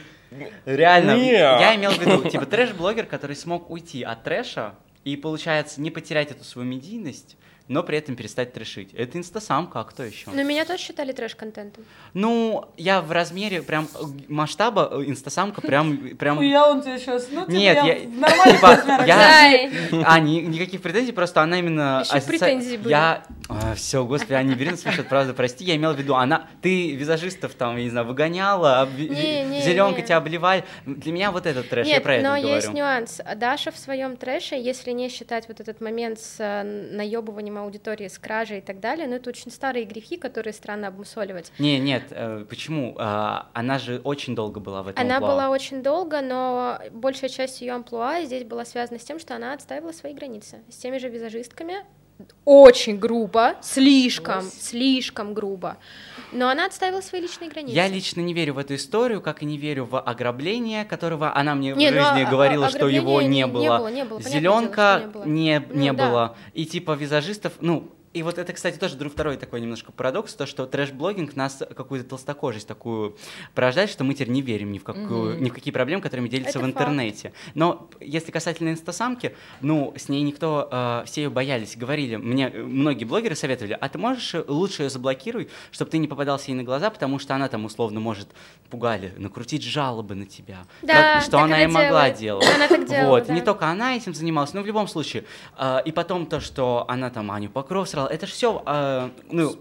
Реально. 0.64 1.16
Не. 1.16 1.32
Я 1.32 1.74
имел 1.76 1.90
в 1.90 1.98
виду, 1.98 2.28
типа, 2.28 2.46
трэш-блогер, 2.46 3.06
который 3.06 3.34
смог 3.36 3.70
уйти 3.70 4.02
от 4.02 4.22
трэша 4.22 4.74
и, 5.04 5.16
получается, 5.16 5.80
не 5.80 5.90
потерять 5.90 6.30
эту 6.30 6.44
свою 6.44 6.68
медийность, 6.68 7.36
но 7.70 7.84
при 7.84 7.98
этом 7.98 8.16
перестать 8.16 8.52
трэшить. 8.52 8.92
Это 8.94 9.16
инстасамка, 9.16 9.78
а 9.78 9.84
кто 9.84 10.02
еще? 10.02 10.28
Но 10.32 10.42
меня 10.42 10.64
тоже 10.64 10.82
считали 10.82 11.12
трэш-контентом. 11.12 11.84
Ну, 12.14 12.64
я 12.76 13.00
в 13.00 13.12
размере 13.12 13.62
прям 13.62 13.88
э, 13.94 14.04
масштаба 14.26 14.88
э, 14.90 15.04
инстасамка 15.06 15.60
прям... 15.60 16.16
прям... 16.16 16.38
Хуя 16.38 16.68
он 16.68 16.82
тебе 16.82 16.98
сейчас, 16.98 17.28
ну, 17.30 17.42
типа, 17.42 17.50
Нет, 17.52 17.76
я 17.76 17.84
я- 17.84 18.00
типа, 18.00 18.76
размерах. 18.76 19.06
я- 19.06 19.16
Дай. 19.16 19.70
А, 20.04 20.18
ни- 20.18 20.40
никаких 20.40 20.82
претензий, 20.82 21.12
просто 21.12 21.42
она 21.42 21.60
именно... 21.60 22.02
Ещё 22.04 22.26
претензии 22.26 22.76
были. 22.76 22.90
Я... 22.90 23.22
все, 23.76 24.04
господи, 24.04 24.32
а 24.32 24.42
не 24.42 24.56
бери 24.56 24.72
на 24.72 24.76
свой 24.76 24.92
счет, 24.92 25.08
правда, 25.08 25.32
прости, 25.32 25.64
я 25.64 25.76
имел 25.76 25.92
в 25.92 25.96
виду, 25.96 26.16
она... 26.16 26.48
Ты 26.62 26.96
визажистов 26.96 27.54
там, 27.54 27.76
я 27.76 27.84
не 27.84 27.90
знаю, 27.90 28.04
выгоняла, 28.08 28.88
не, 28.98 29.62
зеленка 29.62 30.02
тебя 30.02 30.16
обливали. 30.16 30.64
Для 30.86 31.12
меня 31.12 31.30
вот 31.30 31.46
этот 31.46 31.68
трэш, 31.68 31.86
я 31.86 32.00
про 32.00 32.16
это 32.16 32.28
но 32.28 32.36
говорю. 32.36 32.56
есть 32.56 32.72
нюанс. 32.72 33.20
Даша 33.36 33.70
в 33.70 33.78
своем 33.78 34.16
трэше, 34.16 34.56
если 34.56 34.90
не 34.90 35.08
считать 35.08 35.46
вот 35.46 35.60
этот 35.60 35.80
момент 35.80 36.18
с 36.18 36.34
э, 36.40 36.64
наебыванием 36.64 37.59
аудитории, 37.64 38.08
с 38.08 38.18
кражей 38.18 38.58
и 38.58 38.60
так 38.60 38.80
далее, 38.80 39.06
ну 39.06 39.14
это 39.16 39.30
очень 39.30 39.50
старые 39.50 39.84
грехи, 39.84 40.16
которые 40.16 40.52
странно 40.52 40.88
обмусоливать. 40.88 41.52
Не, 41.58 41.78
нет, 41.78 42.04
э, 42.10 42.44
почему? 42.48 42.94
А, 42.98 43.48
она 43.52 43.78
же 43.78 44.00
очень 44.04 44.34
долго 44.34 44.60
была 44.60 44.82
в 44.82 44.88
этом 44.88 45.04
Она 45.04 45.16
амплуа. 45.16 45.32
была 45.32 45.50
очень 45.50 45.82
долго, 45.82 46.20
но 46.20 46.78
большая 46.92 47.30
часть 47.30 47.60
ее 47.60 47.72
амплуа 47.72 48.22
здесь 48.22 48.44
была 48.44 48.64
связана 48.64 48.98
с 48.98 49.04
тем, 49.04 49.18
что 49.18 49.34
она 49.36 49.52
отстаивала 49.52 49.92
свои 49.92 50.14
границы. 50.14 50.62
С 50.68 50.76
теми 50.76 50.98
же 50.98 51.08
визажистками. 51.08 51.76
Очень 52.44 52.98
грубо, 52.98 53.54
слишком, 53.62 54.42
слишком 54.42 55.34
грубо. 55.34 55.76
Но 56.32 56.48
она 56.48 56.66
отстаивала 56.66 57.00
свои 57.00 57.20
личные 57.20 57.50
границы. 57.50 57.74
Я 57.74 57.88
лично 57.88 58.20
не 58.20 58.34
верю 58.34 58.54
в 58.54 58.58
эту 58.58 58.74
историю, 58.76 59.20
как 59.20 59.42
и 59.42 59.44
не 59.44 59.58
верю 59.58 59.84
в 59.84 60.00
ограбление, 60.00 60.84
которого 60.84 61.34
она 61.36 61.54
мне 61.54 61.72
Не, 61.74 61.90
в 61.90 61.94
ну, 61.94 62.00
жизни 62.02 62.22
а- 62.22 62.30
говорила, 62.30 62.66
а- 62.66 62.70
что 62.70 62.88
его 62.88 63.20
не 63.22 63.28
не- 63.28 63.34
не 63.38 63.46
было. 63.46 63.78
было, 63.78 63.88
не 63.88 64.04
было, 64.04 64.20
Зеленка 64.22 64.98
дело, 64.98 64.98
что 64.98 65.06
не 65.06 65.12
было. 65.12 65.24
не, 65.24 65.64
не 65.82 65.90
Ну, 65.92 65.98
да. 65.98 66.08
было. 66.08 66.36
И 66.54 66.66
типа 66.66 66.92
визажистов, 66.92 67.54
ну, 67.60 67.88
и 68.12 68.22
вот 68.24 68.38
это, 68.38 68.52
кстати, 68.52 68.76
тоже 68.76 68.96
друг 68.96 69.12
второй 69.12 69.36
такой 69.36 69.60
немножко 69.60 69.92
парадокс, 69.92 70.34
то, 70.34 70.44
что 70.44 70.66
трэш-блогинг 70.66 71.36
нас 71.36 71.62
какую-то 71.76 72.08
толстокожесть 72.08 72.66
такую 72.66 73.16
порождает, 73.54 73.88
что 73.88 74.02
мы 74.02 74.14
теперь 74.14 74.30
не 74.30 74.42
верим 74.42 74.72
ни 74.72 74.78
в, 74.78 74.84
какую, 74.84 75.34
Мгм. 75.36 75.44
ни 75.44 75.50
в 75.50 75.52
какие 75.54 75.72
проблемы, 75.72 76.02
которыми 76.02 76.28
делятся 76.28 76.58
Это 76.58 76.58
в 76.58 76.62
факт. 76.62 76.74
интернете. 76.74 77.32
Но 77.54 77.88
если 78.00 78.32
касательно 78.32 78.70
инстасамки, 78.70 79.36
ну, 79.60 79.94
с 79.96 80.08
ней 80.08 80.22
никто, 80.22 80.68
э, 80.72 81.04
все 81.06 81.22
ее 81.22 81.30
боялись, 81.30 81.76
говорили, 81.76 82.16
мне 82.16 82.50
э, 82.52 82.62
многие 82.64 83.04
блогеры 83.04 83.36
советовали, 83.36 83.78
а 83.80 83.88
ты 83.88 83.98
можешь 83.98 84.34
э, 84.34 84.44
лучше 84.48 84.82
ее 84.84 84.90
заблокируй, 84.90 85.48
чтобы 85.70 85.92
ты 85.92 85.98
не 85.98 86.08
попадался 86.08 86.50
ей 86.50 86.54
на 86.56 86.64
глаза, 86.64 86.90
потому 86.90 87.20
что 87.20 87.36
она 87.36 87.48
там 87.48 87.64
условно 87.64 88.00
может, 88.00 88.28
пугали, 88.70 89.12
накрутить 89.18 89.62
жалобы 89.62 90.16
на 90.16 90.26
тебя. 90.26 90.64
Да, 90.82 91.14
Как- 91.14 91.22
что 91.22 91.30
так 91.32 91.40
она 91.42 91.56
она 91.56 91.64
и 91.64 91.66
могла 91.68 92.10
делать. 92.10 92.46
Она 92.56 92.66
так 92.66 92.88
делала, 92.88 93.10
Вот, 93.10 93.26
да. 93.28 93.34
не 93.34 93.40
только 93.40 93.66
она 93.66 93.96
этим 93.96 94.14
занималась, 94.14 94.52
но 94.52 94.62
в 94.62 94.66
любом 94.66 94.88
случае. 94.88 95.24
А, 95.56 95.78
и 95.84 95.92
потом 95.92 96.26
то, 96.26 96.40
что 96.40 96.84
она 96.88 97.10
там 97.10 97.30
Аню 97.30 97.50
Покров 97.50 97.88
срала, 98.06 98.14
это 98.14 98.26
же 98.26 98.32
все, 98.32 99.10
ну, 99.30 99.54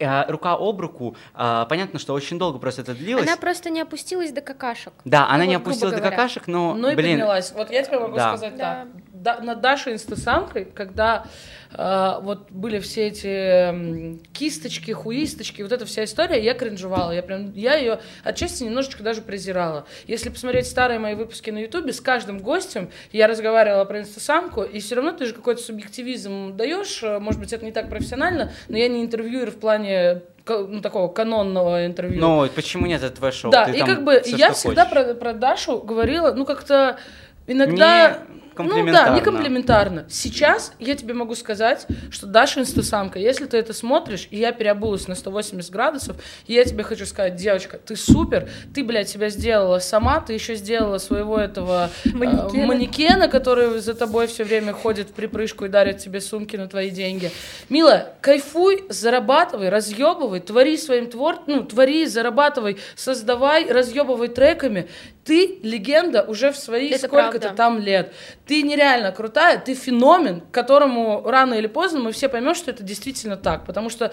а, 0.00 0.26
рука 0.28 0.54
об 0.54 0.80
руку. 0.80 1.16
А, 1.34 1.64
понятно, 1.66 1.98
что 1.98 2.12
очень 2.12 2.38
долго 2.38 2.58
просто 2.58 2.82
это 2.82 2.94
длилось. 2.94 3.26
Она 3.26 3.36
просто 3.36 3.70
не 3.70 3.80
опустилась 3.80 4.32
до 4.32 4.40
какашек. 4.40 4.92
Да, 5.04 5.28
она 5.28 5.44
Ну, 5.44 5.50
не 5.50 5.54
опустилась 5.54 5.94
до 5.94 6.00
какашек, 6.00 6.46
но, 6.48 6.74
Ну 6.74 6.90
и 6.90 6.94
блин, 6.94 7.12
поднялась. 7.18 7.52
Вот 7.52 7.70
я 7.70 7.82
тебе 7.82 7.98
могу 8.00 8.16
Да. 8.16 8.36
сказать 8.36 8.56
Да. 8.56 8.74
так. 8.74 8.88
Да, 9.12 9.40
над 9.40 9.60
Дашей 9.60 9.92
инстасамкой, 9.94 10.64
когда 10.64 11.24
э, 11.24 11.28
вот 11.72 12.50
были 12.50 12.78
все 12.78 13.08
эти 13.08 14.18
кисточки, 14.32 14.90
хуисточки, 14.92 15.62
вот 15.62 15.72
эта 15.72 15.84
вся 15.86 16.04
история, 16.04 16.42
я 16.42 16.54
кринжевала. 16.54 17.10
Я 17.12 17.22
прям, 17.22 17.52
я 17.52 17.76
ее 17.76 18.00
отчасти 18.24 18.62
немножечко 18.62 19.02
даже 19.02 19.22
презирала. 19.22 19.86
Если 20.06 20.28
посмотреть 20.28 20.66
старые 20.66 20.98
мои 20.98 21.14
выпуски 21.14 21.50
на 21.50 21.58
Ютубе, 21.58 21.92
с 21.92 22.00
каждым 22.00 22.38
гостем 22.38 22.90
я 23.12 23.26
разговаривала 23.26 23.84
про 23.84 24.00
инстасамку, 24.00 24.62
и 24.62 24.80
все 24.80 24.96
равно 24.96 25.12
ты 25.12 25.26
же 25.26 25.34
какой-то 25.34 25.62
субъективизм 25.62 26.56
даешь. 26.56 27.02
э, 27.02 27.18
Может 27.18 27.40
быть, 27.40 27.52
это 27.52 27.64
не 27.64 27.72
так 27.72 27.88
профессионально, 27.88 28.52
но 28.68 28.76
я 28.76 28.88
не 28.88 29.02
интервьюер 29.02 29.50
в 29.50 29.56
плане 29.56 30.22
ну, 30.48 30.80
такого 30.80 31.08
канонного 31.08 31.86
интервью. 31.86 32.20
ну, 32.20 32.48
почему 32.54 32.86
нет, 32.86 33.02
это 33.02 33.16
твое 33.16 33.32
шоу? 33.32 33.50
Да, 33.50 33.66
Ты 33.66 33.78
и 33.78 33.80
как 33.80 34.04
бы 34.04 34.20
всё, 34.20 34.36
я 34.36 34.52
всегда 34.52 34.86
хочешь. 34.86 35.04
про, 35.06 35.14
про 35.14 35.32
Дашу 35.32 35.78
говорила, 35.78 36.32
ну 36.32 36.44
как-то 36.44 36.98
иногда... 37.46 38.22
Не 38.62 38.68
Ну 38.68 38.74
да, 38.74 38.76
комплиментарно. 38.76 39.14
не 39.14 39.20
комплиментарно. 39.20 40.06
Сейчас 40.08 40.72
я 40.78 40.94
тебе 40.94 41.14
могу 41.14 41.34
сказать, 41.34 41.86
что 42.10 42.26
Даша 42.26 42.60
инстасамка. 42.60 43.18
Если 43.18 43.46
ты 43.46 43.56
это 43.56 43.72
смотришь, 43.72 44.28
и 44.30 44.38
я 44.38 44.52
переобулась 44.52 45.08
на 45.08 45.14
180 45.14 45.70
градусов, 45.70 46.16
и 46.46 46.54
я 46.54 46.64
тебе 46.64 46.82
хочу 46.82 47.06
сказать, 47.06 47.36
девочка, 47.36 47.78
ты 47.78 47.96
супер, 47.96 48.48
ты, 48.74 48.84
блядь, 48.84 49.08
себя 49.08 49.28
сделала 49.28 49.78
сама, 49.78 50.20
ты 50.20 50.32
еще 50.32 50.54
сделала 50.54 50.98
своего 50.98 51.38
этого 51.38 51.90
э, 52.04 52.08
Манекена. 52.12 52.66
манекена, 52.66 53.28
который 53.28 53.78
за 53.80 53.94
тобой 53.94 54.26
все 54.26 54.44
время 54.44 54.72
ходит 54.72 55.10
в 55.10 55.12
припрыжку 55.12 55.64
и 55.64 55.68
дарит 55.68 55.98
тебе 55.98 56.20
сумки 56.20 56.56
на 56.56 56.68
твои 56.68 56.90
деньги. 56.90 57.30
Мила, 57.68 58.14
кайфуй, 58.20 58.84
зарабатывай, 58.88 59.68
разъебывай, 59.68 60.40
твори 60.40 60.76
своим 60.76 61.08
твор, 61.10 61.40
ну, 61.46 61.64
твори, 61.64 62.06
зарабатывай, 62.06 62.78
создавай, 62.94 63.70
разъебывай 63.70 64.28
треками. 64.28 64.88
Ты 65.24 65.58
легенда 65.62 66.22
уже 66.22 66.52
в 66.52 66.56
свои 66.56 66.96
сколько-то 66.96 67.50
там 67.50 67.80
лет. 67.80 68.12
Ты 68.46 68.62
нереально 68.62 69.12
крутая, 69.12 69.58
ты 69.58 69.74
феномен, 69.74 70.40
которому 70.52 71.22
рано 71.24 71.54
или 71.54 71.66
поздно 71.66 72.00
мы 72.00 72.12
все 72.12 72.28
поймем, 72.28 72.54
что 72.54 72.70
это 72.70 72.82
действительно 72.82 73.36
так, 73.36 73.64
потому 73.66 73.90
что 73.90 74.12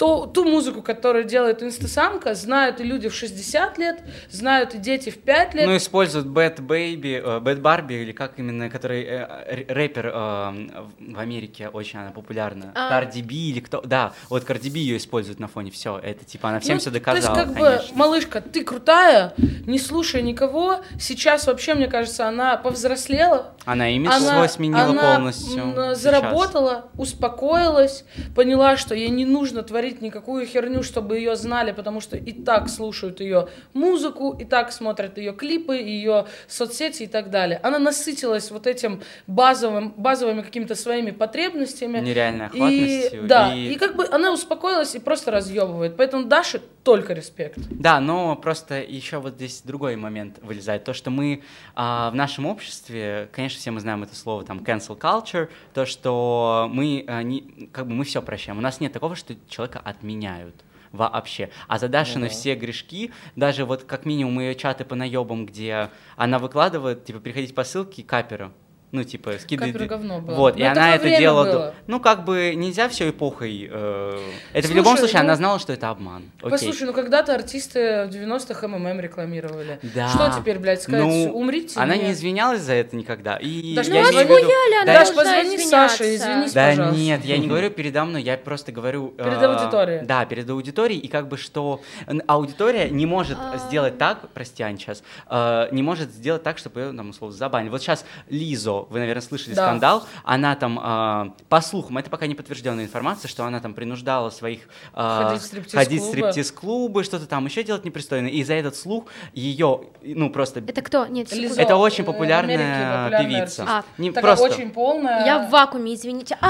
то, 0.00 0.24
ту 0.24 0.44
музыку, 0.44 0.80
которую 0.80 1.24
делает 1.24 1.62
инстасамка, 1.62 2.34
знают 2.34 2.80
и 2.80 2.84
люди 2.84 3.10
в 3.10 3.14
60 3.14 3.76
лет, 3.76 4.00
знают 4.30 4.74
и 4.74 4.78
дети 4.78 5.10
в 5.10 5.18
5 5.18 5.54
лет. 5.54 5.66
Ну, 5.66 5.76
используют 5.76 6.26
Bad 6.26 6.56
Baby, 6.56 7.16
э, 7.16 7.40
Bad 7.40 7.60
Barbie, 7.60 8.02
или 8.02 8.12
как 8.12 8.38
именно, 8.38 8.70
который 8.70 9.04
э, 9.04 9.64
рэпер 9.68 10.06
э, 10.06 10.10
в 10.10 11.18
Америке, 11.18 11.68
очень 11.68 11.98
она 11.98 12.12
популярна. 12.12 12.72
А. 12.74 12.90
Cardi 12.90 13.22
B 13.22 13.34
или 13.34 13.60
кто... 13.60 13.82
Да, 13.82 14.14
вот 14.30 14.44
Cardi 14.44 14.72
B 14.72 14.78
ее 14.78 14.96
используют 14.96 15.38
на 15.38 15.48
фоне, 15.48 15.70
все, 15.70 15.98
это 15.98 16.24
типа, 16.24 16.48
она 16.48 16.60
всем 16.60 16.76
Ну, 16.76 16.80
все 16.80 16.90
То 16.90 16.96
есть, 16.96 17.06
доказала, 17.06 17.34
как 17.34 17.54
конечно. 17.54 17.92
бы, 17.92 17.98
малышка, 17.98 18.40
ты 18.40 18.64
крутая, 18.64 19.34
не 19.66 19.78
слушай 19.78 20.22
никого. 20.22 20.80
Сейчас 20.98 21.46
вообще, 21.46 21.74
мне 21.74 21.88
кажется, 21.88 22.26
она 22.26 22.56
повзрослела. 22.56 23.54
Она 23.70 23.90
имидж 23.90 24.12
свой 24.12 24.48
сменила 24.48 24.82
она, 24.82 25.14
полностью. 25.14 25.72
сейчас. 25.74 25.98
заработала, 26.00 26.90
успокоилась, 26.96 28.04
поняла, 28.34 28.76
что 28.76 28.94
ей 28.94 29.08
не 29.08 29.24
нужно 29.24 29.62
творить 29.62 30.02
никакую 30.02 30.46
херню, 30.46 30.82
чтобы 30.82 31.16
ее 31.18 31.36
знали, 31.36 31.72
потому 31.72 32.00
что 32.00 32.16
и 32.16 32.32
так 32.32 32.68
слушают 32.68 33.20
ее 33.20 33.48
музыку, 33.74 34.36
и 34.38 34.44
так 34.44 34.72
смотрят 34.72 35.18
ее 35.18 35.32
клипы, 35.32 35.76
ее 35.76 36.26
соцсети 36.48 37.04
и 37.04 37.06
так 37.06 37.30
далее. 37.30 37.60
Она 37.62 37.78
насытилась 37.78 38.50
вот 38.50 38.66
этим 38.66 39.02
базовым, 39.26 39.94
базовыми 39.96 40.42
какими-то 40.42 40.74
своими 40.74 41.10
потребностями. 41.10 41.98
Нереальной 42.00 42.46
И, 42.46 42.48
охватностью. 42.48 43.26
да, 43.26 43.54
и- 43.54 43.72
и 43.72 43.76
как 43.76 43.96
бы 43.96 44.06
она 44.10 44.32
успокоилась 44.32 44.94
и 44.94 44.98
просто 44.98 45.30
разъебывает. 45.30 45.96
Поэтому 45.96 46.24
Даше 46.24 46.60
только 46.82 47.12
респект. 47.12 47.58
Да, 47.70 48.00
но 48.00 48.36
просто 48.36 48.80
еще 48.80 49.18
вот 49.18 49.34
здесь 49.34 49.62
другой 49.62 49.96
момент 49.96 50.38
вылезает. 50.42 50.84
То, 50.84 50.92
что 50.94 51.10
мы 51.10 51.42
а, 51.74 52.10
в 52.10 52.14
нашем 52.14 52.46
обществе, 52.46 53.28
конечно, 53.32 53.58
все 53.58 53.70
мы 53.70 53.80
знаем 53.80 54.02
это 54.02 54.16
слово, 54.16 54.44
там, 54.44 54.60
cancel 54.60 54.98
culture, 54.98 55.48
то, 55.74 55.84
что 55.86 56.68
мы, 56.72 57.04
а, 57.06 57.22
не, 57.22 57.68
как 57.72 57.86
бы 57.86 57.94
мы 57.94 58.04
все 58.04 58.22
прощаем. 58.22 58.58
У 58.58 58.62
нас 58.62 58.80
нет 58.80 58.92
такого, 58.92 59.14
что 59.14 59.34
человека 59.48 59.80
отменяют 59.80 60.54
вообще. 60.92 61.50
А 61.68 61.78
за 61.78 61.88
Дашины 61.88 62.24
Ага. 62.24 62.32
все 62.32 62.54
грешки, 62.54 63.12
даже 63.36 63.64
вот 63.64 63.84
как 63.84 64.06
минимум 64.06 64.40
ее 64.40 64.54
чаты 64.54 64.84
по 64.84 64.94
наебам, 64.94 65.46
где 65.46 65.90
она 66.16 66.38
выкладывает, 66.38 67.04
типа, 67.04 67.20
приходить 67.20 67.54
по 67.54 67.64
ссылке 67.64 68.02
капера. 68.02 68.52
Ну, 68.92 69.04
типа, 69.04 69.34
скидывает. 69.38 69.74
Капера 69.74 69.88
говно 69.88 70.20
было. 70.20 70.34
Вот, 70.34 70.54
Но 70.56 70.60
и 70.60 70.62
это 70.64 70.72
она 70.72 70.94
это 70.96 71.08
делала. 71.16 71.44
было. 71.44 71.74
Ну, 71.86 72.00
как 72.00 72.24
бы 72.24 72.54
нельзя 72.56 72.88
все 72.88 73.10
эпохой. 73.10 73.68
э, 73.70 74.18
Это 74.52 74.62
в 74.62 74.70
Слушай, 74.70 74.76
любом 74.76 74.96
случае, 74.96 75.18
ну, 75.20 75.24
она 75.26 75.36
знала, 75.36 75.58
что 75.60 75.72
это 75.72 75.90
обман. 75.90 76.24
Окей. 76.40 76.50
Послушай, 76.50 76.84
ну 76.84 76.92
когда-то 76.92 77.32
артисты 77.34 78.06
в 78.06 78.10
90-х 78.10 78.66
МММ 78.66 78.98
рекламировали. 79.00 79.78
Да. 79.94 80.08
Что 80.08 80.32
теперь, 80.36 80.58
блядь, 80.58 80.82
сказать? 80.82 81.04
Ну, 81.04 81.30
Умрите? 81.32 81.78
Она 81.78 81.94
Нет. 81.94 82.04
не 82.06 82.12
извинялась 82.12 82.62
за 82.62 82.72
это 82.74 82.96
никогда. 82.96 83.36
И 83.36 83.74
Даш, 83.76 83.86
я 83.86 84.02
ну, 84.02 84.08
в 84.08 84.12
виду- 84.12 84.34
она 84.34 84.84
Да, 84.84 84.94
должна 85.04 85.14
позвони. 85.14 85.58
Саше, 85.58 86.16
извинись, 86.16 86.52
Да 86.52 86.70
пожалуйста. 86.70 87.00
нет, 87.00 87.24
я 87.24 87.38
не 87.38 87.46
говорю 87.46 87.70
передо 87.70 88.04
мной, 88.04 88.22
я 88.24 88.36
просто 88.38 88.72
говорю... 88.72 89.08
Перед 89.10 89.40
э, 89.40 89.46
аудиторией. 89.46 90.04
Да, 90.04 90.24
перед 90.24 90.50
аудиторией, 90.50 90.98
и 91.00 91.06
как 91.06 91.28
бы 91.28 91.36
что 91.36 91.80
аудитория 92.26 92.90
не 92.90 93.06
может 93.06 93.38
А. 93.40 93.58
сделать 93.58 93.98
так, 93.98 94.28
прости, 94.34 94.62
Ань, 94.62 94.78
сейчас, 94.78 95.02
э, 95.28 95.68
не 95.72 95.82
может 95.82 96.10
сделать 96.10 96.42
так, 96.42 96.58
чтобы 96.58 96.80
ее, 96.80 96.92
там, 96.92 97.10
условно, 97.10 97.36
забанили. 97.36 97.70
Вот 97.70 97.80
сейчас 97.82 98.04
Лизо, 98.28 98.79
вы, 98.90 99.00
наверное, 99.00 99.20
слышали 99.22 99.54
Да. 99.54 99.66
скандал, 99.66 100.04
она 100.24 100.54
там, 100.56 100.78
э, 100.82 101.30
по 101.48 101.60
слухам, 101.60 101.98
это 101.98 102.08
пока 102.10 102.26
не 102.26 102.34
подтвержденная 102.34 102.84
информация, 102.84 103.28
что 103.28 103.44
она 103.44 103.60
там 103.60 103.74
принуждала 103.74 104.30
своих... 104.30 104.68
э, 104.94 105.22
Ходить 105.24 105.42
в 105.42 105.44
стриптиз-клубы. 105.46 106.00
стриптиз-клубы, 106.08 107.04
что-то 107.04 107.26
там 107.26 107.44
еще 107.46 107.62
делать 107.62 107.84
непристойное. 107.84 108.30
И 108.30 108.42
за 108.44 108.54
этот 108.54 108.76
слух 108.76 109.04
ее, 109.34 109.80
ну, 110.02 110.30
просто... 110.30 110.60
Это 110.60 110.82
кто? 110.82 111.06
Нет, 111.06 111.32
Лизо. 111.32 111.60
Это 111.60 111.76
очень 111.76 112.04
э, 112.04 112.06
популярная, 112.06 112.54
Америке 112.54 112.70
популярная 112.80 113.22
певица. 113.22 113.62
артистка. 113.62 113.84
Не, 113.98 114.10
Такая 114.12 114.36
просто... 114.36 114.54
очень 114.54 114.70
полная. 114.70 115.24
Я 115.26 115.38
в 115.46 115.50
вакууме, 115.50 115.94
извините. 115.94 116.36
А, 116.40 116.48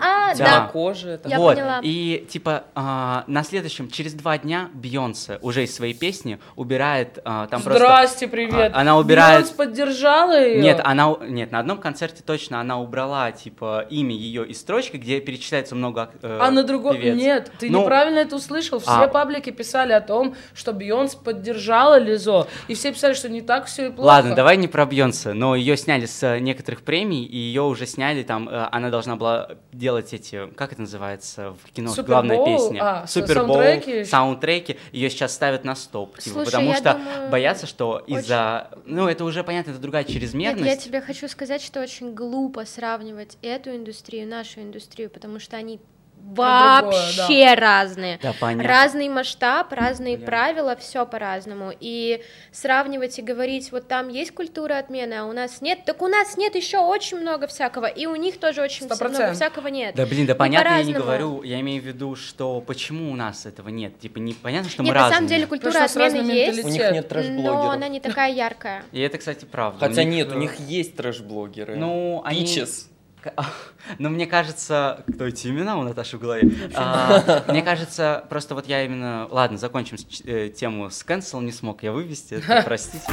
а, 0.00 0.34
Да. 0.34 0.44
да. 0.44 0.60
Кожа 0.72 1.10
это 1.10 1.28
Я 1.28 1.38
вот. 1.38 1.54
поняла. 1.54 1.80
И 1.82 2.26
типа 2.30 2.64
а, 2.74 3.24
на 3.26 3.42
следующем, 3.44 3.90
через 3.90 4.14
два 4.14 4.38
дня 4.38 4.68
Бейонсе 4.74 5.38
уже 5.42 5.64
из 5.64 5.74
своей 5.74 5.94
песни 5.94 6.38
убирает 6.56 7.18
а, 7.24 7.46
там 7.46 7.62
просто... 7.62 7.80
Здрасте, 7.80 8.28
привет. 8.28 8.72
А, 8.74 8.80
она 8.80 8.96
убирает- 8.96 9.40
Бейонс 9.42 9.50
поддержала 9.50 10.40
ее. 10.40 10.60
Нет, 10.62 10.80
она, 10.84 11.14
нет, 11.22 11.50
на 11.52 11.58
одном 11.60 11.69
концерте 11.78 12.22
точно 12.24 12.60
она 12.60 12.80
убрала, 12.80 13.30
типа, 13.32 13.86
имя 13.90 14.14
ее 14.14 14.46
из 14.46 14.60
строчки, 14.60 14.96
где 14.96 15.20
перечисляется 15.20 15.74
много 15.74 16.10
э, 16.22 16.38
А 16.40 16.50
на 16.50 16.64
другом... 16.64 16.96
певец. 16.96 17.16
Нет, 17.16 17.52
ты 17.58 17.70
Ну, 17.70 17.82
неправильно 17.82 18.18
это 18.18 18.36
услышал. 18.36 18.78
Все 18.80 18.90
А. 18.90 19.08
паблики 19.08 19.50
писали 19.50 19.92
о 19.92 20.00
том, 20.00 20.34
что 20.54 20.72
Бейонс 20.72 21.14
поддержала 21.14 21.98
Лизо. 21.98 22.46
И 22.68 22.74
все 22.74 22.92
писали, 22.92 23.14
что 23.14 23.28
не 23.28 23.42
так 23.42 23.66
все 23.66 23.86
и 23.86 23.90
плохо. 23.90 24.06
Ладно, 24.08 24.34
давай 24.34 24.56
не 24.56 24.66
про 24.68 24.86
Бьонса, 24.86 25.34
но 25.34 25.54
ее 25.54 25.76
сняли 25.76 26.06
с 26.06 26.22
э, 26.22 26.38
некоторых 26.40 26.82
премий, 26.82 27.24
и 27.24 27.36
ее 27.36 27.62
уже 27.62 27.86
сняли 27.86 28.22
там, 28.22 28.48
э, 28.48 28.68
она 28.72 28.90
должна 28.90 29.16
была 29.16 29.50
делать 29.72 30.12
эти, 30.12 30.46
как 30.56 30.72
это 30.72 30.80
называется 30.82 31.54
в 31.64 31.70
кино, 31.72 31.90
Супер 31.90 32.08
главная 32.08 32.36
Боул? 32.36 32.56
песня, 32.70 32.80
А, 32.82 33.06
с- 33.06 33.12
Супербоул, 33.12 33.54
саундтреки 33.54 34.04
саундтреки, 34.04 34.76
ее 34.92 35.10
сейчас 35.10 35.34
ставят 35.34 35.64
на 35.64 35.74
стоп, 35.74 36.18
типа, 36.18 36.34
Слушай, 36.34 36.46
потому 36.46 36.74
что 36.74 36.92
думаю, 36.94 37.30
боятся, 37.30 37.66
что 37.66 38.02
очень- 38.06 38.18
из-за, 38.18 38.68
ну 38.86 39.08
это 39.08 39.24
уже 39.24 39.44
понятно, 39.44 39.70
это 39.72 39.80
другая 39.80 40.04
Нет, 40.04 40.12
чрезмерность. 40.12 40.64
я 40.66 40.76
тебе 40.76 41.00
хочу 41.00 41.28
сказать, 41.28 41.59
что 41.60 41.80
очень 41.80 42.14
глупо 42.14 42.64
сравнивать 42.64 43.38
эту 43.42 43.74
индустрию, 43.74 44.28
нашу 44.28 44.62
индустрию, 44.62 45.10
потому 45.10 45.38
что 45.38 45.56
они 45.56 45.80
другое, 46.20 46.82
вообще 46.82 47.54
разные. 47.54 48.18
Да, 48.22 48.34
понятно. 48.38 48.68
Разный 48.68 49.08
масштаб, 49.08 49.72
разные 49.72 50.16
Понятно. 50.16 50.26
правила, 50.26 50.76
все 50.76 51.06
по-разному. 51.06 51.72
И 51.78 52.22
сравнивать 52.52 53.18
и 53.18 53.22
говорить, 53.22 53.72
вот 53.72 53.88
там 53.88 54.08
есть 54.08 54.32
культура 54.32 54.78
отмены, 54.78 55.14
а 55.14 55.24
у 55.24 55.32
нас 55.32 55.60
нет, 55.60 55.80
так 55.84 56.02
у 56.02 56.08
нас 56.08 56.36
нет 56.36 56.54
еще 56.54 56.78
очень 56.78 57.18
много 57.18 57.46
всякого, 57.46 57.86
и 57.86 58.06
у 58.06 58.16
них 58.16 58.38
тоже 58.38 58.62
очень 58.62 58.86
Сто 58.86 58.94
вся- 58.94 59.04
много 59.04 59.16
процентов. 59.16 59.36
всякого 59.36 59.68
нет. 59.68 59.94
Да 59.94 60.06
блин, 60.06 60.26
да 60.26 60.34
понятно, 60.34 60.76
я 60.76 60.82
не 60.82 60.92
говорю, 60.92 61.42
я 61.42 61.60
имею 61.60 61.82
в 61.82 61.86
виду, 61.86 62.16
что 62.16 62.60
почему 62.60 63.10
у 63.12 63.16
нас 63.16 63.46
этого 63.46 63.68
нет, 63.68 63.98
типа 63.98 64.18
непонятно, 64.18 64.70
что 64.70 64.82
мы 64.82 64.86
Нет, 64.86 64.94
на 64.94 65.00
разные. 65.02 65.16
самом 65.16 65.28
деле 65.28 65.46
культура 65.46 65.72
Просто 65.72 65.88
с 65.88 65.96
отмены 65.96 66.30
есть, 66.32 66.64
У 66.64 66.68
них 66.68 66.92
нет 66.92 67.10
но 67.30 67.70
она 67.70 67.88
не 67.88 68.00
такая 68.00 68.32
яркая. 68.32 68.84
И 68.92 69.00
это, 69.00 69.18
кстати, 69.18 69.44
правда. 69.44 69.86
Хотя 69.86 70.02
У 70.02 70.04
них, 70.04 70.14
нет, 70.14 70.32
у 70.32 70.36
э, 70.36 70.40
них 70.40 70.60
есть 70.60 70.96
трэш-блогеры. 70.96 71.76
Ну, 71.76 72.22
они... 72.24 72.44
Peaches. 72.44 72.86
Но 73.98 74.08
мне 74.08 74.26
кажется, 74.26 75.04
кто 75.12 75.26
эти 75.26 75.48
имена 75.48 75.78
у 75.78 75.82
Наташи 75.82 76.16
в 76.16 76.20
голове? 76.20 76.50
А, 76.74 77.44
Мне 77.48 77.62
кажется, 77.62 78.24
просто 78.28 78.54
вот 78.54 78.66
я 78.66 78.84
именно... 78.84 79.26
Ладно, 79.30 79.58
закончим 79.58 79.98
с 79.98 80.22
э, 80.24 80.48
тему 80.48 80.90
с 80.90 81.04
cancel, 81.04 81.42
не 81.42 81.52
смог 81.52 81.82
я 81.82 81.92
вывести, 81.92 82.34
это, 82.34 82.62
простите. 82.64 83.06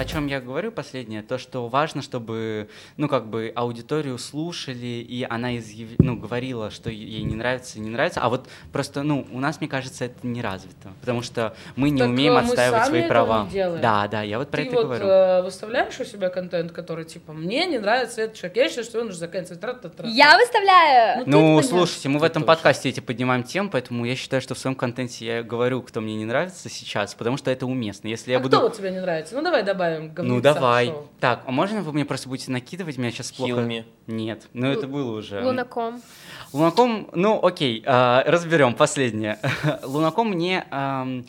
О 0.00 0.04
чем 0.06 0.28
я 0.28 0.40
говорю 0.40 0.72
последнее, 0.72 1.20
то, 1.20 1.36
что 1.36 1.68
важно, 1.68 2.00
чтобы, 2.00 2.70
ну, 2.96 3.06
как 3.06 3.26
бы 3.26 3.52
аудиторию 3.54 4.16
слушали, 4.16 5.04
и 5.06 5.26
она 5.28 5.58
изъяв... 5.58 5.90
ну, 5.98 6.16
говорила, 6.16 6.70
что 6.70 6.88
ей 6.88 7.22
не 7.22 7.34
нравится 7.34 7.76
и 7.76 7.82
не 7.82 7.90
нравится, 7.90 8.20
а 8.22 8.30
вот 8.30 8.48
просто, 8.72 9.02
ну, 9.02 9.26
у 9.30 9.40
нас, 9.40 9.60
мне 9.60 9.68
кажется, 9.68 10.06
это 10.06 10.26
не 10.26 10.40
развито, 10.40 10.88
потому 11.00 11.20
что 11.20 11.54
мы 11.76 11.90
не 11.90 11.98
Так, 11.98 12.08
умеем 12.08 12.32
э, 12.32 12.40
мы 12.40 12.48
отстаивать 12.48 12.80
сами 12.80 12.88
свои 12.88 13.00
этого 13.02 13.08
права. 13.10 13.48
Да, 13.82 14.08
да, 14.08 14.22
я 14.22 14.38
вот 14.38 14.50
про 14.50 14.62
Ты 14.62 14.68
это 14.68 14.76
вот 14.76 14.84
говорю. 14.84 15.04
э, 15.04 15.42
выставляешь 15.42 16.00
у 16.00 16.04
себя 16.06 16.30
контент, 16.30 16.72
который 16.72 17.04
типа 17.04 17.34
мне 17.34 17.66
не 17.66 17.78
нравится 17.78 18.22
этот 18.22 18.36
человек, 18.38 18.56
я 18.56 18.68
считаю, 18.70 18.86
что 18.86 18.96
его 18.96 19.06
нужно 19.06 19.20
заканчивать. 19.20 19.60
Тра-та-тра. 19.60 20.08
Я 20.08 20.38
выставляю! 20.38 21.24
Ну, 21.26 21.56
понятно. 21.56 21.62
слушайте, 21.62 22.08
мы 22.08 22.20
в 22.20 22.24
этом 22.24 22.44
тоже. 22.44 22.56
подкасте 22.56 22.88
эти 22.88 23.00
поднимаем 23.00 23.42
тем, 23.42 23.68
поэтому 23.68 24.06
я 24.06 24.16
считаю, 24.16 24.40
что 24.40 24.54
в 24.54 24.58
своем 24.58 24.76
контенте 24.76 25.26
я 25.26 25.42
говорю, 25.42 25.82
кто 25.82 26.00
мне 26.00 26.16
не 26.16 26.24
нравится 26.24 26.70
сейчас, 26.70 27.14
потому 27.14 27.36
что 27.36 27.50
это 27.50 27.66
уместно. 27.66 28.08
Если 28.08 28.30
я 28.30 28.38
а 28.38 28.40
буду... 28.40 28.56
кто 28.56 28.66
вот 28.66 28.78
тебе 28.78 28.92
не 28.92 29.00
нравится? 29.00 29.34
Ну 29.34 29.42
давай 29.42 29.62
добавим 29.62 29.89
говнеца 29.98 30.22
Ну 30.22 30.40
давай. 30.40 30.86
шоу. 30.86 31.08
Так, 31.20 31.42
а 31.46 31.50
можно 31.50 31.82
вы 31.82 31.92
мне 31.92 32.04
просто 32.04 32.28
будете 32.28 32.50
накидывать 32.50 32.98
меня 32.98 33.10
сейчас 33.10 33.32
плохо? 33.32 33.60
Me. 33.60 33.84
Нет, 34.06 34.48
ну 34.52 34.66
это 34.68 34.86
было 34.86 35.18
уже. 35.18 35.44
Лунаком. 35.44 36.00
Лунаком, 36.52 37.08
ну 37.14 37.44
окей, 37.44 37.82
а, 37.86 38.22
разберем 38.26 38.74
последнее. 38.74 39.38
Лунаком 39.82 40.30
мне... 40.30 40.66
ам, 40.70 41.24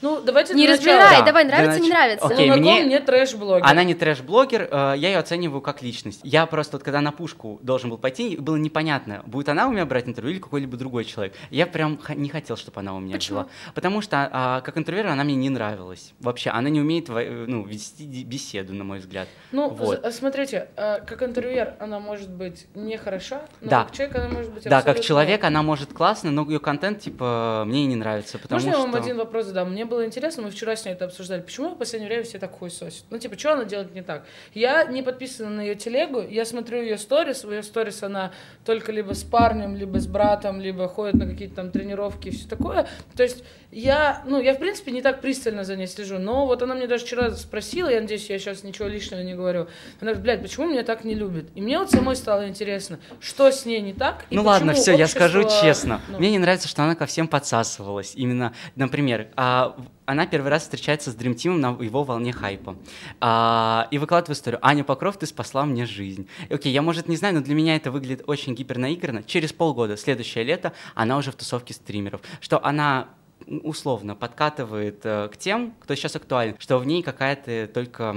Ну, 0.00 0.20
давайте 0.22 0.54
Не 0.54 0.68
разбирай, 0.68 1.18
Да, 1.18 1.24
давай, 1.26 1.44
нравится, 1.44 1.80
не 1.80 1.88
нач- 1.88 1.90
нравится. 1.90 2.26
Окей, 2.26 2.50
Лунаком 2.50 2.60
мне- 2.62 2.84
не 2.84 3.00
трэш-блогер. 3.00 3.66
Она 3.66 3.84
не 3.84 3.94
трэш-блогер, 3.94 4.68
э, 4.70 4.94
я 4.96 5.08
ее 5.08 5.18
оцениваю 5.18 5.60
как 5.60 5.82
личность. 5.82 6.20
Я 6.22 6.46
просто, 6.46 6.76
вот, 6.76 6.84
когда 6.84 7.00
на 7.00 7.10
пушку 7.12 7.58
должен 7.62 7.90
был 7.90 7.98
пойти, 7.98 8.36
было 8.36 8.56
непонятно, 8.56 9.22
будет 9.26 9.48
она 9.48 9.66
у 9.66 9.72
меня 9.72 9.84
брать 9.86 10.06
интервью 10.06 10.32
или 10.34 10.38
какой-либо 10.40 10.76
другой 10.76 11.04
человек. 11.04 11.34
Я 11.50 11.66
прям 11.66 11.98
х- 11.98 12.14
не 12.14 12.28
хотел, 12.28 12.56
чтобы 12.56 12.80
она 12.80 12.94
у 12.94 13.00
меня 13.00 13.14
Почему? 13.14 13.38
взяла. 13.40 13.50
Потому 13.74 14.00
что 14.00 14.28
а, 14.32 14.60
как 14.60 14.76
интервьюер 14.78 15.06
она 15.08 15.24
мне 15.24 15.34
не 15.34 15.50
нравилась. 15.50 16.12
Вообще, 16.20 16.50
она 16.50 16.68
не 16.70 16.80
умеет 16.80 17.08
э, 17.10 17.44
ну, 17.48 17.64
вести 17.64 18.04
беседу, 18.24 18.74
на 18.74 18.84
мой 18.84 18.98
взгляд. 19.00 19.28
Ну, 19.52 19.68
Вот. 19.68 20.00
з- 20.04 20.12
смотрите, 20.12 20.68
э, 20.76 21.00
как 21.06 21.22
интервьюер 21.22 21.74
она 21.80 21.98
может 21.98 22.30
быть 22.30 22.66
не 22.74 22.96
хороша, 22.96 23.42
но 23.60 23.70
Да. 23.70 23.84
как 23.84 23.92
человек 23.94 24.16
она 24.16 24.28
может 24.28 24.52
быть 24.52 24.64
Да, 24.64 24.82
как 24.82 25.00
человек 25.00 25.44
она 25.44 25.62
может 25.62 25.92
классно, 25.92 26.30
но 26.30 26.44
ее 26.48 26.60
контент, 26.60 27.00
типа, 27.00 27.64
мне 27.66 27.86
не 27.86 27.96
нравится, 27.96 28.38
потому 28.38 28.58
Можно 28.60 28.72
что... 28.72 28.80
я 28.80 28.86
вам 28.86 28.94
один 28.94 29.16
вопрос 29.16 29.46
задам? 29.46 29.72
Мне 29.72 29.84
было 29.88 30.06
интересно, 30.06 30.42
мы 30.44 30.50
вчера 30.50 30.76
с 30.76 30.84
ней 30.84 30.92
это 30.92 31.06
обсуждали, 31.06 31.40
почему 31.40 31.70
в 31.70 31.78
последнее 31.78 32.08
время 32.08 32.24
все 32.24 32.38
так 32.38 32.52
хуй 32.52 32.70
сосят? 32.70 33.04
Ну, 33.10 33.18
типа, 33.18 33.38
что 33.38 33.54
она 33.54 33.64
делает 33.64 33.94
не 33.94 34.02
так? 34.02 34.24
Я 34.54 34.84
не 34.84 35.02
подписана 35.02 35.50
на 35.50 35.60
ее 35.62 35.74
телегу, 35.74 36.20
я 36.20 36.44
смотрю 36.44 36.82
ее 36.82 36.98
сторис, 36.98 37.44
в 37.44 37.50
ее 37.50 37.62
сторис 37.62 38.02
она 38.02 38.32
только 38.64 38.92
либо 38.92 39.14
с 39.14 39.24
парнем, 39.24 39.76
либо 39.76 39.98
с 39.98 40.06
братом, 40.06 40.60
либо 40.60 40.88
ходит 40.88 41.14
на 41.14 41.26
какие-то 41.26 41.56
там 41.56 41.70
тренировки 41.70 42.28
и 42.28 42.30
все 42.30 42.48
такое. 42.48 42.86
То 43.16 43.22
есть 43.22 43.42
я, 43.70 44.22
ну, 44.26 44.40
я, 44.40 44.54
в 44.54 44.58
принципе, 44.58 44.92
не 44.92 45.02
так 45.02 45.20
пристально 45.20 45.64
за 45.64 45.76
ней 45.76 45.86
слежу, 45.86 46.18
но 46.18 46.46
вот 46.46 46.62
она 46.62 46.74
мне 46.74 46.86
даже 46.86 47.04
вчера 47.04 47.30
спросила, 47.32 47.88
я 47.88 48.00
надеюсь, 48.00 48.28
я 48.30 48.38
сейчас 48.38 48.62
ничего 48.62 48.88
лишнего 48.88 49.20
не 49.20 49.34
говорю, 49.34 49.68
она 50.00 50.12
говорит, 50.12 50.22
блядь, 50.22 50.42
почему 50.42 50.66
меня 50.68 50.84
так 50.84 51.04
не 51.04 51.14
любят? 51.14 51.46
И 51.54 51.60
мне 51.60 51.78
вот 51.78 51.90
самой 51.90 52.16
стало 52.16 52.48
интересно, 52.48 52.98
что 53.20 53.50
с 53.50 53.64
ней 53.66 53.80
не 53.80 53.92
так, 53.92 54.24
и 54.30 54.36
Ну 54.36 54.42
ладно, 54.42 54.72
все, 54.72 54.92
я 54.92 55.04
общество, 55.04 55.18
скажу 55.20 55.42
честно. 55.62 56.00
ну, 56.08 56.18
Мне 56.18 56.30
не 56.30 56.38
нравится, 56.38 56.68
что 56.68 56.82
она 56.82 56.94
ко 56.94 57.06
всем 57.06 57.28
подсасывалась. 57.28 58.12
Именно, 58.14 58.54
например, 58.76 59.28
а, 59.36 59.74
она 60.08 60.26
первый 60.26 60.48
раз 60.48 60.62
встречается 60.62 61.10
с 61.10 61.16
Dream 61.16 61.34
Team 61.34 61.58
на 61.58 61.76
его 61.84 62.02
волне 62.02 62.32
хайпа. 62.32 62.76
А, 63.20 63.88
и 63.90 63.98
выкладывает 63.98 64.38
историю. 64.38 64.58
Аня 64.62 64.82
Покров, 64.82 65.18
ты 65.18 65.26
спасла 65.26 65.66
мне 65.66 65.84
жизнь. 65.84 66.26
И, 66.48 66.54
окей, 66.54 66.72
я, 66.72 66.80
может, 66.80 67.08
не 67.08 67.16
знаю, 67.16 67.34
но 67.34 67.40
для 67.42 67.54
меня 67.54 67.76
это 67.76 67.90
выглядит 67.90 68.24
очень 68.26 68.54
гипернаигранно. 68.54 69.22
Через 69.22 69.52
полгода, 69.52 69.98
следующее 69.98 70.44
лето, 70.44 70.72
она 70.94 71.18
уже 71.18 71.30
в 71.30 71.36
тусовке 71.36 71.74
стримеров. 71.74 72.22
Что 72.40 72.64
она 72.64 73.08
условно 73.48 74.14
подкатывает 74.14 75.00
э, 75.04 75.28
к 75.32 75.36
тем, 75.36 75.74
кто 75.80 75.94
сейчас 75.94 76.16
актуален, 76.16 76.56
что 76.58 76.78
в 76.78 76.86
ней 76.86 77.02
какая-то 77.02 77.68
только... 77.72 78.14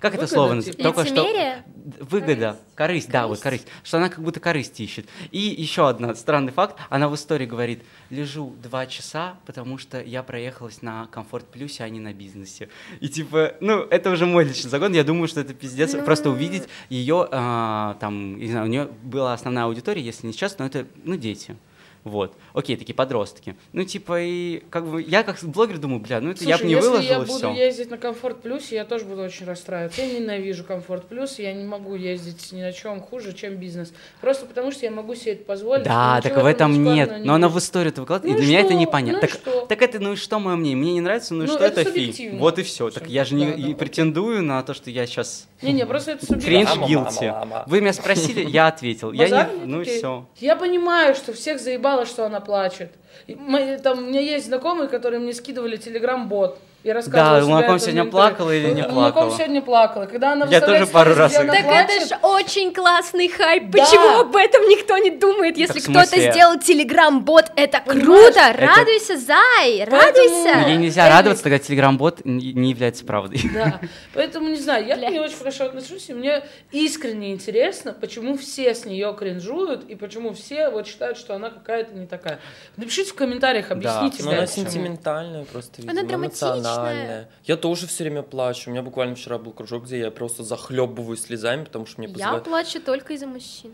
Как 0.00 0.14
это 0.14 0.22
Выгода, 0.22 0.26
слово 0.26 0.52
называется? 0.54 0.72
типа. 0.72 0.82
Только 0.82 1.04
что... 1.04 1.14
Лицемерие? 1.22 1.64
Выгода, 2.00 2.58
корысть, 2.74 3.10
да, 3.10 3.26
вот 3.26 3.40
корысть, 3.40 3.66
что 3.82 3.96
она 3.96 4.08
как 4.08 4.22
будто 4.22 4.40
корысть 4.40 4.78
ищет. 4.78 5.08
И 5.30 5.38
еще 5.38 5.88
один 5.88 6.14
странный 6.14 6.52
факт, 6.52 6.76
она 6.90 7.08
в 7.08 7.14
истории 7.14 7.46
говорит, 7.46 7.82
лежу 8.10 8.54
два 8.62 8.86
часа, 8.86 9.36
потому 9.46 9.78
что 9.78 10.00
я 10.02 10.22
проехалась 10.22 10.82
на 10.82 11.06
комфорт 11.06 11.46
плюсе, 11.46 11.84
а 11.84 11.88
не 11.88 12.00
на 12.00 12.12
бизнесе. 12.12 12.68
И 13.00 13.08
типа, 13.08 13.54
ну, 13.60 13.80
это 13.80 14.10
уже 14.10 14.26
мой 14.26 14.44
личный 14.44 14.70
загон, 14.70 14.92
я 14.92 15.04
думаю, 15.04 15.28
что 15.28 15.40
это 15.40 15.54
пиздец, 15.54 15.94
Ну. 15.94 16.04
просто 16.04 16.30
увидеть 16.30 16.68
ее, 16.88 17.26
а, 17.30 17.96
там, 18.00 18.38
не 18.38 18.50
знаю, 18.50 18.66
у 18.66 18.68
нее 18.68 18.88
была 19.02 19.32
основная 19.32 19.64
аудитория, 19.64 20.02
если 20.02 20.26
не 20.26 20.32
сейчас, 20.32 20.58
но 20.58 20.66
это, 20.66 20.86
ну, 21.04 21.16
дети. 21.16 21.56
Вот. 22.04 22.34
Окей, 22.54 22.76
такие 22.76 22.94
подростки. 22.94 23.56
Ну, 23.72 23.84
типа, 23.84 24.20
и 24.22 24.62
как 24.70 24.86
бы 24.86 25.02
я 25.02 25.22
как 25.22 25.38
блогер 25.42 25.78
думаю, 25.78 26.00
бля, 26.00 26.20
ну 26.20 26.30
это 26.30 26.44
я 26.44 26.56
бы 26.56 26.60
Слушай, 26.60 26.66
не 26.68 26.74
если 26.74 27.02
я 27.12 27.18
буду 27.20 27.32
все. 27.32 27.52
ездить 27.52 27.90
на 27.90 27.98
Комфорт 27.98 28.40
Плюсе, 28.40 28.76
я 28.76 28.84
тоже 28.84 29.04
буду 29.04 29.22
очень 29.22 29.46
расстраиваться. 29.46 30.00
Я 30.02 30.18
ненавижу 30.20 30.64
Комфорт 30.64 31.06
Плюс, 31.06 31.38
я 31.38 31.52
не 31.52 31.64
могу 31.64 31.94
ездить 31.96 32.52
ни 32.52 32.62
на 32.62 32.72
чем 32.72 33.00
хуже, 33.00 33.32
чем 33.32 33.56
бизнес. 33.56 33.92
Просто 34.20 34.46
потому, 34.46 34.70
что 34.70 34.86
я 34.86 34.90
могу 34.90 35.14
себе 35.14 35.32
это 35.32 35.44
позволить. 35.44 35.84
Да, 35.84 36.20
так 36.22 36.40
в 36.42 36.46
этом 36.46 36.82
нет. 36.82 37.18
не 37.18 37.24
Но 37.24 37.34
она 37.34 37.48
в 37.48 37.58
историю 37.58 37.92
это 37.92 38.00
выкладывает, 38.02 38.36
Ну 38.36 38.40
и 38.40 38.42
и 38.42 38.46
для 38.46 38.48
меня 38.56 38.60
это 38.60 38.70
что? 38.74 38.80
непонятно. 38.80 39.20
Ну 39.20 39.26
так, 39.28 39.30
что? 39.30 39.66
так 39.66 39.82
это, 39.82 39.98
ну 40.00 40.12
и 40.12 40.16
что 40.16 40.38
мое 40.38 40.56
мнение? 40.56 40.76
Мне 40.76 40.92
не 40.94 41.00
нравится, 41.00 41.34
ну 41.34 41.44
и 41.44 41.46
Ну, 41.46 41.52
что 41.52 41.64
это 41.64 41.80
это 41.82 41.90
фи. 41.90 41.98
субъективно. 42.00 42.38
Вот 42.38 42.58
и 42.58 42.62
все. 42.62 42.90
Так 42.90 43.08
я 43.08 43.24
же 43.24 43.34
не 43.34 43.46
Да, 43.46 43.68
да, 43.68 43.74
претендую 43.74 44.42
на 44.42 44.62
то, 44.62 44.72
что 44.74 44.90
я 44.90 45.06
сейчас 45.06 45.46
Не-не, 45.62 45.86
просто 45.86 46.12
это 46.12 46.26
кринж 46.26 46.70
субъективно. 46.70 47.08
guilty. 47.08 47.62
Вы 47.66 47.80
меня 47.80 47.92
спросили, 47.92 48.44
я 48.48 48.68
ответил. 48.68 49.12
Я 49.12 49.28
не, 49.28 49.66
ну 49.66 49.80
и 49.80 49.84
все. 49.84 50.26
Я 50.36 50.56
понимаю, 50.56 51.14
что 51.14 51.32
всех 51.32 51.60
заебало, 51.60 52.06
что 52.06 52.24
она 52.24 52.40
плачет. 52.40 52.92
Мы- 53.26 53.78
там, 53.78 53.98
у 53.98 54.02
меня 54.02 54.20
есть 54.20 54.46
знакомые, 54.46 54.88
которые 54.88 55.20
мне 55.20 55.32
скидывали 55.34 55.76
телеграм-бот. 55.76 56.58
Я 56.88 56.94
рассказывала 56.94 57.40
Да, 57.40 57.44
Лунаком 57.44 57.78
сегодня 57.78 58.00
интервью. 58.00 58.10
плакала 58.12 58.50
или 58.50 58.66
не 58.68 58.82
Лунаком 58.82 58.94
плакала? 58.94 59.30
сегодня 59.36 59.60
плакала. 59.60 60.06
Когда 60.06 60.32
она 60.32 60.46
Я 60.46 60.60
тоже 60.62 60.86
пару 60.86 61.14
раз 61.14 61.36
она 61.36 61.52
Так 61.52 61.64
плачет, 61.64 61.90
это 61.90 62.06
же 62.08 62.16
очень 62.22 62.72
классный 62.72 63.28
хайп. 63.28 63.68
Да. 63.70 63.84
Почему 63.84 64.20
об 64.20 64.34
этом 64.34 64.62
никто 64.70 64.96
не 64.96 65.10
думает? 65.10 65.58
Если 65.58 65.80
кто-то 65.80 66.06
сделал 66.18 66.58
телеграм-бот, 66.58 67.52
это 67.56 67.82
Понимаешь? 67.84 68.06
круто! 68.34 68.40
Это- 68.40 68.66
Радуйся, 68.66 69.18
зай! 69.18 69.86
Поэтому- 69.86 70.00
Радуйся! 70.02 70.54
Но 70.62 70.68
ей 70.68 70.76
нельзя 70.78 71.04
Элли. 71.04 71.12
радоваться, 71.12 71.42
тогда 71.44 71.58
телеграм-бот 71.58 72.24
не 72.24 72.54
не 72.54 72.70
является 72.70 73.04
правдой. 73.04 73.42
Да, 73.52 73.80
поэтому 74.14 74.48
не 74.48 74.56
знаю, 74.56 74.86
я 74.86 74.96
к 74.96 75.00
ней 75.10 75.18
очень 75.20 75.36
хорошо 75.36 75.66
отношусь, 75.66 76.08
и 76.08 76.14
мне 76.14 76.42
искренне 76.72 77.34
интересно, 77.34 77.92
почему 77.92 78.38
все 78.38 78.74
с 78.74 78.86
нее 78.86 79.14
кринжуют, 79.18 79.84
и 79.90 79.94
почему 79.94 80.32
все 80.32 80.70
вот 80.70 80.86
считают, 80.86 81.18
что 81.18 81.34
она 81.34 81.50
какая-то 81.50 81.94
не 81.94 82.06
такая. 82.06 82.38
Напишите 82.78 83.10
в 83.10 83.14
комментариях, 83.14 83.70
объясните, 83.70 84.22
Ну, 84.22 84.30
она 84.30 84.46
сентиментальная 84.46 85.44
просто, 85.44 85.82
Она 85.82 85.92
видимо, 85.92 86.08
драматичная. 86.08 86.77
Эмоциональная. 86.82 87.28
Я 87.44 87.56
тоже 87.56 87.86
все 87.86 88.04
время 88.04 88.22
плачу. 88.22 88.70
У 88.70 88.72
меня 88.72 88.82
буквально 88.82 89.14
вчера 89.14 89.38
был 89.38 89.52
кружок, 89.52 89.84
где 89.84 89.98
я 89.98 90.10
просто 90.10 90.42
захлебываюсь 90.42 91.22
слезами, 91.22 91.64
потому 91.64 91.86
что 91.86 92.00
мне 92.00 92.08
Я 92.08 92.14
позывают. 92.14 92.44
плачу 92.44 92.80
только 92.80 93.12
из-за 93.14 93.26
мужчин. 93.26 93.72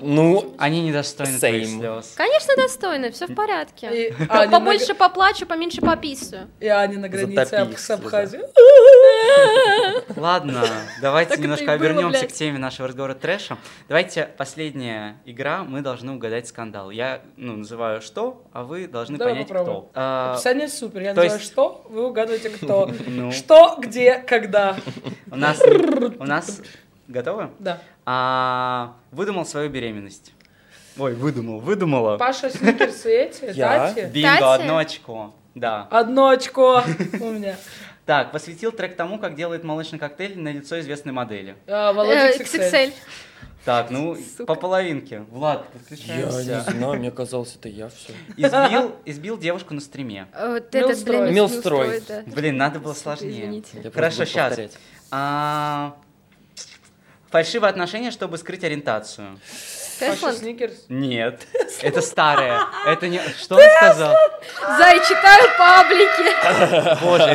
Ну, 0.00 0.54
Они 0.58 0.80
недостойны 0.82 1.38
твоих 1.38 1.66
слез. 1.66 2.12
Конечно, 2.16 2.54
достойно, 2.56 3.10
все 3.10 3.26
в 3.26 3.34
порядке. 3.34 4.14
Аня, 4.28 4.50
Побольше 4.50 4.88
на, 4.88 4.94
поплачу, 4.94 5.46
поменьше 5.46 5.80
пописаю. 5.80 6.48
и 6.60 6.68
Аня 6.68 6.98
на 6.98 7.08
границе 7.08 7.76
с. 7.76 7.90
Абхазией. 7.90 8.44
Ладно, 10.16 10.64
давайте 11.00 11.40
немножко 11.40 11.74
вернемся 11.76 12.20
блядь. 12.20 12.32
к 12.32 12.36
теме 12.36 12.58
нашего 12.58 12.88
разговора 12.88 13.14
трэша. 13.14 13.56
Давайте 13.88 14.28
последняя 14.36 15.16
игра, 15.24 15.64
мы 15.64 15.80
должны 15.80 16.12
угадать 16.12 16.48
скандал. 16.48 16.90
Я 16.90 17.22
ну, 17.36 17.56
называю 17.56 18.00
что, 18.00 18.42
а 18.52 18.62
вы 18.64 18.86
должны 18.86 19.18
Давай 19.18 19.34
понять 19.34 19.48
попробуем. 19.48 19.76
кто. 19.82 19.90
А, 19.94 20.32
Описание 20.34 20.68
супер, 20.68 21.02
я 21.02 21.14
то 21.14 21.22
называю 21.22 21.40
есть- 21.40 21.52
что, 21.52 21.86
вы 21.88 22.06
угадываете 22.06 22.50
кто. 22.50 22.90
ну, 23.06 23.32
Что, 23.32 23.76
где, 23.78 24.14
когда. 24.18 24.76
у 25.30 25.36
нас, 25.36 25.60
у 26.18 26.24
нас 26.24 26.60
готовы? 27.06 27.50
Да. 27.58 27.80
А, 28.10 28.94
выдумал 29.10 29.44
свою 29.44 29.68
беременность. 29.68 30.32
Ой, 30.96 31.12
выдумал, 31.14 31.60
выдумала. 31.60 32.16
Паша 32.16 32.48
Сникерсы 32.48 33.10
эти, 33.14 33.44
Я? 33.54 33.92
Тати. 33.92 34.06
Бинго, 34.10 34.54
одно 34.54 34.78
очко. 34.78 35.34
Да. 35.54 35.86
Одно 35.90 36.28
очко 36.30 36.82
у 37.20 37.30
меня. 37.30 37.56
Так, 38.06 38.32
посвятил 38.32 38.72
трек 38.72 38.96
тому, 38.96 39.18
как 39.18 39.34
делает 39.34 39.62
молочный 39.62 39.98
коктейль 39.98 40.38
на 40.38 40.50
лицо 40.50 40.80
известной 40.80 41.12
модели. 41.12 41.54
А, 41.66 41.92
Володя 41.92 42.28
Э, 42.30 42.38
XXL. 42.38 42.70
XXL. 42.72 42.92
Так, 43.66 43.90
ну, 43.90 44.16
Сука. 44.16 44.46
по 44.46 44.54
половинке. 44.54 45.26
Влад, 45.30 45.66
я 45.74 45.78
подключаемся. 45.78 46.64
не 46.66 46.72
знаю, 46.78 46.98
мне 46.98 47.10
казалось, 47.10 47.54
это 47.56 47.68
я 47.68 47.90
все. 47.90 48.14
Избил, 48.38 48.96
избил 49.04 49.36
девушку 49.36 49.74
на 49.74 49.82
стриме. 49.82 50.28
Э, 50.32 50.52
Вот 50.54 50.72
Милстрой. 50.72 51.32
Милстрой. 51.32 52.02
Да. 52.08 52.22
Блин, 52.24 52.56
надо 52.56 52.78
было 52.80 52.94
сложнее. 52.94 53.62
Я 53.74 53.90
Хорошо, 53.90 54.24
сейчас. 54.24 54.58
А, 55.10 55.94
Фальшивые 57.30 57.70
отношения, 57.70 58.10
чтобы 58.10 58.38
скрыть 58.38 58.64
ориентацию. 58.64 59.38
Тесланд? 60.00 60.38
Сникерс. 60.38 60.86
Нет, 60.88 61.46
это 61.82 62.00
старое. 62.00 62.60
Это 62.86 63.08
не... 63.08 63.20
Что 63.38 63.56
он 63.56 63.62
сказал? 63.78 64.14
Зай, 64.78 65.00
читаю 65.00 65.48
паблики. 65.58 66.98
Боже, 67.04 67.34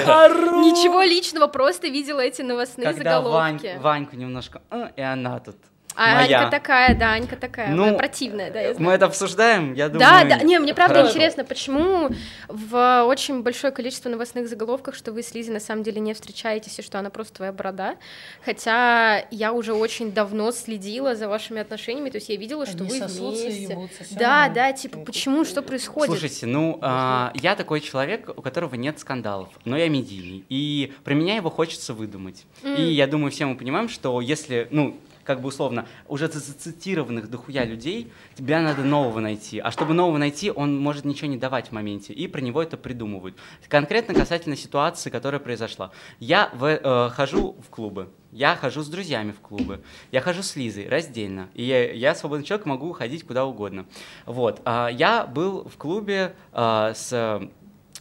Ничего 0.62 1.04
личного, 1.04 1.48
просто 1.48 1.90
видела 1.90 2.22
эти 2.22 2.42
новостные 2.42 2.88
когда 2.88 3.22
Вань- 3.22 3.60
заголовки. 3.60 3.82
Ваньку 3.84 4.16
немножко... 4.16 4.62
И 4.96 5.02
она 5.02 5.40
тут. 5.40 5.58
А 5.96 6.16
моя. 6.22 6.40
Анька 6.40 6.52
такая, 6.52 6.96
да, 6.96 7.14
Анька 7.14 7.36
такая, 7.36 7.70
Ну, 7.70 7.98
противная, 7.98 8.52
да, 8.52 8.60
я 8.62 8.74
знаю. 8.74 8.90
Мы 8.90 8.94
это 8.94 9.06
обсуждаем, 9.06 9.74
я 9.74 9.90
Да, 9.90 10.22
думаю... 10.22 10.30
да, 10.40 10.44
не, 10.44 10.60
мне 10.60 10.74
правда 10.74 10.96
хорошо. 10.96 11.12
интересно, 11.12 11.44
почему 11.46 12.10
в 12.48 13.04
очень 13.06 13.44
большое 13.44 13.72
количество 13.72 14.10
новостных 14.10 14.48
заголовках, 14.48 14.96
что 14.96 15.12
вы 15.12 15.22
с 15.24 15.34
Лизой 15.34 15.54
на 15.54 15.60
самом 15.60 15.84
деле 15.84 16.00
не 16.02 16.14
встречаетесь, 16.14 16.80
и 16.80 16.82
что 16.82 17.00
она 17.00 17.10
просто 17.10 17.34
твоя 17.36 17.52
борода, 17.52 17.96
хотя 18.44 19.26
я 19.32 19.54
уже 19.54 19.74
очень 19.74 20.12
давно 20.12 20.52
следила 20.52 21.16
за 21.16 21.28
вашими 21.28 21.62
отношениями, 21.62 22.10
то 22.10 22.18
есть 22.18 22.30
я 22.30 22.36
видела, 22.38 22.66
что 22.66 22.80
Они 22.84 22.90
вы 22.90 23.00
сосутся 23.00 23.44
и 23.44 23.50
вместе. 23.50 23.74
ебутся, 23.74 24.04
Да, 24.12 24.50
да, 24.50 24.72
типа, 24.74 25.00
почему, 25.00 25.46
что 25.46 25.62
происходит? 25.62 26.12
Слушайте, 26.12 26.46
ну, 26.46 26.80
а, 26.82 27.32
я 27.36 27.56
такой 27.56 27.80
человек, 27.82 28.30
у 28.36 28.42
которого 28.42 28.76
нет 28.76 29.00
скандалов, 29.00 29.50
но 29.66 29.78
я 29.78 29.90
медийный, 29.90 30.44
и 30.50 30.94
про 31.04 31.14
меня 31.14 31.36
его 31.36 31.50
хочется 31.50 31.94
выдумать. 31.94 32.46
М. 32.64 32.76
И 32.76 32.82
я 32.84 33.08
думаю, 33.08 33.32
все 33.32 33.46
мы 33.46 33.56
понимаем, 33.56 33.90
что 33.90 34.20
если, 34.22 34.68
ну, 34.72 34.98
как 35.24 35.42
бы 35.42 35.48
условно, 35.48 35.86
уже 36.08 36.28
зацитированных 36.28 37.30
дохуя 37.30 37.66
людей, 37.66 38.12
тебя 38.36 38.62
надо 38.62 38.84
нового 38.84 39.20
найти. 39.20 39.60
А 39.60 39.72
чтобы 39.72 39.94
нового 39.94 40.18
найти, 40.18 40.52
он 40.52 40.78
может 40.80 41.06
ничего 41.06 41.28
не 41.30 41.38
давать 41.38 41.70
в 41.70 41.72
моменте, 41.72 42.14
и 42.14 42.28
про 42.28 42.42
него 42.42 42.62
это 42.62 42.78
придумывают. 42.78 43.38
Конкретно 43.68 44.14
касательно 44.14 44.56
ситуации, 44.56 45.10
которая 45.10 45.40
произошла. 45.40 45.92
Я 46.20 46.50
в- 46.54 46.66
э, 46.66 47.10
хожу 47.10 47.56
в 47.66 47.70
клубы, 47.70 48.10
я 48.32 48.56
хожу 48.56 48.82
с 48.82 48.88
друзьями 48.88 49.32
в 49.32 49.40
клубы, 49.40 49.84
я 50.12 50.22
хожу 50.22 50.44
с 50.44 50.56
Лизой 50.56 50.88
раздельно, 50.90 51.50
и 51.54 51.64
я, 51.64 51.92
я 51.94 52.16
свободный 52.16 52.46
человек, 52.46 52.66
могу 52.66 52.92
ходить 52.94 53.24
куда 53.26 53.46
угодно. 53.46 53.86
Вот, 54.26 54.62
а, 54.66 54.88
я 54.88 55.26
был 55.26 55.68
в 55.68 55.78
клубе 55.78 56.36
а, 56.52 56.94
с 56.94 57.14
э, 57.14 57.48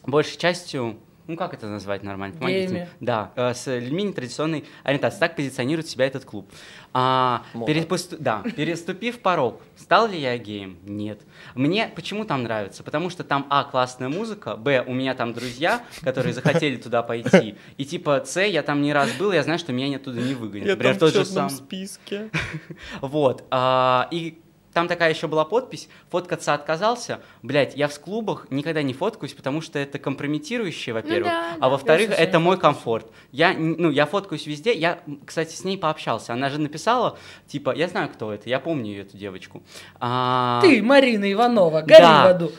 большей 0.07 0.39
частью 0.39 0.99
ну 1.29 1.37
как 1.37 1.55
это 1.55 1.69
назвать 1.69 2.03
нормально? 2.03 2.37
Помогите 2.37 2.67
Геями. 2.67 2.73
мне. 2.73 2.89
Да, 3.01 3.31
э, 3.37 3.55
с 3.55 3.67
людьми 3.79 4.03
нетрадиционной 4.03 4.65
ориентации. 4.83 5.21
Так 5.21 5.37
позиционирует 5.37 5.89
себя 5.89 6.05
этот 6.05 6.25
клуб. 6.25 6.51
А, 6.95 7.43
Мода. 7.55 7.73
перепосту- 7.73 8.17
да, 8.19 8.43
переступив 8.57 9.21
порог, 9.21 9.61
стал 9.77 10.09
ли 10.09 10.19
я 10.21 10.37
геем? 10.37 10.77
Нет. 10.85 11.21
Мне 11.55 11.91
почему 11.95 12.25
там 12.25 12.43
нравится? 12.43 12.83
Потому 12.83 13.09
что 13.09 13.25
там, 13.25 13.47
а, 13.49 13.65
классная 13.65 14.09
музыка, 14.11 14.57
б, 14.57 14.85
у 14.87 14.93
меня 14.93 15.15
там 15.15 15.33
друзья, 15.33 15.83
которые 16.03 16.35
захотели 16.35 16.77
туда 16.77 17.03
пойти, 17.03 17.55
и 17.79 17.85
типа, 17.87 18.25
с, 18.27 18.41
я 18.41 18.63
там 18.63 18.83
не 18.83 18.93
раз 18.93 19.11
был, 19.13 19.33
я 19.33 19.43
знаю, 19.43 19.59
что 19.59 19.73
меня 19.73 19.97
оттуда 19.97 20.21
не 20.21 20.35
выгонят. 20.35 20.67
Я 20.67 20.73
Например, 20.73 20.97
там 20.99 21.09
в 21.09 21.13
тот 21.13 21.15
же 21.15 21.25
сам- 21.25 21.49
списке. 21.51 22.31
вот. 23.01 23.45
а, 23.51 24.09
и 24.11 24.39
там 24.73 24.89
такая 24.89 25.11
еще 25.13 25.29
была 25.29 25.45
подпись, 25.45 25.89
фоткаться 26.11 26.55
отказался. 26.55 27.21
Блять, 27.43 27.77
я 27.77 27.89
в 27.89 28.01
клубах 28.01 28.47
никогда 28.51 28.83
не 28.83 28.95
фоткаюсь, 28.95 29.35
потому 29.35 29.61
что 29.61 29.79
это 29.79 29.99
компрометирующее, 29.99 30.95
во-первых. 30.95 31.25
да, 31.25 31.55
а 31.57 31.61
да. 31.61 31.69
во-вторых, 31.69 32.11
это 32.11 32.39
мой 32.39 32.59
комфорт. 32.59 33.07
Я, 33.31 33.53
ну, 33.53 33.91
я 33.91 34.07
фоткаюсь 34.07 34.47
везде. 34.47 34.73
Я, 34.73 35.01
кстати, 35.27 35.55
с 35.55 35.65
ней 35.65 35.77
пообщался. 35.77 36.33
Она 36.33 36.49
же 36.49 36.59
написала, 36.59 37.19
типа, 37.47 37.75
я 37.75 37.89
знаю, 37.89 38.09
кто 38.09 38.33
это, 38.33 38.49
я 38.49 38.61
помню 38.61 39.01
эту 39.03 39.17
девочку. 39.17 39.63
А, 40.01 40.61
Ты, 40.63 40.83
Марина 40.83 41.31
Иванова, 41.31 41.83
гори 41.83 42.01
Да. 42.01 42.25
в 42.25 42.31
аду. 42.31 42.53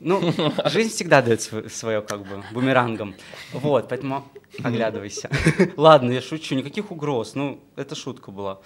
Ну, 0.00 0.20
жизнь 0.64 0.90
всегда 0.90 1.22
дает 1.22 1.42
свое, 1.42 2.02
как 2.02 2.22
бы, 2.22 2.42
бумерангом. 2.52 3.14
Вот, 3.52 3.88
поэтому 3.88 4.26
оглядывайся. 4.64 5.30
Ладно, 5.76 6.10
я 6.10 6.20
шучу, 6.20 6.56
никаких 6.56 6.90
угроз. 6.90 7.36
Ну, 7.36 7.60
это 7.76 7.94
шутка 7.94 8.32
была. 8.32 8.58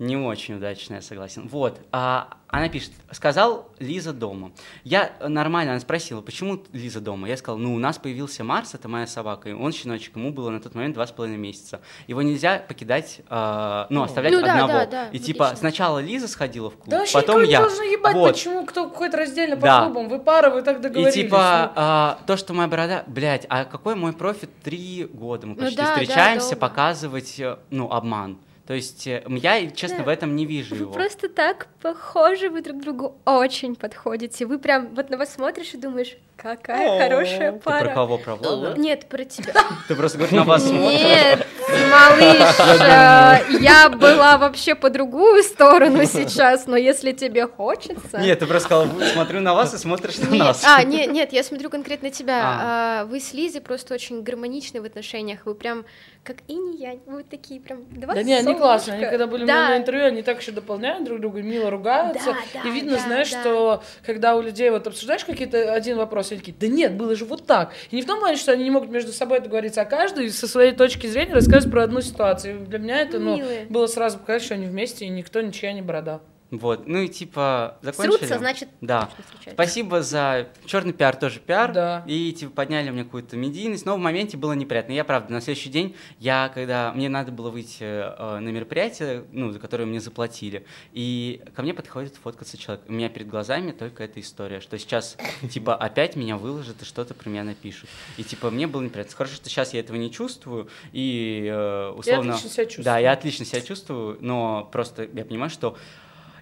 Не 0.00 0.16
очень 0.16 0.56
удачная, 0.56 1.00
согласен. 1.00 1.46
Вот, 1.46 1.78
а, 1.92 2.28
она 2.48 2.68
пишет, 2.68 2.90
сказал 3.12 3.70
Лиза 3.78 4.12
дома. 4.12 4.50
Я 4.82 5.12
э, 5.20 5.28
нормально, 5.28 5.70
она 5.72 5.80
спросила, 5.80 6.20
почему 6.20 6.60
Лиза 6.72 7.00
дома? 7.00 7.28
Я 7.28 7.36
сказал, 7.36 7.58
ну, 7.58 7.72
у 7.74 7.78
нас 7.78 7.98
появился 7.98 8.42
Марс, 8.42 8.74
это 8.74 8.88
моя 8.88 9.06
собака, 9.06 9.48
и 9.50 9.52
он 9.52 9.72
щеночек, 9.72 10.16
ему 10.16 10.32
было 10.32 10.50
на 10.50 10.58
тот 10.60 10.74
момент 10.74 10.94
два 10.94 11.06
с 11.06 11.12
половиной 11.12 11.38
месяца. 11.38 11.80
Его 12.08 12.22
нельзя 12.22 12.58
покидать, 12.58 13.20
а, 13.28 13.86
ну, 13.88 14.02
оставлять 14.02 14.32
Ну 14.32 14.40
да, 14.40 14.50
одного. 14.52 14.72
да, 14.72 14.86
да, 14.86 15.08
и 15.12 15.18
типа 15.20 15.44
логично. 15.44 15.58
сначала 15.60 16.00
Лиза 16.00 16.26
сходила 16.26 16.70
в 16.70 16.74
клуб, 16.74 16.88
Да 16.88 16.98
вообще 16.98 17.14
потом 17.20 17.44
я. 17.44 17.60
должно 17.60 17.82
ебать, 17.84 18.14
Вот. 18.16 18.32
почему 18.32 18.66
кто 18.66 18.88
какой-то 18.90 19.16
раздельно 19.16 19.54
по 19.54 19.62
Да. 19.62 19.84
клубам. 19.84 20.08
Вы 20.08 20.18
пара, 20.18 20.50
вы 20.50 20.62
так 20.62 20.78
И 20.78 20.82
договорились. 20.82 21.14
типа 21.14 21.36
ну. 21.36 21.72
а, 21.76 22.18
то, 22.26 22.36
что 22.36 22.52
моя 22.52 22.68
борода, 22.68 23.04
блядь, 23.06 23.46
а 23.48 23.64
какой 23.64 23.94
мой 23.94 24.12
профит? 24.12 24.50
Три 24.64 25.04
года 25.04 25.46
мы 25.46 25.54
Ну 25.54 25.60
почти 25.60 25.76
да, 25.76 25.84
да, 25.84 25.92
встречаемся, 25.92 26.50
долго. 26.50 26.60
показывать, 26.60 27.38
э, 27.38 27.58
ну, 27.70 27.90
обман. 27.92 28.38
То 28.66 28.72
есть 28.74 29.06
э, 29.06 29.22
я, 29.28 29.70
честно, 29.70 29.98
Да. 29.98 30.04
в 30.04 30.08
этом 30.08 30.34
не 30.36 30.46
вижу 30.46 30.74
Вы 30.74 30.80
его. 30.82 30.92
просто 30.92 31.28
так 31.28 31.68
похожи, 31.82 32.48
вы 32.48 32.62
друг 32.62 32.80
другу 32.80 33.16
очень 33.26 33.76
подходите. 33.76 34.46
Вы 34.46 34.58
прям 34.58 34.94
вот 34.94 35.10
на 35.10 35.18
вас 35.18 35.34
смотришь 35.34 35.74
и 35.74 35.76
думаешь, 35.76 36.16
какая 36.36 37.08
хорошая 37.08 37.52
Ты 37.52 37.58
пара. 37.60 37.84
про 37.84 37.94
кого, 37.94 38.18
про 38.18 38.36
Влада? 38.36 38.78
Нет, 38.78 39.06
про 39.08 39.24
тебя. 39.24 39.54
Ты 39.88 39.94
просто 39.94 40.18
говоришь, 40.18 40.36
на 40.36 40.44
вас 40.44 40.62
смотришь. 40.62 41.00
Нет, 41.00 41.46
малыш, 41.90 42.80
э, 42.80 43.62
я 43.62 43.88
была 43.90 44.38
вообще 44.38 44.74
по 44.74 44.90
другую 44.90 45.42
сторону 45.42 46.04
сейчас, 46.04 46.66
но 46.66 46.76
если 46.76 47.12
тебе 47.12 47.46
хочется... 47.46 48.18
Нет, 48.18 48.38
ты 48.38 48.46
просто 48.46 48.66
сказал, 48.66 48.86
смотрю 49.12 49.40
на 49.40 49.54
вас 49.54 49.74
и 49.74 49.78
смотришь 49.78 50.18
на 50.18 50.34
нас. 50.34 50.64
А, 50.64 50.82
нет, 50.82 51.12
нет, 51.12 51.32
я 51.32 51.42
смотрю 51.42 51.70
конкретно 51.70 52.10
тебя. 52.10 52.40
А. 52.44 53.00
А, 53.02 53.04
Вы 53.06 53.20
с 53.20 53.32
Лизой 53.32 53.60
просто 53.60 53.94
очень 53.94 54.22
гармоничны 54.22 54.80
в 54.80 54.84
отношениях. 54.84 55.40
Вы 55.44 55.54
прям 55.54 55.84
как 56.24 56.38
и 56.48 56.54
янь. 56.54 57.00
Вы 57.06 57.18
вот 57.18 57.28
такие 57.28 57.60
прям 57.60 57.84
два 57.90 58.14
Да 58.14 58.22
не, 58.22 58.34
они 58.34 58.54
классные. 58.54 58.96
Они 58.96 59.04
когда 59.04 59.26
были 59.26 59.42
у 59.42 59.44
меня 59.44 59.54
Да. 59.54 59.68
на 59.68 59.76
интервью, 59.76 60.06
они 60.06 60.22
так 60.22 60.40
еще 60.40 60.52
дополняют 60.52 61.04
друг 61.04 61.20
друга, 61.20 61.42
мило 61.42 61.70
ругаются. 61.70 62.32
Да, 62.32 62.62
да, 62.62 62.68
и 62.68 62.72
видно, 62.72 62.92
да, 62.92 62.98
знаешь, 63.00 63.30
да. 63.30 63.40
что 63.40 63.82
когда 64.04 64.34
у 64.34 64.40
людей 64.40 64.70
вот 64.70 64.86
обсуждаешь 64.86 65.24
какие-то 65.24 65.72
один 65.72 65.98
вопрос, 65.98 66.23
они 66.32 66.40
такие, 66.40 66.56
да 66.58 66.66
нет, 66.66 66.94
было 66.94 67.14
же 67.14 67.24
вот 67.24 67.46
так. 67.46 67.72
И 67.90 67.96
не 67.96 68.02
в 68.02 68.06
том 68.06 68.20
плане, 68.20 68.36
что 68.36 68.52
они 68.52 68.64
не 68.64 68.70
могут 68.70 68.90
между 68.90 69.12
собой 69.12 69.40
договориться, 69.40 69.82
а 69.82 69.84
каждый 69.84 70.30
со 70.30 70.48
своей 70.48 70.72
точки 70.72 71.06
зрения 71.06 71.34
рассказывает 71.34 71.70
про 71.70 71.84
одну 71.84 72.00
ситуацию. 72.00 72.62
И 72.62 72.66
для 72.66 72.78
меня 72.78 73.00
это, 73.00 73.18
ну, 73.18 73.36
Милые. 73.36 73.66
было 73.68 73.86
сразу 73.86 74.18
показать, 74.18 74.42
что 74.42 74.54
они 74.54 74.66
вместе, 74.66 75.04
и 75.04 75.08
никто 75.08 75.40
ничья 75.40 75.72
не 75.72 75.82
борода. 75.82 76.20
Вот, 76.58 76.86
ну 76.86 76.98
и 76.98 77.08
типа, 77.08 77.78
закончили? 77.82 78.16
Срутся, 78.18 78.38
значит, 78.38 78.68
Да. 78.80 79.10
Спасибо 79.52 80.02
за 80.02 80.48
черный 80.66 80.92
пиар, 80.92 81.16
тоже 81.16 81.40
пиар. 81.40 81.72
Да. 81.72 82.04
И 82.06 82.32
типа 82.32 82.52
подняли 82.52 82.90
мне 82.90 83.04
какую-то 83.04 83.36
медийность, 83.36 83.86
но 83.86 83.96
в 83.96 83.98
моменте 83.98 84.36
было 84.36 84.52
неприятно. 84.52 84.92
Я 84.92 85.04
правда, 85.04 85.32
на 85.32 85.40
следующий 85.40 85.70
день, 85.70 85.96
я 86.18 86.50
когда 86.54 86.92
мне 86.92 87.08
надо 87.08 87.32
было 87.32 87.50
выйти 87.50 87.82
э, 87.82 88.38
на 88.38 88.48
мероприятие, 88.48 89.24
ну, 89.32 89.50
за 89.50 89.58
которое 89.58 89.84
мне 89.84 90.00
заплатили, 90.00 90.64
и 90.92 91.42
ко 91.54 91.62
мне 91.62 91.74
подходит 91.74 92.16
фоткаться 92.16 92.56
человек. 92.56 92.84
У 92.88 92.92
меня 92.92 93.08
перед 93.08 93.28
глазами 93.28 93.72
только 93.72 94.04
эта 94.04 94.20
история, 94.20 94.60
что 94.60 94.78
сейчас 94.78 95.16
типа 95.50 95.74
опять 95.74 96.16
меня 96.16 96.36
выложат 96.36 96.82
и 96.82 96.84
что-то 96.84 97.14
про 97.14 97.28
меня 97.28 97.44
напишут. 97.44 97.88
И 98.16 98.24
типа 98.24 98.50
мне 98.50 98.66
было 98.66 98.82
неприятно. 98.82 99.14
Хорошо, 99.16 99.36
что 99.36 99.48
сейчас 99.48 99.74
я 99.74 99.80
этого 99.80 99.96
не 99.96 100.10
чувствую, 100.10 100.68
и 100.92 101.48
э, 101.50 101.88
условно... 101.90 102.32
отлично 102.32 102.50
себя 102.50 102.64
чувствую. 102.64 102.84
Да, 102.84 102.98
я 102.98 103.12
отлично 103.12 103.44
себя 103.44 103.60
чувствую, 103.60 104.18
но 104.20 104.68
просто 104.72 105.08
я 105.12 105.24
понимаю, 105.24 105.50
что 105.50 105.76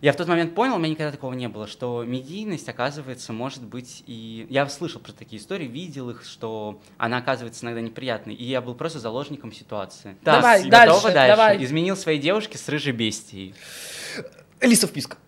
я 0.03 0.13
в 0.13 0.17
тот 0.17 0.27
момент 0.27 0.57
понял, 0.57 0.75
у 0.75 0.79
меня 0.79 0.91
никогда 0.91 1.13
такого 1.13 1.33
не 1.33 1.49
было, 1.49 1.69
что 1.69 2.03
медийность, 2.03 2.69
оказывается, 2.69 3.33
может 3.33 3.63
быть 3.63 4.03
и... 4.09 4.49
Я 4.51 4.69
слышал 4.69 5.01
про 5.01 5.13
такие 5.13 5.41
истории, 5.41 5.69
видел 5.69 6.11
их, 6.11 6.25
что 6.25 6.81
она 6.99 7.19
оказывается 7.19 7.65
иногда 7.65 7.81
неприятной, 7.81 8.35
и 8.35 8.43
я 8.43 8.61
был 8.61 8.75
просто 8.75 8.99
заложником 8.99 9.53
ситуации. 9.53 10.17
Давай, 10.23 10.69
дальше, 10.69 10.95
готова 10.95 11.13
дальше? 11.13 11.37
давай. 11.37 11.65
Изменил 11.65 11.97
своей 11.97 12.19
девушке 12.19 12.59
с 12.59 12.69
рыжей 12.69 12.93
бестией. 12.93 13.55
Лиса 14.61 14.89
вписка. 14.89 15.19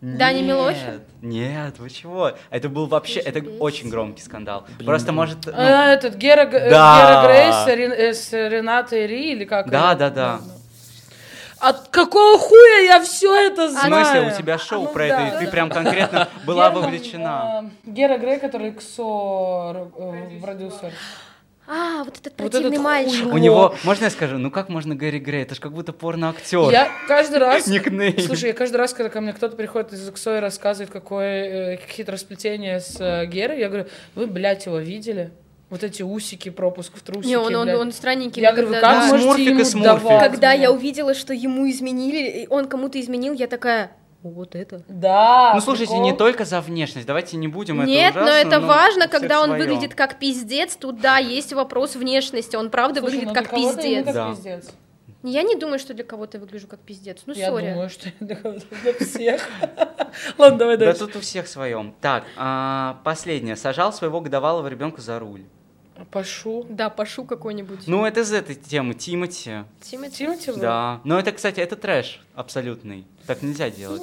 Даня 0.00 0.40
Нет, 0.40 0.46
Милохин? 0.46 1.00
Нет, 1.20 1.78
вы 1.78 1.90
чего? 1.90 2.32
Это 2.48 2.70
был 2.70 2.86
вообще, 2.86 3.20
это 3.20 3.46
очень 3.58 3.90
громкий 3.90 4.22
скандал. 4.22 4.66
Просто 4.84 5.12
может... 5.12 5.44
ну, 5.44 5.52
А, 5.54 5.92
этот 5.92 6.16
Гера, 6.16 6.46
э, 6.46 6.70
Да. 6.70 6.98
Гера 6.98 7.26
Грейс 7.26 7.54
с 7.54 7.68
э, 7.68 8.14
с 8.14 8.32
Ренатой 8.32 9.06
Ри 9.06 9.32
или 9.32 9.44
как? 9.44 9.68
Да, 9.68 9.94
да, 9.94 10.08
да. 10.08 10.40
От 11.64 11.88
какого 11.88 12.38
хуя 12.38 12.80
я 12.84 13.02
все 13.02 13.34
это 13.46 13.68
В 13.68 13.70
знаю? 13.70 14.04
смысле, 14.04 14.32
у 14.34 14.36
тебя 14.38 14.58
шоу 14.58 14.82
Ну 14.82 14.88
про 14.88 15.08
да, 15.08 15.26
это, 15.28 15.36
и 15.36 15.38
ты 15.40 15.44
да. 15.46 15.50
прям 15.50 15.70
конкретно 15.70 16.28
была 16.44 16.70
вовлечена. 16.70 17.70
э, 17.86 17.90
Гера 17.90 18.18
Грей, 18.18 18.38
который 18.38 18.72
КСО 18.72 19.90
э, 19.96 20.40
продюсер. 20.42 20.92
А, 21.66 22.04
вот 22.04 22.18
этот 22.18 22.24
Вот 22.26 22.36
противный 22.36 22.68
этот 22.72 22.82
мальчик. 22.82 23.26
У 23.32 23.38
него, 23.38 23.74
можно 23.84 24.04
я 24.04 24.10
скажу, 24.10 24.36
ну 24.36 24.50
как 24.50 24.68
можно 24.68 24.94
Гэри 24.94 25.18
Грей? 25.18 25.44
Это 25.44 25.54
же 25.54 25.62
как 25.62 25.72
будто 25.72 25.94
порно-актер. 25.94 26.70
Я 26.70 26.90
каждый 27.08 27.38
раз... 27.38 27.66
Никнейм. 27.68 28.18
Слушай, 28.20 28.48
я 28.48 28.52
каждый 28.52 28.76
раз, 28.76 28.92
когда 28.92 29.08
ко 29.08 29.22
мне 29.22 29.32
кто-то 29.32 29.56
приходит 29.56 29.94
из 29.94 30.10
КСО 30.10 30.36
и 30.36 30.40
рассказывает, 30.40 30.90
какое 30.90 31.76
э, 31.76 31.78
хитросплетение 31.88 32.80
с 32.80 33.00
э, 33.00 33.24
Герой, 33.24 33.58
я 33.60 33.68
говорю, 33.68 33.86
вы, 34.14 34.26
блядь, 34.26 34.66
его 34.66 34.78
видели? 34.78 35.32
Вот 35.74 35.82
эти 35.82 36.02
усики, 36.04 36.50
пропуск 36.50 36.96
в 36.96 37.02
трусики, 37.02 37.26
Не, 37.30 37.36
он, 37.36 37.52
он, 37.56 37.68
он 37.68 37.90
странненький. 37.92 38.40
Я 38.40 38.50
но 38.52 38.56
говорю, 38.56 38.72
когда- 38.74 38.80
как 39.10 39.10
да. 39.10 39.16
можете 39.26 39.44
ему 39.50 39.82
давать, 39.82 40.22
Когда 40.30 40.52
я 40.52 40.70
увидела, 40.70 41.14
что 41.14 41.34
ему 41.34 41.68
изменили, 41.68 42.42
и 42.42 42.46
он 42.48 42.66
кому-то 42.68 43.00
изменил, 43.00 43.32
я 43.32 43.48
такая, 43.48 43.90
«О, 44.22 44.28
вот 44.28 44.54
это. 44.54 44.84
Да, 44.88 45.50
Ну 45.56 45.60
слушайте, 45.60 45.90
прикол. 45.94 46.04
не 46.04 46.16
только 46.16 46.44
за 46.44 46.60
внешность, 46.60 47.08
давайте 47.08 47.36
не 47.38 47.48
будем 47.48 47.84
Нет, 47.84 48.10
это 48.10 48.18
но 48.20 48.24
ужасно, 48.26 48.48
это 48.48 48.60
ну, 48.60 48.66
важно, 48.68 49.04
у 49.04 49.08
всех 49.08 49.10
когда 49.20 49.40
он 49.40 49.48
своё. 49.48 49.62
выглядит 49.64 49.94
как 49.96 50.18
пиздец. 50.20 50.76
Тут 50.76 51.00
да, 51.00 51.18
есть 51.18 51.52
вопрос 51.52 51.96
внешности. 51.96 52.54
Он 52.54 52.70
правда 52.70 53.00
Слушай, 53.00 53.16
выглядит 53.16 53.34
ну 53.34 53.42
как 53.42 53.50
пиздец. 53.52 54.04
как 54.06 54.14
Да. 54.14 54.30
пиздец. 54.30 54.70
Я 55.26 55.42
не 55.42 55.56
думаю, 55.56 55.78
что 55.78 55.94
для 55.94 56.04
кого-то 56.04 56.36
я 56.36 56.40
выгляжу 56.42 56.66
как 56.68 56.80
пиздец. 56.80 57.22
Ну, 57.26 57.32
Я 57.34 57.48
сори. 57.50 57.70
думаю, 57.70 57.88
что 57.90 58.08
для 58.20 58.36
кого-то, 58.36 58.62
для 58.82 58.92
всех. 58.92 59.48
Ладно, 60.38 60.58
давай 60.58 60.76
Да 60.76 60.84
дальше. 60.86 61.00
тут 61.00 61.16
у 61.16 61.20
всех 61.20 61.48
своем. 61.48 61.94
Так, 62.02 62.24
а, 62.36 63.00
последнее. 63.04 63.56
Сажал 63.56 63.92
своего 63.92 64.20
годовалого 64.20 64.68
ребенка 64.68 65.00
за 65.00 65.18
руль. 65.18 65.44
Пошу. 66.10 66.66
Да, 66.68 66.90
пошу 66.90 67.24
какой-нибудь. 67.24 67.86
Ну, 67.86 68.04
это 68.04 68.20
из 68.20 68.32
этой 68.32 68.56
темы, 68.56 68.94
Тимати. 68.94 69.64
Тимати. 69.80 70.16
Тимати 70.16 70.50
был? 70.52 70.60
Да. 70.60 71.00
Но 71.04 71.18
это, 71.18 71.32
кстати, 71.32 71.60
это 71.60 71.76
трэш 71.76 72.20
абсолютный. 72.34 73.04
Так 73.26 73.42
нельзя 73.42 73.70
делать. 73.70 74.02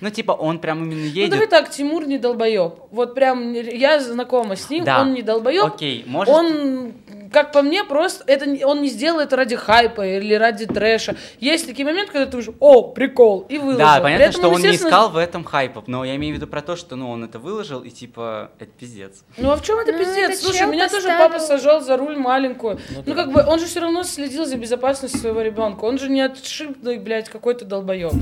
Ну, 0.00 0.10
типа, 0.10 0.32
он 0.32 0.58
прям 0.58 0.82
именно 0.84 1.00
Ну 1.00 1.06
едет. 1.06 1.30
давай 1.30 1.46
так, 1.46 1.70
Тимур 1.70 2.06
не 2.06 2.18
долбоеб. 2.18 2.74
Вот 2.90 3.14
прям 3.14 3.52
я 3.54 3.98
знакома 4.00 4.56
с 4.56 4.68
ним, 4.68 4.84
Да. 4.84 5.00
он 5.00 5.14
не 5.14 5.22
долбоеб. 5.22 5.64
Окей, 5.64 6.04
может... 6.06 6.32
Он, 6.34 6.92
как 7.32 7.52
по 7.52 7.62
мне, 7.62 7.84
просто 7.84 8.24
это 8.26 8.66
он 8.66 8.82
не 8.82 8.88
сделал 8.88 9.20
это 9.20 9.36
ради 9.36 9.56
хайпа 9.56 10.06
или 10.06 10.34
ради 10.34 10.66
трэша. 10.66 11.16
Есть 11.40 11.66
такие 11.66 11.84
моменты, 11.84 12.12
когда 12.12 12.26
ты 12.26 12.32
думаешь, 12.32 12.50
о, 12.60 12.82
прикол, 12.92 13.46
и 13.48 13.58
выложил. 13.58 13.78
Да, 13.78 14.00
понятно, 14.00 14.22
этом 14.22 14.40
что 14.40 14.48
он 14.50 14.60
не 14.60 14.76
искал 14.76 15.10
в 15.10 15.16
этом 15.16 15.44
хайпа, 15.44 15.82
но 15.86 16.04
я 16.04 16.16
имею 16.16 16.34
в 16.34 16.36
виду 16.36 16.46
про 16.46 16.62
то, 16.62 16.76
что 16.76 16.96
ну, 16.96 17.10
он 17.10 17.24
это 17.24 17.38
выложил, 17.38 17.80
и 17.82 17.90
типа, 17.90 18.52
это 18.58 18.70
пиздец. 18.70 19.24
Ну 19.36 19.50
а 19.50 19.56
в 19.56 19.62
чем 19.62 19.78
это 19.78 19.92
Ну, 19.92 19.98
пиздец? 19.98 20.30
это 20.30 20.44
Слушай, 20.44 20.66
меня 20.68 20.88
тоже 20.88 21.08
поставил. 21.08 21.28
папа 21.28 21.40
сажал 21.40 21.80
за 21.80 21.96
руль 21.96 22.16
маленькую. 22.16 22.78
Ну, 23.06 23.14
как 23.14 23.32
бы 23.32 23.44
он 23.46 23.58
же 23.58 23.66
все 23.66 23.80
равно 23.80 24.02
следил 24.02 24.44
за 24.44 24.56
безопасностью 24.56 25.20
своего 25.20 25.40
ребенка. 25.42 25.84
Он 25.84 25.98
же 25.98 26.08
не 26.08 26.20
отшибный, 26.20 26.98
блядь, 26.98 27.28
какой-то 27.28 27.64
долбоеб. 27.64 28.12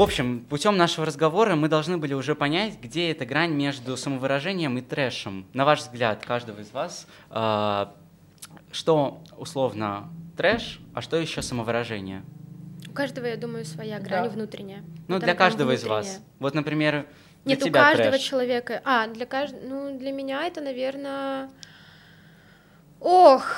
В 0.00 0.02
общем, 0.02 0.46
путем 0.48 0.78
нашего 0.78 1.04
разговора 1.04 1.56
мы 1.56 1.68
должны 1.68 1.98
были 1.98 2.14
уже 2.14 2.34
понять, 2.34 2.80
где 2.80 3.10
эта 3.10 3.26
грань 3.26 3.50
между 3.50 3.98
самовыражением 3.98 4.78
и 4.78 4.80
трэшем. 4.80 5.46
На 5.52 5.66
ваш 5.66 5.80
взгляд, 5.80 6.24
каждого 6.24 6.60
из 6.60 6.70
вас, 6.70 7.06
а, 7.28 7.94
что 8.72 9.22
условно 9.36 10.08
трэш, 10.38 10.80
а 10.94 11.02
что 11.02 11.18
еще 11.18 11.42
самовыражение? 11.42 12.22
У 12.88 12.92
каждого, 12.92 13.26
я 13.26 13.36
думаю, 13.36 13.66
своя 13.66 13.98
грань 13.98 14.24
Да. 14.24 14.30
внутренняя. 14.30 14.82
Ну, 15.06 15.16
там 15.16 15.20
для 15.20 15.34
каждого 15.34 15.72
из 15.72 15.84
вас. 15.84 16.06
внутренняя. 16.06 16.28
Вот, 16.38 16.54
например, 16.54 17.06
для 17.44 17.56
Нет, 17.56 17.62
у 17.62 17.66
тебя 17.66 17.82
каждого 17.82 18.10
трэш. 18.12 18.22
человека. 18.22 18.80
А, 18.86 19.06
для 19.06 19.26
каждого. 19.26 19.60
Ну, 19.66 19.98
для 19.98 20.12
меня 20.12 20.46
это, 20.46 20.62
наверное. 20.62 21.50
Ох. 23.00 23.54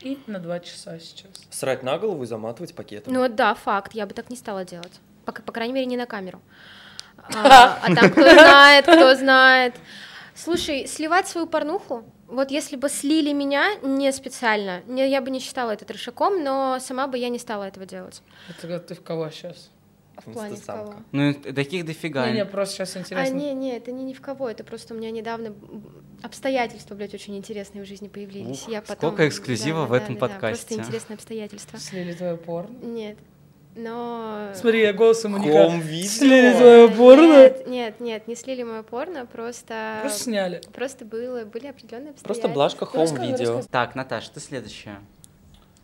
И 0.00 0.16
на 0.28 0.38
два 0.38 0.60
часа 0.60 0.96
сейчас. 1.00 1.32
Срать 1.50 1.82
на 1.82 1.98
голову 1.98 2.22
и 2.22 2.26
заматывать 2.26 2.72
пакетом. 2.72 3.12
Ну 3.12 3.28
да, 3.28 3.56
факт. 3.56 3.94
Я 3.94 4.06
бы 4.06 4.14
так 4.14 4.30
не 4.30 4.36
стала 4.36 4.64
делать. 4.64 5.00
По, 5.24 5.32
по 5.32 5.52
крайней 5.52 5.74
мере, 5.74 5.86
не 5.86 5.96
на 5.96 6.06
камеру. 6.06 6.40
А, 7.34 7.78
а 7.82 7.94
там 7.94 8.10
кто 8.10 8.22
знает, 8.22 8.84
кто 8.86 9.14
знает. 9.14 9.74
Слушай, 10.34 10.86
сливать 10.86 11.28
свою 11.28 11.46
порнуху 11.46 12.04
Вот 12.26 12.50
если 12.50 12.76
бы 12.76 12.88
слили 12.88 13.32
меня 13.32 13.76
не 13.82 14.12
специально, 14.12 14.82
не, 14.86 15.08
я 15.08 15.20
бы 15.20 15.30
не 15.30 15.38
считала 15.38 15.70
это 15.70 15.84
трешаком, 15.84 16.42
но 16.42 16.78
сама 16.80 17.06
бы 17.06 17.18
я 17.18 17.28
не 17.28 17.38
стала 17.38 17.64
этого 17.64 17.86
делать. 17.86 18.20
Это 18.48 18.80
ты 18.80 18.94
в 18.94 19.02
кого 19.02 19.30
сейчас? 19.30 19.70
В 20.16 20.32
плане 20.32 20.56
в 20.56 20.66
кого? 20.66 20.94
Ну, 21.12 21.34
таких 21.34 21.84
дофига. 21.84 22.26
Не, 22.28 22.34
не, 22.34 22.44
просто 22.44 22.74
сейчас 22.74 22.96
А, 22.96 23.00
интересно. 23.00 23.34
не, 23.34 23.52
не, 23.52 23.76
это 23.76 23.90
не 23.92 24.04
ни 24.04 24.12
в 24.12 24.20
кого, 24.20 24.48
это 24.48 24.64
просто 24.64 24.94
у 24.94 24.96
меня 24.96 25.10
недавно 25.10 25.54
обстоятельства, 26.22 26.94
блядь, 26.94 27.14
очень 27.14 27.36
интересные 27.36 27.84
в 27.84 27.86
жизни 27.86 28.08
появились. 28.08 28.62
Ух, 28.62 28.68
я 28.68 28.80
потом... 28.80 29.10
сколько 29.10 29.28
эксклюзива 29.28 29.82
Да, 29.82 29.86
в 29.86 29.90
да, 29.90 29.96
этом 29.98 30.14
да, 30.14 30.20
да, 30.20 30.28
подкасте. 30.28 30.66
Просто 30.66 30.88
интересные 30.88 31.14
обстоятельства. 31.16 31.78
Слили 31.78 32.12
твое 32.12 32.36
порно? 32.36 32.76
Нет, 32.82 33.18
но... 33.76 34.50
Смотри, 34.54 34.82
я 34.82 34.92
голосом 34.92 35.34
уника. 35.34 35.64
Хом-видео? 35.64 36.08
Слили 36.08 36.52
твое 36.52 36.88
порно? 36.88 37.42
Нет, 37.42 37.66
нет, 37.66 38.00
нет, 38.00 38.28
не 38.28 38.36
слили 38.36 38.62
мое 38.62 38.82
порно, 38.82 39.26
просто... 39.26 39.98
Просто 40.02 40.24
сняли. 40.24 40.60
Просто 40.72 41.04
было, 41.04 41.44
были 41.44 41.66
определенные 41.66 42.10
обстоятельства. 42.10 42.26
Просто 42.26 42.48
Блажка 42.48 42.86
хом-видео. 42.86 43.62
Так, 43.70 43.94
Наташ, 43.94 44.28
ты 44.28 44.40
следующая. 44.40 45.00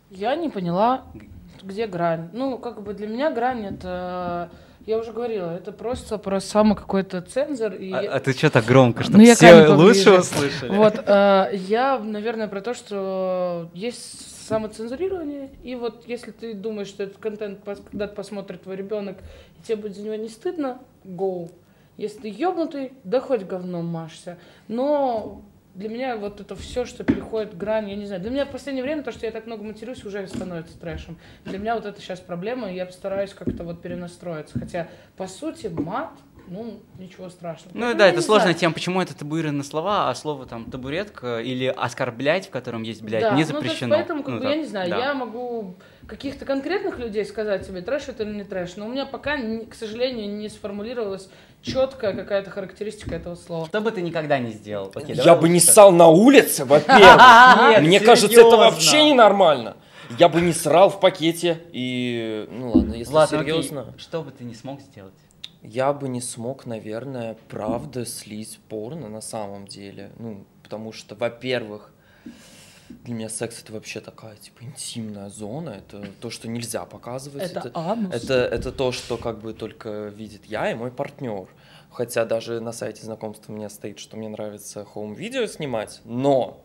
Я 0.09 0.35
не 0.35 0.49
поняла, 0.49 1.03
где 1.61 1.87
грань. 1.87 2.29
Ну, 2.33 2.57
как 2.57 2.81
бы 2.81 2.93
для 2.93 3.07
меня 3.07 3.31
грань 3.31 3.65
это... 3.65 4.49
Я 4.87 4.97
уже 4.97 5.11
говорила, 5.11 5.51
это 5.51 5.71
просто 5.71 6.17
про 6.17 6.39
самый 6.39 6.75
какой-то 6.75 7.21
цензор. 7.21 7.73
И... 7.73 7.91
А, 7.91 8.15
а 8.15 8.19
ты 8.19 8.33
что 8.33 8.49
так 8.49 8.65
громко, 8.65 9.03
чтобы 9.03 9.19
Ну, 9.19 9.35
все 9.35 9.67
лучше 9.67 10.11
услышали? 10.11 10.75
Вот, 10.75 10.95
э, 11.05 11.49
я, 11.53 11.99
наверное, 11.99 12.47
про 12.47 12.61
то, 12.61 12.73
что 12.73 13.69
есть 13.75 14.40
самоцензурирование, 14.51 15.49
и 15.63 15.75
вот 15.75 16.03
если 16.07 16.31
ты 16.31 16.53
думаешь, 16.53 16.87
что 16.87 17.03
этот 17.03 17.19
контент 17.19 17.59
когда-то 17.63 18.13
посмотрит 18.13 18.63
твой 18.63 18.75
ребенок, 18.75 19.17
и 19.57 19.63
тебе 19.63 19.77
будет 19.77 19.95
за 19.95 20.01
него 20.01 20.15
не 20.15 20.27
стыдно, 20.27 20.81
go. 21.05 21.49
Если 21.95 22.19
ты 22.19 22.27
ёбнутый, 22.27 22.91
да 23.05 23.21
хоть 23.21 23.43
говном 23.43 23.85
машься. 23.85 24.37
Но 24.67 25.41
для 25.73 25.87
меня 25.87 26.17
вот 26.17 26.41
это 26.41 26.57
все, 26.57 26.83
что 26.83 27.05
переходит 27.05 27.57
грань, 27.57 27.89
я 27.89 27.95
не 27.95 28.05
знаю. 28.05 28.21
Для 28.21 28.29
меня 28.29 28.45
в 28.45 28.51
последнее 28.51 28.83
время 28.83 29.03
то, 29.03 29.13
что 29.13 29.25
я 29.25 29.31
так 29.31 29.45
много 29.45 29.63
матерюсь, 29.63 30.03
уже 30.03 30.27
становится 30.27 30.77
трэшем. 30.77 31.17
Для 31.45 31.57
меня 31.57 31.75
вот 31.75 31.85
это 31.85 32.01
сейчас 32.01 32.19
проблема, 32.19 32.69
и 32.69 32.75
я 32.75 32.85
постараюсь 32.85 33.33
как-то 33.33 33.63
вот 33.63 33.81
перенастроиться. 33.81 34.59
Хотя, 34.59 34.89
по 35.15 35.27
сути, 35.27 35.67
мат, 35.67 36.11
ну, 36.47 36.79
ничего 36.99 37.29
страшного. 37.29 37.71
Ну 37.73 37.81
Поэтому 37.81 37.99
да, 37.99 38.07
это 38.07 38.21
сложная 38.21 38.47
знаю. 38.47 38.59
тема, 38.59 38.73
почему 38.73 39.01
это 39.01 39.17
табуированные 39.17 39.63
слова, 39.63 40.09
а 40.09 40.15
слово 40.15 40.45
там 40.45 40.65
табуретка 40.69 41.39
или 41.39 41.65
оскорблять, 41.65 42.47
в 42.47 42.49
котором 42.49 42.83
есть, 42.83 43.01
блядь, 43.01 43.21
Да, 43.21 43.31
не 43.35 43.43
ну, 43.43 43.47
то 43.47 43.55
есть 43.57 43.65
запрещено. 43.67 43.95
поэтому, 43.95 44.23
как 44.23 44.33
Ну, 44.33 44.37
бы, 44.39 44.43
так, 44.43 44.51
я 44.51 44.57
не 44.57 44.67
знаю, 44.67 44.89
да. 44.89 44.97
я 44.97 45.13
могу 45.13 45.75
каких-то 46.07 46.45
конкретных 46.45 46.99
людей 46.99 47.23
сказать 47.25 47.65
тебе, 47.65 47.81
трэш 47.81 48.09
это 48.09 48.23
или 48.23 48.33
не 48.33 48.43
трэш, 48.43 48.75
но 48.75 48.85
у 48.85 48.89
меня 48.89 49.05
пока, 49.05 49.37
к 49.37 49.73
сожалению, 49.75 50.29
не 50.29 50.49
сформулировалась 50.49 51.29
четкая 51.61 52.13
какая-то 52.13 52.49
характеристика 52.49 53.15
этого 53.15 53.35
слова. 53.35 53.67
Что 53.67 53.81
бы 53.81 53.91
ты 53.91 54.01
никогда 54.01 54.39
не 54.39 54.51
сделал? 54.51 54.91
Окей, 54.93 55.15
Я 55.15 55.23
давай 55.23 55.41
бы 55.41 55.49
не 55.49 55.59
ссал 55.59 55.91
на 55.91 56.07
улице, 56.07 56.65
во-первых. 56.65 56.99
Нет, 57.69 57.81
Мне 57.83 57.99
кажется, 57.99 58.39
это 58.39 58.57
вообще 58.57 59.03
ненормально. 59.05 59.77
Я 60.19 60.27
бы 60.27 60.41
не 60.41 60.51
срал 60.51 60.89
в 60.89 60.99
пакете 60.99 61.61
и... 61.71 62.45
Ну 62.51 62.71
ладно, 62.71 62.95
если 62.95 63.13
серьезно. 63.29 63.93
Что 63.97 64.23
бы 64.23 64.31
ты 64.31 64.43
не 64.43 64.55
смог 64.55 64.81
сделать? 64.81 65.13
Я 65.63 65.93
бы 65.93 66.09
не 66.09 66.21
смог, 66.21 66.65
наверное, 66.65 67.37
правда 67.47 68.05
слить 68.05 68.59
порно 68.67 69.09
на 69.09 69.21
самом 69.21 69.67
деле. 69.67 70.11
Ну, 70.17 70.45
потому 70.63 70.91
что, 70.91 71.15
во-первых, 71.15 71.93
для 73.03 73.13
меня 73.13 73.29
секс 73.29 73.61
это 73.61 73.73
вообще 73.73 73.99
такая, 73.99 74.35
типа, 74.35 74.63
интимная 74.63 75.29
зона. 75.29 75.69
Это 75.69 76.07
то, 76.19 76.29
что 76.29 76.47
нельзя 76.47 76.85
показывать. 76.85 77.43
Это 77.43 77.71
анус. 77.73 78.13
это, 78.13 78.33
это 78.33 78.71
то, 78.71 78.91
что 78.91 79.17
как 79.17 79.39
бы 79.39 79.53
только 79.53 80.07
видит 80.07 80.45
я 80.45 80.71
и 80.71 80.75
мой 80.75 80.91
партнер. 80.91 81.47
Хотя 81.91 82.25
даже 82.25 82.59
на 82.61 82.71
сайте 82.71 83.03
знакомства 83.03 83.51
у 83.51 83.55
меня 83.55 83.69
стоит, 83.69 83.99
что 83.99 84.17
мне 84.17 84.29
нравится 84.29 84.85
хоум-видео 84.85 85.45
снимать, 85.45 86.01
но 86.05 86.63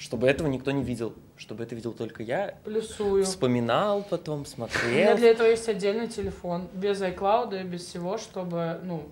чтобы 0.00 0.26
этого 0.28 0.48
никто 0.48 0.70
не 0.70 0.82
видел, 0.82 1.14
чтобы 1.36 1.62
это 1.62 1.74
видел 1.74 1.92
только 1.92 2.22
я, 2.22 2.54
Плюсую. 2.64 3.22
вспоминал 3.24 4.02
потом, 4.02 4.36
У 4.36 4.38
меня 4.38 4.46
смотрел. 4.46 5.16
для 5.18 5.28
этого 5.30 5.46
есть 5.46 5.68
отдельный 5.68 6.08
телефон, 6.08 6.68
без 6.72 7.02
iCloud 7.02 7.60
и 7.60 7.64
без 7.64 7.84
всего, 7.84 8.16
чтобы, 8.16 8.80
ну, 8.82 9.08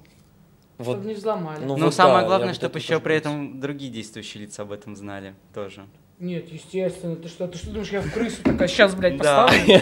Вот. 0.78 0.94
чтобы 0.94 1.06
не 1.08 1.12
взломали. 1.14 1.60
Ну 1.62 1.76
Ну, 1.76 1.84
вот 1.86 1.94
самое 1.94 2.22
да, 2.22 2.26
главное, 2.28 2.54
чтобы 2.54 2.78
еще 2.78 3.00
при 3.00 3.16
этом 3.16 3.60
другие 3.60 3.92
действующие 3.92 4.44
лица 4.44 4.62
об 4.62 4.72
этом 4.72 4.96
знали 4.96 5.34
тоже. 5.52 5.84
Нет, 6.18 6.48
естественно, 6.50 7.16
ты 7.16 7.28
что, 7.28 7.46
ты 7.46 7.58
что 7.58 7.68
думаешь, 7.70 7.90
я 7.92 8.00
в 8.00 8.10
крысу 8.10 8.42
такая, 8.42 8.66
сейчас, 8.66 8.94
блядь, 8.94 9.18
Да. 9.18 9.46
поставлю? 9.46 9.80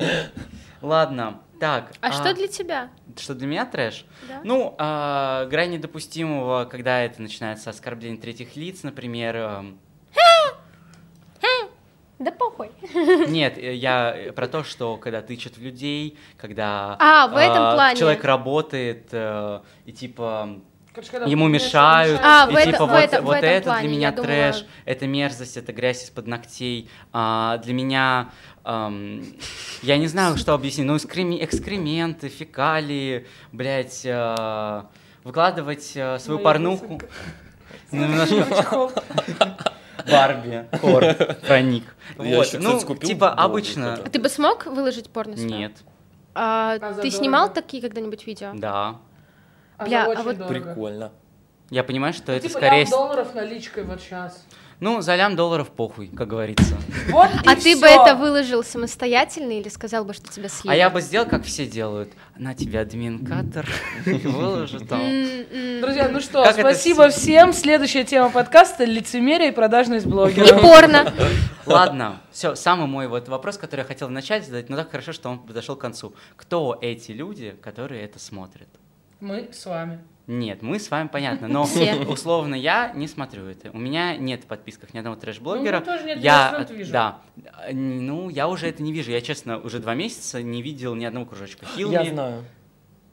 Ладно, 0.82 1.40
так. 1.58 1.92
А 2.00 2.12
что 2.12 2.32
для 2.32 2.46
тебя? 2.46 2.90
Что 3.16 3.34
для 3.34 3.46
меня 3.48 3.66
трэш? 3.66 4.06
Да? 4.28 4.40
Ну, 4.44 4.74
а, 4.78 5.46
грань 5.46 5.72
недопустимого, 5.72 6.64
когда 6.66 7.00
это 7.02 7.20
начинается 7.20 7.70
оскорбление 7.70 8.20
третьих 8.20 8.54
лиц, 8.56 8.82
например. 8.84 9.64
Эм, 12.18 12.24
Да 12.24 12.30
похуй. 12.32 12.70
Нет, 13.28 13.58
э, 13.58 13.74
я 13.74 14.14
э, 14.16 14.32
про 14.32 14.46
то, 14.48 14.64
что 14.64 14.96
когда 14.96 15.20
тычут 15.22 15.56
в 15.58 15.62
людей, 15.62 16.16
когда 16.36 16.96
А, 16.98 17.28
в 17.28 17.36
этом 17.36 17.62
а, 17.62 17.74
плане. 17.74 17.98
человек 17.98 18.24
работает 18.24 19.08
э, 19.12 19.60
и 19.86 19.92
типа 19.92 20.60
Короче, 20.94 21.10
когда 21.10 21.26
ему 21.26 21.48
мешают, 21.48 22.20
А, 22.22 22.46
и 22.48 22.52
в 22.52 22.56
это- 22.56 22.70
типа 22.72 22.86
в 22.86 22.90
вот, 22.90 22.98
это- 22.98 23.20
в 23.20 23.24
вот 23.24 23.36
этом 23.36 23.50
это 23.50 23.64
плане, 23.64 23.88
для 23.88 23.96
меня 23.96 24.10
думала- 24.12 24.26
трэш, 24.26 24.66
это 24.84 25.06
мерзость, 25.08 25.56
это 25.56 25.72
грязь 25.72 26.04
из-под 26.04 26.28
ногтей. 26.28 26.88
А, 27.12 27.58
для 27.58 27.74
меня, 27.74 28.30
ам, 28.62 29.24
я 29.82 29.98
не 29.98 30.06
знаю, 30.06 30.36
что 30.36 30.54
объяснить, 30.54 30.86
ну 30.86 30.94
экскреме- 30.94 31.44
экскременты, 31.44 32.28
фекалии, 32.28 33.26
блядь, 33.50 34.02
а, 34.06 34.88
выкладывать 35.24 35.94
а, 35.96 36.18
свою 36.20 36.38
Моя 36.38 36.44
порнуху. 36.44 37.00
Ну, 37.90 38.06
Немножко 38.06 38.90
Барби, 40.10 40.66
хор, 40.80 41.04
проник. 41.46 41.84
Вот, 42.16 42.48
ну, 42.58 42.80
типа 42.96 43.30
обычно. 43.32 43.94
А 43.94 44.08
ты 44.10 44.18
бы 44.18 44.28
смог 44.28 44.66
выложить 44.66 45.10
порно? 45.10 45.34
Нет, 45.34 45.72
А, 46.34 46.76
А 46.80 46.94
ты 46.94 47.10
снимал 47.10 47.52
такие 47.52 47.82
когда-нибудь 47.82 48.26
видео? 48.26 48.50
да. 48.54 48.96
Бля, 49.84 50.04
а 50.04 50.22
вот-. 50.22 50.46
Прикольно. 50.46 51.10
Я 51.70 51.82
понимаю, 51.82 52.12
что 52.12 52.30
Ну, 52.30 52.38
это 52.38 52.46
типа 52.48 52.60
скорее... 52.60 52.86
долларов 52.86 53.34
наличкой 53.34 53.82
вот 53.84 54.00
сейчас. 54.00 54.44
Ну, 54.80 55.00
за 55.00 55.14
лям 55.16 55.36
долларов 55.36 55.70
похуй, 55.70 56.08
как 56.08 56.28
говорится. 56.28 56.76
Вот 57.10 57.28
А 57.46 57.52
и 57.54 57.56
ты 57.60 57.74
бы 57.76 57.86
всё. 57.86 58.02
это 58.02 58.14
выложил 58.16 58.62
самостоятельно 58.64 59.52
или 59.52 59.68
сказал 59.68 60.04
бы, 60.04 60.12
что 60.14 60.30
тебя 60.30 60.48
слили? 60.48 60.72
А 60.72 60.76
я 60.76 60.90
бы 60.90 61.00
сделал, 61.00 61.26
как 61.26 61.44
все 61.44 61.66
делают. 61.66 62.12
На 62.36 62.54
тебя 62.54 62.80
админкатор 62.80 63.66
выложу 64.04 64.80
там. 64.84 65.00
М-м. 65.00 65.80
Друзья, 65.80 66.08
ну 66.08 66.20
что, 66.20 66.42
Как 66.42 66.58
спасибо 66.58 67.08
все- 67.08 67.20
всем. 67.20 67.52
Следующая 67.52 68.04
тема 68.04 68.30
подкаста— 68.30 68.84
лицемерие 68.86 69.48
и 69.48 69.52
продажность 69.52 70.06
И 70.06 70.08
блогера. 70.08 70.58
порно. 70.58 71.12
Ладно, 71.66 72.20
все, 72.30 72.54
самый 72.54 72.86
мой 72.86 73.06
вот 73.08 73.28
вопрос, 73.28 73.56
который 73.56 73.80
я 73.80 73.86
хотел 73.86 74.08
начать 74.10 74.44
задать, 74.44 74.68
но 74.68 74.76
так 74.76 74.90
хорошо, 74.90 75.12
что 75.12 75.30
он 75.30 75.38
подошел 75.38 75.76
к 75.76 75.80
концу. 75.80 76.14
Кто 76.36 76.76
эти 76.80 77.12
люди, 77.12 77.56
которые 77.62 78.02
это 78.04 78.18
смотрят? 78.18 78.68
Мы 79.20 79.48
с 79.52 79.64
вами. 79.64 80.00
Нет, 80.26 80.62
мы 80.62 80.78
с 80.78 80.90
вами 80.90 81.08
понятно, 81.08 81.48
но 81.48 81.64
Все. 81.64 81.96
условно 82.08 82.54
я 82.54 82.92
не 82.94 83.08
смотрю 83.08 83.46
это. 83.46 83.70
У 83.72 83.78
меня 83.78 84.16
нет 84.16 84.44
в 84.44 84.46
подписках 84.46 84.94
ни 84.94 84.98
одного 84.98 85.16
трэш-блогера. 85.16 85.58
Ну, 85.60 85.60
у 85.60 85.62
меня 85.62 85.80
тоже 85.80 86.04
нет, 86.04 86.18
я 86.18 86.66
я, 86.68 86.74
вижу. 86.76 86.92
да, 86.92 87.18
ну 87.72 88.30
я 88.30 88.48
уже 88.48 88.68
это 88.68 88.82
не 88.82 88.92
вижу. 88.92 89.10
Я 89.10 89.20
честно 89.20 89.58
уже 89.58 89.80
два 89.80 89.94
месяца 89.94 90.42
не 90.42 90.62
видел 90.62 90.94
ни 90.94 91.04
одного 91.04 91.26
кружочка. 91.26 91.66
Я 91.76 91.76
Хилми. 91.76 92.10
знаю. 92.10 92.44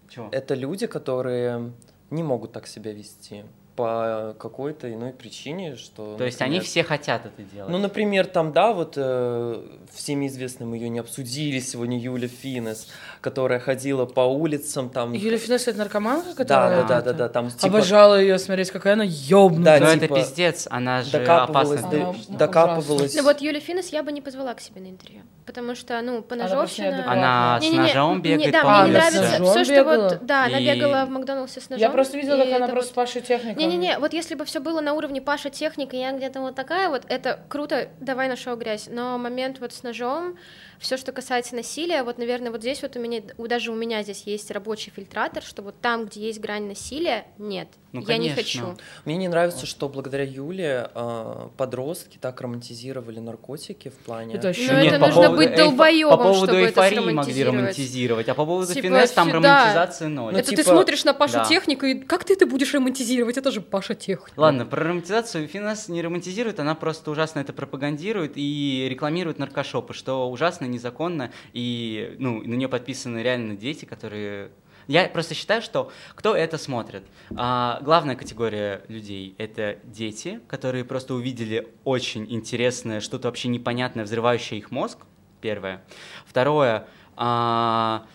Чего? 0.10 0.30
Это 0.32 0.56
люди, 0.56 0.88
которые 0.88 1.74
не 2.10 2.24
могут 2.24 2.54
так 2.54 2.68
себя 2.68 2.94
вести 2.94 3.44
по 3.76 4.36
какой-то 4.38 4.94
иной 4.94 5.12
причине, 5.14 5.76
что... 5.76 6.18
То 6.18 6.26
есть 6.26 6.42
они 6.42 6.58
например, 6.58 6.66
все 6.66 6.84
хотят 6.84 7.26
это 7.26 7.42
делать. 7.42 7.72
Ну, 7.72 7.78
например, 7.78 8.28
там, 8.28 8.52
да, 8.52 8.74
вот 8.74 8.94
э, 8.98 9.66
всеми 9.94 10.28
известным 10.28 10.74
ее 10.74 10.90
не 10.90 11.00
обсудили 11.00 11.60
сегодня 11.60 11.98
Юля 11.98 12.28
Финес, 12.28 12.90
которая 13.22 13.60
ходила 13.60 14.06
по 14.06 14.22
улицам, 14.22 14.90
там... 14.90 15.14
Юлия 15.14 15.38
Финес— 15.38 15.68
это 15.68 15.78
наркоманка, 15.78 16.30
Да, 16.30 16.36
которая... 16.36 16.84
да, 16.84 16.88
да, 16.88 17.02
да, 17.02 17.14
да, 17.14 17.30
там 17.30 17.50
типа 17.52 17.68
Обожала 17.68 18.20
ее 18.20 18.40
смотреть, 18.40 18.72
какая 18.72 18.94
она 18.94 19.04
ёбнутая. 19.06 19.80
Да, 19.80 19.86
Но 19.86 19.94
типа, 19.94 20.06
это 20.06 20.16
пиздец, 20.16 20.68
она 20.70 21.04
же 21.04 21.12
докапывалась, 21.12 21.80
опасна. 21.82 22.00
до- 22.00 22.06
Она 22.30 22.38
докапывалась. 22.38 23.16
Ну 23.16 23.24
вот 23.24 23.42
Юлю 23.42 23.60
Финес 23.62 23.90
я 23.90 24.04
бы 24.04 24.12
не 24.12 24.22
позвала 24.22 24.54
к 24.54 24.60
себе 24.60 24.82
на 24.82 24.88
интервью, 24.88 25.22
потому 25.46 25.76
что, 25.76 26.02
ну, 26.02 26.22
поножовщина... 26.22 26.86
неадекватная. 26.86 27.14
Она 27.14 27.62
с 27.62 27.72
ножом 27.72 28.22
бегает 28.22 28.52
да, 28.52 28.64
по 28.64 28.70
мне 28.70 28.88
не 28.88 28.92
нравится 28.94 29.44
все, 29.44 29.64
что 29.64 29.84
вот... 29.84 30.26
Да, 30.26 30.46
она 30.46 30.60
бегала 30.60 31.06
в 31.06 31.10
Макдональдсе 31.10 31.62
с 31.62 31.70
ножом. 31.70 31.82
Я 31.82 31.90
просто 31.92 32.18
видела, 32.18 32.44
как 32.44 32.54
она 32.54 32.68
просто 32.68 32.90
вот- 32.90 32.96
Пашей 32.96 33.22
техником. 33.22 33.58
Не-не-не, 33.58 34.00
вот 34.00 34.14
если 34.14 34.36
бы 34.36 34.46
все 34.46 34.60
было 34.60 34.82
на 34.82 34.94
уровне 34.94 35.22
Паша 35.22 35.50
техника, 35.50 35.96
я 35.96 36.12
где-то 36.12 36.42
вот 36.42 36.56
такая 36.56 36.90
вот, 36.90 37.04
это 37.08 37.40
круто, 37.48 37.88
давай 38.00 38.28
на 38.28 38.36
шоу 38.36 38.56
грязь. 38.56 38.88
Но 38.90 39.18
момент 39.18 39.60
вот 39.60 39.74
с 39.74 39.84
ножом, 39.84 40.38
все, 40.80 40.98
что 40.98 41.12
касается 41.12 41.56
насилия, 41.56 42.04
вот, 42.04 42.18
наверное, 42.18 42.52
вот 42.52 42.62
здесь 42.62 42.82
вот 42.82 42.96
у 42.96 43.00
меня, 43.00 43.11
у- 43.38 43.48
даже 43.48 43.72
у 43.72 43.76
меня 43.76 44.02
здесь 44.04 44.24
есть 44.26 44.50
рабочий 44.52 44.92
фильтратор, 44.96 45.44
что 45.44 45.62
вот 45.62 45.76
там, 45.82 46.06
где 46.06 46.22
есть 46.28 46.40
грань 46.40 46.68
насилия, 46.68 47.26
нет, 47.38 47.68
Ну, 47.92 48.02
я 48.08 48.18
не 48.18 48.30
конечно. 48.30 48.36
хочу. 48.36 48.78
Мне 49.06 49.18
не 49.18 49.28
нравится, 49.28 49.66
что 49.66 49.90
благодаря 49.90 50.24
Юле 50.24 50.90
э, 50.94 51.48
подростки 51.58 52.18
так 52.22 52.40
романтизировали 52.42 53.20
наркотики 53.20 53.90
в 53.90 53.96
плане... 53.96 54.36
Это 54.36 54.48
вообще 54.48 54.72
Ну, 54.72 54.78
это 54.78 55.00
по 55.00 55.08
нужно 55.08 55.22
поводу 55.24 55.38
быть 55.38 55.56
долбоёбом, 55.56 56.18
По 56.18 56.24
поводу 56.24 56.46
чтобы 56.48 56.62
это 56.62 56.82
эйфории 56.82 57.00
могли 57.00 57.12
сромантизировать. 57.12 57.60
романтизировать, 57.60 58.30
а 58.30 58.34
по 58.36 58.46
поводу 58.46 58.74
Типа, 58.74 58.88
финес 58.88 59.12
там 59.12 59.28
да. 59.30 59.34
романтизации 59.36 60.06
ноль. 60.06 60.34
Ну, 60.34 60.40
это 60.40 60.50
ты 60.50 60.56
типа, 60.58 60.70
смотришь 60.70 61.04
на 61.04 61.14
Пашу 61.14 61.34
да. 61.34 61.46
технику, 61.46 61.86
и 61.86 61.96
как 62.00 62.24
ты 62.24 62.34
это 62.34 62.46
будешь 62.46 62.74
романтизировать? 62.74 63.38
Это 63.38 63.52
же 63.52 63.62
Паша 63.62 63.96
Тех. 63.96 64.30
Ладно, 64.38 64.66
про 64.66 64.84
романтизацию 64.86 65.48
Финас 65.48 65.88
не 65.90 66.02
романтизирует, 66.02 66.60
она 66.60 66.76
просто 66.76 67.12
ужасно 67.12 67.40
это 67.40 67.52
пропагандирует 67.54 68.34
и 68.36 68.88
рекламирует 68.90 69.40
наркошопы, 69.40 69.94
что 69.94 70.30
ужасно, 70.30 70.66
незаконно, 70.66 71.32
и 71.54 72.16
ну, 72.20 72.42
на 72.42 72.54
нее 72.56 72.68
подписаны 73.02 73.24
реально 73.24 73.56
дети, 73.56 73.86
которые 73.86 74.52
я 74.88 75.08
просто 75.08 75.34
считаю, 75.34 75.62
что 75.62 75.92
кто 76.16 76.36
это 76.36 76.58
смотрит? 76.58 77.04
А, 77.36 77.80
главная 77.82 78.16
категория 78.16 78.84
людей— 78.88 79.36
это 79.38 79.78
дети, 79.84 80.40
которые 80.48 80.84
просто 80.84 81.14
увидели 81.14 81.68
очень 81.84 82.26
интересное, 82.30 83.00
что-то 83.00 83.28
вообще 83.28 83.48
непонятное, 83.48 84.04
взрывающее 84.04 84.60
их 84.60 84.72
мозг, 84.72 85.00
первое. 85.40 85.82
Второе, 86.26 86.88
а, 87.16 88.06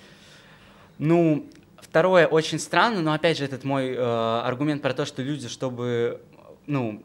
ну, 0.98 1.48
второе 1.78 2.26
очень 2.26 2.58
странно, 2.58 3.00
но 3.00 3.12
опять 3.12 3.38
же 3.38 3.44
этот 3.44 3.64
мой 3.64 3.90
э, 3.90 4.40
аргумент 4.44 4.82
про 4.82 4.92
то, 4.92 5.06
что 5.06 5.22
люди, 5.22 5.48
чтобы, 5.48 6.20
ну, 6.66 7.02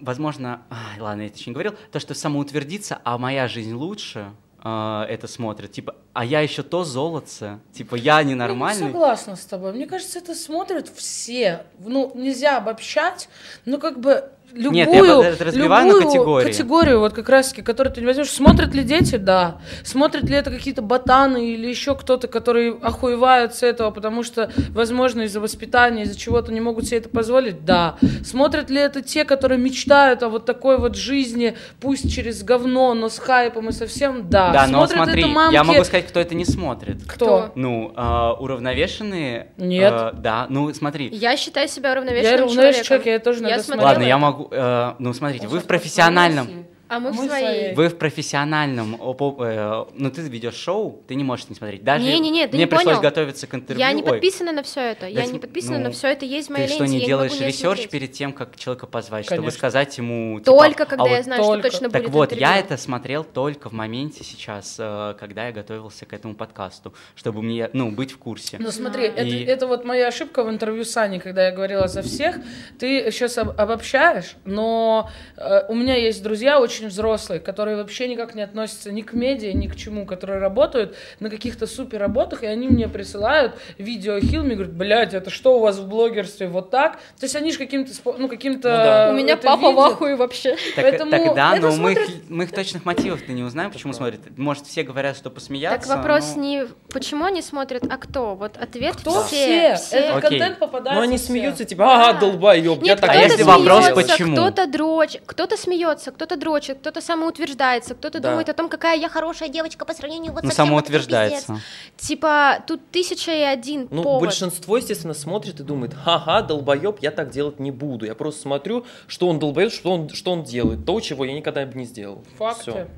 возможно, 0.00 0.62
ладно, 0.98 1.22
я 1.22 1.26
это 1.28 1.38
еще 1.38 1.50
не 1.50 1.54
говорил, 1.54 1.74
то, 1.92 2.00
что 2.00 2.14
самоутвердиться, 2.14 3.00
а 3.04 3.18
моя 3.18 3.48
жизнь 3.48 3.74
лучше, 3.74 4.32
э, 4.62 5.02
это 5.08 5.26
смотрят. 5.26 5.72
Типа, 5.72 5.94
а 6.12 6.24
я 6.24 6.40
еще 6.40 6.62
то 6.62 6.84
золотце. 6.84 7.60
Типа, 7.72 7.94
я 7.94 8.22
ненормальный. 8.22 8.80
Я 8.80 8.86
не 8.86 8.92
согласна 8.92 9.36
с 9.36 9.44
тобой. 9.44 9.72
Мне 9.72 9.86
кажется, 9.86 10.18
это 10.18 10.34
смотрят 10.34 10.88
все. 10.88 11.64
Ну, 11.78 12.12
нельзя 12.14 12.56
обобщать, 12.56 13.28
но 13.64 13.78
как 13.78 14.00
бы 14.00 14.30
любую, 14.52 14.72
Нет, 14.72 14.92
я 14.92 15.44
разбиваю 15.44 15.86
любую 15.86 16.02
на 16.02 16.06
категории. 16.06 16.46
категорию, 16.46 17.00
вот 17.00 17.12
как 17.12 17.28
раз-таки, 17.28 17.62
которую 17.62 17.94
ты 17.94 18.00
не 18.00 18.06
возьмешь. 18.06 18.30
Смотрят 18.30 18.74
ли 18.74 18.82
дети? 18.82 19.16
Да. 19.16 19.58
Смотрят 19.84 20.24
ли 20.24 20.36
это 20.36 20.50
какие-то 20.50 20.82
ботаны 20.82 21.52
или 21.52 21.68
еще 21.68 21.94
кто-то, 21.94 22.28
которые 22.28 22.72
охуевают 22.80 23.54
с 23.54 23.62
этого, 23.62 23.90
потому 23.90 24.22
что, 24.22 24.50
возможно, 24.70 25.22
из-за 25.22 25.40
воспитания, 25.40 26.02
из-за 26.02 26.18
чего-то 26.18 26.52
не 26.52 26.60
могут 26.60 26.86
себе 26.86 26.98
это 26.98 27.08
позволить? 27.08 27.64
Да. 27.64 27.96
Смотрят 28.24 28.70
ли 28.70 28.80
это 28.80 29.02
те, 29.02 29.24
которые 29.24 29.58
мечтают 29.58 30.22
о 30.22 30.28
вот 30.28 30.44
такой 30.46 30.78
вот 30.78 30.96
жизни, 30.96 31.56
пусть 31.80 32.12
через 32.14 32.42
говно, 32.42 32.94
но 32.94 33.08
с 33.08 33.18
хайпом 33.18 33.68
и 33.68 33.72
совсем? 33.72 34.28
Да. 34.28 34.50
Да, 34.52 34.66
но 34.66 34.86
Смотрят 34.86 35.04
смотри, 35.04 35.22
это 35.22 35.30
мамки... 35.30 35.54
я 35.54 35.64
могу 35.64 35.84
сказать, 35.84 36.06
кто 36.06 36.20
это 36.20 36.34
не 36.34 36.44
смотрит. 36.44 37.02
Кто? 37.06 37.52
Ну, 37.54 37.92
э, 37.96 38.30
уравновешенные. 38.38 39.48
Нет. 39.56 39.92
э, 39.92 40.10
да, 40.14 40.46
ну 40.48 40.72
смотри. 40.74 41.08
Я 41.12 41.36
считаю 41.36 41.68
себя 41.68 41.90
Я 41.90 41.92
уравновешенным 41.92 42.34
уравновешенный 42.44 42.84
человеком. 42.84 42.84
человек, 42.86 43.06
я 43.06 43.18
тоже 43.18 43.42
надо 43.42 43.62
смотрела 43.62 43.88
Ладно, 43.88 44.02
я 44.02 44.16
это. 44.16 44.20
Могу. 44.42 44.54
э, 44.54 44.94
ну, 44.98 45.12
смотрите, 45.12 45.48
вы 45.48 45.60
в 45.60 45.66
профессиональном. 45.66 46.66
А 46.90 46.98
мы, 46.98 47.12
Мы 47.12 47.22
в 47.22 47.26
своей. 47.28 47.72
Вы 47.74 47.88
в 47.88 47.96
профессиональном, 47.98 48.96
э, 48.96 49.84
ну 49.94 50.10
ты 50.10 50.22
ведешь 50.22 50.56
шоу, 50.56 51.04
ты 51.06 51.14
не 51.14 51.22
можешь 51.22 51.48
не 51.48 51.54
смотреть. 51.54 51.84
Даже 51.84 52.04
Не-не-не, 52.04 52.48
ты 52.48 52.56
мне 52.56 52.64
не 52.64 52.66
пришлось 52.66 52.96
понял. 52.96 53.00
готовиться 53.00 53.46
к 53.46 53.54
интервью. 53.54 53.78
Я 53.86 53.92
не 53.92 54.02
Ой, 54.02 54.08
подписана 54.08 54.50
на 54.50 54.64
все 54.64 54.80
это. 54.80 55.06
Я 55.06 55.20
Да 55.20 55.26
не 55.26 55.38
подписана 55.38 55.78
ну, 55.78 55.84
на 55.84 55.90
все 55.92 56.08
это. 56.08 56.24
Есть 56.26 56.48
в 56.48 56.52
моей 56.52 56.66
Ты 56.66 56.72
ленте. 56.72 56.84
что, 56.84 56.92
не 56.92 56.98
я 56.98 57.06
делаешь 57.06 57.32
не 57.34 57.38
не 57.38 57.46
ресерч 57.46 57.62
смотреть. 57.62 57.90
перед 57.90 58.12
тем, 58.12 58.32
как 58.32 58.56
человека 58.56 58.86
позвать, 58.88 59.24
чтобы 59.24 59.42
Конечно. 59.42 59.58
сказать 59.58 59.98
ему... 59.98 60.40
типа, 60.40 60.50
Только 60.50 60.82
а 60.82 60.86
когда 60.86 61.04
вот 61.04 61.10
я 61.10 61.22
знаю, 61.22 61.44
только. 61.44 61.68
что 61.70 61.70
точно 61.78 61.90
Так 61.90 62.02
будет 62.02 62.12
вот, 62.12 62.32
я 62.32 62.38
интервью. 62.38 62.64
это 62.64 62.76
смотрел 62.76 63.22
только 63.24 63.68
в 63.68 63.72
моменте 63.72 64.24
сейчас, 64.24 64.74
э, 64.80 65.14
когда 65.20 65.46
я 65.46 65.52
готовился 65.52 66.06
к 66.06 66.12
этому 66.12 66.34
подкасту, 66.34 66.92
чтобы 67.14 67.40
мне, 67.42 67.70
ну, 67.72 67.92
быть 67.92 68.10
в 68.10 68.18
курсе. 68.18 68.56
Ну 68.58 68.72
смотри, 68.72 69.04
это, 69.04 69.22
И- 69.22 69.44
это 69.44 69.68
вот 69.68 69.84
моя 69.84 70.08
ошибка 70.08 70.42
в 70.42 70.50
интервью 70.50 70.84
с 70.84 70.96
Аней, 70.96 71.20
когда 71.20 71.46
я 71.46 71.52
говорила 71.52 71.86
за 71.86 72.02
всех. 72.02 72.36
Ты 72.80 73.12
сейчас 73.12 73.38
об- 73.38 73.58
обобщаешь, 73.60 74.34
но 74.44 75.08
э, 75.36 75.62
у 75.68 75.74
меня 75.76 75.94
есть 75.94 76.20
друзья 76.24 76.58
очень 76.60 76.79
взрослые, 76.86 77.40
которые 77.40 77.76
вообще 77.76 78.08
никак 78.08 78.34
не 78.34 78.42
относятся 78.42 78.92
ни 78.92 79.02
к 79.02 79.12
медиа, 79.12 79.52
ни 79.52 79.66
к 79.66 79.76
чему, 79.76 80.06
которые 80.06 80.38
работают 80.40 80.94
на 81.20 81.30
каких-то 81.30 81.66
супер 81.66 82.00
работах, 82.00 82.42
и 82.42 82.46
они 82.46 82.68
мне 82.68 82.88
присылают 82.88 83.54
видео 83.78 84.18
Хилми, 84.20 84.54
говорят, 84.54 84.72
блядь, 84.74 85.14
это 85.14 85.30
что 85.30 85.56
у 85.56 85.60
вас 85.60 85.78
в 85.78 85.88
блогерстве 85.88 86.48
вот 86.48 86.70
так? 86.70 86.96
То 87.18 87.24
есть 87.24 87.36
они 87.36 87.52
же 87.52 87.58
каким-то, 87.58 87.92
ну 88.18 88.28
каким-то... 88.28 88.68
Ну 88.70 88.76
да. 88.76 89.08
У 89.10 89.14
меня 89.14 89.36
папа 89.36 89.68
в 89.70 89.74
видят. 89.74 89.92
ахуе 89.92 90.16
вообще. 90.16 90.56
Так, 90.74 90.84
Поэтому 90.84 91.10
так 91.10 91.34
да, 91.34 91.52
это 91.56 91.62
но 91.62 91.68
мы, 91.76 91.94
смотрят- 91.94 92.08
их, 92.08 92.14
мы 92.28 92.44
их 92.44 92.52
точных 92.52 92.84
мотивов-то 92.84 93.32
не 93.32 93.42
узнаем, 93.42 93.70
почему 93.70 93.92
смотрят. 93.92 94.20
Может, 94.36 94.66
все 94.66 94.82
говорят, 94.82 95.16
что 95.16 95.30
посмеяться. 95.30 95.88
Так 95.88 95.98
вопрос 95.98 96.34
но- 96.36 96.42
не 96.42 96.66
почему 96.92 97.24
они 97.24 97.42
смотрят, 97.42 97.84
а 97.88 97.96
кто. 97.96 98.34
Вот 98.34 98.56
ответ 98.56 98.96
Кто 98.96 99.22
все. 99.24 99.74
все? 99.76 99.96
Этот 99.96 100.24
Окей. 100.24 100.38
контент 100.38 100.58
попадает 100.58 100.96
Ну 100.96 101.02
они 101.02 101.16
все. 101.16 101.26
смеются, 101.26 101.64
типа, 101.64 101.84
ага, 102.08 102.20
долбоеб, 102.20 102.82
я 102.82 102.92
Нет, 102.94 103.00
так 103.00 103.10
А 103.10 103.14
если 103.16 103.42
вопрос, 103.42 103.64
делал». 103.64 103.82
смеется, 103.94 104.12
почему? 104.12 104.32
кто-то 104.36 104.66
дрочит, 104.66 105.22
кто-то 105.26 105.56
смеется, 105.56 106.10
кто-то 106.10 106.36
дрочит, 106.36 106.69
кто-то 106.74 107.00
самоутверждается, 107.00 107.94
кто-то 107.94 108.20
Да. 108.20 108.30
думает 108.30 108.48
о 108.48 108.52
том, 108.54 108.68
какая 108.68 108.98
я 108.98 109.08
хорошая 109.08 109.48
девочка 109.48 109.84
по 109.84 109.92
сравнению 109.94 110.32
вот 110.32 110.42
Ну, 110.42 110.48
вот 110.48 110.52
это 110.54 110.56
самоутверждается. 110.56 111.46
пиздец. 111.54 111.62
Типа, 111.96 112.62
тут 112.66 112.80
тысяча 112.90 113.32
и 113.32 113.42
один 113.42 113.88
Ну, 113.90 114.02
повод. 114.02 114.22
большинство, 114.22 114.76
естественно, 114.76 115.14
смотрит 115.14 115.60
и 115.60 115.62
думает, 115.62 115.94
ха-ха, 115.94 116.42
долбоеб, 116.42 116.98
я 117.00 117.10
так 117.10 117.30
делать 117.30 117.60
не 117.60 117.70
буду. 117.70 118.06
Я 118.06 118.14
просто 118.14 118.42
смотрю, 118.42 118.84
что 119.06 119.28
он 119.28 119.38
долбоеб, 119.38 119.72
что 119.72 119.92
он, 119.92 120.08
что 120.10 120.32
он 120.32 120.44
делает. 120.44 120.84
То, 120.84 121.00
чего 121.00 121.24
я 121.24 121.32
никогда 121.32 121.64
бы 121.66 121.78
не 121.78 121.84
сделал. 121.84 122.24
Факты. 122.38 122.62
Всё. 122.62 122.88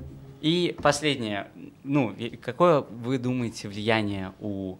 И 0.41 0.75
последнее. 0.81 1.47
Ну, 1.83 2.13
какое 2.41 2.81
вы 2.81 3.17
думаете 3.17 3.67
влияние 3.69 4.33
у 4.41 4.75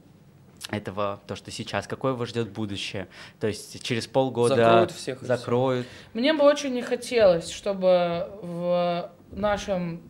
этого, 0.69 1.19
то, 1.27 1.35
что 1.35 1.51
сейчас, 1.51 1.87
какое 1.87 2.13
вас 2.13 2.29
ждет 2.29 2.51
будущее? 2.51 3.07
То 3.39 3.47
есть 3.47 3.83
через 3.83 4.07
полгода 4.07 4.55
Закроют 4.55 4.91
всех 4.91 5.21
закроют. 5.21 5.87
Мне 6.13 6.33
бы 6.33 6.43
очень 6.43 6.73
не 6.73 6.81
хотелось, 6.81 7.49
чтобы 7.49 8.29
в 8.41 9.11
нашем, 9.31 10.01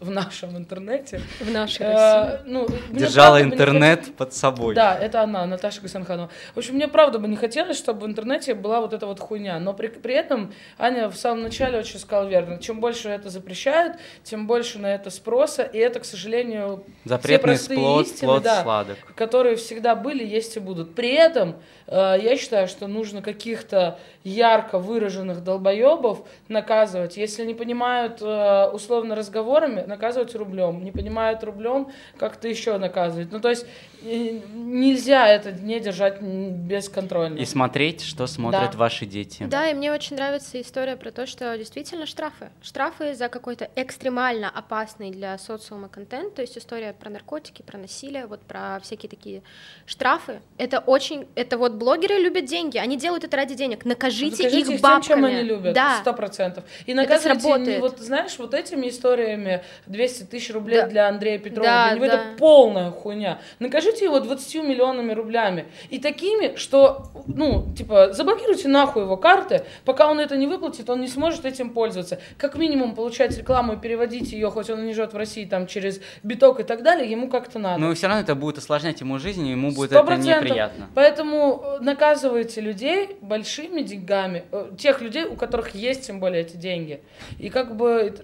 в 0.00 0.10
нашем 0.10 0.56
интернете 0.56 1.20
в 1.40 1.50
нашей 1.50 1.84
э, 1.86 1.92
России. 1.92 2.40
ну, 2.46 2.66
Держала 2.90 3.38
правда 3.38 3.54
интернет 3.54 3.98
хотелось- 4.00 4.16
под 4.16 4.32
собой. 4.34 4.74
Да, 4.74 4.96
это 4.98 5.22
она, 5.22 5.44
Наташа 5.46 5.80
Гасанханова. 5.82 6.30
В 6.54 6.58
общем, 6.58 6.74
мне 6.74 6.88
правда 6.88 7.18
бы 7.18 7.28
не 7.28 7.36
хотелось, 7.36 7.76
чтобы 7.76 8.06
в 8.06 8.06
интернете 8.06 8.54
была 8.54 8.80
вот 8.80 8.92
эта 8.92 9.06
вот 9.06 9.20
хуйня. 9.20 9.58
Но 9.60 9.74
при, 9.74 9.88
при 9.88 10.14
этом 10.14 10.52
Аня 10.78 11.08
в 11.08 11.16
самом 11.16 11.42
начале 11.42 11.78
очень 11.78 11.98
сказала 11.98 12.26
верно. 12.28 12.58
Чем 12.58 12.80
больше 12.80 13.08
это 13.08 13.28
запрещают, 13.30 13.96
тем 14.24 14.46
больше 14.46 14.78
на 14.78 14.94
это 14.94 15.10
спроса. 15.10 15.62
И 15.62 15.78
это, 15.78 16.00
к 16.00 16.04
сожалению, 16.04 16.84
все 17.04 17.08
Запретный 17.10 17.42
простые 17.54 17.78
плод, 17.78 18.06
истины, 18.06 18.28
плод 18.28 18.42
да, 18.42 18.62
сладок. 18.62 18.96
которые 19.14 19.56
всегда 19.56 19.94
были, 19.94 20.24
есть 20.24 20.56
и 20.56 20.60
будут. 20.60 20.94
При 20.94 21.12
этом 21.12 21.56
э, 21.86 22.16
я 22.22 22.36
считаю, 22.36 22.68
что 22.68 22.86
нужно 22.86 23.22
каких-то 23.22 23.98
ярко 24.24 24.78
выраженных 24.78 25.42
долбоебов 25.44 26.22
наказывать. 26.48 27.16
Если 27.16 27.44
не 27.44 27.54
понимают 27.54 28.18
э, 28.22 28.70
условно 28.72 29.14
разговорами, 29.42 29.84
наказывать 29.86 30.34
рублем. 30.34 30.84
Не 30.84 30.92
понимают 30.92 31.42
рублем, 31.44 31.88
как-то 32.16 32.48
еще 32.48 32.78
наказывать. 32.78 33.32
Ну, 33.32 33.40
то 33.40 33.50
есть 33.50 33.66
нельзя 34.04 35.28
это 35.28 35.52
не 35.52 35.80
держать 35.80 36.20
м, 36.20 36.52
бесконтрольно. 36.66 37.38
И 37.38 37.44
смотреть, 37.44 38.02
что 38.02 38.26
смотрят 38.26 38.72
Да. 38.72 38.78
ваши 38.78 39.06
дети. 39.06 39.44
Да, 39.44 39.68
и 39.68 39.74
мне 39.74 39.92
очень 39.92 40.16
нравится 40.16 40.60
история 40.60 40.96
про 40.96 41.10
то, 41.10 41.26
что 41.26 41.56
действительно 41.56 42.06
штрафы. 42.06 42.50
Штрафы 42.62 43.14
за 43.14 43.28
какой-то 43.28 43.68
экстремально 43.76 44.50
опасный 44.50 45.10
для 45.10 45.36
социума 45.38 45.88
контент, 45.88 46.34
то 46.34 46.42
есть 46.42 46.56
история 46.58 46.92
про 46.92 47.10
наркотики, 47.10 47.62
про 47.62 47.78
насилие, 47.78 48.26
вот 48.26 48.40
про 48.40 48.80
всякие 48.82 49.08
такие 49.10 49.42
штрафы. 49.86 50.40
Это 50.58 50.78
очень, 50.80 51.26
это 51.34 51.58
вот 51.58 51.72
блогеры 51.72 52.16
любят 52.18 52.44
деньги, 52.46 52.78
они 52.78 52.96
делают 52.96 53.24
это 53.24 53.36
ради 53.36 53.54
денег. 53.54 53.84
Накажите, 53.84 54.42
Накажите 54.44 54.58
их 54.58 54.68
их 54.68 54.72
тем, 54.74 54.80
бабками. 54.82 55.02
чем 55.02 55.24
они 55.24 55.42
любят, 55.42 55.74
Да. 55.74 55.98
сто 56.00 56.12
процентов. 56.12 56.64
И 56.86 56.92
Это 56.92 57.02
наказывайте, 57.02 57.78
вот 57.80 57.98
знаешь, 57.98 58.38
вот 58.38 58.54
этими 58.54 58.88
историями 58.88 59.62
200 59.86 60.24
тысяч 60.24 60.50
рублей 60.52 60.80
Да. 60.82 60.86
для 60.88 61.08
Андрея 61.08 61.38
Петрова, 61.38 61.66
Да, 61.66 61.86
для 61.90 61.94
него 61.96 62.06
да. 62.06 62.14
это 62.14 62.38
полная 62.38 62.90
хуйня. 62.90 63.38
Накажите 63.92 64.04
его 64.06 64.20
20 64.20 64.54
миллионами 64.64 65.12
рублями. 65.12 65.66
И 65.90 65.98
такими, 65.98 66.56
что, 66.56 67.10
ну, 67.26 67.66
типа, 67.76 68.12
заблокируйте 68.12 68.68
нахуй 68.68 69.02
его 69.02 69.16
карты, 69.16 69.64
пока 69.84 70.10
он 70.10 70.20
это 70.20 70.36
не 70.36 70.46
выплатит, 70.46 70.88
он 70.88 71.00
не 71.00 71.08
сможет 71.08 71.44
этим 71.44 71.70
пользоваться. 71.70 72.18
Как 72.38 72.56
минимум 72.56 72.94
получать 72.94 73.36
рекламу 73.36 73.74
и 73.74 73.76
переводить 73.76 74.32
ее, 74.32 74.50
хоть 74.50 74.70
он 74.70 74.80
и 74.80 74.86
не 74.86 74.94
живет 74.94 75.12
в 75.12 75.16
России, 75.16 75.44
там, 75.44 75.66
через 75.66 76.00
биток 76.22 76.60
и 76.60 76.62
так 76.62 76.82
далее, 76.82 77.10
ему 77.10 77.28
как-то 77.28 77.58
надо. 77.58 77.80
Но 77.80 77.94
все 77.94 78.06
равно 78.06 78.22
это 78.22 78.34
будет 78.34 78.58
осложнять 78.58 79.00
ему 79.00 79.18
жизнь, 79.18 79.46
и 79.46 79.50
ему 79.50 79.72
будет 79.72 79.92
это 79.92 80.16
неприятно. 80.16 80.88
Поэтому 80.94 81.62
э, 81.62 81.78
наказывайте 81.80 82.60
людей 82.60 83.16
большими 83.20 83.82
деньгами, 83.82 84.44
э, 84.52 84.70
тех 84.78 85.00
людей, 85.02 85.24
у 85.24 85.34
которых 85.34 85.74
есть 85.74 86.06
тем 86.06 86.20
более 86.20 86.42
эти 86.42 86.56
деньги. 86.56 87.02
И 87.38 87.50
как 87.50 87.76
бы 87.76 88.14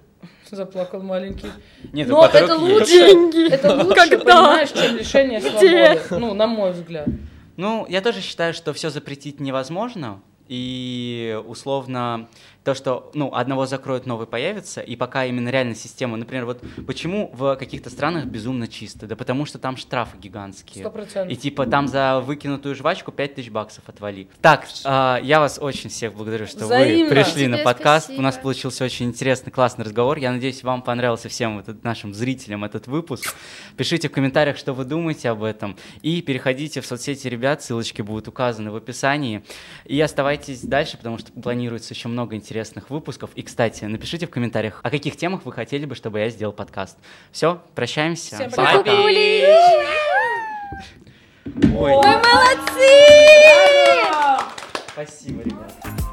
заплакал 0.57 1.03
маленький. 1.03 1.49
Нет, 1.93 2.09
Но 2.09 2.25
это 2.27 2.57
лучше, 2.57 2.87
Деньги. 2.87 3.51
это 3.53 3.75
лучше, 3.75 3.95
Когда? 3.95 4.19
понимаешь, 4.19 4.71
чем 4.73 4.97
лишение 4.97 5.41
Где? 5.41 6.01
свободы. 6.01 6.19
Ну, 6.19 6.35
на 6.35 6.47
мой 6.47 6.73
взгляд. 6.73 7.09
Ну, 7.57 7.87
я 7.89 8.01
тоже 8.01 8.21
считаю, 8.21 8.55
что 8.55 8.73
все 8.73 8.91
запретить 8.91 9.41
невозможно. 9.41 10.21
И 10.49 11.39
условно 11.47 12.29
то, 12.69 12.75
что 12.75 13.11
ну, 13.15 13.35
одного 13.35 13.65
закроют, 13.65 14.05
новый 14.05 14.27
появится, 14.27 14.83
и 14.83 14.95
пока 14.95 15.25
именно 15.25 15.49
реальная 15.49 15.75
система, 15.75 16.19
например, 16.19 16.45
вот 16.45 16.63
почему 16.87 17.31
в 17.33 17.57
каких-то 17.57 17.89
странах 17.89 18.27
безумно 18.27 18.69
чисто? 18.69 19.07
Да 19.07 19.17
потому 19.17 19.47
что 19.47 19.59
там 19.59 19.79
штрафы 19.79 20.19
гигантские. 20.19 20.85
Сто 20.85 20.91
процентов. 20.91 21.33
И 21.33 21.37
типа 21.37 21.65
там 21.65 21.89
за 21.89 22.21
выкинутую 22.21 22.75
жвачку 22.75 23.11
5000 23.11 23.51
баксов 23.51 23.85
отвали. 23.89 24.29
Так, 24.43 24.67
а, 24.85 25.19
я 25.23 25.41
вас 25.41 25.59
очень 25.59 25.89
всех 25.89 26.13
благодарю, 26.13 26.47
что 26.47 26.67
Взаимно. 26.67 27.05
вы 27.05 27.11
пришли 27.11 27.47
на 27.47 27.57
Тебе 27.57 27.65
подкаст. 27.65 28.07
спасибо. 28.07 28.21
У 28.21 28.23
нас 28.23 28.37
получился 28.37 28.85
очень 28.85 29.07
интересный, 29.07 29.51
классный 29.51 29.87
разговор. 29.87 30.19
Я 30.19 30.31
надеюсь, 30.31 30.63
вам 30.63 30.83
понравился 30.83 31.31
всем 31.31 31.61
этот, 31.61 31.83
нашим 31.85 32.13
зрителям 32.13 32.65
этот 32.65 32.87
выпуск. 32.87 33.35
Пишите 33.79 34.11
в 34.11 34.13
комментариях, 34.13 34.59
что 34.59 34.75
вы 34.75 34.85
думаете 34.85 35.31
об 35.31 35.43
этом. 35.43 35.77
И 36.03 36.21
переходите 36.21 36.83
в 36.83 36.87
соцсети 36.87 37.29
ребят, 37.29 37.63
ссылочки 37.63 38.03
будут 38.03 38.29
указаны 38.29 38.71
в 38.71 38.77
описании. 38.77 39.43
И 39.87 39.99
оставайтесь 40.01 40.49
оставайтесь 40.49 40.69
дальше, 40.69 40.97
потому 40.97 41.19
что 41.19 41.33
планируется 41.33 41.95
еще 41.95 42.09
много 42.09 42.37
интересных 42.37 42.58
выпусков. 42.91 43.31
И, 43.35 43.43
кстати, 43.43 43.85
напишите 43.85 44.27
в 44.27 44.31
комментариях, 44.31 44.81
о 44.83 44.91
каких 44.91 45.17
темах 45.17 45.45
вы 45.45 45.53
хотели 45.53 45.85
бы, 45.85 45.95
чтобы 45.95 46.21
я 46.21 46.29
сделал 46.31 46.53
подкаст. 46.53 46.99
Все, 47.33 47.63
прощаемся. 47.75 48.37
Всем 48.37 48.51
пока. 48.51 48.81
Ой. 48.81 49.45
Ой. 51.77 51.93
Вы 51.93 52.03
молодцы! 52.03 52.89
Спасибо, 54.93 55.43
ребята. 55.43 56.08